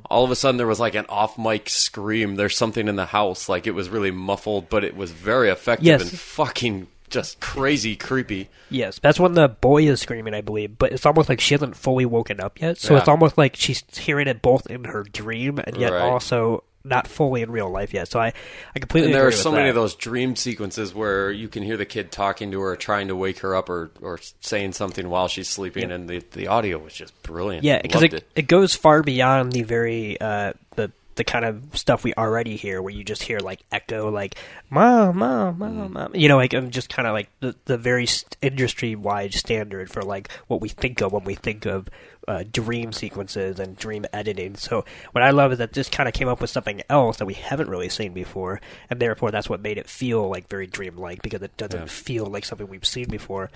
all 0.09 0.25
of 0.25 0.31
a 0.31 0.37
sudden 0.37 0.57
there 0.57 0.67
was 0.67 0.81
like 0.81 0.95
an 0.95 1.07
off 1.09 1.37
mic 1.39 1.69
scream. 1.69 2.37
There's 2.37 2.57
something 2.57 2.87
in 2.89 2.97
the 2.97 3.07
house, 3.07 3.49
like 3.49 3.67
it 3.67 3.73
was 3.73 3.89
really 3.89 4.11
muffled, 4.11 4.69
but 4.69 4.85
it 4.85 4.97
was 4.97 5.11
very 5.11 5.51
effective 5.51 5.87
Yes. 5.87 6.01
and 6.03 6.11
fucking 6.13 6.87
just 7.11 7.41
crazy 7.41 7.97
creepy. 7.97 8.49
Yes, 8.71 8.99
that's 9.01 9.21
when 9.21 9.35
the 9.35 9.49
boy 9.49 9.85
is 9.89 10.01
screaming, 10.01 10.33
I 10.35 10.41
believe. 10.41 10.79
But 10.79 10.93
it's 10.93 11.05
almost 11.05 11.29
like 11.29 11.41
she 11.41 11.55
hasn't 11.55 11.77
fully 11.77 12.07
woken 12.07 12.41
up 12.41 12.61
yet. 12.61 12.79
So 12.79 12.95
Yeah. 12.95 13.01
it's 13.01 13.09
almost 13.09 13.37
like 13.37 13.57
she's 13.57 13.83
hearing 13.97 14.29
it 14.29 14.41
both 14.43 14.67
in 14.69 14.85
her 14.85 15.03
dream 15.03 15.59
and 15.63 15.77
yet 15.77 15.93
Right. 15.93 16.03
also 16.03 16.65
not 16.83 17.07
fully 17.07 17.43
in 17.43 17.51
real 17.51 17.69
life 17.69 17.93
yet. 17.93 18.09
So 18.09 18.19
I, 18.19 18.33
I 18.75 18.79
completely 18.79 19.09
And 19.11 19.15
there 19.15 19.27
are 19.27 19.33
so 19.33 19.51
many 19.53 19.65
that. 19.65 19.69
of 19.71 19.75
those 19.75 19.95
dream 19.95 20.35
sequences 20.35 20.95
where 20.95 21.31
you 21.31 21.47
can 21.47 21.63
hear 21.63 21.77
the 21.77 21.85
kid 21.85 22.11
talking 22.11 22.51
to 22.53 22.61
her, 22.63 22.75
trying 22.75 23.09
to 23.09 23.17
wake 23.17 23.41
her 23.41 23.55
up, 23.55 23.69
or, 23.69 23.91
or 24.01 24.19
saying 24.41 24.73
something 24.73 25.11
while 25.11 25.29
she's 25.29 25.47
sleeping, 25.49 25.93
and 25.93 26.09
the, 26.09 26.25
the 26.31 26.47
audio 26.47 26.79
was 26.79 26.95
just 26.95 27.13
brilliant. 27.23 27.65
Yeah, 27.65 27.83
because 27.83 28.01
Loved 28.01 28.15
it, 28.15 28.27
it 28.35 28.49
goes 28.49 28.75
far 28.75 29.03
beyond 29.03 29.53
the 29.53 29.63
very 29.63 30.19
uh, 30.23 30.55
the 30.77 30.91
the 31.21 31.25
kind 31.25 31.45
of 31.45 31.77
stuff 31.77 32.03
we 32.03 32.15
already 32.15 32.57
hear, 32.57 32.81
where 32.81 32.95
you 32.95 33.05
just 33.05 33.23
hear 33.23 33.39
like 33.41 33.61
echo, 33.71 34.11
like 34.11 34.37
"mom, 34.71 35.19
mom, 35.19 35.59
mom, 35.59 35.93
mom," 35.93 36.15
you 36.15 36.29
know, 36.29 36.39
like 36.39 36.55
um, 36.55 36.71
just 36.71 36.89
kind 36.89 37.07
of 37.07 37.13
like 37.13 37.29
the 37.41 37.55
the 37.67 37.77
very 37.77 38.07
industry 38.41 38.95
wide 38.97 39.35
standard 39.35 39.91
for 39.91 40.01
like 40.01 40.31
what 40.47 40.63
we 40.63 40.71
think 40.71 41.03
of 41.03 41.13
when 41.13 41.25
we 41.25 41.35
think 41.35 41.67
of 41.67 41.91
uh, 42.27 42.43
dream 42.51 42.91
sequences 42.93 43.61
and 43.61 43.77
dream 43.77 44.07
editing. 44.15 44.55
So 44.57 44.87
what 45.13 45.23
I 45.23 45.31
love 45.31 45.53
is 45.53 45.59
that 45.59 45.75
this 45.75 45.91
kind 45.91 46.09
of 46.09 46.15
came 46.15 46.27
up 46.29 46.41
with 46.41 46.49
something 46.49 46.81
else 46.89 47.19
that 47.19 47.27
we 47.27 47.35
haven't 47.35 47.69
really 47.69 47.91
seen 47.91 48.15
before, 48.15 48.63
and 48.89 48.99
therefore 48.99 49.31
that's 49.31 49.49
what 49.51 49.61
made 49.61 49.77
it 49.77 49.91
feel 49.91 50.27
like 50.31 50.49
very 50.49 50.67
dreamlike 50.67 51.21
because 51.21 51.43
it 51.43 51.55
doesn't 51.59 51.81
Yeah. 51.81 51.87
feel 51.87 52.25
like 52.27 52.47
something 52.47 52.67
we've 52.67 52.87
seen 52.87 53.09
before. 53.11 53.51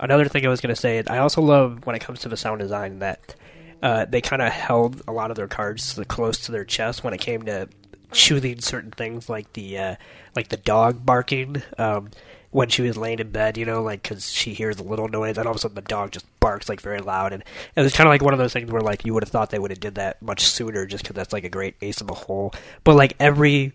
Another 0.00 0.24
thing 0.24 0.46
I 0.46 0.48
was 0.48 0.62
going 0.62 0.74
to 0.74 0.80
say, 0.80 1.02
I 1.06 1.18
also 1.18 1.42
love 1.42 1.84
when 1.84 1.94
it 1.94 2.00
comes 2.00 2.20
to 2.20 2.28
the 2.30 2.36
sound 2.38 2.60
design 2.60 3.00
that 3.00 3.34
uh, 3.82 4.04
they 4.04 4.20
kind 4.20 4.40
of 4.40 4.52
held 4.52 5.02
a 5.08 5.12
lot 5.12 5.30
of 5.30 5.36
their 5.36 5.48
cards 5.48 5.98
close 6.08 6.38
to 6.40 6.52
their 6.52 6.64
chest 6.64 7.02
when 7.02 7.12
it 7.12 7.20
came 7.20 7.42
to 7.42 7.68
choosing 8.12 8.60
certain 8.60 8.90
things, 8.92 9.28
like 9.28 9.52
the 9.54 9.78
uh, 9.78 9.96
like 10.36 10.48
the 10.48 10.56
dog 10.56 11.04
barking 11.04 11.62
um, 11.78 12.10
when 12.50 12.68
she 12.68 12.82
was 12.82 12.96
laying 12.96 13.18
in 13.18 13.30
bed. 13.30 13.58
You 13.58 13.64
know, 13.64 13.82
like 13.82 14.02
because 14.02 14.30
she 14.30 14.54
hears 14.54 14.78
a 14.78 14.84
little 14.84 15.08
noise, 15.08 15.36
and 15.36 15.46
all 15.46 15.52
of 15.52 15.56
a 15.56 15.58
sudden 15.58 15.74
the 15.74 15.82
dog 15.82 16.12
just 16.12 16.26
barks 16.38 16.68
like 16.68 16.80
very 16.80 17.00
loud, 17.00 17.32
and 17.32 17.42
it 17.74 17.80
was 17.82 17.92
kind 17.92 18.06
of 18.06 18.12
like 18.12 18.22
one 18.22 18.32
of 18.32 18.38
those 18.38 18.52
things 18.52 18.70
where 18.70 18.82
like 18.82 19.04
you 19.04 19.14
would 19.14 19.24
have 19.24 19.30
thought 19.30 19.50
they 19.50 19.58
would 19.58 19.70
have 19.72 19.80
did 19.80 19.96
that 19.96 20.22
much 20.22 20.44
sooner, 20.44 20.86
just 20.86 21.02
because 21.02 21.16
that's 21.16 21.32
like 21.32 21.44
a 21.44 21.48
great 21.48 21.74
ace 21.80 22.00
in 22.00 22.06
the 22.06 22.14
hole. 22.14 22.54
But 22.84 22.94
like 22.94 23.14
every 23.18 23.72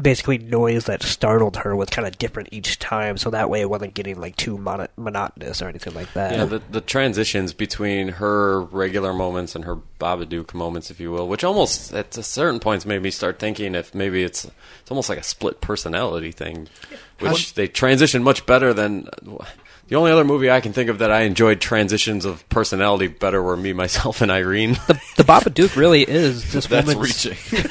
basically 0.00 0.38
noise 0.38 0.86
that 0.86 1.02
startled 1.02 1.56
her 1.58 1.76
was 1.76 1.88
kind 1.88 2.06
of 2.06 2.18
different 2.18 2.48
each 2.50 2.78
time, 2.78 3.16
so 3.16 3.30
that 3.30 3.48
way 3.48 3.60
it 3.60 3.70
wasn't 3.70 3.94
getting 3.94 4.20
like 4.20 4.36
too 4.36 4.58
mono- 4.58 4.88
monotonous 4.96 5.62
or 5.62 5.68
anything 5.68 5.94
like 5.94 6.12
that. 6.14 6.32
Yeah, 6.32 6.44
the, 6.46 6.62
the 6.70 6.80
transitions 6.80 7.52
between 7.52 8.08
her 8.08 8.60
regular 8.60 9.12
moments 9.12 9.54
and 9.54 9.64
her 9.64 9.78
Babadook 10.00 10.52
moments, 10.52 10.90
if 10.90 10.98
you 10.98 11.12
will, 11.12 11.28
which 11.28 11.44
almost 11.44 11.94
at 11.94 12.16
a 12.18 12.22
certain 12.22 12.58
points 12.60 12.84
made 12.84 13.02
me 13.02 13.10
start 13.10 13.38
thinking 13.38 13.74
if 13.74 13.94
maybe 13.94 14.22
it's 14.24 14.44
it's 14.44 14.90
almost 14.90 15.08
like 15.08 15.18
a 15.18 15.22
split 15.22 15.60
personality 15.60 16.32
thing, 16.32 16.68
which 17.20 17.54
they 17.54 17.68
transition 17.68 18.22
much 18.22 18.46
better 18.46 18.74
than. 18.74 19.08
The 19.88 19.96
only 19.96 20.10
other 20.10 20.24
movie 20.24 20.50
I 20.50 20.60
can 20.60 20.72
think 20.72 20.88
of 20.88 20.98
that 20.98 21.12
I 21.12 21.22
enjoyed 21.22 21.60
transitions 21.60 22.24
of 22.24 22.48
personality 22.48 23.06
better 23.06 23.42
were 23.42 23.56
Me, 23.56 23.74
Myself, 23.74 24.22
and 24.22 24.30
Irene. 24.30 24.72
The, 24.86 25.00
the 25.16 25.24
Babadook 25.24 25.76
really 25.76 26.02
is 26.02 26.52
this 26.52 26.66
That's 26.66 26.86
woman's 26.86 27.24
reaching. 27.24 27.36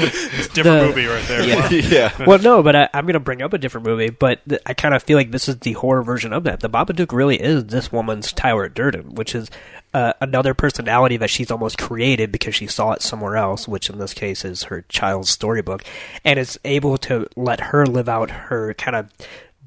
It's 0.00 0.46
a 0.46 0.52
different 0.54 0.88
movie 0.88 1.06
right 1.06 1.24
there. 1.28 1.44
Yeah. 1.46 1.68
Yeah. 1.88 2.24
Well, 2.26 2.38
no, 2.38 2.62
but 2.62 2.74
I, 2.74 2.88
I'm 2.92 3.04
going 3.04 3.14
to 3.14 3.20
bring 3.20 3.40
up 3.42 3.52
a 3.52 3.58
different 3.58 3.86
movie, 3.86 4.10
but 4.10 4.46
th- 4.48 4.60
I 4.66 4.74
kind 4.74 4.94
of 4.94 5.02
feel 5.02 5.16
like 5.16 5.30
this 5.30 5.48
is 5.48 5.58
the 5.58 5.72
horror 5.72 6.02
version 6.02 6.32
of 6.32 6.44
that. 6.44 6.60
The 6.60 6.68
Baba 6.68 6.88
Babadook 6.92 7.12
really 7.12 7.40
is 7.40 7.66
this 7.66 7.92
woman's 7.92 8.32
Tyler 8.32 8.68
Durden, 8.68 9.14
which 9.14 9.34
is 9.34 9.50
uh, 9.94 10.12
another 10.20 10.54
personality 10.54 11.16
that 11.16 11.30
she's 11.30 11.50
almost 11.50 11.78
created 11.78 12.32
because 12.32 12.54
she 12.54 12.66
saw 12.66 12.92
it 12.92 13.02
somewhere 13.02 13.36
else, 13.36 13.66
which 13.66 13.88
in 13.90 13.98
this 13.98 14.14
case 14.14 14.44
is 14.44 14.64
her 14.64 14.84
child's 14.88 15.30
storybook, 15.30 15.82
and 16.24 16.38
is 16.38 16.58
able 16.64 16.98
to 16.98 17.26
let 17.36 17.60
her 17.60 17.86
live 17.86 18.08
out 18.08 18.30
her 18.30 18.74
kind 18.74 18.96
of 18.96 19.10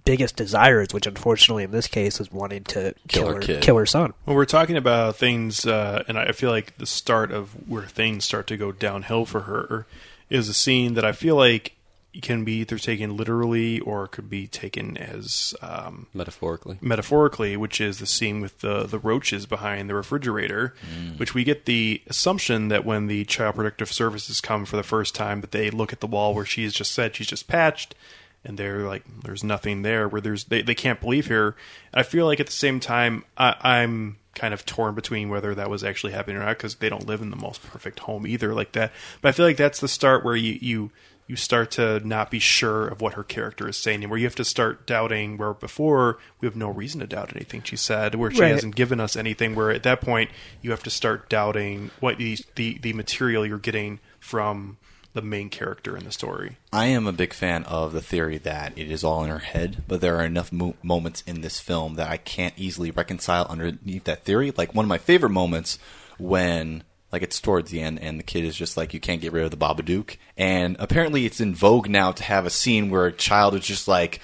biggest 0.05 0.35
desires, 0.35 0.93
which 0.93 1.05
unfortunately 1.07 1.63
in 1.63 1.71
this 1.71 1.87
case 1.87 2.19
is 2.19 2.31
wanting 2.31 2.63
to 2.65 2.93
kill, 3.07 3.23
Kill 3.23 3.27
her 3.27 3.33
her, 3.35 3.39
kid. 3.41 3.61
kill 3.63 3.77
her 3.77 3.85
son. 3.85 4.13
Well, 4.25 4.35
we're 4.35 4.45
talking 4.45 4.77
about 4.77 5.15
things, 5.15 5.65
uh, 5.65 6.03
and 6.07 6.17
I 6.17 6.31
feel 6.31 6.49
like 6.51 6.77
the 6.77 6.85
start 6.85 7.31
of 7.31 7.69
where 7.69 7.83
things 7.83 8.25
start 8.25 8.47
to 8.47 8.57
go 8.57 8.71
downhill 8.71 9.25
for 9.25 9.41
her 9.41 9.85
is 10.29 10.49
a 10.49 10.53
scene 10.53 10.93
that 10.95 11.05
I 11.05 11.11
feel 11.11 11.35
like 11.35 11.73
can 12.21 12.43
be 12.43 12.55
either 12.59 12.77
taken 12.77 13.15
literally 13.15 13.79
or 13.79 14.05
could 14.05 14.29
be 14.29 14.45
taken 14.45 14.97
as 14.97 15.55
um, 15.61 16.07
Metaphorically. 16.13 16.77
metaphorically, 16.81 17.55
which 17.55 17.79
is 17.79 17.99
the 17.99 18.05
scene 18.05 18.41
with 18.41 18.59
the 18.59 18.83
the 18.83 18.99
roaches 18.99 19.45
behind 19.45 19.89
the 19.89 19.95
refrigerator, 19.95 20.73
which 21.15 21.33
we 21.33 21.45
get 21.45 21.63
the 21.65 22.01
assumption 22.07 22.67
that 22.67 22.83
when 22.83 23.07
the 23.07 23.23
child 23.25 23.55
protective 23.55 23.93
services 23.93 24.41
come 24.41 24.65
for 24.65 24.75
the 24.75 24.83
first 24.83 25.15
time, 25.15 25.39
that 25.39 25.51
they 25.51 25.69
look 25.69 25.93
at 25.93 26.01
the 26.01 26.07
wall 26.07 26.33
where 26.35 26.43
she's 26.43 26.73
just 26.73 26.91
said 26.91 27.15
she's 27.15 27.27
just 27.27 27.47
patched, 27.47 27.95
and 28.43 28.57
they're 28.57 28.87
like, 28.87 29.03
"There's 29.23 29.43
nothing 29.43 29.81
there." 29.81 30.07
Where 30.07 30.21
there's 30.21 30.45
they 30.45 30.61
they 30.61 30.75
can't 30.75 30.99
believe 31.01 31.27
her. 31.27 31.55
I 31.93 32.03
feel 32.03 32.25
like 32.25 32.39
at 32.39 32.47
the 32.47 32.51
same 32.51 32.79
time, 32.79 33.23
I, 33.37 33.55
I'm 33.61 34.17
kind 34.33 34.53
of 34.53 34.65
torn 34.65 34.95
between 34.95 35.29
whether 35.29 35.53
that 35.55 35.69
was 35.69 35.83
actually 35.83 36.13
happening 36.13 36.37
or 36.37 36.45
not 36.45 36.57
because 36.57 36.75
they 36.75 36.87
don't 36.89 37.05
live 37.05 37.21
in 37.21 37.29
the 37.31 37.35
most 37.35 37.61
perfect 37.63 37.99
home 37.99 38.25
either 38.25 38.53
like 38.53 38.71
that. 38.71 38.91
But 39.21 39.29
I 39.29 39.31
feel 39.33 39.45
like 39.45 39.57
that's 39.57 39.79
the 39.79 39.87
start 39.87 40.23
where 40.23 40.35
you 40.35 40.57
you 40.61 40.91
you 41.27 41.35
start 41.37 41.71
to 41.71 42.05
not 42.05 42.29
be 42.29 42.39
sure 42.39 42.87
of 42.87 42.99
what 42.99 43.13
her 43.13 43.23
character 43.23 43.69
is 43.69 43.77
saying, 43.77 44.03
and 44.03 44.09
where 44.11 44.19
you 44.19 44.25
have 44.25 44.35
to 44.35 44.43
start 44.43 44.85
doubting. 44.87 45.37
Where 45.37 45.53
before 45.53 46.17
we 46.41 46.45
have 46.45 46.55
no 46.55 46.69
reason 46.69 46.99
to 47.01 47.07
doubt 47.07 47.33
anything 47.35 47.61
she 47.63 47.75
said, 47.77 48.15
where 48.15 48.31
she 48.31 48.41
Right. 48.41 48.51
hasn't 48.51 48.75
given 48.75 48.99
us 48.99 49.15
anything. 49.15 49.55
Where 49.55 49.69
at 49.71 49.83
that 49.83 50.01
point 50.01 50.29
you 50.61 50.71
have 50.71 50.83
to 50.83 50.89
start 50.89 51.29
doubting 51.29 51.91
what 51.99 52.17
the 52.17 52.37
the, 52.55 52.79
the 52.79 52.93
material 52.93 53.45
you're 53.45 53.59
getting 53.59 53.99
from 54.19 54.77
the 55.13 55.21
main 55.21 55.49
character 55.49 55.97
in 55.97 56.05
the 56.05 56.11
story. 56.11 56.57
I 56.71 56.85
am 56.87 57.05
a 57.07 57.11
big 57.11 57.33
fan 57.33 57.63
of 57.65 57.91
the 57.91 58.01
theory 58.01 58.37
that 58.39 58.73
it 58.77 58.89
is 58.89 59.03
all 59.03 59.23
in 59.23 59.29
her 59.29 59.39
head, 59.39 59.83
but 59.87 60.01
there 60.01 60.17
are 60.17 60.25
enough 60.25 60.51
mo- 60.51 60.75
moments 60.81 61.23
in 61.27 61.41
this 61.41 61.59
film 61.59 61.95
that 61.95 62.09
I 62.09 62.17
can't 62.17 62.53
easily 62.57 62.91
reconcile 62.91 63.45
underneath 63.49 64.05
that 64.05 64.23
theory. 64.23 64.53
Like 64.55 64.73
one 64.73 64.85
of 64.85 64.89
my 64.89 64.97
favorite 64.97 65.29
moments 65.31 65.79
when 66.17 66.83
like 67.11 67.23
it's 67.23 67.41
towards 67.41 67.71
the 67.71 67.81
end 67.81 67.99
and 67.99 68.17
the 68.17 68.23
kid 68.23 68.45
is 68.45 68.55
just 68.55 68.77
like 68.77 68.93
you 68.93 68.99
can't 68.99 69.21
get 69.21 69.33
rid 69.33 69.43
of 69.43 69.51
the 69.51 69.57
Babadook 69.57 70.15
and 70.37 70.77
apparently 70.79 71.25
it's 71.25 71.41
in 71.41 71.53
vogue 71.53 71.89
now 71.89 72.11
to 72.13 72.23
have 72.23 72.45
a 72.45 72.49
scene 72.49 72.89
where 72.89 73.05
a 73.05 73.11
child 73.11 73.53
is 73.53 73.65
just 73.65 73.87
like 73.87 74.21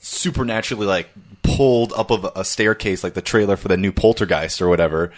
supernaturally 0.00 0.86
like 0.86 1.08
pulled 1.42 1.92
up 1.92 2.10
of 2.10 2.26
a 2.34 2.44
staircase 2.44 3.04
like 3.04 3.14
the 3.14 3.22
trailer 3.22 3.56
for 3.56 3.68
the 3.68 3.76
new 3.76 3.92
Poltergeist 3.92 4.60
or 4.60 4.68
whatever. 4.68 5.12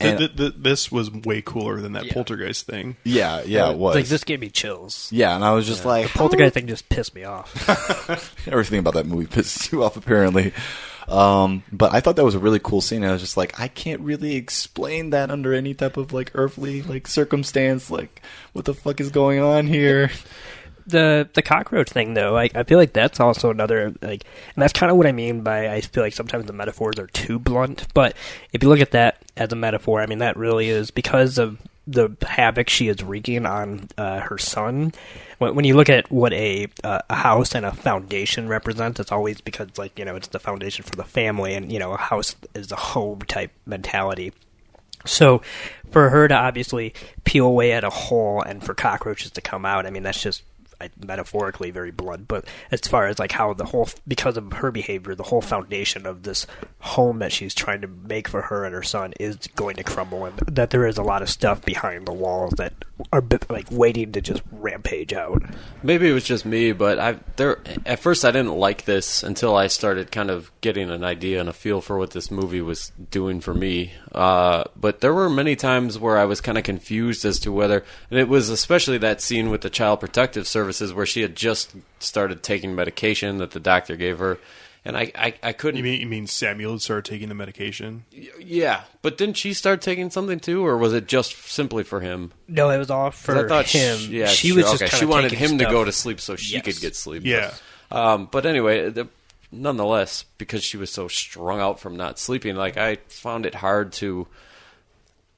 And 0.00 0.18
Th- 0.18 0.30
th- 0.36 0.52
th- 0.52 0.62
this 0.62 0.90
was 0.90 1.10
way 1.12 1.40
cooler 1.40 1.80
than 1.80 1.92
that 1.92 2.08
poltergeist 2.10 2.66
thing. 2.66 2.96
yeah, 3.04 3.42
yeah, 3.46 3.70
it 3.70 3.78
was. 3.78 3.94
Like 3.94 4.06
this 4.06 4.24
gave 4.24 4.40
me 4.40 4.50
chills. 4.50 5.08
Yeah, 5.12 5.34
and 5.36 5.44
I 5.44 5.52
was 5.52 5.66
just 5.66 5.84
like, 5.84 6.12
the 6.12 6.18
poltergeist 6.18 6.54
thing 6.54 6.66
just 6.66 6.88
pissed 6.88 7.14
me 7.14 7.22
off. 7.24 7.54
Everything 8.48 8.80
about 8.80 8.94
that 8.94 9.06
movie 9.06 9.26
pisses 9.26 9.70
you 9.70 9.84
off, 9.84 9.96
apparently. 9.96 10.52
Um, 11.06 11.62
but 11.70 11.92
I 11.94 12.00
thought 12.00 12.16
that 12.16 12.24
was 12.24 12.34
a 12.34 12.38
really 12.40 12.58
cool 12.58 12.80
scene. 12.80 13.04
I 13.04 13.12
was 13.12 13.20
just 13.20 13.36
like, 13.36 13.60
I 13.60 13.68
can't 13.68 14.00
really 14.00 14.36
explain 14.36 15.10
that 15.10 15.30
under 15.30 15.52
any 15.54 15.74
type 15.74 15.96
of 15.96 16.12
like 16.12 16.32
earthly 16.34 16.82
like 16.82 17.06
circumstance. 17.06 17.90
Like, 17.90 18.20
what 18.52 18.64
the 18.64 18.74
fuck 18.74 19.00
is 19.00 19.10
going 19.10 19.38
on 19.40 19.66
here? 19.66 20.10
The 20.86 21.28
the 21.34 21.42
cockroach 21.42 21.88
thing 21.88 22.14
though 22.14 22.36
I, 22.36 22.50
I 22.54 22.62
feel 22.64 22.78
like 22.78 22.92
that's 22.92 23.20
also 23.20 23.50
another 23.50 23.94
like 24.02 24.24
and 24.54 24.62
that's 24.62 24.72
kind 24.72 24.90
of 24.90 24.96
what 24.96 25.06
i 25.06 25.12
mean 25.12 25.42
by 25.42 25.68
i 25.72 25.80
feel 25.80 26.02
like 26.02 26.12
sometimes 26.12 26.46
the 26.46 26.52
metaphors 26.52 26.98
are 26.98 27.06
too 27.06 27.38
blunt 27.38 27.86
but 27.94 28.14
if 28.52 28.62
you 28.62 28.68
look 28.68 28.80
at 28.80 28.90
that 28.90 29.22
as 29.36 29.52
a 29.52 29.56
metaphor 29.56 30.00
i 30.00 30.06
mean 30.06 30.18
that 30.18 30.36
really 30.36 30.68
is 30.68 30.90
because 30.90 31.38
of 31.38 31.58
the 31.86 32.10
havoc 32.22 32.68
she 32.68 32.88
is 32.88 33.02
wreaking 33.02 33.44
on 33.46 33.88
uh, 33.98 34.20
her 34.20 34.38
son. 34.38 34.92
When, 35.38 35.54
when 35.54 35.64
you 35.64 35.76
look 35.76 35.90
at 35.90 36.10
what 36.10 36.32
a 36.32 36.68
uh, 36.82 37.00
a 37.10 37.14
house 37.14 37.54
and 37.54 37.66
a 37.66 37.72
foundation 37.72 38.48
represents 38.48 39.00
it's 39.00 39.12
always 39.12 39.40
because 39.40 39.68
like 39.76 39.98
you 39.98 40.04
know 40.04 40.16
it's 40.16 40.28
the 40.28 40.38
foundation 40.38 40.84
for 40.84 40.96
the 40.96 41.04
family 41.04 41.54
and 41.54 41.70
you 41.70 41.78
know 41.78 41.92
a 41.92 41.98
house 41.98 42.36
is 42.54 42.72
a 42.72 42.76
home 42.76 43.20
type 43.20 43.52
mentality. 43.66 44.32
So 45.06 45.42
for 45.90 46.08
her 46.08 46.26
to 46.28 46.34
obviously 46.34 46.94
peel 47.24 47.46
away 47.46 47.72
at 47.72 47.84
a 47.84 47.90
hole 47.90 48.40
and 48.40 48.64
for 48.64 48.72
cockroaches 48.72 49.30
to 49.32 49.42
come 49.42 49.66
out, 49.66 49.86
I 49.86 49.90
mean 49.90 50.02
that's 50.02 50.22
just 50.22 50.42
Metaphorically 51.04 51.70
very 51.70 51.90
blunt. 51.90 52.28
But 52.28 52.46
as 52.70 52.80
far 52.80 53.06
as 53.06 53.18
like 53.18 53.32
how 53.32 53.52
the 53.54 53.66
whole 53.66 53.88
because 54.06 54.36
of 54.36 54.52
her 54.54 54.70
behavior, 54.70 55.14
the 55.14 55.22
whole 55.24 55.40
foundation 55.40 56.06
of 56.06 56.22
this 56.22 56.46
home 56.80 57.18
that 57.18 57.32
she's 57.32 57.54
trying 57.54 57.80
to 57.80 57.88
make 57.88 58.28
for 58.28 58.42
her 58.42 58.64
and 58.64 58.74
her 58.74 58.82
son 58.82 59.12
is 59.20 59.36
going 59.54 59.76
to 59.76 59.84
crumble, 59.84 60.24
and 60.24 60.38
that 60.40 60.70
there 60.70 60.86
is 60.86 60.98
a 60.98 61.02
lot 61.02 61.22
of 61.22 61.30
stuff 61.30 61.62
behind 61.62 62.06
the 62.06 62.12
walls 62.12 62.54
that 62.56 62.72
are 63.12 63.22
like 63.48 63.66
waiting 63.70 64.12
to 64.12 64.20
just 64.20 64.42
rampage 64.52 65.12
out. 65.12 65.42
Maybe 65.82 66.08
it 66.08 66.12
was 66.12 66.24
just 66.24 66.44
me, 66.44 66.72
but 66.72 66.98
I 66.98 67.18
there 67.36 67.58
at 67.84 68.00
first 68.00 68.24
I 68.24 68.30
didn't 68.30 68.56
like 68.56 68.84
this 68.84 69.22
until 69.22 69.56
I 69.56 69.66
started 69.66 70.12
kind 70.12 70.30
of 70.30 70.50
getting 70.60 70.90
an 70.90 71.04
idea 71.04 71.40
and 71.40 71.48
a 71.48 71.52
feel 71.52 71.80
for 71.80 71.98
what 71.98 72.10
this 72.10 72.30
movie 72.30 72.60
was 72.60 72.92
doing 73.10 73.40
for 73.40 73.54
me. 73.54 73.92
Uh, 74.14 74.64
but 74.76 75.00
there 75.00 75.12
were 75.12 75.28
many 75.28 75.56
times 75.56 75.98
where 75.98 76.16
I 76.16 76.24
was 76.24 76.40
kind 76.40 76.56
of 76.56 76.62
confused 76.64 77.24
as 77.24 77.40
to 77.40 77.50
whether, 77.52 77.84
and 78.10 78.18
it 78.20 78.28
was 78.28 78.48
especially 78.48 78.98
that 78.98 79.20
scene 79.20 79.50
with 79.50 79.62
the 79.62 79.70
Child 79.70 80.00
Protective 80.00 80.46
Services 80.46 80.92
where 80.94 81.06
she 81.06 81.22
had 81.22 81.34
just 81.34 81.72
started 81.98 82.42
taking 82.42 82.74
medication 82.76 83.38
that 83.38 83.50
the 83.50 83.58
doctor 83.60 83.96
gave 83.96 84.18
her, 84.20 84.38
and 84.84 84.96
I 84.96 85.10
I, 85.16 85.34
I 85.42 85.52
couldn't. 85.52 85.78
You 85.78 85.82
mean 85.84 86.00
you 86.00 86.06
mean 86.06 86.26
Samuel 86.28 86.72
had 86.72 86.82
started 86.82 87.04
taking 87.10 87.28
the 87.28 87.34
medication? 87.34 88.04
yeah, 88.38 88.82
but 89.02 89.18
didn't 89.18 89.36
she 89.36 89.52
start 89.52 89.82
taking 89.82 90.10
something 90.10 90.38
too, 90.38 90.64
or 90.64 90.78
was 90.78 90.92
it 90.92 91.08
just 91.08 91.34
simply 91.48 91.82
for 91.82 91.98
him? 92.00 92.30
No, 92.46 92.70
it 92.70 92.78
was 92.78 92.90
all 92.90 93.10
'Cause 93.10 93.18
for 93.20 93.44
I 93.44 93.48
thought 93.48 93.66
him. 93.66 93.98
She, 93.98 94.18
yeah, 94.20 94.26
she 94.26 94.48
sure, 94.48 94.56
was 94.58 94.66
just 94.66 94.74
okay. 94.82 94.90
kinda 94.90 94.96
She 94.98 95.06
wanted 95.06 95.30
taking 95.30 95.48
him 95.50 95.58
to 95.58 95.64
go 95.64 95.84
to 95.84 95.90
sleep 95.92 96.20
so 96.20 96.36
she 96.36 96.54
Yes. 96.54 96.64
could 96.64 96.80
get 96.80 96.94
sleep. 96.94 97.22
Yeah. 97.24 97.52
Um, 97.90 98.28
but 98.30 98.46
anyway, 98.46 98.90
the, 98.90 99.08
nonetheless, 99.54 100.24
because 100.38 100.62
she 100.62 100.76
was 100.76 100.90
so 100.90 101.08
strung 101.08 101.60
out 101.60 101.80
from 101.80 101.96
not 101.96 102.18
sleeping, 102.18 102.56
like 102.56 102.76
I 102.76 102.96
found 103.08 103.46
it 103.46 103.54
hard 103.54 103.92
to 103.94 104.26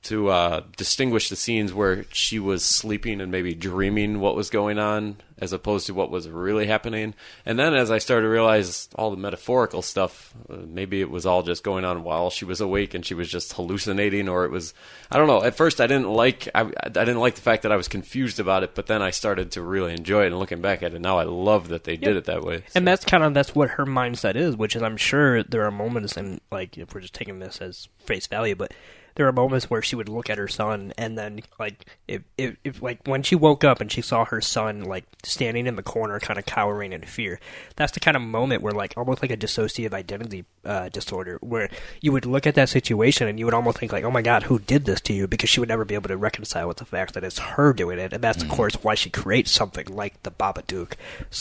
to 0.04 0.28
uh, 0.28 0.62
distinguish 0.76 1.28
the 1.28 1.36
scenes 1.36 1.74
where 1.74 2.04
she 2.12 2.38
was 2.38 2.64
sleeping 2.64 3.20
and 3.20 3.32
maybe 3.32 3.54
dreaming 3.54 4.20
what 4.20 4.36
was 4.36 4.50
going 4.50 4.78
on 4.78 5.16
as 5.38 5.52
opposed 5.52 5.86
to 5.86 5.94
what 5.94 6.10
was 6.10 6.28
really 6.28 6.66
happening. 6.66 7.14
And 7.44 7.58
then 7.58 7.74
as 7.74 7.90
I 7.90 7.98
started 7.98 8.22
to 8.22 8.28
realize 8.30 8.88
all 8.94 9.10
the 9.10 9.16
metaphorical 9.16 9.82
stuff, 9.82 10.32
uh, 10.48 10.58
maybe 10.66 11.00
it 11.00 11.10
was 11.10 11.26
all 11.26 11.42
just 11.42 11.62
going 11.62 11.84
on 11.84 12.04
while 12.04 12.30
she 12.30 12.44
was 12.44 12.60
awake 12.60 12.94
and 12.94 13.04
she 13.04 13.14
was 13.14 13.28
just 13.28 13.52
hallucinating, 13.52 14.28
or 14.28 14.44
it 14.44 14.50
was 14.50 14.72
I 15.10 15.18
don't 15.18 15.26
know. 15.26 15.42
At 15.42 15.56
first, 15.56 15.80
I 15.80 15.86
didn't 15.86 16.08
like 16.08 16.48
I, 16.54 16.62
I 16.62 16.88
didn't 16.88 17.20
like 17.20 17.34
the 17.34 17.42
fact 17.42 17.64
that 17.64 17.72
I 17.72 17.76
was 17.76 17.88
confused 17.88 18.40
about 18.40 18.62
it, 18.62 18.74
but 18.74 18.86
then 18.86 19.02
I 19.02 19.10
started 19.10 19.52
to 19.52 19.62
really 19.62 19.92
enjoy 19.92 20.22
it. 20.22 20.28
And 20.28 20.38
looking 20.38 20.62
back 20.62 20.82
at 20.82 20.94
it 20.94 21.00
now, 21.00 21.18
I 21.18 21.24
love 21.24 21.68
that 21.68 21.84
they 21.84 21.96
did 21.96 22.16
it 22.16 22.24
that 22.24 22.42
way. 22.42 22.62
And 22.74 22.86
that's 22.86 23.04
kind 23.04 23.22
of 23.22 23.34
that's 23.34 23.54
what 23.54 23.70
her 23.70 23.84
mindset 23.84 24.36
is, 24.36 24.56
which 24.56 24.76
is 24.76 24.82
I'm 24.82 24.96
sure 24.96 25.42
there 25.42 25.64
are 25.64 25.70
moments 25.70 26.16
and 26.16 26.40
like 26.50 26.78
if 26.78 26.94
we're 26.94 27.00
just 27.00 27.14
taking 27.14 27.40
this 27.40 27.60
as 27.60 27.88
face 27.98 28.26
value, 28.26 28.54
but 28.54 28.72
there 29.16 29.26
are 29.26 29.32
moments 29.32 29.68
where 29.68 29.82
she 29.82 29.96
would 29.96 30.08
look 30.08 30.30
at 30.30 30.38
her 30.38 30.48
son 30.48 30.92
and 30.96 31.18
then 31.18 31.40
like 31.58 31.84
if, 32.08 32.22
if, 32.38 32.56
if 32.64 32.82
like 32.82 33.06
when 33.06 33.22
she 33.22 33.34
woke 33.34 33.64
up 33.64 33.80
and 33.80 33.92
she 33.92 34.00
saw 34.00 34.24
her 34.24 34.40
son 34.40 34.82
like 34.82 35.04
standing 35.22 35.66
in 35.66 35.76
the 35.76 35.82
corner 35.82 36.18
kind 36.20 36.38
of 36.38 36.46
cowering 36.46 36.92
in 36.92 37.02
fear 37.02 37.40
that's 37.76 37.92
the 37.92 38.00
kind 38.00 38.16
of 38.16 38.22
moment 38.22 38.62
where 38.62 38.72
like 38.72 38.94
almost 38.96 39.22
like 39.22 39.30
a 39.30 39.36
dissociative 39.36 39.92
identity 39.92 40.44
uh, 40.64 40.88
disorder 40.88 41.38
where 41.42 41.68
you 42.00 42.12
would 42.12 42.26
look 42.26 42.46
at 42.46 42.54
that 42.54 42.68
situation 42.68 43.28
and 43.28 43.38
you 43.38 43.44
would 43.44 43.54
almost 43.54 43.78
think 43.78 43.92
like 43.92 44.04
oh 44.04 44.10
my 44.10 44.22
god 44.22 44.44
who 44.44 44.58
did 44.58 44.84
this 44.84 45.00
to 45.02 45.12
you? 45.12 45.26
Because 45.26 45.50
she 45.50 45.60
would 45.60 45.68
never 45.68 45.84
be 45.84 45.94
able 45.94 46.08
to 46.08 46.16
reconcile 46.16 46.68
with 46.68 46.78
the 46.78 46.84
fact 46.84 47.14
that 47.14 47.24
it's 47.24 47.38
her 47.38 47.72
doing 47.72 47.98
it 47.98 48.12
and 48.12 48.22
that's 48.22 48.42
of 48.42 48.48
course 48.48 48.74
why 48.82 48.94
she 48.94 49.10
creates 49.10 49.50
something 49.50 49.86
like 49.86 50.22
the 50.22 50.30
Babadook 50.30 50.94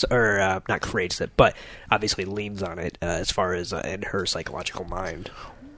or 0.09 0.39
uh, 0.39 0.59
not 0.67 0.82
creates 0.82 1.21
it 1.21 1.32
but 1.38 1.55
obviously 1.91 2.26
leans 2.26 2.63
on 2.63 2.80
it 2.80 2.97
uh, 3.01 3.05
as 3.05 3.32
far 3.32 3.53
as 3.53 3.73
uh, 3.73 3.82
in 3.86 4.01
her 4.03 4.26
psychological 4.26 4.86
mind 4.86 5.30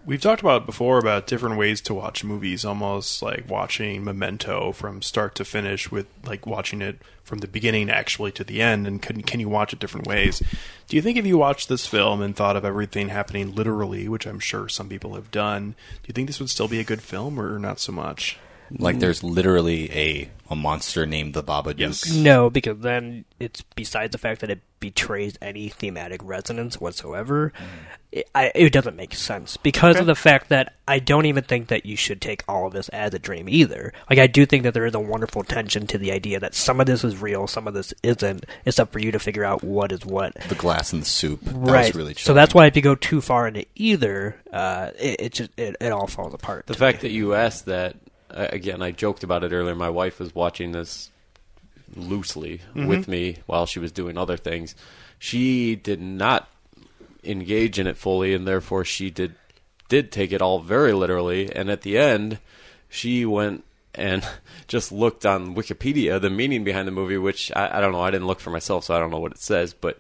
We've 0.08 0.22
talked 0.22 0.40
about 0.40 0.66
before 0.66 1.00
about 1.00 1.28
different 1.28 1.58
ways 1.58 1.82
to 1.82 1.94
watch 1.94 2.24
movies, 2.24 2.64
almost 2.64 3.22
like 3.22 3.44
watching 3.50 4.06
Memento 4.06 4.72
from 4.72 5.02
start 5.02 5.36
to 5.36 5.44
finish, 5.44 5.92
with 5.92 6.08
like 6.26 6.48
watching 6.48 6.82
it 6.82 7.02
from 7.26 7.40
the 7.40 7.48
beginning 7.48 7.90
actually 7.90 8.32
to 8.32 8.46
the 8.46 8.62
end. 8.62 8.88
And 8.88 9.02
can 9.02 9.22
can 9.24 9.42
you 9.42 9.50
watch 9.50 9.74
it 9.74 9.80
different 9.80 10.08
ways? 10.08 10.42
Do 10.88 10.96
you 10.96 11.02
think 11.02 11.18
if 11.18 11.26
you 11.26 11.38
watched 11.38 11.68
this 11.68 11.88
film 11.88 12.22
and 12.22 12.34
thought 12.34 12.56
of 12.56 12.64
everything 12.64 13.10
happening 13.10 13.54
literally, 13.54 14.08
which 14.08 14.26
I'm 14.26 14.40
sure 14.40 14.70
some 14.70 14.88
people 14.88 15.16
have 15.16 15.30
done, 15.30 15.76
do 16.04 16.08
you 16.08 16.14
think 16.14 16.28
this 16.28 16.40
would 16.40 16.50
still 16.50 16.70
be 16.70 16.80
a 16.80 16.86
good 16.86 17.02
film 17.02 17.38
or 17.38 17.60
not 17.60 17.82
so 17.82 17.92
much? 17.92 18.40
Like, 18.72 19.00
there's 19.00 19.24
literally 19.24 19.92
a 19.92 20.30
a 20.50 20.56
monster 20.56 21.06
named 21.06 21.34
the 21.34 21.44
Baba 21.44 21.74
Babadook. 21.74 22.18
No, 22.18 22.50
because 22.50 22.80
then 22.80 23.26
it's 23.40 23.62
besides 23.76 24.12
the 24.12 24.18
fact 24.18 24.42
that 24.42 24.50
it 24.50 24.62
betrays 24.80 25.38
any 25.42 25.70
thematic 25.70 26.22
resonance 26.24 26.80
whatsoever. 26.80 27.52
It, 28.12 28.30
I, 28.34 28.52
it 28.56 28.72
doesn't 28.72 28.96
make 28.96 29.14
sense 29.16 29.58
because 29.58 29.98
of 29.98 30.06
the 30.06 30.16
fact 30.16 30.50
that 30.50 30.76
I 30.88 31.00
don't 31.00 31.26
even 31.26 31.44
think 31.44 31.68
that 31.68 31.86
you 31.86 31.98
should 31.98 32.22
take 32.22 32.44
all 32.48 32.68
of 32.68 32.74
this 32.74 32.88
as 32.90 33.14
a 33.14 33.20
dream 33.20 33.50
either. 33.50 33.92
Like 34.10 34.20
I 34.20 34.28
do 34.28 34.46
think 34.46 34.64
that 34.64 34.74
there 34.74 34.86
is 34.86 34.96
a 34.96 35.00
wonderful 35.00 35.44
tension 35.44 35.88
to 35.88 35.98
the 35.98 36.12
idea 36.12 36.40
that 36.40 36.56
some 36.56 36.80
of 36.80 36.86
this 36.86 37.04
is 37.04 37.22
real, 37.22 37.48
some 37.48 37.68
of 37.68 37.74
this 37.74 37.94
isn't. 38.04 38.46
It's 38.66 38.80
up 38.80 38.92
for 38.92 39.00
you 39.00 39.12
to 39.12 39.20
figure 39.20 39.44
out 39.44 39.64
what 39.64 39.92
is 39.92 40.06
what. 40.06 40.36
The 40.48 40.56
glass 40.56 40.94
and 40.94 41.02
the 41.02 41.08
soup. 41.08 41.42
That 41.42 41.56
right. 41.56 41.86
was 41.88 41.96
really 41.96 42.14
so 42.14 42.34
that's 42.34 42.54
why 42.54 42.68
if 42.68 42.76
you 42.76 42.82
go 42.82 42.96
too 42.96 43.20
far 43.20 43.48
into 43.48 43.66
either, 43.76 44.40
uh, 44.54 44.92
it, 44.98 45.20
it 45.20 45.34
just 45.34 45.52
it, 45.58 45.76
it 45.82 45.92
all 45.92 46.08
falls 46.08 46.34
apart. 46.34 46.68
The 46.68 46.76
fact 46.76 47.02
that 47.02 47.12
you 47.12 47.34
asked 47.34 47.66
that 47.66 47.98
again, 48.30 48.82
I 48.82 48.92
joked 48.92 49.24
about 49.24 49.44
it 49.44 49.52
earlier. 49.54 49.76
My 49.76 49.90
wife 49.90 50.20
was 50.20 50.34
watching 50.36 50.72
this 50.72 51.10
loosely 51.96 52.62
Mhm. 52.76 52.88
with 52.88 53.08
me 53.08 53.38
while 53.46 53.66
she 53.66 53.80
was 53.80 53.92
doing 53.92 54.18
other 54.18 54.38
things. 54.38 54.76
She 55.20 55.76
did 55.76 56.02
not 56.02 56.50
engage 57.24 57.80
in 57.80 57.88
it 57.88 57.98
fully, 57.98 58.34
and 58.34 58.48
therefore 58.48 58.86
she 58.86 59.10
did 59.10 59.36
did 59.90 60.12
take 60.12 60.34
it 60.34 60.42
all 60.42 60.60
very 60.60 60.92
literally. 60.92 61.50
And 61.56 61.72
at 61.72 61.82
the 61.82 61.98
end, 61.98 62.40
she 62.90 63.24
went 63.26 63.64
and 63.96 64.22
just 64.68 64.92
looked 64.92 65.26
on 65.26 65.56
Wikipedia 65.56 66.20
the 66.20 66.30
meaning 66.30 66.66
behind 66.66 66.88
the 66.88 66.92
movie, 66.92 67.18
which 67.18 67.52
I, 67.56 67.78
I 67.78 67.82
don't 67.82 67.94
know. 67.94 68.02
I 68.02 68.12
didn't 68.12 68.28
look 68.28 68.42
for 68.42 68.50
myself, 68.50 68.84
so 68.84 68.94
I 68.96 69.00
don't 69.00 69.12
know 69.12 69.20
what 69.20 69.32
it 69.32 69.40
says, 69.40 69.74
but. 69.74 70.00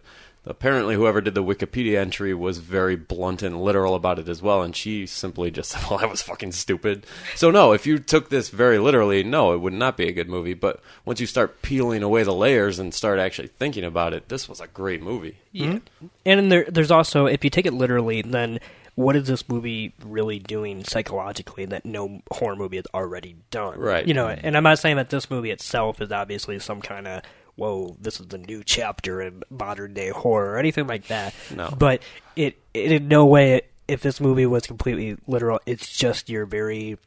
Apparently, 0.50 0.95
whoever 0.95 1.22
did 1.22 1.36
the 1.36 1.43
Wikipedia 1.43 1.98
entry 2.00 2.34
was 2.34 2.60
very 2.60 2.95
blunt 2.95 3.43
and 3.43 3.62
literal 3.62 3.95
about 3.95 4.20
it 4.20 4.30
as 4.30 4.41
well, 4.41 4.62
and 4.62 4.76
she 4.76 5.06
simply 5.06 5.52
just 5.52 5.72
said, 5.72 5.84
"Well, 5.89 6.00
that 6.00 6.10
was 6.10 6.22
fucking 6.22 6.54
stupid." 6.54 7.06
So, 7.36 7.52
no, 7.52 7.74
if 7.74 7.86
you 7.86 8.00
took 8.00 8.30
this 8.30 8.50
very 8.50 8.80
literally, 8.80 9.24
no, 9.24 9.54
it 9.54 9.62
would 9.62 9.74
not 9.74 9.98
be 9.98 10.08
a 10.08 10.14
good 10.14 10.30
movie. 10.30 10.54
But 10.54 10.82
once 11.06 11.20
you 11.20 11.28
start 11.28 11.62
peeling 11.62 12.04
away 12.04 12.24
the 12.24 12.34
layers 12.34 12.80
and 12.80 12.93
start 12.93 13.20
actually 13.20 13.50
thinking 13.50 13.84
about 13.84 14.14
it, 14.14 14.30
this 14.30 14.48
was 14.48 14.62
a 14.62 14.68
great 14.68 15.02
movie. 15.02 15.38
Yeah. 15.52 15.80
And 16.26 16.52
there, 16.52 16.66
there's 16.70 16.91
also, 16.91 17.26
if 17.26 17.43
you 17.43 17.50
take 17.50 17.66
it 17.66 17.74
literally, 17.74 18.22
then 18.22 18.60
what 18.95 19.16
is 19.16 19.28
this 19.28 19.48
movie 19.48 19.93
really 20.04 20.39
doing 20.39 20.84
psychologically 20.84 21.66
that 21.66 21.86
no 21.86 22.20
horror 22.32 22.56
movie 22.56 22.78
has 22.78 22.88
already 22.93 23.36
done? 23.52 23.78
Right. 23.80 24.08
You 24.08 24.16
know, 24.16 24.28
and 24.28 24.58
I'm 24.58 24.64
not 24.64 24.80
saying 24.80 24.95
that 24.95 25.12
this 25.12 25.30
movie 25.30 25.52
itself 25.52 26.02
is 26.02 26.12
obviously 26.12 26.58
some 26.60 26.82
kind 26.82 27.08
of 27.08 27.22
whoa, 27.58 27.97
this 27.99 28.20
is 28.22 28.28
the 28.28 28.38
new 28.38 28.64
chapter 28.64 29.22
in 29.22 29.43
modern 29.49 29.93
day 29.93 30.10
horror 30.10 30.53
or 30.53 30.58
anything 30.58 30.88
like 30.88 31.08
that. 31.08 31.34
No. 31.53 31.74
But 31.78 32.01
it, 32.36 32.58
it 32.74 32.91
in 32.93 33.08
no 33.10 33.26
way, 33.26 33.64
if 33.88 34.01
this 34.01 34.22
movie 34.22 34.45
was 34.45 34.66
completely 34.66 35.18
literal, 35.28 35.60
it's 35.66 35.97
just 35.97 36.30
your 36.30 36.45
very, 36.45 36.97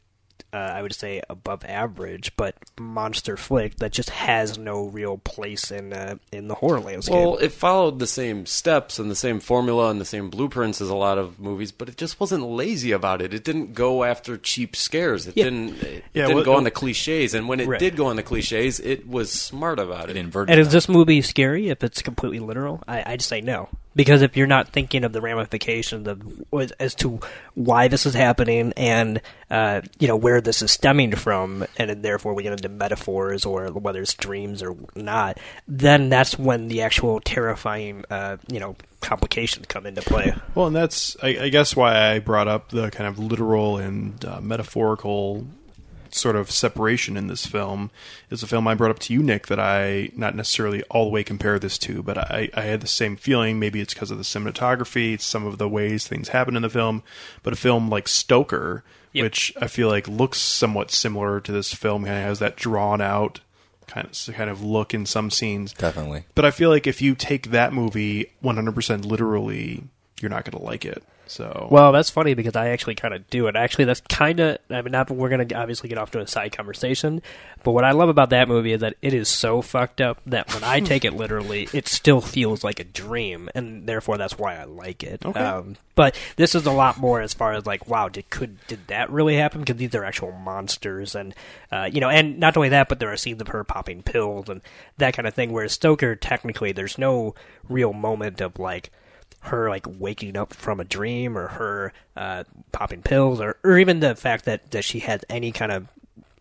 uh, 0.53 0.57
I 0.57 0.81
would 0.81 0.93
say, 0.93 1.21
above 1.29 1.63
average, 1.65 2.35
but 2.35 2.55
monster 2.79 3.37
flick 3.37 3.77
that 3.77 3.91
just 3.91 4.09
has 4.09 4.57
no 4.57 4.85
real 4.85 5.17
place 5.17 5.71
in 5.71 5.93
uh, 5.93 6.15
in 6.31 6.47
the 6.47 6.55
horror 6.55 6.79
landscape. 6.79 7.15
Well, 7.15 7.37
it 7.37 7.51
followed 7.51 7.99
the 7.99 8.07
same 8.07 8.45
steps 8.45 8.99
and 8.99 9.09
the 9.09 9.15
same 9.15 9.39
formula 9.39 9.89
and 9.89 10.01
the 10.01 10.05
same 10.05 10.29
blueprints 10.29 10.81
as 10.81 10.89
a 10.89 10.95
lot 10.95 11.17
of 11.17 11.39
movies, 11.39 11.71
but 11.71 11.89
it 11.89 11.97
just 11.97 12.19
wasn't 12.19 12.43
lazy 12.43 12.91
about 12.91 13.21
it. 13.21 13.33
It 13.33 13.43
didn't 13.43 13.73
go 13.73 14.03
after 14.03 14.37
cheap 14.37 14.75
scares. 14.75 15.27
It 15.27 15.37
Yeah. 15.37 15.45
didn't. 15.45 15.81
It 15.81 16.03
Yeah, 16.13 16.23
didn't 16.23 16.35
well- 16.35 16.45
go 16.45 16.55
on 16.55 16.63
the 16.63 16.71
cliches. 16.71 17.33
And 17.33 17.47
when 17.47 17.59
it 17.59 17.67
Right. 17.67 17.79
did 17.79 17.95
go 17.95 18.07
on 18.07 18.15
the 18.15 18.23
cliches, 18.23 18.79
it 18.79 19.07
was 19.07 19.31
smart 19.31 19.79
about 19.79 20.09
it. 20.09 20.17
inverted 20.17 20.51
And 20.51 20.59
is 20.59 20.71
this 20.71 20.89
movie 20.89 21.21
scary 21.21 21.69
if 21.69 21.83
it's 21.83 22.01
completely 22.01 22.39
literal? 22.39 22.83
I, 22.87 23.03
I'd 23.13 23.21
say 23.21 23.41
no. 23.41 23.69
Because 23.95 24.21
if 24.21 24.37
you're 24.37 24.47
not 24.47 24.69
thinking 24.69 25.03
of 25.03 25.11
the 25.11 25.21
ramifications 25.21 26.07
of 26.07 26.21
as- 26.79 26.95
to 26.95 27.19
why 27.55 27.87
this 27.87 28.05
is 28.05 28.13
happening 28.13 28.73
and 28.77 29.21
uh, 29.49 29.81
you 29.99 30.07
know 30.07 30.15
where 30.15 30.39
this 30.39 30.61
is 30.61 30.71
stemming 30.71 31.15
from, 31.15 31.65
and 31.77 32.01
therefore 32.01 32.33
we 32.33 32.43
get 32.43 32.53
into 32.53 32.69
metaphors 32.69 33.45
or 33.45 33.67
whether 33.67 34.01
it's 34.01 34.13
dreams 34.13 34.63
or 34.63 34.77
not, 34.95 35.37
then 35.67 36.09
that's 36.09 36.39
when 36.39 36.67
the 36.69 36.81
actual 36.81 37.19
terrifying 37.19 38.05
uh, 38.09 38.37
you 38.49 38.59
know 38.59 38.75
complications 39.01 39.65
come 39.67 39.85
into 39.85 40.01
play. 40.01 40.33
Well, 40.55 40.67
and 40.67 40.75
that's 40.75 41.17
I, 41.21 41.29
I 41.29 41.49
guess 41.49 41.75
why 41.75 42.13
I 42.13 42.19
brought 42.19 42.47
up 42.47 42.69
the 42.69 42.91
kind 42.91 43.07
of 43.07 43.19
literal 43.19 43.77
and 43.77 44.23
uh, 44.23 44.39
metaphorical 44.39 45.45
sort 46.15 46.35
of 46.35 46.51
separation 46.51 47.17
in 47.17 47.27
this 47.27 47.45
film. 47.45 47.91
Is 48.29 48.43
a 48.43 48.47
film 48.47 48.67
I 48.67 48.75
brought 48.75 48.91
up 48.91 48.99
to 48.99 49.13
you, 49.13 49.21
Nick, 49.23 49.47
that 49.47 49.59
I 49.59 50.11
not 50.15 50.35
necessarily 50.35 50.83
all 50.83 51.05
the 51.05 51.11
way 51.11 51.23
compare 51.23 51.59
this 51.59 51.77
to, 51.79 52.03
but 52.03 52.17
I, 52.17 52.49
I 52.53 52.61
had 52.61 52.81
the 52.81 52.87
same 52.87 53.15
feeling. 53.15 53.59
Maybe 53.59 53.81
it's 53.81 53.93
because 53.93 54.11
of 54.11 54.17
the 54.17 54.23
cinematography, 54.23 55.13
it's 55.13 55.25
some 55.25 55.45
of 55.45 55.57
the 55.57 55.69
ways 55.69 56.07
things 56.07 56.29
happen 56.29 56.55
in 56.55 56.61
the 56.61 56.69
film, 56.69 57.03
but 57.43 57.53
a 57.53 57.57
film 57.57 57.89
like 57.89 58.07
Stoker, 58.07 58.83
which 59.13 59.53
I 59.59 59.67
feel 59.67 59.89
like 59.89 60.07
looks 60.07 60.39
somewhat 60.39 60.91
similar 60.91 61.39
to 61.41 61.51
this 61.51 61.73
film, 61.73 62.05
kind 62.05 62.17
of 62.17 62.23
has 62.23 62.39
that 62.39 62.55
drawn 62.55 63.01
out 63.01 63.41
kind 63.91 64.07
of 64.07 64.35
kind 64.35 64.49
of 64.49 64.63
look 64.63 64.93
in 64.93 65.05
some 65.05 65.29
scenes. 65.29 65.73
Definitely. 65.73 66.23
But 66.33 66.45
I 66.45 66.51
feel 66.51 66.69
like 66.69 66.87
if 66.87 67.01
you 67.01 67.13
take 67.13 67.51
that 67.51 67.73
movie 67.73 68.31
100% 68.43 69.05
literally, 69.05 69.83
you're 70.21 70.31
not 70.31 70.45
going 70.45 70.57
to 70.57 70.63
like 70.63 70.85
it. 70.85 71.03
So 71.31 71.69
Well, 71.71 71.91
that's 71.93 72.09
funny 72.09 72.33
because 72.33 72.55
I 72.55 72.69
actually 72.69 72.95
kind 72.95 73.13
of 73.13 73.29
do 73.29 73.47
it. 73.47 73.55
Actually, 73.55 73.85
that's 73.85 74.01
kind 74.01 74.39
of. 74.39 74.57
I 74.69 74.81
mean, 74.81 74.91
not 74.91 75.09
we're 75.09 75.29
going 75.29 75.47
to 75.47 75.55
obviously 75.55 75.87
get 75.87 75.97
off 75.97 76.11
to 76.11 76.19
a 76.19 76.27
side 76.27 76.51
conversation, 76.51 77.21
but 77.63 77.71
what 77.71 77.85
I 77.85 77.91
love 77.91 78.09
about 78.09 78.31
that 78.31 78.49
movie 78.49 78.73
is 78.73 78.81
that 78.81 78.95
it 79.01 79.13
is 79.13 79.29
so 79.29 79.61
fucked 79.61 80.01
up 80.01 80.19
that 80.25 80.53
when 80.53 80.63
I 80.63 80.81
take 80.81 81.05
it 81.05 81.13
literally, 81.13 81.69
it 81.73 81.87
still 81.87 82.19
feels 82.19 82.63
like 82.63 82.79
a 82.81 82.83
dream, 82.83 83.49
and 83.55 83.87
therefore 83.87 84.17
that's 84.17 84.37
why 84.37 84.57
I 84.57 84.65
like 84.65 85.03
it. 85.03 85.25
Okay. 85.25 85.39
Um, 85.39 85.77
but 85.95 86.19
this 86.35 86.53
is 86.53 86.65
a 86.65 86.71
lot 86.71 86.97
more 86.97 87.21
as 87.21 87.33
far 87.33 87.53
as 87.53 87.65
like, 87.65 87.87
wow, 87.87 88.09
did 88.09 88.29
could 88.29 88.57
did 88.67 88.87
that 88.87 89.09
really 89.09 89.37
happen? 89.37 89.61
Because 89.61 89.77
these 89.77 89.95
are 89.95 90.03
actual 90.03 90.33
monsters, 90.33 91.15
and 91.15 91.33
uh, 91.71 91.89
you 91.91 92.01
know, 92.01 92.09
and 92.09 92.39
not 92.39 92.57
only 92.57 92.69
that, 92.69 92.89
but 92.89 92.99
there 92.99 93.11
are 93.11 93.17
scenes 93.17 93.41
of 93.41 93.47
her 93.47 93.63
popping 93.63 94.03
pills 94.03 94.49
and 94.49 94.61
that 94.97 95.13
kind 95.13 95.27
of 95.27 95.33
thing. 95.33 95.53
Whereas 95.53 95.71
Stoker, 95.71 96.17
technically, 96.17 96.73
there's 96.73 96.97
no 96.97 97.35
real 97.69 97.93
moment 97.93 98.41
of 98.41 98.59
like 98.59 98.91
her 99.41 99.69
like 99.69 99.85
waking 99.99 100.37
up 100.37 100.53
from 100.53 100.79
a 100.79 100.83
dream 100.83 101.37
or 101.37 101.47
her 101.47 101.93
uh, 102.15 102.43
popping 102.71 103.01
pills 103.01 103.39
or, 103.41 103.57
or 103.63 103.77
even 103.79 103.99
the 103.99 104.15
fact 104.15 104.45
that, 104.45 104.71
that 104.71 104.83
she 104.83 104.99
had 104.99 105.25
any 105.29 105.51
kind 105.51 105.71
of 105.71 105.87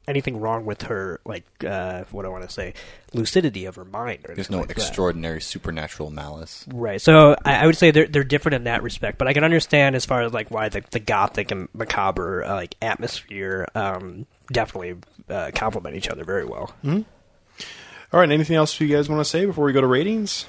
anything 0.08 0.40
wrong 0.40 0.66
with 0.66 0.82
her 0.82 1.20
like 1.24 1.44
uh, 1.64 2.02
what 2.10 2.24
I 2.24 2.28
want 2.28 2.42
to 2.42 2.50
say 2.50 2.74
lucidity 3.14 3.64
of 3.66 3.76
her 3.76 3.84
mind 3.84 4.20
or 4.24 4.34
There's 4.34 4.48
anything 4.48 4.56
no 4.56 4.60
like 4.62 4.68
that. 4.68 4.78
extraordinary 4.78 5.40
supernatural 5.40 6.10
malice. 6.10 6.64
Right. 6.72 7.00
So 7.00 7.36
I, 7.44 7.56
I 7.62 7.66
would 7.66 7.76
say 7.76 7.90
they're 7.92 8.08
they're 8.08 8.24
different 8.24 8.54
in 8.56 8.64
that 8.64 8.82
respect, 8.82 9.18
but 9.18 9.28
I 9.28 9.34
can 9.34 9.44
understand 9.44 9.94
as 9.94 10.04
far 10.04 10.22
as 10.22 10.32
like 10.32 10.50
why 10.50 10.68
the, 10.68 10.82
the 10.90 10.98
gothic 10.98 11.52
and 11.52 11.68
macabre 11.74 12.42
uh, 12.44 12.54
like 12.54 12.74
atmosphere 12.82 13.68
um, 13.76 14.26
definitely 14.50 14.96
uh, 15.28 15.52
complement 15.54 15.94
each 15.96 16.08
other 16.08 16.24
very 16.24 16.44
well. 16.44 16.74
Mhm. 16.84 17.04
All 18.12 18.18
right. 18.20 18.30
Anything 18.30 18.56
else 18.56 18.80
you 18.80 18.88
guys 18.88 19.08
want 19.08 19.20
to 19.20 19.24
say 19.24 19.46
before 19.46 19.64
we 19.64 19.72
go 19.72 19.80
to 19.80 19.86
ratings? 19.86 20.46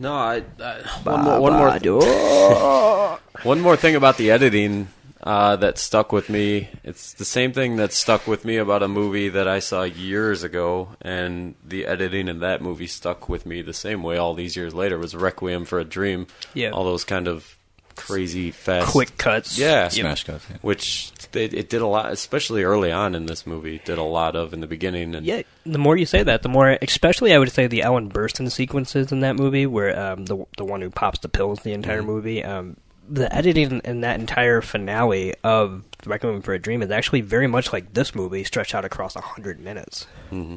No, 0.00 0.14
I, 0.14 0.42
I 0.58 0.80
one 1.04 1.22
more 1.22 1.40
one 1.40 1.52
more 1.52 3.18
one 3.42 3.60
more 3.60 3.76
thing 3.76 3.94
about 3.94 4.16
the 4.16 4.30
editing 4.30 4.88
uh, 5.22 5.56
that 5.56 5.76
stuck 5.76 6.10
with 6.10 6.30
me. 6.30 6.70
It's 6.82 7.12
the 7.12 7.26
same 7.26 7.52
thing 7.52 7.76
that 7.76 7.92
stuck 7.92 8.26
with 8.26 8.46
me 8.46 8.56
about 8.56 8.82
a 8.82 8.88
movie 8.88 9.28
that 9.28 9.46
I 9.46 9.58
saw 9.58 9.82
years 9.82 10.42
ago, 10.42 10.96
and 11.02 11.54
the 11.62 11.84
editing 11.84 12.28
in 12.28 12.40
that 12.40 12.62
movie 12.62 12.86
stuck 12.86 13.28
with 13.28 13.44
me 13.44 13.60
the 13.60 13.74
same 13.74 14.02
way 14.02 14.16
all 14.16 14.32
these 14.32 14.56
years 14.56 14.72
later. 14.72 14.98
Was 14.98 15.14
Requiem 15.14 15.66
for 15.66 15.78
a 15.78 15.84
Dream. 15.84 16.26
Yeah. 16.54 16.70
all 16.70 16.84
those 16.84 17.04
kind 17.04 17.28
of 17.28 17.58
crazy 18.00 18.50
fast 18.50 18.90
Quick 18.90 19.16
cuts. 19.18 19.58
Yeah, 19.58 19.88
Smash 19.88 20.24
cuts, 20.24 20.44
yeah. 20.50 20.56
Which 20.62 21.12
it, 21.34 21.54
it 21.54 21.68
did 21.68 21.82
a 21.82 21.86
lot, 21.86 22.12
especially 22.12 22.62
early 22.64 22.90
on 22.92 23.14
in 23.14 23.26
this 23.26 23.46
movie. 23.46 23.80
Did 23.84 23.98
a 23.98 24.02
lot 24.02 24.36
of 24.36 24.52
in 24.52 24.60
the 24.60 24.66
beginning. 24.66 25.14
And 25.14 25.24
Yeah, 25.26 25.42
the 25.64 25.78
more 25.78 25.96
you 25.96 26.06
say 26.06 26.22
that, 26.22 26.42
the 26.42 26.48
more, 26.48 26.78
especially 26.82 27.32
I 27.34 27.38
would 27.38 27.52
say 27.52 27.66
the 27.66 27.82
Ellen 27.82 28.10
Burstyn 28.10 28.50
sequences 28.50 29.12
in 29.12 29.20
that 29.20 29.36
movie, 29.36 29.66
where 29.66 29.98
um, 29.98 30.24
the 30.26 30.44
the 30.56 30.64
one 30.64 30.80
who 30.80 30.90
pops 30.90 31.20
the 31.20 31.28
pills 31.28 31.60
the 31.60 31.72
entire 31.72 32.02
movie, 32.02 32.42
um, 32.44 32.76
the 33.08 33.32
editing 33.34 33.80
in 33.84 34.00
that 34.02 34.20
entire 34.20 34.60
finale 34.60 35.34
of 35.42 35.82
Requiem 36.06 36.42
for 36.42 36.54
a 36.54 36.58
Dream 36.58 36.82
is 36.82 36.90
actually 36.90 37.20
very 37.22 37.46
much 37.46 37.72
like 37.72 37.92
this 37.94 38.14
movie, 38.14 38.44
stretched 38.44 38.74
out 38.74 38.84
across 38.84 39.14
hundred 39.14 39.60
minutes. 39.60 40.06
hmm 40.30 40.56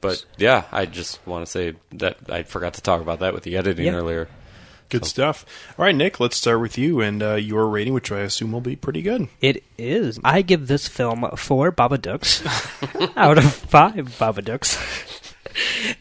But 0.00 0.24
yeah, 0.36 0.64
I 0.70 0.86
just 0.86 1.18
want 1.26 1.44
to 1.46 1.50
say 1.50 1.74
that 1.92 2.18
I 2.28 2.42
forgot 2.44 2.74
to 2.74 2.82
talk 2.82 3.00
about 3.00 3.18
that 3.20 3.34
with 3.34 3.42
the 3.42 3.56
editing 3.56 3.86
Yeah. 3.86 3.94
earlier. 3.94 4.28
Good 4.88 5.04
stuff. 5.04 5.44
All 5.78 5.84
right, 5.84 5.94
Nick. 5.94 6.18
Let's 6.18 6.36
start 6.36 6.60
with 6.60 6.78
you 6.78 7.00
and 7.00 7.22
uh, 7.22 7.34
your 7.34 7.68
rating, 7.68 7.92
which 7.92 8.10
I 8.10 8.20
assume 8.20 8.52
will 8.52 8.62
be 8.62 8.76
pretty 8.76 9.02
good. 9.02 9.28
It 9.40 9.62
is. 9.76 10.18
I 10.24 10.40
give 10.42 10.66
this 10.66 10.88
film 10.88 11.28
four 11.36 11.70
Babadooks 11.72 12.46
out 13.16 13.38
of 13.38 13.52
five 13.52 13.94
Babadooks. 14.18 14.78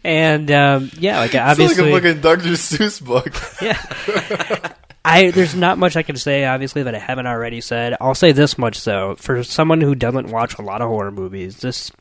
And 0.03 0.49
um, 0.51 0.91
yeah, 0.97 1.19
like 1.19 1.35
obviously, 1.35 1.91
like 1.91 2.03
a 2.03 2.07
fucking 2.07 2.21
Dr. 2.21 2.51
Seuss 2.51 3.03
book. 3.03 3.33
Yeah. 3.61 4.73
I 5.03 5.31
there's 5.31 5.55
not 5.55 5.77
much 5.77 5.95
I 5.95 6.03
can 6.03 6.17
say, 6.17 6.45
obviously, 6.45 6.83
that 6.83 6.93
I 6.93 6.99
haven't 6.99 7.27
already 7.27 7.61
said. 7.61 7.95
I'll 8.01 8.13
say 8.13 8.33
this 8.33 8.57
much 8.57 8.83
though: 8.83 9.15
for 9.15 9.41
someone 9.43 9.79
who 9.81 9.95
doesn't 9.95 10.27
watch 10.27 10.59
a 10.59 10.61
lot 10.61 10.81
of 10.81 10.89
horror 10.89 11.11
movies, 11.11 11.57
this 11.57 11.91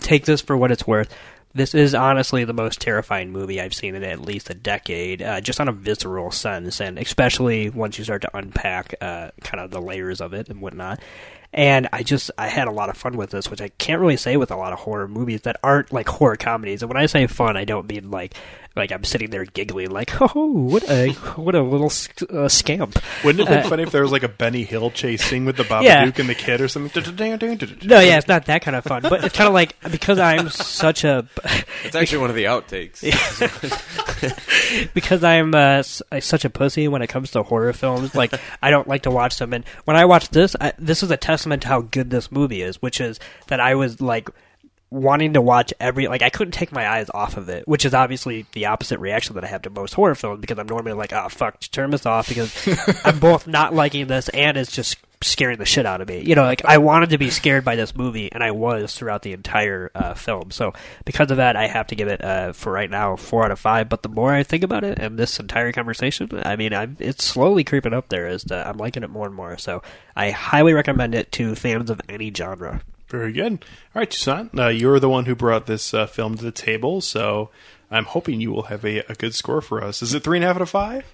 take 0.00 0.24
this 0.24 0.40
for 0.40 0.56
what 0.56 0.72
it's 0.72 0.86
worth. 0.86 1.14
This 1.56 1.72
is 1.72 1.94
honestly 1.94 2.44
the 2.44 2.52
most 2.52 2.80
terrifying 2.80 3.30
movie 3.30 3.60
I've 3.60 3.74
seen 3.74 3.94
in 3.94 4.02
at 4.02 4.20
least 4.20 4.50
a 4.50 4.54
decade, 4.54 5.22
uh, 5.22 5.40
just 5.40 5.60
on 5.60 5.68
a 5.68 5.72
visceral 5.72 6.32
sense, 6.32 6.80
and 6.80 6.98
especially 6.98 7.70
once 7.70 7.96
you 7.96 8.02
start 8.02 8.22
to 8.22 8.36
unpack 8.36 8.96
uh, 9.00 9.30
kind 9.42 9.62
of 9.62 9.70
the 9.70 9.80
layers 9.80 10.20
of 10.20 10.34
it 10.34 10.48
and 10.48 10.60
whatnot. 10.60 10.98
And 11.52 11.88
I 11.92 12.02
just 12.02 12.32
I 12.36 12.48
had 12.48 12.66
a 12.66 12.72
lot 12.72 12.88
of 12.90 12.96
fun 12.96 13.16
with 13.16 13.30
this, 13.30 13.48
which 13.48 13.60
I 13.60 13.68
can't 13.68 14.00
really 14.00 14.16
say 14.16 14.36
with 14.36 14.50
a 14.50 14.56
lot 14.56 14.72
of 14.72 14.80
horror 14.80 15.06
movies 15.06 15.42
that 15.42 15.60
aren't 15.62 15.92
like 15.92 16.08
horror 16.08 16.34
comedies. 16.34 16.82
And 16.82 16.90
when 16.90 17.00
I 17.00 17.06
say 17.06 17.28
fun, 17.28 17.56
I 17.56 17.64
don't 17.64 17.88
mean 17.88 18.10
like 18.10 18.34
like 18.76 18.90
I'm 18.90 19.04
sitting 19.04 19.30
there 19.30 19.44
giggling 19.44 19.90
like 19.90 20.10
oh 20.20 20.46
what 20.50 20.88
a 20.90 21.10
what 21.36 21.54
a 21.54 21.62
little 21.62 21.92
uh, 22.36 22.48
scamp. 22.48 22.98
Wouldn't 23.24 23.48
it 23.48 23.52
be 23.52 23.58
Uh, 23.60 23.68
funny 23.68 23.82
if 23.84 23.90
there 23.92 24.02
was 24.02 24.10
like 24.12 24.22
a 24.24 24.28
Benny 24.28 24.64
Hill 24.64 24.90
chase 24.90 25.22
scene 25.24 25.44
with 25.44 25.56
the 25.56 25.62
Babadook 25.64 25.82
Yeah. 25.84 26.02
and 26.16 26.28
the 26.28 26.34
kid 26.34 26.60
or 26.60 26.68
something? 26.68 27.02
No, 27.84 28.00
yeah, 28.00 28.18
it's 28.18 28.28
not 28.28 28.46
that 28.46 28.62
kind 28.62 28.76
of 28.76 28.84
fun, 28.84 29.02
but 29.02 29.24
it's 29.24 29.34
kind 29.36 29.46
of 29.48 29.54
like 29.54 29.76
because 29.90 30.18
I'm 30.18 30.48
such 30.48 31.04
a. 31.04 31.26
It's 31.84 31.94
actually 31.94 32.18
one 32.18 32.30
of 32.30 32.36
the 32.36 32.44
outtakes. 32.44 33.02
because 34.94 35.22
I'm 35.24 35.54
uh, 35.54 35.82
uh, 36.12 36.20
such 36.20 36.44
a 36.44 36.50
pussy 36.50 36.88
when 36.88 37.02
it 37.02 37.08
comes 37.08 37.30
to 37.32 37.42
horror 37.42 37.72
films. 37.72 38.14
Like 38.14 38.32
I 38.62 38.70
don't 38.70 38.88
like 38.88 39.02
to 39.02 39.10
watch 39.10 39.38
them, 39.38 39.52
and 39.52 39.64
when 39.84 39.96
I 39.96 40.04
watch 40.04 40.30
this, 40.30 40.56
I, 40.60 40.72
this 40.78 41.02
is 41.02 41.10
a 41.10 41.16
testament 41.16 41.62
to 41.62 41.68
how 41.68 41.80
good 41.82 42.10
this 42.10 42.32
movie 42.32 42.62
is, 42.62 42.80
which 42.80 43.00
is 43.00 43.20
that 43.48 43.60
I 43.60 43.74
was 43.74 44.00
like 44.00 44.28
wanting 44.94 45.32
to 45.32 45.40
watch 45.40 45.74
every 45.80 46.06
like 46.06 46.22
I 46.22 46.30
couldn't 46.30 46.52
take 46.52 46.72
my 46.72 46.88
eyes 46.88 47.10
off 47.12 47.36
of 47.36 47.48
it, 47.48 47.66
which 47.66 47.84
is 47.84 47.92
obviously 47.92 48.46
the 48.52 48.66
opposite 48.66 49.00
reaction 49.00 49.34
that 49.34 49.44
I 49.44 49.48
have 49.48 49.62
to 49.62 49.70
most 49.70 49.94
horror 49.94 50.14
films 50.14 50.40
because 50.40 50.58
I'm 50.58 50.68
normally 50.68 50.92
like, 50.92 51.12
oh 51.12 51.28
fuck, 51.28 51.60
turn 51.60 51.90
this 51.90 52.06
off 52.06 52.28
because 52.28 52.52
I'm 53.04 53.18
both 53.18 53.46
not 53.46 53.74
liking 53.74 54.06
this 54.06 54.28
and 54.30 54.56
it's 54.56 54.72
just 54.72 54.96
scaring 55.20 55.58
the 55.58 55.64
shit 55.64 55.84
out 55.84 56.00
of 56.00 56.08
me. 56.08 56.20
You 56.20 56.34
know, 56.36 56.44
like 56.44 56.64
I 56.64 56.78
wanted 56.78 57.10
to 57.10 57.18
be 57.18 57.30
scared 57.30 57.64
by 57.64 57.74
this 57.74 57.96
movie 57.96 58.30
and 58.30 58.42
I 58.42 58.52
was 58.52 58.94
throughout 58.94 59.22
the 59.22 59.32
entire 59.32 59.90
uh, 59.94 60.14
film. 60.14 60.50
So 60.52 60.72
because 61.04 61.30
of 61.30 61.38
that, 61.38 61.56
I 61.56 61.66
have 61.66 61.88
to 61.88 61.96
give 61.96 62.08
it 62.08 62.22
uh, 62.22 62.52
for 62.52 62.72
right 62.72 62.90
now 62.90 63.16
four 63.16 63.44
out 63.44 63.50
of 63.50 63.58
five. 63.58 63.88
But 63.88 64.02
the 64.02 64.08
more 64.08 64.32
I 64.32 64.44
think 64.44 64.62
about 64.62 64.84
it 64.84 64.98
and 64.98 65.18
this 65.18 65.40
entire 65.40 65.72
conversation, 65.72 66.28
I 66.44 66.54
mean, 66.56 66.72
I'm 66.72 66.96
it's 67.00 67.24
slowly 67.24 67.64
creeping 67.64 67.94
up 67.94 68.10
there 68.10 68.28
as 68.28 68.44
to, 68.44 68.68
I'm 68.68 68.76
liking 68.76 69.02
it 69.02 69.10
more 69.10 69.26
and 69.26 69.34
more. 69.34 69.58
So 69.58 69.82
I 70.14 70.30
highly 70.30 70.72
recommend 70.72 71.14
it 71.14 71.32
to 71.32 71.56
fans 71.56 71.90
of 71.90 72.00
any 72.08 72.32
genre. 72.32 72.82
Very 73.14 73.32
good. 73.32 73.52
All 73.52 74.00
right, 74.00 74.10
Toussaint, 74.10 74.58
uh, 74.58 74.66
you're 74.66 74.98
the 74.98 75.08
one 75.08 75.26
who 75.26 75.36
brought 75.36 75.66
this 75.66 75.94
uh, 75.94 76.04
film 76.04 76.34
to 76.34 76.42
the 76.42 76.50
table, 76.50 77.00
so 77.00 77.48
I'm 77.88 78.06
hoping 78.06 78.40
you 78.40 78.50
will 78.50 78.64
have 78.64 78.84
a, 78.84 79.08
a 79.08 79.14
good 79.14 79.36
score 79.36 79.60
for 79.60 79.84
us. 79.84 80.02
Is 80.02 80.14
it 80.14 80.24
three 80.24 80.38
and 80.38 80.44
a 80.44 80.48
half 80.48 80.56
out 80.56 80.62
of 80.62 80.70
five? 80.70 81.04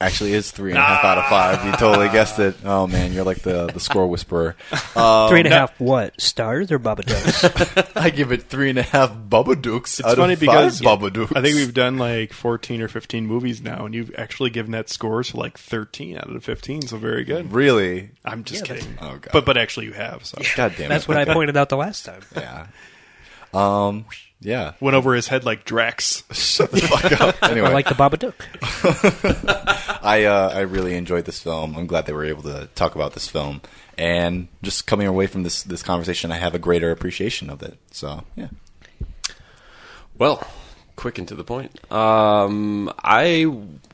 Actually 0.00 0.32
is 0.32 0.50
three 0.50 0.70
and 0.70 0.78
a 0.78 0.82
half 0.82 1.04
out 1.04 1.18
of 1.18 1.24
five. 1.26 1.64
You 1.66 1.72
totally 1.72 2.08
guessed 2.08 2.38
it. 2.38 2.54
Oh 2.64 2.86
man, 2.86 3.12
you're 3.12 3.24
like 3.24 3.40
the 3.40 3.66
the 3.66 3.80
score 3.80 4.06
whisperer. 4.06 4.54
Um, 4.94 5.28
Three 5.28 5.40
and 5.40 5.48
a 5.48 5.50
half 5.50 5.78
what 5.80 6.20
stars 6.20 6.70
or 6.70 6.78
Baba 6.78 7.02
Dukes? 7.02 7.44
I 7.96 8.10
give 8.10 8.30
it 8.32 8.44
three 8.44 8.70
and 8.70 8.78
a 8.78 8.82
half 8.82 9.10
Bubba 9.12 9.60
Dukes. 9.60 10.00
It's 10.00 10.14
funny 10.14 10.36
because 10.36 10.80
Bubba 10.80 11.12
Dukes. 11.12 11.32
I 11.34 11.42
think 11.42 11.56
we've 11.56 11.74
done 11.74 11.98
like 11.98 12.32
14 12.32 12.80
or 12.82 12.88
15 12.88 13.26
movies 13.26 13.60
now, 13.60 13.84
and 13.86 13.94
you've 13.94 14.14
actually 14.16 14.50
given 14.50 14.72
that 14.72 14.88
scores 14.88 15.30
for 15.30 15.38
like 15.38 15.58
13 15.58 16.16
out 16.16 16.28
of 16.28 16.34
the 16.34 16.40
15. 16.40 16.82
So 16.82 16.96
very 16.96 17.24
good. 17.24 17.52
really. 17.52 18.10
I'm 18.24 18.44
just 18.44 18.68
Yeah, 18.68 18.76
kidding. 18.76 18.98
Oh, 19.00 19.12
God. 19.18 19.28
But 19.32 19.44
but 19.44 19.56
actually 19.56 19.86
you 19.86 19.92
have. 19.92 20.24
So 20.24 20.38
God 20.56 20.74
damn 20.76 20.86
it. 20.86 20.88
That's 20.90 21.08
what 21.08 21.16
I 21.16 21.24
pointed 21.24 21.56
out 21.56 21.68
the 21.68 21.76
last 21.76 22.04
time. 22.04 22.20
Yeah. 22.36 22.66
Um. 23.54 24.04
Yeah. 24.40 24.72
went 24.80 24.94
over 24.96 25.14
his 25.14 25.26
head 25.28 25.44
like 25.44 25.64
Drax. 25.64 26.22
Shut 26.32 26.70
the 26.70 26.80
fuck 26.80 27.20
up. 27.20 27.36
Anyway, 27.50 27.68
I 27.68 27.72
like 27.72 27.88
the 27.88 27.94
Baba 27.94 28.16
Duke. 28.16 28.46
I 30.02 30.24
uh, 30.26 30.50
I 30.54 30.60
really 30.60 30.94
enjoyed 30.96 31.24
this 31.24 31.40
film. 31.42 31.74
I'm 31.76 31.86
glad 31.86 32.06
they 32.06 32.12
were 32.12 32.24
able 32.24 32.42
to 32.44 32.68
talk 32.74 32.94
about 32.94 33.14
this 33.14 33.26
film, 33.28 33.62
and 33.96 34.48
just 34.62 34.86
coming 34.86 35.06
away 35.06 35.26
from 35.26 35.42
this 35.42 35.62
this 35.62 35.82
conversation, 35.82 36.30
I 36.30 36.36
have 36.36 36.54
a 36.54 36.58
greater 36.58 36.90
appreciation 36.90 37.50
of 37.50 37.62
it. 37.62 37.78
So 37.90 38.22
yeah. 38.36 38.48
Well, 40.16 40.46
quick 40.96 41.18
and 41.18 41.26
to 41.28 41.34
the 41.34 41.44
point. 41.44 41.72
Um, 41.92 42.92
I 43.02 43.46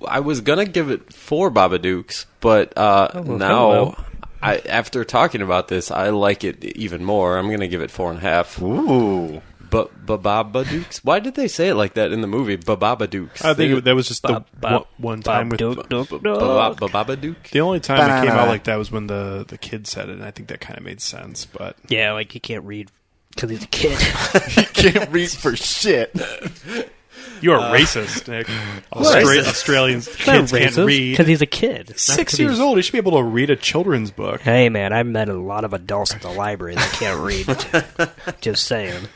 I 0.07 0.21
was 0.21 0.41
gonna 0.41 0.67
give 0.67 0.91
it 0.91 1.13
four 1.13 1.51
Babadooks, 1.51 2.27
but 2.41 2.77
uh, 2.77 3.09
Oh, 3.15 3.23
well, 3.23 3.39
now 3.39 3.57
hello. 3.71 3.97
I 4.43 4.57
after 4.59 5.05
talking 5.05 5.41
about 5.43 5.69
this, 5.69 5.91
I 5.91 6.11
like 6.11 6.45
it 6.45 6.65
even 6.65 7.03
more. 7.05 7.39
I'm 7.39 7.51
gonna 7.51 7.69
give 7.69 7.83
it 7.83 7.91
four 7.91 8.11
and 8.11 8.19
a 8.19 8.23
half. 8.23 8.61
Ooh. 8.61 9.41
But 9.75 10.23
Babadooks. 10.23 10.99
Why 11.03 11.19
did 11.19 11.35
they 11.35 11.49
say 11.49 11.69
it 11.69 11.75
like 11.75 11.95
that 11.95 12.13
in 12.13 12.21
the 12.21 12.27
movie? 12.27 12.57
Babadooks. 12.57 13.45
I 13.45 13.55
think 13.55 13.83
that 13.85 13.95
was 13.95 14.07
just 14.09 14.23
the 14.23 14.29
Bob- 14.35 14.47
Bob- 14.61 14.73
one, 14.73 14.85
one 15.15 15.23
time 15.23 15.49
with 15.49 15.59
Bob 15.59 15.89
Duke, 15.89 15.89
Duke, 15.89 16.23
Duke. 16.23 16.39
Babadook. 16.41 17.51
the 17.51 17.61
only 17.61 17.81
time 17.81 17.99
it 18.01 18.29
came 18.29 18.37
out 18.39 18.49
like 18.49 18.65
that 18.65 18.77
was 18.77 18.93
when 18.93 19.07
the 19.09 19.45
the 19.49 19.59
kid 19.59 19.87
said 19.87 20.09
it, 20.09 20.13
and 20.13 20.25
I 20.25 20.31
think 20.31 20.49
that 20.49 20.61
kind 20.61 20.79
of 20.79 20.85
made 20.85 21.01
sense. 21.01 21.45
But 21.47 21.77
Yeah, 21.89 22.13
like 22.13 22.31
he 22.33 22.41
can't 22.41 22.65
read 22.65 22.91
because 23.31 23.51
he's 23.51 23.65
a 23.65 23.67
kid. 23.69 23.99
He 24.49 24.65
can't 24.91 25.11
read 25.11 25.31
for 25.31 25.57
shit. 25.57 26.13
you 27.41 27.53
are 27.53 27.59
Uh, 27.59 27.73
racist, 27.73 28.29
Nick. 28.29 28.47
Austra- 28.93 29.45
Australians 29.47 30.07
kids 30.15 30.53
can't 30.53 30.77
read. 30.77 31.11
because 31.13 31.27
he's 31.27 31.43
a 31.43 31.47
kid. 31.47 31.99
Six 31.99 32.39
years 32.39 32.53
he's- 32.53 32.61
old, 32.61 32.77
he 32.77 32.83
should 32.83 32.93
be 32.93 32.99
able 32.99 33.13
to 33.19 33.23
read 33.25 33.51
a 33.51 33.57
children's 33.57 34.11
book. 34.13 34.41
Hey 34.43 34.69
man, 34.69 34.93
I've 34.93 35.07
met 35.07 35.29
a 35.29 35.35
lot 35.35 35.65
of 35.65 35.73
adults 35.73 36.15
at 36.15 36.23
the 36.23 36.31
library 36.31 36.77
that 36.77 36.93
can't 36.93 37.21
read. 37.21 38.37
Just 38.41 38.67
saying. 38.67 39.09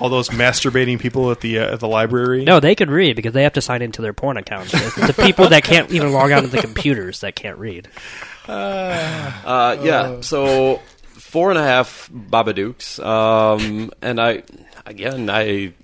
All 0.00 0.08
those 0.08 0.28
masturbating 0.30 0.98
people 0.98 1.30
at 1.30 1.40
the 1.40 1.60
uh, 1.60 1.72
at 1.74 1.80
the 1.80 1.88
library. 1.88 2.44
No, 2.44 2.60
they 2.60 2.74
can 2.74 2.90
read 2.90 3.16
because 3.16 3.32
they 3.32 3.44
have 3.44 3.52
to 3.54 3.60
sign 3.60 3.80
into 3.82 4.02
their 4.02 4.12
porn 4.12 4.36
accounts. 4.36 4.74
It's 4.74 5.06
the 5.06 5.22
people 5.22 5.48
that 5.50 5.62
can't 5.64 5.90
even 5.92 6.12
log 6.12 6.32
on 6.32 6.42
to 6.42 6.48
the 6.48 6.60
computers 6.60 7.20
that 7.20 7.36
can't 7.36 7.58
read. 7.58 7.88
Uh, 8.48 9.76
yeah. 9.82 10.20
So 10.20 10.80
four 11.34 11.50
and 11.50 11.58
a 11.58 11.62
half 11.62 12.10
Babadooks. 12.12 13.04
Um, 13.04 13.90
and 14.02 14.20
I 14.20 14.42
again 14.86 15.30
I 15.30 15.74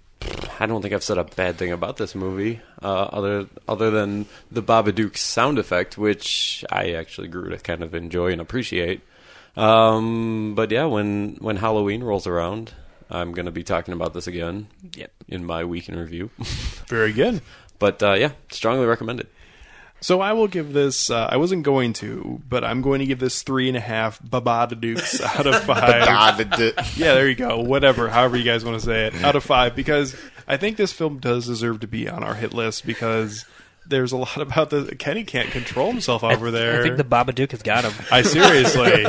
I 0.59 0.66
don't 0.66 0.82
think 0.82 0.93
I've 0.93 1.05
said 1.05 1.19
a 1.19 1.24
bad 1.24 1.57
thing 1.57 1.73
about 1.73 1.97
this 1.97 2.15
movie, 2.15 2.61
uh, 2.82 3.03
other 3.05 3.47
other 3.66 3.91
than 3.91 4.27
the 4.51 4.62
Babadook 4.62 5.16
sound 5.16 5.59
effect, 5.59 5.97
which 5.97 6.65
I 6.70 6.93
actually 6.93 7.28
grew 7.28 7.49
to 7.51 7.57
kind 7.59 7.82
of 7.82 7.95
enjoy 7.95 8.32
and 8.32 8.41
appreciate. 8.41 9.01
Um, 9.57 10.55
but 10.55 10.70
yeah, 10.70 10.85
when 10.85 11.37
when 11.41 11.57
Halloween 11.57 12.03
rolls 12.03 12.27
around, 12.27 12.73
I'm 13.11 13.32
going 13.32 13.47
to 13.47 13.53
be 13.53 13.65
talking 13.65 13.93
about 13.93 14.15
this 14.15 14.27
again. 14.27 14.69
Yep. 14.95 15.12
In 15.28 15.45
my 15.45 15.65
week 15.65 15.89
in 15.89 15.99
review. 15.99 16.31
Very 16.87 17.12
good. 17.12 17.43
but 17.78 18.03
uh, 18.03 18.12
yeah, 18.15 18.32
strongly 18.51 18.87
recommended. 18.87 19.27
So 20.03 20.23
I 20.23 20.32
will 20.32 20.49
give 20.49 20.73
this. 20.73 21.11
Uh, 21.11 21.28
I 21.31 21.37
wasn't 21.37 21.62
going 21.62 21.93
to, 21.95 22.41
but 22.49 22.65
I'm 22.65 22.81
going 22.81 23.01
to 23.01 23.07
give 23.07 23.19
this 23.19 23.43
three 23.43 23.69
and 23.69 23.77
a 23.77 23.81
half 23.81 24.19
Babadadukes 24.23 25.20
out 25.39 25.47
of 25.47 25.62
five. 25.65 26.39
yeah, 26.97 27.12
there 27.15 27.28
you 27.28 27.35
go. 27.35 27.61
Whatever, 27.61 28.09
however 28.09 28.37
you 28.39 28.45
guys 28.45 28.65
want 28.65 28.81
to 28.81 28.85
say 28.87 29.09
it, 29.09 29.23
out 29.23 29.37
of 29.37 29.45
five, 29.45 29.77
because 29.77 30.16
I 30.49 30.57
think 30.57 30.78
this 30.78 30.93
film 30.93 31.19
does 31.19 31.47
deserve 31.47 31.81
to 31.81 31.87
be 31.87 32.09
on 32.09 32.24
our 32.24 32.35
hit 32.35 32.55
list 32.55 32.87
because 32.87 33.45
there's 33.87 34.12
a 34.12 34.16
lot 34.16 34.39
about 34.41 34.70
the 34.70 34.95
Kenny 34.99 35.24
can't 35.24 35.51
control 35.51 35.91
himself 35.91 36.24
over 36.24 36.51
there. 36.51 36.81
I 36.81 36.82
think 36.82 36.97
the 36.97 37.05
Babadook 37.05 37.51
has 37.51 37.61
got 37.62 37.85
him. 37.85 37.93
I 38.11 38.23
seriously. 38.23 39.05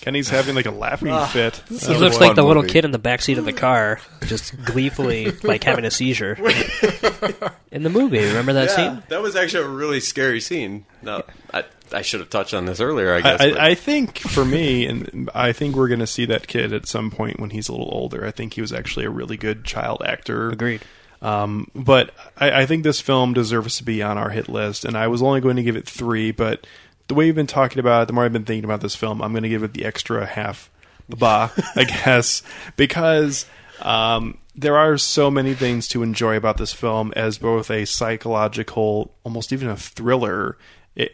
Kenny's 0.00 0.28
having 0.30 0.54
like 0.54 0.66
a 0.66 0.70
laughing 0.70 1.14
fit. 1.28 1.62
He 1.68 1.94
looks 1.94 2.18
like 2.18 2.34
the 2.34 2.42
little 2.42 2.62
kid 2.62 2.84
in 2.84 2.90
the 2.90 2.98
backseat 2.98 3.38
of 3.38 3.44
the 3.44 3.52
car, 3.52 4.00
just 4.26 4.56
gleefully 4.64 5.30
like 5.42 5.64
having 5.64 5.84
a 5.84 5.90
seizure. 5.90 6.34
in 7.70 7.82
the 7.82 7.90
movie, 7.90 8.18
remember 8.24 8.54
that 8.54 8.70
scene? 8.70 9.02
that 9.08 9.20
was 9.22 9.36
actually 9.36 9.64
a 9.64 9.68
really 9.68 10.00
scary 10.00 10.40
scene. 10.40 10.86
No, 11.02 11.22
I, 11.52 11.64
I 11.92 12.02
should 12.02 12.20
have 12.20 12.30
touched 12.30 12.54
on 12.54 12.64
this 12.64 12.80
earlier. 12.80 13.12
I 13.12 13.16
I, 13.18 13.20
guess. 13.20 13.38
but- 13.38 13.60
I, 13.60 13.70
I 13.70 13.74
think 13.74 14.18
for 14.18 14.44
me, 14.44 14.86
and 14.86 15.30
I 15.34 15.52
think 15.52 15.76
we're 15.76 15.88
going 15.88 16.00
to 16.00 16.06
see 16.06 16.24
that 16.26 16.46
kid 16.46 16.72
at 16.72 16.86
some 16.86 17.10
point 17.10 17.38
when 17.38 17.50
he's 17.50 17.68
a 17.68 17.72
little 17.72 17.90
older. 17.92 18.24
I 18.24 18.30
think 18.30 18.54
he 18.54 18.60
was 18.60 18.72
actually 18.72 19.04
a 19.04 19.10
really 19.10 19.36
good 19.36 19.64
child 19.64 20.02
actor. 20.04 20.50
Agreed. 20.50 20.80
Um, 21.22 21.70
but 21.74 22.12
I, 22.38 22.62
I 22.62 22.66
think 22.66 22.82
this 22.82 23.00
film 23.00 23.34
deserves 23.34 23.76
to 23.78 23.84
be 23.84 24.02
on 24.02 24.16
our 24.16 24.30
hit 24.30 24.48
list, 24.48 24.84
and 24.86 24.96
I 24.96 25.08
was 25.08 25.22
only 25.22 25.40
going 25.40 25.56
to 25.56 25.62
give 25.62 25.76
it 25.76 25.86
three. 25.86 26.30
But 26.30 26.66
the 27.10 27.14
way 27.14 27.26
you've 27.26 27.34
been 27.34 27.48
talking 27.48 27.80
about 27.80 28.02
it, 28.02 28.06
the 28.06 28.12
more 28.12 28.24
I've 28.24 28.32
been 28.32 28.44
thinking 28.44 28.64
about 28.64 28.82
this 28.82 28.94
film, 28.94 29.20
I'm 29.20 29.32
going 29.32 29.42
to 29.42 29.48
give 29.48 29.64
it 29.64 29.74
the 29.74 29.84
extra 29.84 30.24
half 30.24 30.70
ba, 31.08 31.50
I 31.74 31.82
guess, 32.04 32.44
because 32.76 33.46
um, 33.80 34.38
there 34.54 34.76
are 34.76 34.96
so 34.96 35.28
many 35.28 35.54
things 35.54 35.88
to 35.88 36.04
enjoy 36.04 36.36
about 36.36 36.56
this 36.56 36.72
film 36.72 37.12
as 37.16 37.36
both 37.36 37.68
a 37.68 37.84
psychological, 37.84 39.12
almost 39.24 39.52
even 39.52 39.68
a 39.68 39.76
thriller, 39.76 40.56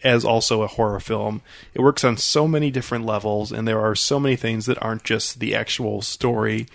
as 0.04 0.22
also 0.22 0.60
a 0.60 0.66
horror 0.66 1.00
film. 1.00 1.40
It 1.72 1.80
works 1.80 2.04
on 2.04 2.18
so 2.18 2.46
many 2.46 2.70
different 2.70 3.06
levels, 3.06 3.50
and 3.50 3.66
there 3.66 3.80
are 3.80 3.94
so 3.94 4.20
many 4.20 4.36
things 4.36 4.66
that 4.66 4.82
aren't 4.82 5.02
just 5.02 5.40
the 5.40 5.54
actual 5.54 6.02
story 6.02 6.66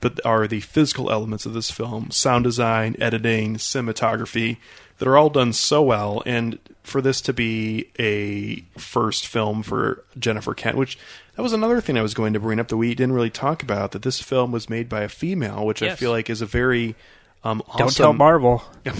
but 0.00 0.18
are 0.26 0.48
the 0.48 0.60
physical 0.60 1.12
elements 1.12 1.46
of 1.46 1.52
this 1.52 1.70
film 1.70 2.10
sound 2.10 2.42
design, 2.42 2.96
editing, 2.98 3.54
cinematography 3.54 4.56
that 4.98 5.06
are 5.06 5.16
all 5.16 5.30
done 5.30 5.52
so 5.52 5.80
well. 5.80 6.22
And 6.26 6.58
for 6.82 7.00
this 7.00 7.20
to 7.22 7.32
be 7.32 7.88
a 7.98 8.60
first 8.78 9.26
film 9.26 9.62
for 9.62 10.04
Jennifer 10.18 10.54
Kent, 10.54 10.76
which 10.76 10.98
that 11.36 11.42
was 11.42 11.52
another 11.52 11.80
thing 11.80 11.96
I 11.96 12.02
was 12.02 12.14
going 12.14 12.32
to 12.32 12.40
bring 12.40 12.58
up 12.60 12.68
that 12.68 12.76
we 12.76 12.94
didn't 12.94 13.12
really 13.12 13.30
talk 13.30 13.62
about, 13.62 13.92
that 13.92 14.02
this 14.02 14.20
film 14.20 14.52
was 14.52 14.68
made 14.68 14.88
by 14.88 15.02
a 15.02 15.08
female, 15.08 15.64
which 15.64 15.82
I 15.82 15.94
feel 15.94 16.10
like 16.10 16.28
is 16.28 16.42
a 16.42 16.46
very 16.46 16.94
um, 17.44 17.62
Don't 17.76 17.94
tell 17.94 18.12
Marvel. 18.12 18.62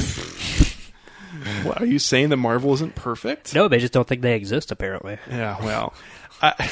What, 1.65 1.81
are 1.81 1.87
you 1.87 1.99
saying 1.99 2.29
that 2.29 2.37
Marvel 2.37 2.73
isn't 2.75 2.95
perfect? 2.95 3.55
No, 3.55 3.67
they 3.67 3.79
just 3.79 3.93
don't 3.93 4.07
think 4.07 4.23
they 4.23 4.37
exist. 4.37 4.71
Apparently, 4.71 5.19
Yeah, 5.29 5.57
well, 5.65 5.93
I, 6.41 6.71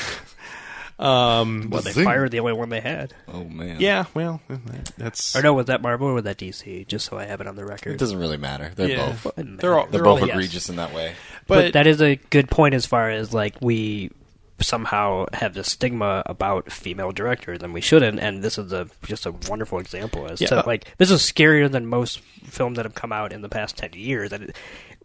um, 1.00 1.68
well, 1.70 1.80
they 1.82 1.92
fired 1.92 2.30
the 2.30 2.40
only 2.40 2.52
one 2.52 2.68
they 2.68 2.80
had. 2.80 3.14
Oh 3.26 3.44
man. 3.44 3.80
yeah, 3.80 4.04
well, 4.14 4.40
that- 4.48 4.92
that's 4.98 5.34
Or 5.34 5.42
no, 5.42 5.54
was 5.54 5.66
that 5.66 5.80
Marvel 5.82 6.08
or 6.08 6.14
was 6.14 6.24
that 6.24 6.36
DC? 6.38 6.86
Just 6.86 7.06
so 7.06 7.18
I 7.18 7.24
have 7.24 7.40
it 7.40 7.46
on 7.46 7.56
the 7.56 7.64
record. 7.64 7.92
It 7.94 7.98
doesn't 7.98 8.18
really 8.18 8.36
matter. 8.36 8.70
They're 8.76 8.88
Yeah. 8.90 9.06
both. 9.22 9.34
Doesn't 9.36 9.56
They're 9.56 9.78
all- 9.78 9.84
They're, 9.86 9.92
They're 9.92 10.02
both 10.04 10.20
all- 10.20 10.26
yes. 10.26 10.34
egregious 10.36 10.68
in 10.68 10.76
that 10.76 10.92
way. 10.94 11.14
but, 11.46 11.62
but 11.64 11.72
that 11.72 11.86
is 11.86 12.02
a 12.02 12.16
good 12.16 12.50
point 12.50 12.74
as 12.74 12.84
far 12.86 13.08
as 13.10 13.32
like 13.32 13.54
we 13.62 14.10
somehow 14.60 15.24
have 15.32 15.54
this 15.54 15.70
stigma 15.72 16.22
about 16.26 16.70
female 16.70 17.12
directors 17.12 17.62
and 17.62 17.72
we 17.72 17.80
shouldn't 17.80 18.20
and 18.20 18.42
this 18.44 18.58
is 18.58 18.74
a 18.74 18.86
just 19.06 19.24
a 19.24 19.32
wonderful 19.48 19.78
example 19.78 20.26
as 20.30 20.38
Yeah. 20.38 20.48
to 20.48 20.62
like 20.66 20.84
this 20.98 21.10
is 21.10 21.22
scarier 21.22 21.70
than 21.72 21.86
most 21.86 22.20
films 22.44 22.76
that 22.76 22.84
have 22.84 22.94
come 22.94 23.10
out 23.10 23.32
in 23.32 23.40
the 23.40 23.48
past 23.48 23.78
10 23.78 23.94
years 23.94 24.34
and 24.34 24.44
it, 24.50 24.56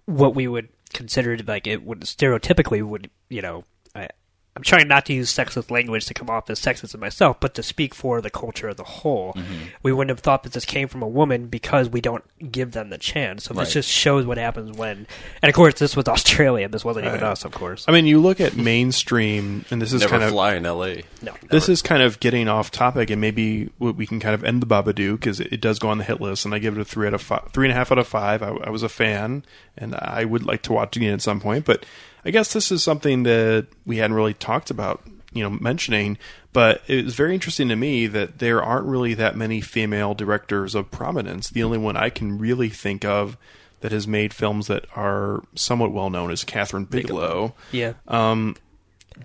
what 0.08 0.36
we 0.36 0.46
would 0.50 0.68
consider 0.94 1.38
to, 1.38 1.44
like 1.46 1.68
it 1.68 1.84
would 1.84 2.02
stereotypically 2.02 2.84
would 2.84 3.10
you 3.30 3.42
know 3.42 3.64
I, 3.96 4.10
I'm 4.56 4.64
trying 4.64 4.88
not 4.88 5.06
to 5.08 5.14
use 5.14 5.34
sexist 5.34 5.70
language 5.70 6.06
to 6.06 6.14
come 6.14 6.30
off 6.30 6.50
as 6.50 6.62
sexist 6.62 6.98
myself, 6.98 7.42
but 7.42 7.54
to 7.56 7.64
speak 7.64 7.94
for 7.94 8.22
the 8.22 8.30
culture 8.30 8.70
as 8.70 8.80
a 8.80 8.84
whole. 8.84 9.34
Mm-hmm. 9.34 9.54
We 9.84 9.92
wouldn't 9.92 10.10
have 10.12 10.22
thought 10.22 10.44
that 10.44 10.54
this 10.54 10.64
came 10.64 10.88
from 10.88 11.02
a 11.02 11.08
woman 11.08 11.48
because 11.48 11.90
we 11.90 12.00
don't 12.00 12.24
give 12.52 12.72
them 12.72 12.90
the 12.90 12.98
chance. 12.98 13.44
So 13.44 13.54
Right. 13.54 13.66
this 13.66 13.74
just 13.74 13.90
shows 13.90 14.26
what 14.26 14.38
happens 14.38 14.78
when. 14.78 15.08
And 15.42 15.50
of 15.50 15.54
course, 15.56 15.74
this 15.74 15.96
was 15.98 16.08
Australia. 16.08 16.70
This 16.70 16.86
wasn't 16.86 17.06
even 17.08 17.22
us, 17.22 17.44
of 17.44 17.52
course. 17.52 17.84
I 17.88 17.92
mean, 17.92 18.06
you 18.06 18.20
look 18.22 18.40
at 18.40 18.56
mainstream, 18.56 19.66
and 19.72 19.82
this 19.82 19.92
is 19.92 20.02
Never 20.02 20.12
kind 20.12 20.24
of 20.24 20.30
fly 20.30 20.56
in 20.56 20.66
L.A. 20.66 21.04
No, 21.22 21.34
this 21.50 21.68
is 21.68 21.82
kind 21.82 22.02
of 22.02 22.20
getting 22.22 22.48
off 22.48 22.72
topic, 22.72 23.10
and 23.10 23.20
maybe 23.20 23.70
we 23.80 23.92
we 23.92 24.08
can 24.08 24.20
kind 24.22 24.36
of 24.36 24.44
end 24.46 24.62
the 24.62 24.68
Babadook 24.68 25.20
because 25.20 25.40
it, 25.42 25.52
it 25.52 25.60
does 25.62 25.80
go 25.80 25.90
on 25.90 25.98
the 25.98 26.06
hit 26.06 26.22
list, 26.22 26.46
and 26.46 26.54
I 26.54 26.60
give 26.60 26.78
it 26.78 26.82
a 26.82 26.86
three 26.86 27.08
out 27.08 27.14
of 27.14 27.22
five, 27.22 27.50
three 27.52 27.68
and 27.68 27.74
a 27.74 27.76
half 27.76 27.92
out 27.92 27.98
of 27.98 28.08
five. 28.08 28.42
I, 28.42 28.50
I 28.52 28.70
was 28.70 28.84
a 28.84 28.90
fan, 28.90 29.44
and 29.78 29.96
I 29.96 30.24
would 30.24 30.46
like 30.46 30.62
to 30.64 30.74
watch 30.74 30.96
it 30.96 31.02
again 31.02 31.14
at 31.14 31.22
some 31.22 31.42
point. 31.42 31.66
But 31.66 31.86
I 32.26 32.32
guess 32.32 32.54
this 32.54 32.72
is 32.72 32.84
something 32.84 33.24
that 33.24 33.68
we 33.86 33.98
hadn't 33.98 34.16
really 34.16 34.34
talked 34.34 34.72
about, 34.72 35.02
you 35.32 35.44
know, 35.44 35.52
mentioning. 35.52 36.18
But 36.54 36.82
it 36.88 37.06
was 37.06 37.16
very 37.16 37.34
interesting 37.34 37.70
to 37.70 37.76
me 37.76 38.08
that 38.08 38.40
there 38.40 38.64
aren't 38.64 38.88
really 38.88 39.14
that 39.16 39.36
many 39.36 39.62
female 39.62 40.14
directors 40.14 40.74
of 40.74 40.90
prominence. 40.90 41.50
The 41.50 41.64
only 41.64 41.78
one 41.78 41.98
I 41.98 42.10
can 42.10 42.40
really 42.40 42.70
think 42.70 43.06
of 43.06 43.38
that 43.82 43.92
has 43.92 44.08
made 44.08 44.34
films 44.34 44.68
that 44.68 44.86
are 44.96 45.44
somewhat 45.54 45.92
well 45.92 46.10
known 46.10 46.32
is 46.32 46.44
Kathryn 46.44 46.90
Bigelow. 46.90 47.54
Yeah. 47.72 47.94
Um, 48.08 48.56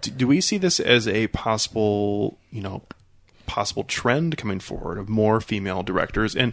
do, 0.00 0.10
do 0.10 0.26
we 0.26 0.40
see 0.40 0.58
this 0.58 0.80
as 0.80 1.08
a 1.08 1.28
possible, 1.28 2.38
you 2.50 2.60
know, 2.60 2.82
possible 3.46 3.84
trend 3.84 4.36
coming 4.36 4.60
forward 4.60 4.98
of 4.98 5.08
more 5.08 5.40
female 5.40 5.82
directors? 5.82 6.36
And 6.36 6.52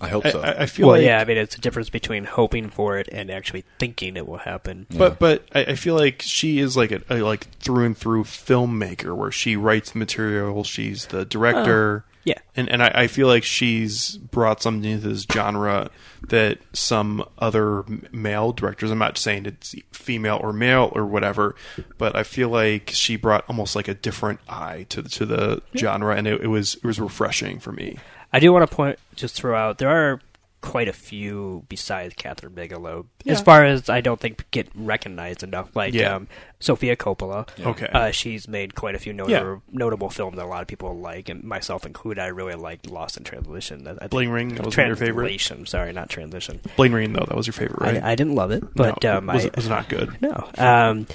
I 0.00 0.08
hope 0.08 0.26
I, 0.26 0.30
so. 0.30 0.40
I, 0.40 0.62
I 0.62 0.66
feel 0.66 0.86
well, 0.86 0.96
like 0.96 1.04
yeah, 1.04 1.20
I 1.20 1.24
mean, 1.24 1.36
it's 1.36 1.56
a 1.56 1.60
difference 1.60 1.90
between 1.90 2.24
hoping 2.24 2.70
for 2.70 2.98
it 2.98 3.08
and 3.12 3.30
actually 3.30 3.64
thinking 3.78 4.16
it 4.16 4.26
will 4.26 4.38
happen. 4.38 4.86
But 4.90 5.18
but 5.18 5.46
I, 5.54 5.64
I 5.66 5.74
feel 5.74 5.94
like 5.94 6.22
she 6.22 6.58
is 6.58 6.76
like 6.76 6.90
a, 6.90 7.02
a 7.10 7.20
like 7.22 7.50
through 7.58 7.84
and 7.84 7.96
through 7.96 8.24
filmmaker 8.24 9.14
where 9.14 9.30
she 9.30 9.56
writes 9.56 9.90
the 9.90 9.98
material, 9.98 10.64
she's 10.64 11.06
the 11.06 11.24
director. 11.24 12.04
Oh, 12.06 12.10
yeah. 12.24 12.38
And 12.56 12.68
and 12.70 12.82
I, 12.82 12.92
I 12.94 13.06
feel 13.08 13.26
like 13.26 13.44
she's 13.44 14.16
brought 14.16 14.62
something 14.62 15.00
to 15.00 15.08
this 15.08 15.26
genre 15.30 15.90
that 16.28 16.58
some 16.72 17.26
other 17.38 17.84
male 18.12 18.52
directors 18.52 18.90
I'm 18.90 18.98
not 18.98 19.18
saying 19.18 19.46
it's 19.46 19.74
female 19.92 20.38
or 20.42 20.52
male 20.52 20.92
or 20.94 21.06
whatever, 21.06 21.56
but 21.98 22.14
I 22.16 22.22
feel 22.22 22.48
like 22.48 22.90
she 22.90 23.16
brought 23.16 23.44
almost 23.48 23.74
like 23.74 23.88
a 23.88 23.94
different 23.94 24.40
eye 24.48 24.86
to 24.90 25.02
the 25.02 25.08
to 25.10 25.26
the 25.26 25.62
genre 25.76 26.14
and 26.14 26.26
it, 26.26 26.42
it 26.42 26.48
was 26.48 26.74
it 26.76 26.84
was 26.84 27.00
refreshing 27.00 27.58
for 27.58 27.72
me. 27.72 27.98
I 28.32 28.40
do 28.40 28.52
want 28.52 28.68
to 28.68 28.74
point, 28.74 28.98
just 29.16 29.34
throw 29.34 29.56
out, 29.56 29.78
there 29.78 29.88
are 29.88 30.20
quite 30.60 30.88
a 30.88 30.92
few 30.92 31.64
besides 31.68 32.14
Kathryn 32.14 32.54
Bigelow. 32.54 33.06
As 33.26 33.40
far 33.40 33.64
as 33.64 33.88
I 33.88 34.00
don't 34.00 34.20
think 34.20 34.44
get 34.50 34.68
recognized 34.74 35.42
enough, 35.42 35.74
like 35.74 35.94
Yeah. 35.94 36.16
um, 36.16 36.28
Sofia 36.58 36.96
Coppola. 36.96 37.48
Okay. 37.64 37.86
uh, 37.92 38.10
she's 38.10 38.46
made 38.46 38.74
quite 38.74 38.94
a 38.94 38.98
few 38.98 39.12
notable 39.14 39.32
Yeah. 39.54 39.56
notable 39.72 40.10
films 40.10 40.36
that 40.36 40.44
a 40.44 40.48
lot 40.48 40.60
of 40.62 40.68
people 40.68 40.96
like, 40.98 41.28
and 41.28 41.42
myself 41.44 41.86
included. 41.86 42.20
I 42.20 42.26
really 42.26 42.54
liked 42.54 42.90
Lost 42.90 43.16
in 43.16 43.24
Translation. 43.24 43.86
I 43.88 43.94
think- 43.94 44.10
Bling 44.10 44.30
Ring, 44.30 44.54
that 44.56 44.66
was 44.66 44.76
your 44.76 44.96
favorite? 44.96 45.40
Sorry, 45.66 45.92
not 45.92 46.10
transition. 46.10 46.60
Bling 46.76 46.92
Ring 46.92 47.12
though, 47.14 47.24
that 47.26 47.36
was 47.36 47.46
your 47.46 47.54
favorite, 47.54 47.80
right? 47.80 48.02
I, 48.02 48.12
I 48.12 48.14
didn't 48.14 48.34
love 48.34 48.50
it, 48.50 48.62
but 48.74 49.02
No, 49.02 49.18
um, 49.18 49.26
was 49.26 49.44
I, 49.44 49.48
it 49.48 49.56
was 49.56 49.68
not 49.68 49.88
good. 49.88 50.16
No. 50.20 50.48
Um, 50.58 51.06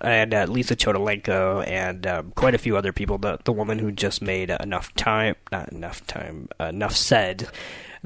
and 0.00 0.32
uh, 0.32 0.46
Lisa 0.48 0.74
Cholodenko 0.76 1.66
and 1.68 2.06
um, 2.06 2.32
quite 2.34 2.54
a 2.54 2.58
few 2.58 2.76
other 2.76 2.92
people. 2.92 3.18
The 3.18 3.38
the 3.44 3.52
woman 3.52 3.78
who 3.78 3.92
just 3.92 4.22
made 4.22 4.48
enough 4.50 4.94
time, 4.94 5.34
not 5.52 5.70
enough 5.72 6.06
time, 6.06 6.48
enough 6.60 6.94
said. 6.96 7.48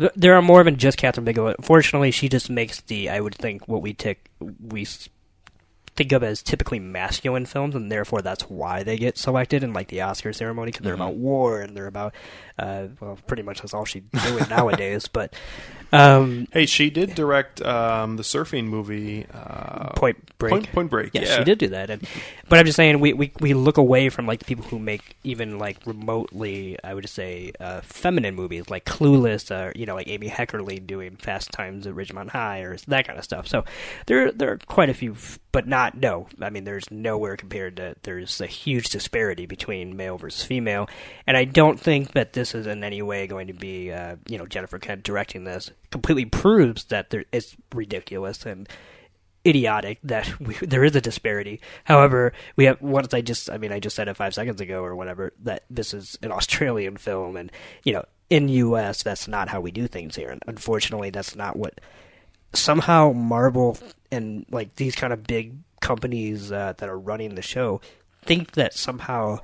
Th- 0.03 0.12
There 0.16 0.35
are 0.35 0.43
more 0.43 0.62
than 0.65 0.77
just 0.77 0.99
Kathryn 0.99 1.24
Bigelow. 1.24 1.55
Fortunately, 1.62 2.11
she 2.11 2.29
just 2.29 2.51
makes 2.51 2.81
the 2.83 3.09
I 3.09 3.20
would 3.20 3.35
think 3.35 3.66
what 3.69 3.83
we 3.83 3.93
take 3.95 4.27
we 4.61 4.87
think 5.95 6.12
of 6.12 6.23
as 6.23 6.43
typically 6.43 6.79
masculine 6.79 7.45
films, 7.47 7.74
and 7.74 7.93
therefore 7.93 8.23
that's 8.23 8.45
why 8.49 8.83
they 8.83 8.97
get 8.97 9.19
selected 9.19 9.62
in 9.62 9.73
like 9.74 9.89
the 9.89 10.01
Oscar 10.01 10.33
ceremony 10.33 10.70
because 10.73 10.85
they're 10.85 10.95
Mm-hmm. 10.95 11.03
about 11.03 11.15
war 11.16 11.61
and 11.61 11.77
they're 11.77 11.87
about 11.87 12.15
uh, 12.59 12.87
well, 13.01 13.19
pretty 13.27 13.43
much 13.43 13.61
that's 13.61 13.74
all 13.74 13.85
she's 13.85 14.03
doing 14.24 14.45
nowadays. 14.51 15.07
But 15.09 15.35
um, 15.93 16.48
Hey, 16.52 16.66
she 16.66 16.90
did 16.90 17.14
direct 17.14 17.60
um, 17.62 18.16
the 18.16 18.23
surfing 18.23 18.64
movie 18.64 19.27
uh, 19.32 19.90
Point 19.90 20.16
Break. 20.39 20.51
Point, 20.51 20.73
Point 20.73 20.90
Break. 20.90 21.10
Yes, 21.12 21.28
yeah, 21.28 21.39
she 21.39 21.44
did 21.44 21.59
do 21.59 21.69
that. 21.69 21.90
And, 21.90 22.06
but 22.48 22.59
I'm 22.59 22.64
just 22.64 22.77
saying, 22.77 22.98
we, 23.01 23.12
we 23.12 23.32
we 23.40 23.55
look 23.55 23.77
away 23.77 24.09
from 24.09 24.27
like 24.27 24.39
the 24.39 24.44
people 24.44 24.64
who 24.64 24.78
make 24.78 25.16
even 25.23 25.59
like 25.59 25.78
remotely, 25.86 26.78
I 26.82 26.94
would 26.94 27.02
just 27.02 27.14
say, 27.14 27.52
uh, 27.60 27.82
feminine 27.82 28.35
movies 28.35 28.70
like 28.70 28.85
Clueless, 28.85 29.51
or 29.51 29.73
you 29.78 29.86
know, 29.86 29.94
like 29.94 30.09
Amy 30.09 30.28
Heckerling 30.28 30.86
doing 30.86 31.16
Fast 31.16 31.52
Times 31.52 31.86
at 31.86 31.94
Ridgemont 31.94 32.31
High, 32.31 32.60
or 32.60 32.77
that 32.89 33.06
kind 33.06 33.19
of 33.19 33.24
stuff. 33.24 33.47
So 33.47 33.64
there 34.06 34.32
there 34.32 34.52
are 34.52 34.59
quite 34.59 34.89
a 34.89 34.94
few, 34.94 35.16
but 35.52 35.66
not 35.66 35.97
no. 35.97 36.27
I 36.40 36.51
mean, 36.51 36.64
there's 36.64 36.90
nowhere 36.90 37.36
compared 37.36 37.77
to. 37.77 37.94
There's 38.02 38.40
a 38.40 38.47
huge 38.47 38.89
disparity 38.89 39.47
between 39.47 39.97
male 39.97 40.16
versus 40.16 40.43
female, 40.43 40.89
and 41.27 41.36
I 41.36 41.44
don't 41.44 41.78
think 41.78 42.12
that 42.12 42.32
this 42.32 42.55
is 42.55 42.66
in 42.66 42.82
any 42.82 43.02
way 43.02 43.27
going 43.27 43.48
to 43.48 43.52
be, 43.52 43.93
uh, 43.93 44.16
you 44.27 44.39
know, 44.39 44.47
Jennifer 44.47 44.78
Kent 44.78 45.02
directing 45.02 45.44
this 45.44 45.70
completely 45.93 46.24
proves 46.24 46.85
that 46.85 47.10
there 47.10 47.24
it's 47.31 47.55
ridiculous 47.73 48.44
and 48.44 48.69
idiotic 49.47 49.98
that 50.02 50.40
we, 50.40 50.55
there 50.55 50.85
is 50.85 50.97
a 50.97 51.01
disparity. 51.01 51.60
However, 51.85 52.32
we 52.56 52.64
have 52.64 52.81
once 52.82 53.14
I 53.14 53.20
just 53.20 53.48
I 53.51 53.59
mean 53.59 53.70
I 53.70 53.78
just 53.78 53.94
said 53.94 54.09
it 54.09 54.16
five 54.16 54.35
seconds 54.35 54.60
ago 54.60 54.82
or 54.82 54.97
whatever 54.97 55.32
that 55.43 55.64
this 55.70 55.94
is 55.94 56.19
an 56.23 56.32
Australian 56.32 56.97
film 56.97 57.36
and 57.36 57.52
you 57.85 57.93
know 57.93 58.05
in 58.31 58.48
U.S. 58.48 59.02
that's 59.02 59.28
not 59.28 59.48
how 59.48 59.60
we 59.60 59.70
do 59.70 59.86
things 59.86 60.16
here 60.16 60.31
and 60.31 60.43
unfortunately 60.47 61.10
that's 61.10 61.36
not 61.36 61.56
what 61.56 61.81
somehow 62.55 63.12
Marvel 63.12 63.78
and 64.10 64.47
like 64.51 64.77
these 64.77 64.94
kind 64.94 65.12
of 65.12 65.24
big 65.24 65.55
companies 65.81 66.51
uh, 66.51 66.73
that 66.78 66.89
are 66.89 66.98
running 66.98 67.35
the 67.35 67.43
show 67.43 67.81
think 68.24 68.52
that 68.52 68.73
somehow 68.73 69.39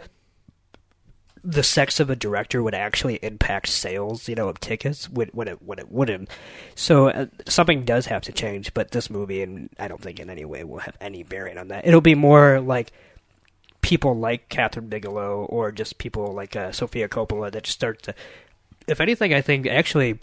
the 1.50 1.62
sex 1.62 1.98
of 1.98 2.10
a 2.10 2.16
director 2.16 2.62
would 2.62 2.74
actually 2.74 3.18
impact 3.22 3.68
sales, 3.68 4.28
you 4.28 4.34
know, 4.34 4.50
of 4.50 4.60
tickets 4.60 5.08
when, 5.08 5.28
when 5.28 5.48
it 5.48 5.62
when 5.62 5.78
it 5.78 5.90
wouldn't. 5.90 6.28
So 6.74 7.08
uh, 7.08 7.26
something 7.46 7.86
does 7.86 8.04
have 8.06 8.20
to 8.22 8.32
change. 8.32 8.74
But 8.74 8.90
this 8.90 9.08
movie, 9.08 9.42
and 9.42 9.70
I 9.78 9.88
don't 9.88 10.00
think 10.00 10.20
in 10.20 10.28
any 10.28 10.44
way 10.44 10.62
will 10.62 10.80
have 10.80 10.96
any 11.00 11.22
bearing 11.22 11.56
on 11.56 11.68
that. 11.68 11.86
It'll 11.86 12.02
be 12.02 12.14
more 12.14 12.60
like 12.60 12.92
people 13.80 14.14
like 14.14 14.50
Kathryn 14.50 14.90
Bigelow 14.90 15.46
or 15.46 15.72
just 15.72 15.96
people 15.96 16.34
like 16.34 16.54
uh, 16.54 16.70
Sofia 16.70 17.08
Coppola 17.08 17.50
that 17.52 17.66
start 17.66 18.02
to. 18.02 18.14
If 18.86 19.00
anything, 19.00 19.32
I 19.32 19.40
think 19.40 19.66
actually. 19.66 20.18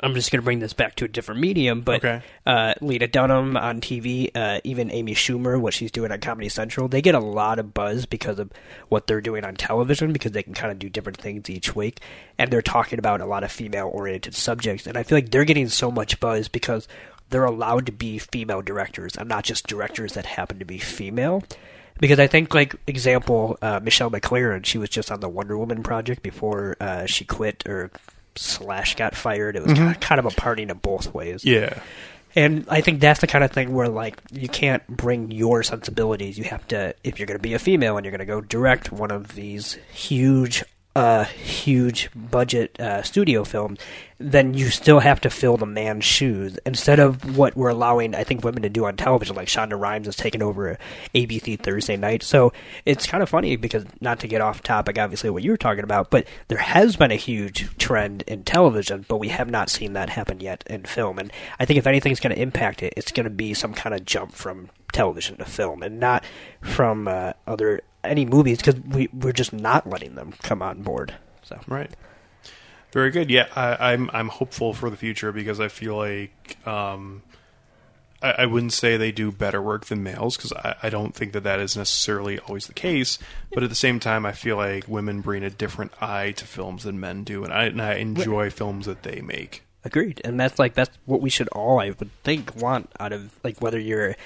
I'm 0.00 0.14
just 0.14 0.32
going 0.32 0.40
to 0.40 0.44
bring 0.44 0.58
this 0.60 0.72
back 0.72 0.96
to 0.96 1.04
a 1.04 1.08
different 1.08 1.40
medium, 1.40 1.82
but 1.82 2.04
Okay. 2.04 2.22
uh, 2.46 2.74
Lena 2.80 3.06
Dunham 3.06 3.56
on 3.56 3.80
TV, 3.80 4.30
uh, 4.34 4.60
even 4.64 4.90
Amy 4.90 5.14
Schumer, 5.14 5.60
what 5.60 5.74
she's 5.74 5.90
doing 5.90 6.10
on 6.10 6.20
Comedy 6.20 6.48
Central, 6.48 6.88
they 6.88 7.02
get 7.02 7.14
a 7.14 7.20
lot 7.20 7.58
of 7.58 7.74
buzz 7.74 8.06
because 8.06 8.38
of 8.38 8.50
what 8.88 9.06
they're 9.06 9.20
doing 9.20 9.44
on 9.44 9.54
television 9.54 10.12
because 10.12 10.32
they 10.32 10.42
can 10.42 10.54
kind 10.54 10.72
of 10.72 10.78
do 10.78 10.88
different 10.88 11.18
things 11.18 11.48
each 11.50 11.76
week, 11.76 12.00
and 12.38 12.50
they're 12.50 12.62
talking 12.62 12.98
about 12.98 13.20
a 13.20 13.26
lot 13.26 13.44
of 13.44 13.52
female-oriented 13.52 14.34
subjects, 14.34 14.86
and 14.86 14.96
I 14.96 15.02
feel 15.02 15.18
like 15.18 15.30
they're 15.30 15.44
getting 15.44 15.68
so 15.68 15.90
much 15.90 16.18
buzz 16.18 16.48
because 16.48 16.88
they're 17.30 17.44
allowed 17.44 17.86
to 17.86 17.92
be 17.92 18.18
female 18.18 18.62
directors 18.62 19.16
and 19.16 19.28
not 19.28 19.44
just 19.44 19.66
directors 19.66 20.14
that 20.14 20.26
happen 20.26 20.58
to 20.58 20.64
be 20.64 20.78
female. 20.78 21.42
Because 22.00 22.18
I 22.18 22.26
think, 22.26 22.52
like 22.54 22.74
example, 22.88 23.56
uh, 23.62 23.80
Michelle 23.80 24.10
MacLaren, 24.10 24.64
she 24.66 24.78
was 24.78 24.88
just 24.88 25.12
on 25.12 25.20
the 25.20 25.28
Wonder 25.28 25.56
Woman 25.56 25.82
project 25.84 26.22
before 26.22 26.76
uh, 26.80 27.06
she 27.06 27.24
quit 27.24 27.62
or 27.68 27.92
slash 28.36 28.96
got 28.96 29.14
fired. 29.14 29.56
It 29.56 29.62
was 29.62 29.72
Mhm. 29.72 30.00
kind 30.00 30.18
of 30.18 30.24
a 30.26 30.30
parting 30.30 30.70
of 30.70 30.82
both 30.82 31.14
ways. 31.14 31.44
Yeah. 31.44 31.78
And 32.36 32.66
I 32.68 32.80
think 32.80 33.00
that's 33.00 33.20
the 33.20 33.28
kind 33.28 33.44
of 33.44 33.52
thing 33.52 33.72
where 33.72 33.88
like 33.88 34.20
you 34.32 34.48
can't 34.48 34.84
bring 34.88 35.30
your 35.30 35.62
sensibilities. 35.62 36.36
You 36.36 36.44
have 36.44 36.66
to 36.68 36.94
if 37.04 37.18
you're 37.18 37.26
going 37.26 37.38
to 37.38 37.42
be 37.42 37.54
a 37.54 37.58
female 37.60 37.96
and 37.96 38.04
you're 38.04 38.10
going 38.10 38.18
to 38.18 38.24
go 38.26 38.40
direct 38.40 38.90
one 38.90 39.12
of 39.12 39.34
these 39.36 39.78
huge 39.92 40.64
uh 40.96 41.24
huge 41.24 42.10
budget 42.14 42.78
uh 42.80 43.02
studio 43.02 43.44
film, 43.44 43.76
then 44.18 44.54
you 44.54 44.68
still 44.70 45.00
have 45.00 45.20
to 45.20 45.30
fill 45.30 45.56
the 45.56 45.66
man's 45.66 46.04
shoes 46.04 46.58
instead 46.64 47.00
of 47.00 47.36
what 47.36 47.56
we're 47.56 47.70
allowing 47.70 48.14
I 48.14 48.24
think 48.24 48.44
women 48.44 48.62
to 48.62 48.68
do 48.68 48.84
on 48.84 48.96
television 48.96 49.36
like 49.36 49.48
Shonda 49.48 49.78
Rhimes 49.78 50.06
has 50.06 50.16
taken 50.16 50.42
over 50.42 50.78
ABC 51.14 51.58
Thursday 51.58 51.96
night. 51.96 52.22
So 52.22 52.52
it's 52.84 53.06
kind 53.06 53.22
of 53.22 53.28
funny 53.28 53.56
because 53.56 53.84
not 54.00 54.20
to 54.20 54.28
get 54.28 54.40
off 54.40 54.62
topic 54.62 54.98
obviously 54.98 55.30
what 55.30 55.42
you 55.42 55.50
were 55.50 55.56
talking 55.56 55.84
about, 55.84 56.10
but 56.10 56.26
there 56.48 56.58
has 56.58 56.96
been 56.96 57.10
a 57.10 57.16
huge 57.16 57.76
trend 57.78 58.22
in 58.26 58.44
television, 58.44 59.04
but 59.08 59.18
we 59.18 59.28
have 59.28 59.50
not 59.50 59.70
seen 59.70 59.94
that 59.94 60.10
happen 60.10 60.40
yet 60.40 60.64
in 60.66 60.84
film. 60.84 61.18
And 61.18 61.32
I 61.58 61.64
think 61.64 61.78
if 61.78 61.86
anything's 61.86 62.20
going 62.20 62.34
to 62.34 62.40
impact 62.40 62.82
it, 62.82 62.94
it's 62.96 63.12
going 63.12 63.24
to 63.24 63.30
be 63.30 63.54
some 63.54 63.74
kind 63.74 63.94
of 63.94 64.04
jump 64.04 64.32
from 64.32 64.70
television 64.92 65.36
to 65.38 65.44
film 65.44 65.82
and 65.82 65.98
not 65.98 66.24
from 66.62 67.08
uh, 67.08 67.32
other 67.46 67.82
any 68.06 68.24
movies 68.24 68.58
because 68.58 68.80
we 68.80 69.08
we're 69.12 69.32
just 69.32 69.52
not 69.52 69.88
letting 69.88 70.14
them 70.14 70.34
come 70.42 70.62
on 70.62 70.82
board. 70.82 71.14
So 71.42 71.60
Right. 71.66 71.90
Very 72.92 73.10
good. 73.10 73.28
Yeah, 73.28 73.48
I, 73.56 73.92
I'm 73.92 74.08
I'm 74.12 74.28
hopeful 74.28 74.72
for 74.72 74.88
the 74.88 74.96
future 74.96 75.32
because 75.32 75.58
I 75.58 75.66
feel 75.66 75.96
like 75.96 76.56
um, 76.64 77.22
I, 78.22 78.30
I 78.38 78.46
wouldn't 78.46 78.72
say 78.72 78.96
they 78.96 79.10
do 79.10 79.32
better 79.32 79.60
work 79.60 79.86
than 79.86 80.04
males 80.04 80.36
because 80.36 80.52
I, 80.52 80.76
I 80.84 80.90
don't 80.90 81.12
think 81.12 81.32
that 81.32 81.42
that 81.42 81.58
is 81.58 81.76
necessarily 81.76 82.38
always 82.38 82.68
the 82.68 82.72
case. 82.72 83.18
But 83.52 83.64
at 83.64 83.68
the 83.68 83.74
same 83.74 83.98
time, 83.98 84.24
I 84.24 84.30
feel 84.30 84.56
like 84.56 84.86
women 84.86 85.22
bring 85.22 85.42
a 85.42 85.50
different 85.50 85.92
eye 86.00 86.32
to 86.32 86.44
films 86.44 86.84
than 86.84 87.00
men 87.00 87.24
do, 87.24 87.42
and 87.42 87.52
I, 87.52 87.64
and 87.64 87.82
I 87.82 87.94
enjoy 87.94 88.50
films 88.50 88.86
that 88.86 89.02
they 89.02 89.20
make. 89.20 89.63
Agreed, 89.86 90.20
and 90.24 90.40
that's 90.40 90.58
like 90.58 90.72
that's 90.74 90.96
what 91.04 91.20
we 91.20 91.28
should 91.28 91.48
all, 91.48 91.78
I 91.78 91.90
would 91.90 92.10
think, 92.22 92.56
want 92.56 92.90
out 92.98 93.12
of 93.12 93.38
like 93.44 93.60
whether 93.60 93.78
you're 93.78 94.16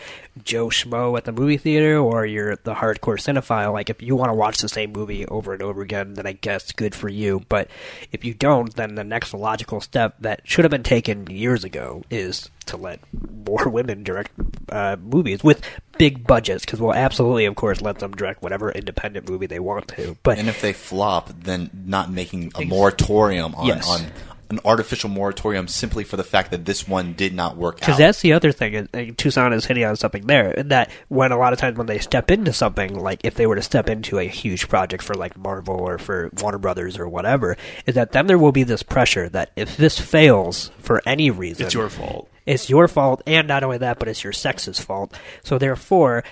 Joe 0.45 0.69
Schmo 0.69 1.17
at 1.19 1.25
the 1.25 1.33
movie 1.33 1.57
theater 1.57 1.99
or 1.99 2.25
you're 2.25 2.55
the 2.57 2.75
hardcore 2.75 3.19
cinephile. 3.19 3.73
Like 3.73 3.91
if 3.91 4.01
you 4.01 4.15
want 4.15 4.31
to 4.31 4.35
watch 4.35 4.59
the 4.59 4.69
same 4.69 4.93
movie 4.93 5.27
over 5.27 5.53
and 5.53 5.61
over 5.63 5.83
again, 5.83 6.15
then 6.15 6.27
I 6.27 6.33
guess 6.33 6.71
good 6.71 6.95
for 6.95 7.09
you. 7.09 7.43
But 7.49 7.69
if 8.13 8.25
you 8.25 8.35
don't, 8.35 8.73
then 8.77 8.95
the 8.95 9.03
next 9.03 9.35
logical 9.35 9.81
step 9.81 10.15
that 10.21 10.43
should 10.45 10.65
have 10.65 10.71
been 10.71 10.85
taken 10.85 11.27
years 11.27 11.65
ago 11.65 12.05
is 12.09 12.49
to 12.67 12.77
let 12.77 13.01
more 13.45 13.69
women 13.69 14.05
direct 14.05 14.31
uh, 14.71 14.97
movies 15.01 15.43
with 15.43 15.61
big 15.99 16.25
budgets 16.25 16.65
because 16.65 16.81
we'll 16.81 16.95
absolutely, 16.95 17.47
of 17.47 17.57
course, 17.57 17.81
let 17.81 17.99
them 17.99 18.13
direct 18.13 18.43
whatever 18.43 18.71
independent 18.71 19.29
movie 19.29 19.47
they 19.47 19.59
want 19.59 19.89
to. 19.89 20.17
But 20.23 20.39
and 20.39 20.49
if 20.49 20.61
they 20.61 20.73
flop, 20.73 21.31
then 21.43 21.71
not 21.85 22.13
making 22.13 22.53
a 22.57 22.65
moratorium 22.65 23.57
on, 23.57 23.67
Yes. 23.67 23.89
on 23.89 24.07
an 24.51 24.61
artificial 24.65 25.11
moratorium 25.11 25.69
simply 25.69 26.05
for 26.05 26.17
the 26.17 26.25
fact 26.25 26.51
that 26.51 26.65
this 26.65 26.89
one 26.89 27.13
did 27.13 27.35
not 27.35 27.57
work 27.57 27.77
out. 27.77 27.81
Because 27.81 27.99
that's 27.99 28.21
the 28.23 28.33
other 28.33 28.51
thing. 28.53 28.75
is- 28.75 28.89
Toussaint 29.17 29.53
is 29.55 29.67
hitting 29.67 29.85
on 29.85 29.97
something 29.97 30.27
there. 30.27 30.55
That 30.63 30.91
when 31.09 31.33
a 31.33 31.39
lot 31.39 31.53
of 31.53 31.59
times 31.59 31.77
when 31.77 31.87
they 31.87 31.99
step 31.99 32.31
into 32.31 32.53
something, 32.53 32.99
like 32.99 33.21
if 33.25 33.35
they 33.35 33.47
were 33.47 33.57
to 33.57 33.63
step 33.63 33.89
into 33.89 34.19
a 34.19 34.25
huge 34.25 34.69
project 34.69 35.03
for 35.03 35.15
like 35.15 35.37
Marvel 35.37 35.77
or 35.77 35.99
for 35.99 36.31
Warner 36.41 36.59
Brothers 36.59 36.99
or 36.99 37.09
whatever, 37.09 37.57
is 37.87 37.95
that 37.95 38.13
then 38.13 38.27
there 38.27 38.39
will 38.39 38.53
be 38.53 38.63
this 38.65 38.83
pressure 38.83 39.29
that 39.29 39.53
if 39.57 39.77
this 39.77 39.99
fails 40.01 40.71
for 40.79 41.03
any 41.05 41.31
reason, 41.31 41.67
It's 41.67 41.75
your 41.75 41.89
fault. 41.91 42.29
It's 42.47 42.71
your 42.71 42.89
fault, 42.89 43.23
and 43.27 43.47
not 43.47 43.63
only 43.63 43.77
that, 43.79 43.99
but 43.99 44.09
it's 44.09 44.25
your 44.25 44.33
sex's 44.33 44.81
fault. 44.81 45.13
So 45.45 45.59
therefore, 45.59 46.25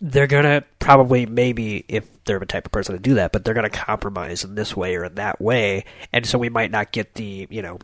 they're 0.00 0.26
gonna 0.26 0.64
probably 0.80 1.26
maybe 1.26 1.84
if 1.88 2.04
they're 2.24 2.38
the 2.38 2.46
type 2.46 2.66
of 2.66 2.72
person 2.72 2.94
to 2.94 3.00
do 3.00 3.14
that, 3.14 3.32
but 3.32 3.44
they're 3.44 3.54
gonna 3.54 3.70
compromise 3.70 4.44
in 4.44 4.54
this 4.54 4.76
way 4.76 4.96
or 4.96 5.04
in 5.04 5.14
that 5.16 5.40
way, 5.40 5.84
and 6.12 6.24
so 6.26 6.38
we 6.38 6.48
might 6.48 6.70
not 6.70 6.92
get 6.92 7.14
the 7.14 7.46
you 7.50 7.62
know 7.62 7.78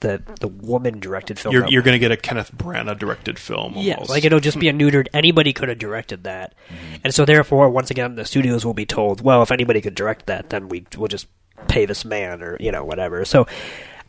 the 0.00 0.22
the 0.40 0.48
woman 0.48 0.98
directed 0.98 1.38
film. 1.38 1.52
You're 1.54 1.68
you're 1.68 1.82
going 1.82 1.92
to 1.92 1.98
get 1.98 2.10
a 2.10 2.16
Kenneth 2.16 2.50
Branagh 2.56 2.98
directed 2.98 3.38
film. 3.38 3.74
Almost. 3.74 3.84
yeah, 3.86 3.98
like 4.08 4.24
it'll 4.24 4.40
just 4.40 4.58
be 4.58 4.68
a 4.68 4.72
neutered. 4.72 5.08
Anybody 5.12 5.52
could 5.52 5.68
have 5.68 5.78
directed 5.78 6.24
that, 6.24 6.54
Mm-hmm. 6.68 6.94
and 7.04 7.14
so 7.14 7.26
therefore, 7.26 7.68
once 7.68 7.90
again, 7.90 8.14
the 8.14 8.24
studios 8.24 8.64
will 8.64 8.72
be 8.72 8.86
told, 8.86 9.20
well, 9.20 9.42
if 9.42 9.50
anybody 9.52 9.82
could 9.82 9.94
direct 9.94 10.24
that, 10.24 10.48
then 10.48 10.70
we 10.70 10.86
will 10.96 11.08
just 11.08 11.26
pay 11.68 11.84
this 11.84 12.06
man 12.06 12.42
or 12.42 12.56
you 12.60 12.72
know 12.72 12.82
whatever. 12.84 13.24
So. 13.26 13.46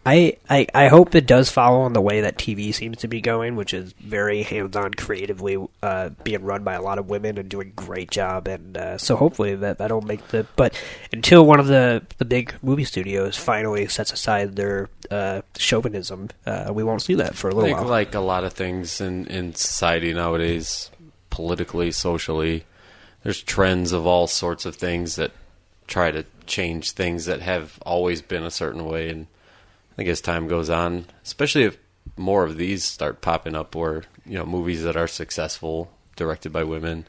I, 0.03 0.38
I, 0.49 0.65
I 0.73 0.88
hope 0.88 1.14
it 1.14 1.28
does 1.28 1.52
follow 1.52 1.86
in 1.86 1.94
the 1.94 2.02
way 2.02 2.22
that 2.22 2.38
TV 2.38 2.73
seems 2.73 2.98
to 2.98 3.07
be 3.07 3.22
going, 3.22 3.56
which 3.56 3.72
is 3.72 3.94
very 3.94 4.41
hands-on, 4.41 4.95
creatively 4.95 5.64
uh, 5.84 6.10
being 6.23 6.44
run 6.44 6.64
by 6.64 6.73
a 6.73 6.82
lot 6.82 6.98
of 6.98 7.07
women 7.07 7.38
and 7.38 7.48
doing 7.48 7.68
a 7.68 7.82
great 7.82 8.10
job. 8.10 8.48
And 8.48 8.76
uh, 8.76 8.98
so 8.98 9.15
hopefully 9.15 9.56
that 9.56 9.78
that'll 9.78 10.02
make 10.02 10.28
the. 10.30 10.48
But 10.56 10.73
until 11.14 11.45
one 11.45 11.60
of 11.60 11.68
the 11.68 12.02
the 12.18 12.26
big 12.26 12.56
movie 12.64 12.84
studios 12.84 13.38
finally 13.38 13.88
sets 13.88 14.11
aside 14.11 14.56
their 14.56 14.90
uh, 15.11 15.44
chauvinism, 15.56 16.30
uh, 16.48 16.72
we 16.73 16.84
won't 16.84 17.03
see 17.03 17.15
that 17.15 17.36
for 17.36 17.49
a 17.49 17.53
little 17.53 17.69
think 17.69 17.80
while. 17.80 17.88
like 17.88 18.15
a 18.15 18.22
lot 18.22 18.44
of 18.44 18.53
things 18.53 19.02
in, 19.02 19.28
in 19.28 19.53
society 19.53 20.14
nowadays, 20.14 20.90
politically, 21.30 21.91
socially, 21.91 22.65
there's 23.22 23.44
trends 23.44 23.91
of 23.91 24.07
all 24.07 24.26
sorts 24.26 24.65
of 24.65 24.76
things 24.76 25.15
that 25.18 25.32
try 25.86 26.10
to 26.10 26.26
change 26.48 26.91
things 26.91 27.26
that 27.26 27.41
have 27.41 27.78
always 27.84 28.23
been 28.23 28.44
a 28.44 28.49
certain 28.49 28.86
way. 28.86 29.10
And 29.10 29.28
I 29.92 29.96
think 29.96 30.10
as 30.10 30.22
time 30.22 30.48
goes 30.48 30.70
on, 30.70 31.06
especially 31.24 31.64
if 31.64 31.78
more 32.18 32.44
of 32.44 32.58
these 32.58 32.84
start 32.84 33.22
popping 33.22 33.56
up, 33.56 33.76
or 33.76 34.04
you 34.26 34.38
know, 34.38 34.46
movies 34.46 34.84
that 34.84 34.96
are 34.96 35.08
successful, 35.08 35.92
directed 36.16 36.52
by 36.52 36.64
women. 36.64 37.08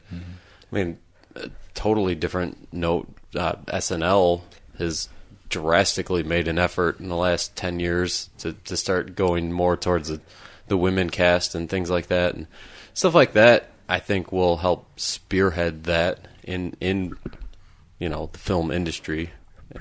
I 0.71 0.75
mean, 0.75 0.97
a 1.35 1.49
totally 1.73 2.15
different 2.15 2.71
note. 2.73 3.07
Uh, 3.35 3.55
SNL 3.67 4.41
has 4.77 5.09
drastically 5.49 6.23
made 6.23 6.47
an 6.47 6.57
effort 6.57 6.99
in 6.99 7.09
the 7.09 7.15
last 7.15 7.55
10 7.55 7.79
years 7.79 8.29
to, 8.39 8.53
to 8.53 8.75
start 8.75 9.15
going 9.15 9.51
more 9.51 9.77
towards 9.77 10.09
the, 10.09 10.19
the 10.67 10.77
women 10.77 11.09
cast 11.09 11.53
and 11.53 11.69
things 11.69 11.89
like 11.89 12.07
that. 12.07 12.33
And 12.33 12.47
stuff 12.93 13.13
like 13.13 13.33
that, 13.33 13.69
I 13.87 13.99
think, 13.99 14.31
will 14.31 14.57
help 14.57 14.99
spearhead 14.99 15.83
that 15.83 16.27
in, 16.43 16.75
in 16.79 17.15
you 17.99 18.09
know, 18.09 18.29
the 18.31 18.39
film 18.39 18.71
industry. 18.71 19.29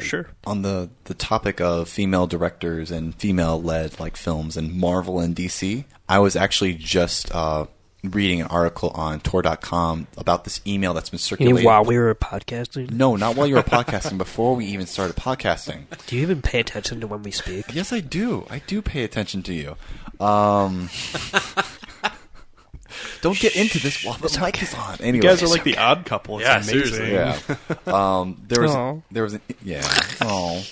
Sure. 0.01 0.29
On 0.45 0.63
the, 0.63 0.91
the 1.05 1.15
topic 1.15 1.61
of 1.61 1.89
female 1.89 2.27
directors 2.27 2.91
and 2.91 3.15
female 3.15 3.61
led 3.61 4.01
like 4.01 4.17
films 4.17 4.57
and 4.57 4.75
Marvel 4.75 5.21
and 5.21 5.37
DC, 5.37 5.85
I 6.09 6.19
was 6.19 6.37
actually 6.37 6.75
just 6.75 7.35
uh, 7.35 7.67
reading 8.05 8.41
an 8.41 8.49
article 8.49 8.91
on 8.91 9.21
Tor.com 9.21 10.09
about 10.17 10.45
this 10.45 10.61
email 10.67 10.95
that's 10.95 11.11
been 11.11 11.19
circulating. 11.19 11.65
while 11.65 11.85
we 11.85 11.99
were 11.99 12.15
podcasting? 12.15 12.91
No, 12.91 13.17
not 13.17 13.37
while 13.37 13.47
you 13.47 13.55
were 13.55 13.63
podcasting. 13.63 14.19
Before 14.19 14.57
we 14.57 14.67
even 14.67 14.87
started 14.87 15.17
podcasting. 15.17 15.85
Do 16.07 16.17
you 16.17 16.23
even 16.23 16.43
pay 16.43 16.61
attention 16.61 17.01
to 17.01 17.07
when 17.07 17.23
we 17.23 17.31
speak? 17.31 17.67
Yes, 17.75 17.93
I 17.93 18.01
do. 18.01 18.47
I 18.51 18.61
do 18.67 18.83
pay 18.83 19.05
attention 19.05 19.43
to 19.45 19.55
you. 19.55 19.77
Um, 20.25 20.89
don't 23.21 23.39
get 23.39 23.57
into 23.57 23.79
this 23.79 24.05
while 24.05 24.17
the 24.19 24.39
mic 24.41 24.63
is 24.63 24.75
on. 24.75 24.97
Anyway, 25.01 25.17
you 25.17 25.23
guys 25.23 25.43
are 25.43 25.49
like 25.49 25.65
the 25.65 25.79
odd 25.79 26.05
couple. 26.05 26.39
It's 26.39 26.47
Yeah, 26.49 26.57
amazing. 26.57 26.95
seriously. 26.95 27.13
Yeah. 27.13 27.39
Um, 27.93 28.41
there 28.49 28.63
was 28.63 28.75
Aw. 28.75 28.97
there 29.11 29.23
was 29.25 29.35
an 29.35 29.41
yeah. 29.65 29.83
Oh, 30.21 30.65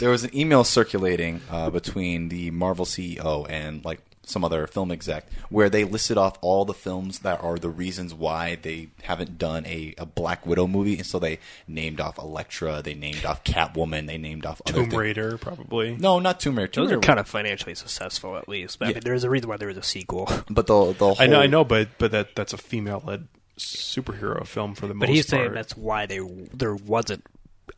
there 0.00 0.10
was 0.10 0.24
an 0.24 0.36
email 0.36 0.64
circulating 0.64 1.40
uh, 1.50 1.70
between 1.70 2.28
the 2.28 2.50
Marvel 2.50 2.84
CEO 2.84 3.46
and 3.48 3.84
like 3.84 4.00
some 4.26 4.44
other 4.44 4.66
film 4.66 4.90
exec 4.90 5.26
where 5.48 5.68
they 5.68 5.84
listed 5.84 6.18
off 6.18 6.38
all 6.40 6.64
the 6.64 6.74
films 6.74 7.20
that 7.20 7.42
are 7.42 7.58
the 7.58 7.68
reasons 7.68 8.14
why 8.14 8.56
they 8.56 8.88
haven't 9.02 9.38
done 9.38 9.64
a, 9.66 9.94
a 9.98 10.06
Black 10.06 10.46
Widow 10.46 10.66
movie, 10.66 10.96
and 10.96 11.06
so 11.06 11.18
they 11.18 11.38
named 11.68 12.00
off 12.00 12.18
Elektra, 12.18 12.82
they 12.82 12.94
named 12.94 13.24
off 13.24 13.44
Catwoman, 13.44 14.06
they 14.06 14.18
named 14.18 14.46
off 14.46 14.60
other 14.66 14.80
Tomb 14.80 14.90
things. 14.90 15.00
Raider, 15.00 15.38
probably. 15.38 15.96
No, 15.96 16.18
not 16.18 16.40
Tomb 16.40 16.56
Raider. 16.56 16.68
Tomb 16.68 16.84
Those 16.84 16.92
are 16.94 17.00
kind 17.00 17.18
of 17.18 17.28
financially 17.28 17.74
successful, 17.74 18.36
at 18.36 18.48
least. 18.48 18.78
But 18.78 18.88
I 18.88 18.92
mean, 18.92 19.00
there's 19.04 19.24
a 19.24 19.30
reason 19.30 19.48
why 19.48 19.56
there 19.56 19.68
was 19.68 19.76
a 19.76 19.82
sequel. 19.82 20.28
But 20.50 20.66
the 20.66 20.92
the 20.92 21.06
whole 21.06 21.16
I 21.18 21.26
know, 21.26 21.40
I 21.40 21.46
know, 21.46 21.64
but 21.64 21.88
but 21.98 22.10
that 22.12 22.34
that's 22.36 22.52
a 22.52 22.58
female 22.58 23.02
led 23.04 23.26
superhero 23.58 24.46
film 24.46 24.74
for 24.74 24.86
the 24.86 24.94
But 24.94 25.00
most 25.00 25.08
But 25.08 25.14
he's 25.14 25.28
saying 25.28 25.52
that's 25.52 25.76
why 25.76 26.06
they 26.06 26.20
there 26.52 26.74
wasn't 26.74 27.24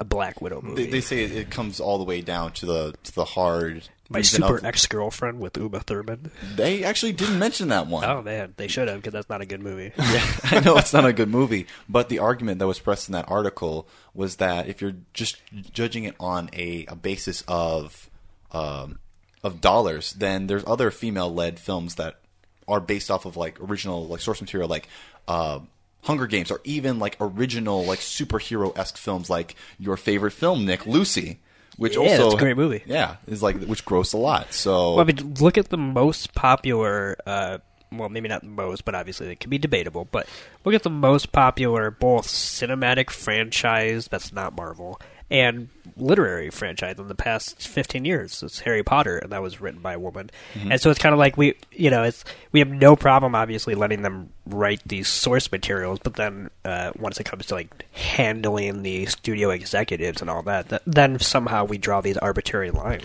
a 0.01 0.05
Black 0.05 0.40
Widow 0.40 0.60
movie. 0.62 0.85
They, 0.85 0.90
they 0.90 1.01
say 1.01 1.24
it, 1.24 1.32
it 1.32 1.51
comes 1.51 1.81
all 1.81 1.98
the 1.98 2.05
way 2.05 2.20
down 2.20 2.52
to 2.52 2.66
the 2.66 2.94
to 3.05 3.14
the 3.14 3.24
hard. 3.24 3.89
My 4.09 4.20
super 4.23 4.65
ex 4.65 4.87
girlfriend 4.87 5.41
with 5.41 5.57
Uma 5.57 5.81
Thurman. 5.81 6.31
They 6.55 6.85
actually 6.85 7.12
didn't 7.12 7.39
mention 7.39 7.69
that 7.69 7.89
one. 7.89 8.05
Oh 8.05 8.23
man, 8.23 8.55
they 8.57 8.69
should 8.69 8.89
have 8.89 8.99
because 8.99 9.12
that's 9.12 9.28
not 9.28 9.41
a 9.41 9.47
good 9.47 9.61
movie. 9.61 9.93
Yeah, 9.99 10.24
I 10.45 10.61
know 10.61 10.77
it's 10.77 10.93
not 10.93 11.05
a 11.05 11.12
good 11.12 11.28
movie, 11.28 11.66
but 11.89 12.09
the 12.09 12.20
argument 12.20 12.61
that 12.61 12.66
was 12.66 12.78
pressed 12.78 13.09
in 13.09 13.12
that 13.12 13.28
article 13.28 13.89
was 14.15 14.37
that 14.37 14.69
if 14.69 14.81
you're 14.81 14.95
just 15.12 15.39
judging 15.73 16.05
it 16.05 16.15
on 16.20 16.49
a, 16.53 16.87
a 16.87 16.95
basis 16.95 17.43
of 17.49 18.09
um, 18.53 18.99
of 19.43 19.61
dollars, 19.61 20.12
then 20.15 20.47
there's 20.47 20.65
other 20.66 20.91
female-led 20.91 21.59
films 21.59 21.97
that 21.97 22.20
are 22.69 22.81
based 22.81 23.11
off 23.11 23.27
of 23.27 23.37
like 23.37 23.61
original 23.61 24.07
like 24.07 24.20
source 24.20 24.41
material, 24.41 24.69
like 24.69 24.89
uh, 25.28 25.59
Hunger 26.03 26.27
Games, 26.27 26.51
or 26.51 26.61
even 26.65 26.99
like 26.99 27.16
original 27.20 27.85
like 27.85 27.99
superhero 27.99 28.77
esque 28.78 28.97
films, 28.97 29.28
like 29.28 29.57
your 29.78 29.97
favorite 29.97 30.33
film, 30.33 30.65
Nick 30.65 30.87
Lucy, 30.87 31.41
which 31.77 31.97
Yeah, 31.97 32.03
also 32.03 32.27
it's 32.27 32.35
a 32.35 32.39
great 32.39 32.57
movie. 32.57 32.82
Yeah, 32.86 33.16
is 33.27 33.43
like 33.43 33.61
which 33.65 33.85
grossed 33.85 34.15
a 34.15 34.19
lot. 34.19 34.53
So 34.53 34.94
Well, 34.94 35.01
I 35.01 35.05
mean, 35.05 35.35
look 35.40 35.59
at 35.59 35.69
the 35.69 35.78
most 35.78 36.35
popular. 36.35 37.16
Uh, 37.27 37.59
well, 37.93 38.09
maybe 38.09 38.28
not 38.28 38.43
the 38.43 38.48
most, 38.48 38.85
but 38.85 38.94
obviously 38.94 39.28
it 39.28 39.40
can 39.40 39.51
be 39.51 39.59
debatable. 39.59 40.07
But 40.11 40.27
look 40.65 40.74
at 40.74 40.82
the 40.82 40.90
most 40.90 41.32
popular 41.32 41.90
both 41.90 42.27
cinematic 42.27 43.11
franchise 43.11 44.09
that's 44.09 44.32
not 44.32 44.57
Marvel 44.57 45.01
and 45.31 45.69
literary 45.97 46.51
franchise 46.51 46.98
in 46.98 47.09
the 47.09 47.15
past 47.15 47.66
15 47.66 48.05
years. 48.05 48.43
It's 48.43 48.61
Harry 48.61 48.82
Potter, 48.82 49.19
and 49.19 49.32
that 49.32 49.43
was 49.43 49.61
written 49.61 49.81
by 49.81 49.94
a 49.94 49.98
woman. 49.98 50.31
Mhm. 50.55 50.73
And 50.73 50.81
so 50.81 50.90
it's 50.90 50.98
kind 51.01 51.12
of 51.12 51.19
like 51.19 51.36
we, 51.36 51.55
you 51.73 51.90
know, 51.90 52.03
it's 52.05 52.24
we 52.53 52.61
have 52.61 52.69
no 52.69 52.94
problem 52.97 53.35
obviously 53.35 53.74
letting 53.74 54.03
them 54.03 54.31
write 54.47 54.81
these 54.86 55.09
source 55.09 55.51
materials, 55.51 55.98
but 56.03 56.15
then 56.15 56.51
uh, 56.65 56.93
once 56.98 57.19
it 57.19 57.24
comes 57.24 57.47
to 57.47 57.55
like 57.55 57.86
handling 57.93 58.82
the 58.82 59.07
studio 59.07 59.51
executives 59.51 60.20
and 60.20 60.31
all 60.31 60.43
that, 60.43 60.69
th- 60.69 60.82
then 60.86 61.19
somehow 61.19 61.65
we 61.65 61.78
draw 61.78 62.01
these 62.01 62.19
arbitrary 62.19 62.70
lines. 62.70 63.05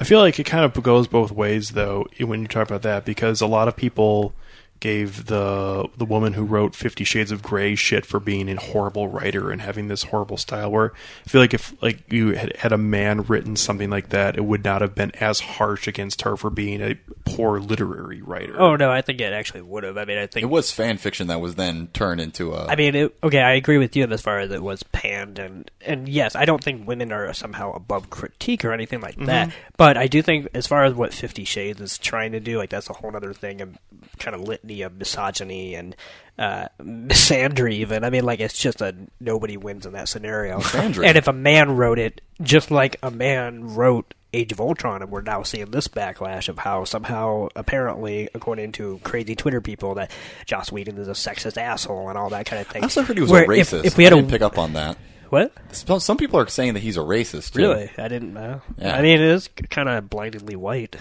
I 0.00 0.04
feel 0.04 0.18
like 0.20 0.38
it 0.40 0.44
kind 0.44 0.64
of 0.64 0.82
goes 0.82 1.06
both 1.06 1.30
ways, 1.30 1.70
though, 1.70 2.06
when 2.18 2.42
you 2.42 2.48
talk 2.48 2.68
about 2.68 2.82
that, 2.82 3.04
because 3.04 3.40
a 3.40 3.46
lot 3.46 3.68
of 3.68 3.76
people 3.76 4.34
gave 4.82 5.26
the 5.26 5.88
the 5.96 6.04
woman 6.04 6.32
who 6.32 6.44
wrote 6.44 6.74
Fifty 6.74 7.04
Shades 7.04 7.30
of 7.30 7.40
Grey 7.40 7.76
shit 7.76 8.04
for 8.04 8.18
being 8.18 8.48
a 8.48 8.56
horrible 8.60 9.06
writer 9.06 9.52
and 9.52 9.62
having 9.62 9.86
this 9.86 10.02
horrible 10.02 10.36
style. 10.36 10.72
Where 10.72 10.92
I 11.24 11.28
feel 11.28 11.40
like 11.40 11.54
if 11.54 11.80
like 11.80 12.00
you 12.12 12.34
had 12.34 12.56
had 12.56 12.72
a 12.72 12.78
man 12.78 13.22
written 13.22 13.54
something 13.54 13.88
like 13.90 14.08
that, 14.08 14.36
it 14.36 14.44
would 14.44 14.64
not 14.64 14.82
have 14.82 14.96
been 14.96 15.12
as 15.20 15.38
harsh 15.38 15.86
against 15.86 16.22
her 16.22 16.36
for 16.36 16.50
being 16.50 16.82
a 16.82 16.96
poor 17.24 17.60
literary 17.60 18.20
writer. 18.20 18.60
Oh 18.60 18.74
no, 18.74 18.90
I 18.90 19.02
think 19.02 19.20
it 19.20 19.32
actually 19.32 19.62
would 19.62 19.84
have. 19.84 19.96
I 19.96 20.04
mean, 20.04 20.18
I 20.18 20.26
think 20.26 20.42
it 20.42 20.50
was 20.50 20.72
fan 20.72 20.98
fiction 20.98 21.28
that 21.28 21.40
was 21.40 21.54
then 21.54 21.86
turned 21.92 22.20
into 22.20 22.52
a. 22.52 22.66
I 22.66 22.74
mean, 22.74 22.96
it, 22.96 23.16
okay, 23.22 23.40
I 23.40 23.52
agree 23.52 23.78
with 23.78 23.94
you 23.94 24.04
as 24.04 24.20
far 24.20 24.40
as 24.40 24.50
it 24.50 24.62
was 24.64 24.82
panned, 24.82 25.38
and 25.38 25.70
and 25.86 26.08
yes, 26.08 26.34
I 26.34 26.44
don't 26.44 26.62
think 26.62 26.88
women 26.88 27.12
are 27.12 27.32
somehow 27.32 27.72
above 27.72 28.10
critique 28.10 28.64
or 28.64 28.72
anything 28.72 29.00
like 29.00 29.16
that. 29.26 29.48
Mhm. 29.48 29.52
But 29.76 29.96
I 29.96 30.08
do 30.08 30.22
think, 30.22 30.48
as 30.54 30.66
far 30.66 30.84
as 30.84 30.94
what 30.94 31.14
Fifty 31.14 31.44
Shades 31.44 31.80
is 31.80 31.98
trying 31.98 32.32
to 32.32 32.40
do, 32.40 32.58
like 32.58 32.70
that's 32.70 32.90
a 32.90 32.94
whole 32.94 33.14
other 33.14 33.32
thing, 33.32 33.60
and 33.60 33.78
kind 34.18 34.34
of 34.34 34.42
litany 34.42 34.71
of 34.80 34.96
misogyny 34.96 35.74
and 35.74 35.94
uh, 36.38 36.68
misandry. 36.80 37.74
Even 37.74 38.04
I 38.04 38.10
mean, 38.10 38.24
like 38.24 38.40
it's 38.40 38.58
just 38.58 38.80
a 38.80 38.94
nobody 39.20 39.58
wins 39.58 39.84
in 39.84 39.92
that 39.92 40.08
scenario. 40.08 40.60
Misandry. 40.60 41.06
and 41.06 41.18
if 41.18 41.28
a 41.28 41.34
man 41.34 41.76
wrote 41.76 41.98
it, 41.98 42.22
just 42.40 42.70
like 42.70 42.96
a 43.02 43.10
man 43.10 43.74
wrote 43.74 44.14
Age 44.34 44.50
of 44.50 44.60
Ultron, 44.60 45.02
and 45.02 45.10
we're 45.10 45.20
now 45.20 45.42
seeing 45.42 45.70
this 45.70 45.88
backlash 45.88 46.48
of 46.48 46.58
how 46.58 46.84
somehow, 46.84 47.48
apparently, 47.54 48.30
according 48.34 48.72
to 48.72 48.98
crazy 49.04 49.36
Twitter 49.36 49.60
people, 49.60 49.96
that 49.96 50.10
Joss 50.46 50.72
Whedon 50.72 50.96
is 50.96 51.08
a 51.08 51.12
sexist 51.12 51.60
asshole 51.60 52.08
and 52.08 52.16
all 52.16 52.30
that 52.30 52.46
kind 52.46 52.62
of 52.62 52.66
thing. 52.66 52.82
I 52.82 52.86
also 52.86 53.02
heard 53.02 53.18
he 53.18 53.20
was 53.20 53.30
Where 53.30 53.44
a 53.44 53.46
racist. 53.46 53.84
If, 53.84 53.98
we 53.98 54.04
had 54.04 54.14
didn't 54.14 54.30
pick 54.30 54.40
up 54.40 54.56
on 54.56 54.72
that. 54.72 54.96
What? 55.28 55.52
Some 55.72 56.00
some 56.00 56.16
people 56.16 56.38
are 56.40 56.46
saying 56.46 56.74
that 56.74 56.80
he's 56.80 56.96
a 56.96 57.00
racist. 57.00 57.52
Too. 57.52 57.60
really, 57.60 57.90
I 57.96 58.08
didn't 58.08 58.34
know. 58.34 58.62
Yeah. 58.78 58.96
I 58.96 59.02
mean, 59.02 59.14
it 59.14 59.20
is 59.20 59.48
kind 59.70 59.88
of 59.88 60.08
blindingly 60.08 60.56
white. 60.56 60.96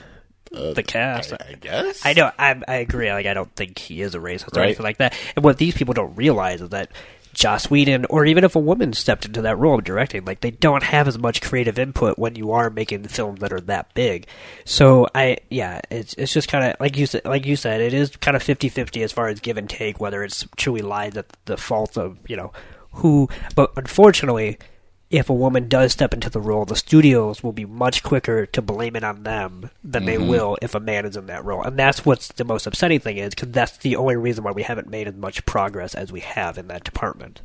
The 0.52 0.84
cast, 0.84 1.34
Uh, 1.34 1.38
I, 1.40 1.52
I 1.52 1.54
guess. 1.54 2.06
I 2.06 2.14
know. 2.14 2.32
I, 2.38 2.62
I 2.68 2.76
agree. 2.76 3.12
Like, 3.12 3.26
I 3.26 3.34
don't 3.34 3.54
think 3.56 3.80
he 3.80 4.02
is 4.02 4.16
a 4.16 4.20
racist 4.20 4.56
or 4.58 4.62
anything 4.62 4.84
like 4.84 4.98
that. 4.98 5.14
And 5.36 5.44
what 5.44 5.58
these 5.58 5.74
people 5.74 5.94
don't 5.94 6.16
realize 6.16 6.62
is 6.62 6.70
that 6.70 6.92
Joss 7.34 7.70
Whedon, 7.70 8.06
or 8.10 8.26
even 8.26 8.44
if 8.44 8.56
a 8.58 8.60
woman 8.60 8.92
stepped 8.92 9.26
into 9.26 9.42
that 9.44 9.58
role 9.58 9.80
of 9.80 9.86
directing, 9.86 10.26
like 10.26 10.42
they 10.42 10.52
don't 10.52 10.84
have 10.84 11.08
as 11.08 11.18
much 11.18 11.42
creative 11.42 11.80
input 11.80 12.20
when 12.20 12.36
you 12.36 12.52
are 12.52 12.70
making 12.70 13.04
films 13.08 13.40
that 13.40 13.54
are 13.54 13.62
that 13.62 13.94
big. 13.94 14.28
So 14.66 15.08
I, 15.16 15.38
yeah, 15.50 15.80
it's 15.90 16.14
it's 16.16 16.34
just 16.34 16.50
kind 16.50 16.66
of 16.66 16.80
like 16.82 16.98
you 16.98 17.06
said, 17.06 17.24
like 17.24 17.46
you 17.46 17.56
said, 17.56 17.80
it 17.80 17.94
is 17.94 18.16
kind 18.18 18.36
of 18.36 18.44
50-50 18.44 19.02
as 19.04 19.14
far 19.14 19.30
as 19.30 19.40
give 19.40 19.56
and 19.56 19.70
take, 19.70 20.00
whether 20.02 20.24
it's 20.24 20.46
truly 20.58 20.82
lies 20.82 21.16
at 21.16 21.28
the 21.46 21.56
fault 21.56 21.98
of 21.98 22.18
you 22.28 22.36
know 22.36 22.52
who. 22.96 23.30
But 23.56 23.72
unfortunately. 23.78 24.60
If 25.12 25.30
a 25.30 25.34
woman 25.34 25.68
does 25.68 25.92
step 25.92 26.14
into 26.14 26.30
the 26.30 26.40
role, 26.40 26.64
the 26.64 26.76
studios 26.78 27.44
will 27.44 27.52
be 27.52 27.66
much 27.66 28.02
quicker 28.02 28.46
to 28.46 28.62
blame 28.62 28.96
it 28.96 29.04
on 29.04 29.24
them 29.24 29.70
than 29.84 30.06
they 30.06 30.16
Mhm. 30.16 30.28
will 30.30 30.58
if 30.62 30.74
a 30.74 30.80
man 30.80 31.06
is 31.06 31.18
in 31.18 31.26
that 31.26 31.44
role. 31.44 31.62
And 31.64 31.78
that's 31.78 32.06
what's 32.06 32.30
the 32.30 32.46
most 32.46 32.66
upsetting 32.66 33.02
thing 33.02 33.18
is 33.18 33.32
because 33.36 33.50
that's 33.52 33.78
the 33.78 33.98
only 33.98 34.16
reason 34.16 34.44
why 34.46 34.52
we 34.52 34.64
haven't 34.64 34.90
made 34.90 35.08
as 35.10 35.16
much 35.16 35.46
progress 35.46 35.94
as 35.96 36.12
we 36.14 36.22
have 36.22 36.58
in 36.58 36.68
that 36.70 36.86
department. 36.86 37.42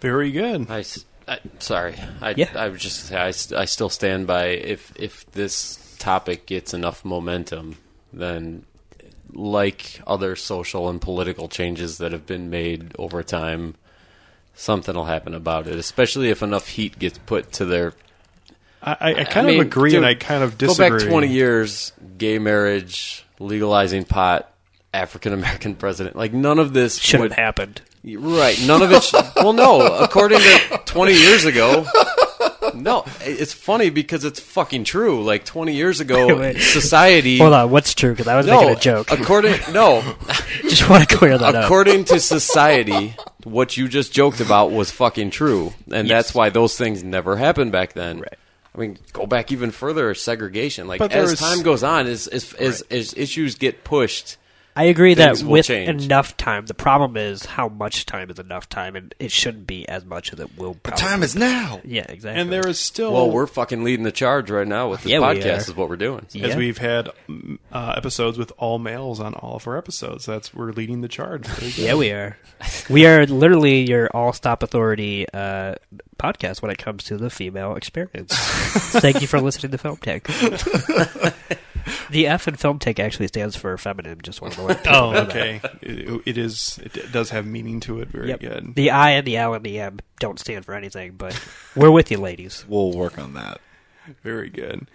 Very 0.00 0.32
good. 0.32 0.68
I, 0.68 0.80
s- 0.80 1.04
I- 1.28 1.38
sorry. 1.60 1.94
I, 2.20 2.34
Yeah. 2.36 2.48
I 2.56 2.68
was 2.68 2.80
just 2.82 3.06
say 3.06 3.16
I 3.16 3.64
still 3.64 3.88
stand 3.88 4.26
by 4.26 4.46
if 4.46 4.92
if 4.96 5.24
this 5.32 5.78
topic 6.00 6.46
gets 6.46 6.74
enough 6.74 7.04
momentum, 7.04 7.76
then 8.12 8.64
like 9.32 10.00
other 10.08 10.34
social 10.34 10.88
and 10.88 11.00
political 11.00 11.48
changes 11.48 11.98
that 11.98 12.10
have 12.10 12.26
been 12.26 12.50
made 12.50 12.94
over 12.98 13.22
time, 13.22 13.76
something 14.54 14.94
will 14.94 15.04
happen 15.04 15.34
about 15.34 15.66
it. 15.66 15.76
Especially 15.76 16.30
if 16.30 16.42
enough 16.42 16.68
heat 16.68 16.98
gets 16.98 17.18
put 17.18 17.52
to 17.52 17.64
their. 17.64 17.92
I, 18.82 18.96
I, 19.00 19.14
I 19.20 19.24
kind 19.24 19.48
of 19.48 19.58
agree, 19.60 19.94
and 19.96 20.04
I 20.04 20.14
kind 20.14 20.42
of 20.42 20.58
Go 20.58 20.66
disagree. 20.68 20.98
back 21.00 21.08
twenty 21.08 21.28
years, 21.28 21.92
gay 22.18 22.38
marriage, 22.38 23.24
legalizing 23.38 24.04
pot, 24.04 24.52
African 24.92 25.32
American 25.32 25.74
president. 25.76 26.16
Like 26.16 26.32
none 26.32 26.58
of 26.58 26.72
this 26.72 26.98
Should 26.98 27.20
would 27.20 27.32
have 27.32 27.38
happened. 27.38 27.80
Right. 28.04 28.58
None 28.66 28.82
of 28.82 28.90
it. 28.90 29.02
Sh- 29.04 29.14
well, 29.36 29.52
no. 29.52 29.80
According 29.98 30.40
to 30.40 30.80
20 30.86 31.12
years 31.12 31.44
ago. 31.44 31.86
No, 32.74 33.04
it's 33.20 33.52
funny 33.52 33.90
because 33.90 34.24
it's 34.24 34.40
fucking 34.40 34.84
true. 34.84 35.22
Like 35.22 35.44
20 35.44 35.74
years 35.74 36.00
ago, 36.00 36.52
society. 36.58 37.38
Hold 37.38 37.52
on, 37.52 37.70
what's 37.70 37.94
true? 37.94 38.10
Because 38.12 38.28
I 38.28 38.36
was 38.36 38.46
no, 38.46 38.60
making 38.60 38.76
a 38.76 38.80
joke. 38.80 39.10
According 39.12 39.54
no, 39.72 40.02
just 40.62 40.88
want 40.88 41.08
to 41.08 41.16
clear 41.16 41.36
that 41.38 41.54
up. 41.54 41.64
according 41.64 42.04
to 42.06 42.20
society, 42.20 43.14
what 43.44 43.76
you 43.76 43.88
just 43.88 44.12
joked 44.12 44.40
about 44.40 44.70
was 44.70 44.90
fucking 44.90 45.30
true, 45.30 45.72
and 45.90 46.08
Yes. 46.08 46.26
that's 46.26 46.34
why 46.34 46.50
those 46.50 46.76
things 46.76 47.02
never 47.02 47.36
happened 47.36 47.72
back 47.72 47.92
then. 47.94 48.20
Right. 48.20 48.38
I 48.74 48.78
mean, 48.78 48.98
go 49.12 49.26
back 49.26 49.52
even 49.52 49.70
further. 49.70 50.14
Segregation, 50.14 50.86
like 50.88 51.00
as 51.00 51.30
was- 51.32 51.40
time 51.40 51.62
goes 51.62 51.82
on, 51.82 52.06
as 52.06 52.26
as, 52.28 52.52
as 52.54 52.82
as 52.90 53.12
issues 53.14 53.56
get 53.56 53.84
pushed, 53.84 54.36
I 54.74 54.84
agree 54.84 55.14
that 55.14 55.42
with 55.42 55.66
change. 55.66 56.04
enough 56.06 56.36
time, 56.36 56.64
the 56.66 56.72
problem 56.74 57.16
is 57.18 57.44
how 57.44 57.68
much 57.68 58.06
time 58.06 58.30
is 58.30 58.38
enough 58.38 58.68
time, 58.68 58.96
and 58.96 59.14
it 59.18 59.30
shouldn't 59.30 59.66
be 59.66 59.86
as 59.88 60.04
much 60.04 60.32
as 60.32 60.40
it 60.40 60.56
will. 60.56 60.74
Probably. 60.74 61.00
time 61.02 61.22
is 61.22 61.36
now. 61.36 61.80
Yeah, 61.84 62.06
exactly. 62.08 62.40
and 62.40 62.50
there 62.50 62.66
is 62.66 62.78
still 62.78 63.12
Well, 63.12 63.30
we're 63.30 63.46
fucking 63.46 63.84
leading 63.84 64.04
the 64.04 64.12
charge 64.12 64.50
right 64.50 64.66
now 64.66 64.88
with 64.88 65.02
this 65.02 65.12
Yeah, 65.12 65.18
podcast. 65.18 65.68
Is 65.68 65.76
what 65.76 65.88
we're 65.90 65.96
doing. 65.96 66.26
as 66.40 66.56
we've 66.56 66.78
had 66.78 67.10
uh, 67.70 67.94
episodes 67.96 68.38
with 68.38 68.50
all 68.56 68.78
males 68.78 69.20
on 69.20 69.34
all 69.34 69.56
of 69.56 69.66
our 69.68 69.76
episodes. 69.76 70.24
That's 70.24 70.54
we're 70.54 70.72
leading 70.72 71.02
the 71.02 71.08
charge. 71.08 71.46
Yeah, 71.76 71.94
we 71.94 72.10
are. 72.10 72.38
We 72.88 73.06
are 73.06 73.26
literally 73.26 73.88
your 73.88 74.08
all 74.16 74.32
stop 74.32 74.62
authority 74.62 75.26
uh, 75.34 75.74
podcast 76.18 76.62
when 76.62 76.70
it 76.70 76.78
comes 76.78 77.04
to 77.04 77.16
the 77.18 77.28
female 77.28 77.74
experience. 77.76 78.34
Thank 78.36 79.20
you 79.20 79.26
for 79.26 79.40
listening 79.40 79.72
to 79.72 79.78
Film 79.78 79.96
Tank. 79.98 80.28
the 82.10 82.26
F 82.26 82.48
in 82.48 82.56
Film 82.56 82.78
Tank 82.78 82.98
actually 83.00 83.28
stands 83.28 83.56
for 83.56 83.76
feminine. 83.78 84.20
Just 84.22 84.40
want 84.42 84.54
to 84.54 84.62
let 84.62 84.86
Oh, 84.88 85.14
okay. 85.28 85.60
It, 85.80 86.22
it 86.26 86.38
is. 86.38 86.78
It 86.82 87.12
does 87.12 87.30
have 87.30 87.46
meaning 87.46 87.80
to 87.80 88.00
it. 88.00 88.08
Very 88.08 88.28
Yep. 88.28 88.40
good. 88.40 88.74
The 88.74 88.90
I 88.90 89.10
and 89.10 89.26
the 89.26 89.36
L 89.36 89.54
and 89.54 89.64
the 89.64 89.78
M 89.80 89.98
don't 90.20 90.38
stand 90.38 90.64
for 90.64 90.74
anything, 90.74 91.12
but 91.12 91.38
we're 91.76 91.90
with 91.90 92.10
you, 92.10 92.18
ladies. 92.18 92.64
We'll 92.68 92.92
work 92.92 93.18
on 93.18 93.34
that. 93.34 93.60
Very 94.22 94.50
good. 94.50 94.86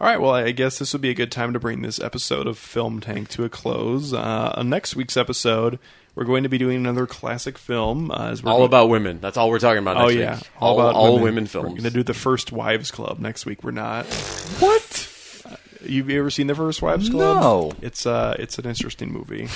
All 0.00 0.06
right. 0.06 0.20
Well, 0.20 0.32
I 0.32 0.52
guess 0.52 0.78
this 0.78 0.92
would 0.92 1.02
be 1.02 1.10
a 1.10 1.14
good 1.14 1.32
time 1.32 1.52
to 1.52 1.58
bring 1.58 1.82
this 1.82 2.00
episode 2.00 2.46
of 2.46 2.56
Film 2.58 3.00
Tank 3.00 3.28
to 3.30 3.44
a 3.44 3.48
close. 3.48 4.12
Uh, 4.12 4.52
on 4.56 4.68
next 4.70 4.94
week's 4.94 5.16
episode, 5.16 5.78
we're 6.14 6.24
going 6.24 6.44
to 6.44 6.48
be 6.48 6.58
doing 6.58 6.76
another 6.76 7.06
classic 7.06 7.58
film. 7.58 8.10
Uh, 8.12 8.30
as 8.30 8.42
we're 8.42 8.50
All 8.52 8.58
go- 8.58 8.64
about 8.64 8.88
women. 8.88 9.18
That's 9.20 9.36
all 9.36 9.50
we're 9.50 9.58
talking 9.58 9.78
about. 9.82 9.96
Oh 9.96 10.08
yeah, 10.08 10.36
week. 10.36 10.48
all, 10.60 10.74
all, 10.74 10.80
about 10.80 10.94
all 10.96 11.14
women. 11.20 11.44
women, 11.46 11.48
We're 11.52 11.68
going 11.70 11.82
to 11.82 11.90
do 11.90 12.02
the 12.04 12.14
First 12.14 12.52
Wives 12.52 12.90
Club 12.92 13.18
next 13.18 13.44
week. 13.46 13.62
We're 13.64 13.70
not. 13.72 14.06
What? 14.60 15.14
You've 15.84 16.10
ever 16.10 16.30
seen 16.30 16.46
the 16.46 16.54
First 16.54 16.82
Wives 16.82 17.08
Club? 17.08 17.42
No. 17.42 17.72
It's 17.80 18.06
uh, 18.06 18.36
it's 18.38 18.58
an 18.58 18.66
interesting 18.66 19.12
movie. 19.12 19.48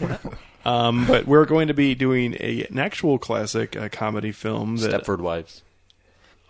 um, 0.64 1.06
but 1.06 1.26
we're 1.26 1.46
going 1.46 1.68
to 1.68 1.74
be 1.74 1.94
doing 1.94 2.36
a, 2.40 2.66
an 2.70 2.78
actual 2.78 3.18
classic 3.18 3.76
uh, 3.76 3.88
comedy 3.90 4.32
film 4.32 4.76
that 4.76 5.02
Stepford 5.02 5.20
Wives. 5.20 5.62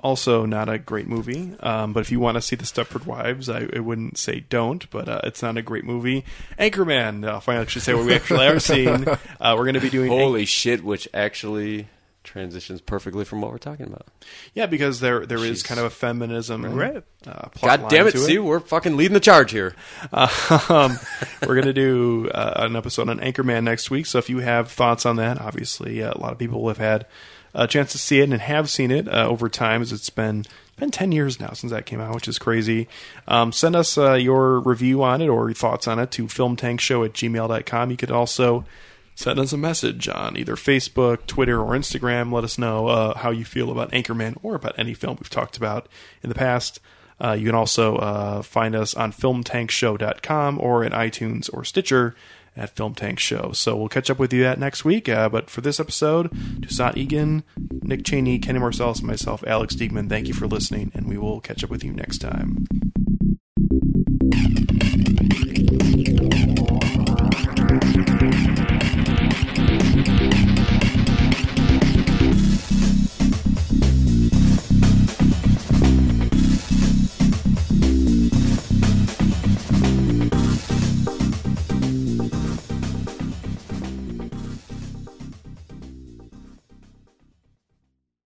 also 0.01 0.45
not 0.45 0.69
a 0.69 0.79
great 0.79 1.07
movie. 1.07 1.55
Um, 1.61 1.93
but 1.93 2.01
if 2.01 2.13
you 2.13 2.21
want 2.21 2.37
to 2.37 2.43
see 2.43 2.57
the 2.57 2.65
Stepford 2.65 3.07
Wives, 3.07 3.49
I, 3.49 3.69
I 3.75 3.81
wouldn't 3.81 4.19
say 4.19 4.41
don't. 4.41 4.89
But 4.91 5.09
uh, 5.09 5.21
it's 5.25 5.43
not 5.43 5.57
a 5.57 5.63
great 5.63 5.85
movie. 5.85 6.25
Anchorman. 6.59 7.27
I'll 7.27 7.41
finally 7.41 7.63
actually 7.63 7.83
say 7.83 7.95
what 7.95 8.05
we 8.07 8.15
actually 8.15 8.47
are 8.47 8.61
seeing. 8.61 9.07
Uh, 9.09 9.55
we're 9.57 9.65
going 9.65 9.75
to 9.75 9.81
be 9.81 9.91
doing. 9.91 10.11
Holy 10.11 10.45
shit! 10.45 10.85
Which 10.85 11.09
actually 11.15 11.89
transitions 12.35 12.81
perfectly 12.81 13.25
from 13.25 13.41
what 13.41 13.53
we're 13.53 13.59
talking 13.59 13.87
about. 13.87 14.09
yeah, 14.55 14.67
because 14.67 14.99
there 14.99 15.25
there 15.25 15.39
is 15.39 15.63
Jeez. 15.63 15.67
kind 15.67 15.79
of 15.79 15.87
a 15.87 15.91
feminism. 15.91 16.65
Right. 16.65 16.97
Uh, 17.25 17.49
plot 17.51 17.81
God 17.81 17.89
damn 17.91 17.99
line 18.01 18.09
it! 18.09 18.13
to 18.13 18.19
See, 18.19 18.41
we're 18.41 18.59
fucking 18.59 18.97
leading 18.97 19.15
the 19.15 19.21
charge 19.21 19.53
here. 19.53 19.77
um, 20.13 20.99
we're 21.43 21.55
going 21.55 21.63
to 21.67 21.73
do 21.73 22.29
uh, 22.35 22.55
an 22.57 22.75
episode 22.75 23.09
on 23.09 23.21
Anchorman 23.21 23.63
next 23.63 23.89
week. 23.89 24.07
So 24.07 24.19
if 24.19 24.29
you 24.29 24.41
have 24.41 24.73
thoughts 24.73 25.07
on 25.07 25.15
that, 25.17 25.41
obviously 25.41 26.03
uh, 26.03 26.13
a 26.13 26.19
lot 26.19 26.33
of 26.33 26.39
people 26.39 26.67
have 26.67 26.79
had 26.79 27.07
a 27.55 27.69
chance 27.69 27.93
to 27.93 27.99
see 27.99 28.19
it 28.19 28.25
and 28.25 28.35
have 28.35 28.69
seen 28.69 28.91
it 28.91 29.07
uh, 29.07 29.29
over 29.29 29.49
time, 29.49 29.81
as 29.81 29.93
it's 29.93 30.11
been 30.11 30.45
been 30.77 30.91
ten 30.91 31.13
years 31.13 31.39
now 31.39 31.53
since 31.53 31.71
that 31.71 31.87
came 31.87 32.01
out, 32.01 32.17
which 32.17 32.27
is 32.27 32.41
crazy. 32.41 32.89
Um, 33.29 33.53
send 33.53 33.77
us 33.77 33.97
uh, 33.97 34.15
your 34.15 34.59
review 34.59 35.05
on 35.05 35.23
it 35.23 35.29
or 35.29 35.49
your 35.49 35.55
thoughts 35.55 35.87
on 35.87 36.01
it 36.01 36.11
to 36.11 36.25
filmtankshow 36.25 37.05
at 37.07 37.13
gmail.com. 37.13 37.93
You 37.93 37.97
could 37.97 38.11
also 38.11 38.65
send 39.15 39.39
us 39.39 39.53
a 39.53 39.59
message 39.59 40.09
on 40.09 40.37
either 40.37 40.57
Facebook, 40.57 41.27
Twitter, 41.27 41.61
or 41.61 41.73
Instagram. 41.73 42.33
Let 42.33 42.45
us 42.45 42.59
know 42.59 42.89
uh, 42.89 43.19
how 43.19 43.31
you 43.31 43.45
feel 43.45 43.71
about 43.71 43.91
Anchorman 43.93 44.37
or 44.43 44.55
about 44.55 44.79
any 44.79 44.95
film 44.95 45.17
we've 45.21 45.31
talked 45.31 45.57
about 45.57 45.89
in 46.23 46.29
the 46.29 46.35
past. 46.35 46.81
Uh, 47.21 47.33
you 47.33 47.47
can 47.47 47.55
also 47.55 47.97
uh, 47.97 48.43
find 48.43 48.75
us 48.75 48.95
on 48.95 49.13
filmtankshow.com 49.13 50.61
or 50.61 50.85
in 50.85 50.93
iTunes 50.93 51.49
or 51.53 51.65
Stitcher 51.65 52.15
at 52.57 52.71
Film 52.77 52.95
Tank 52.95 53.19
Show. 53.19 53.53
So 53.53 53.77
we'll 53.77 53.89
catch 53.89 54.11
up 54.11 54.19
with 54.19 54.33
you 54.33 54.43
that 54.43 54.59
next 54.59 54.85
week. 54.85 55.09
Uh, 55.09 55.29
but 55.29 55.51
for 55.51 55.61
this 55.61 55.81
episode, 55.81 56.31
Toussaint 56.63 56.97
Egan, 56.97 57.43
Nick 57.83 58.05
Cheney, 58.05 58.39
Kenny 58.39 58.59
Marcellus, 58.59 58.99
and 58.99 59.09
myself, 59.09 59.43
Alex 59.47 59.75
Diekman, 59.75 60.09
thank 60.09 60.29
you 60.29 60.35
for 60.35 60.47
listening, 60.47 60.93
and 60.95 61.09
we 61.09 61.19
will 61.19 61.41
catch 61.41 61.65
up 61.65 61.71
with 61.71 61.85
you 61.85 61.93
next 61.93 62.19
time. 62.19 62.67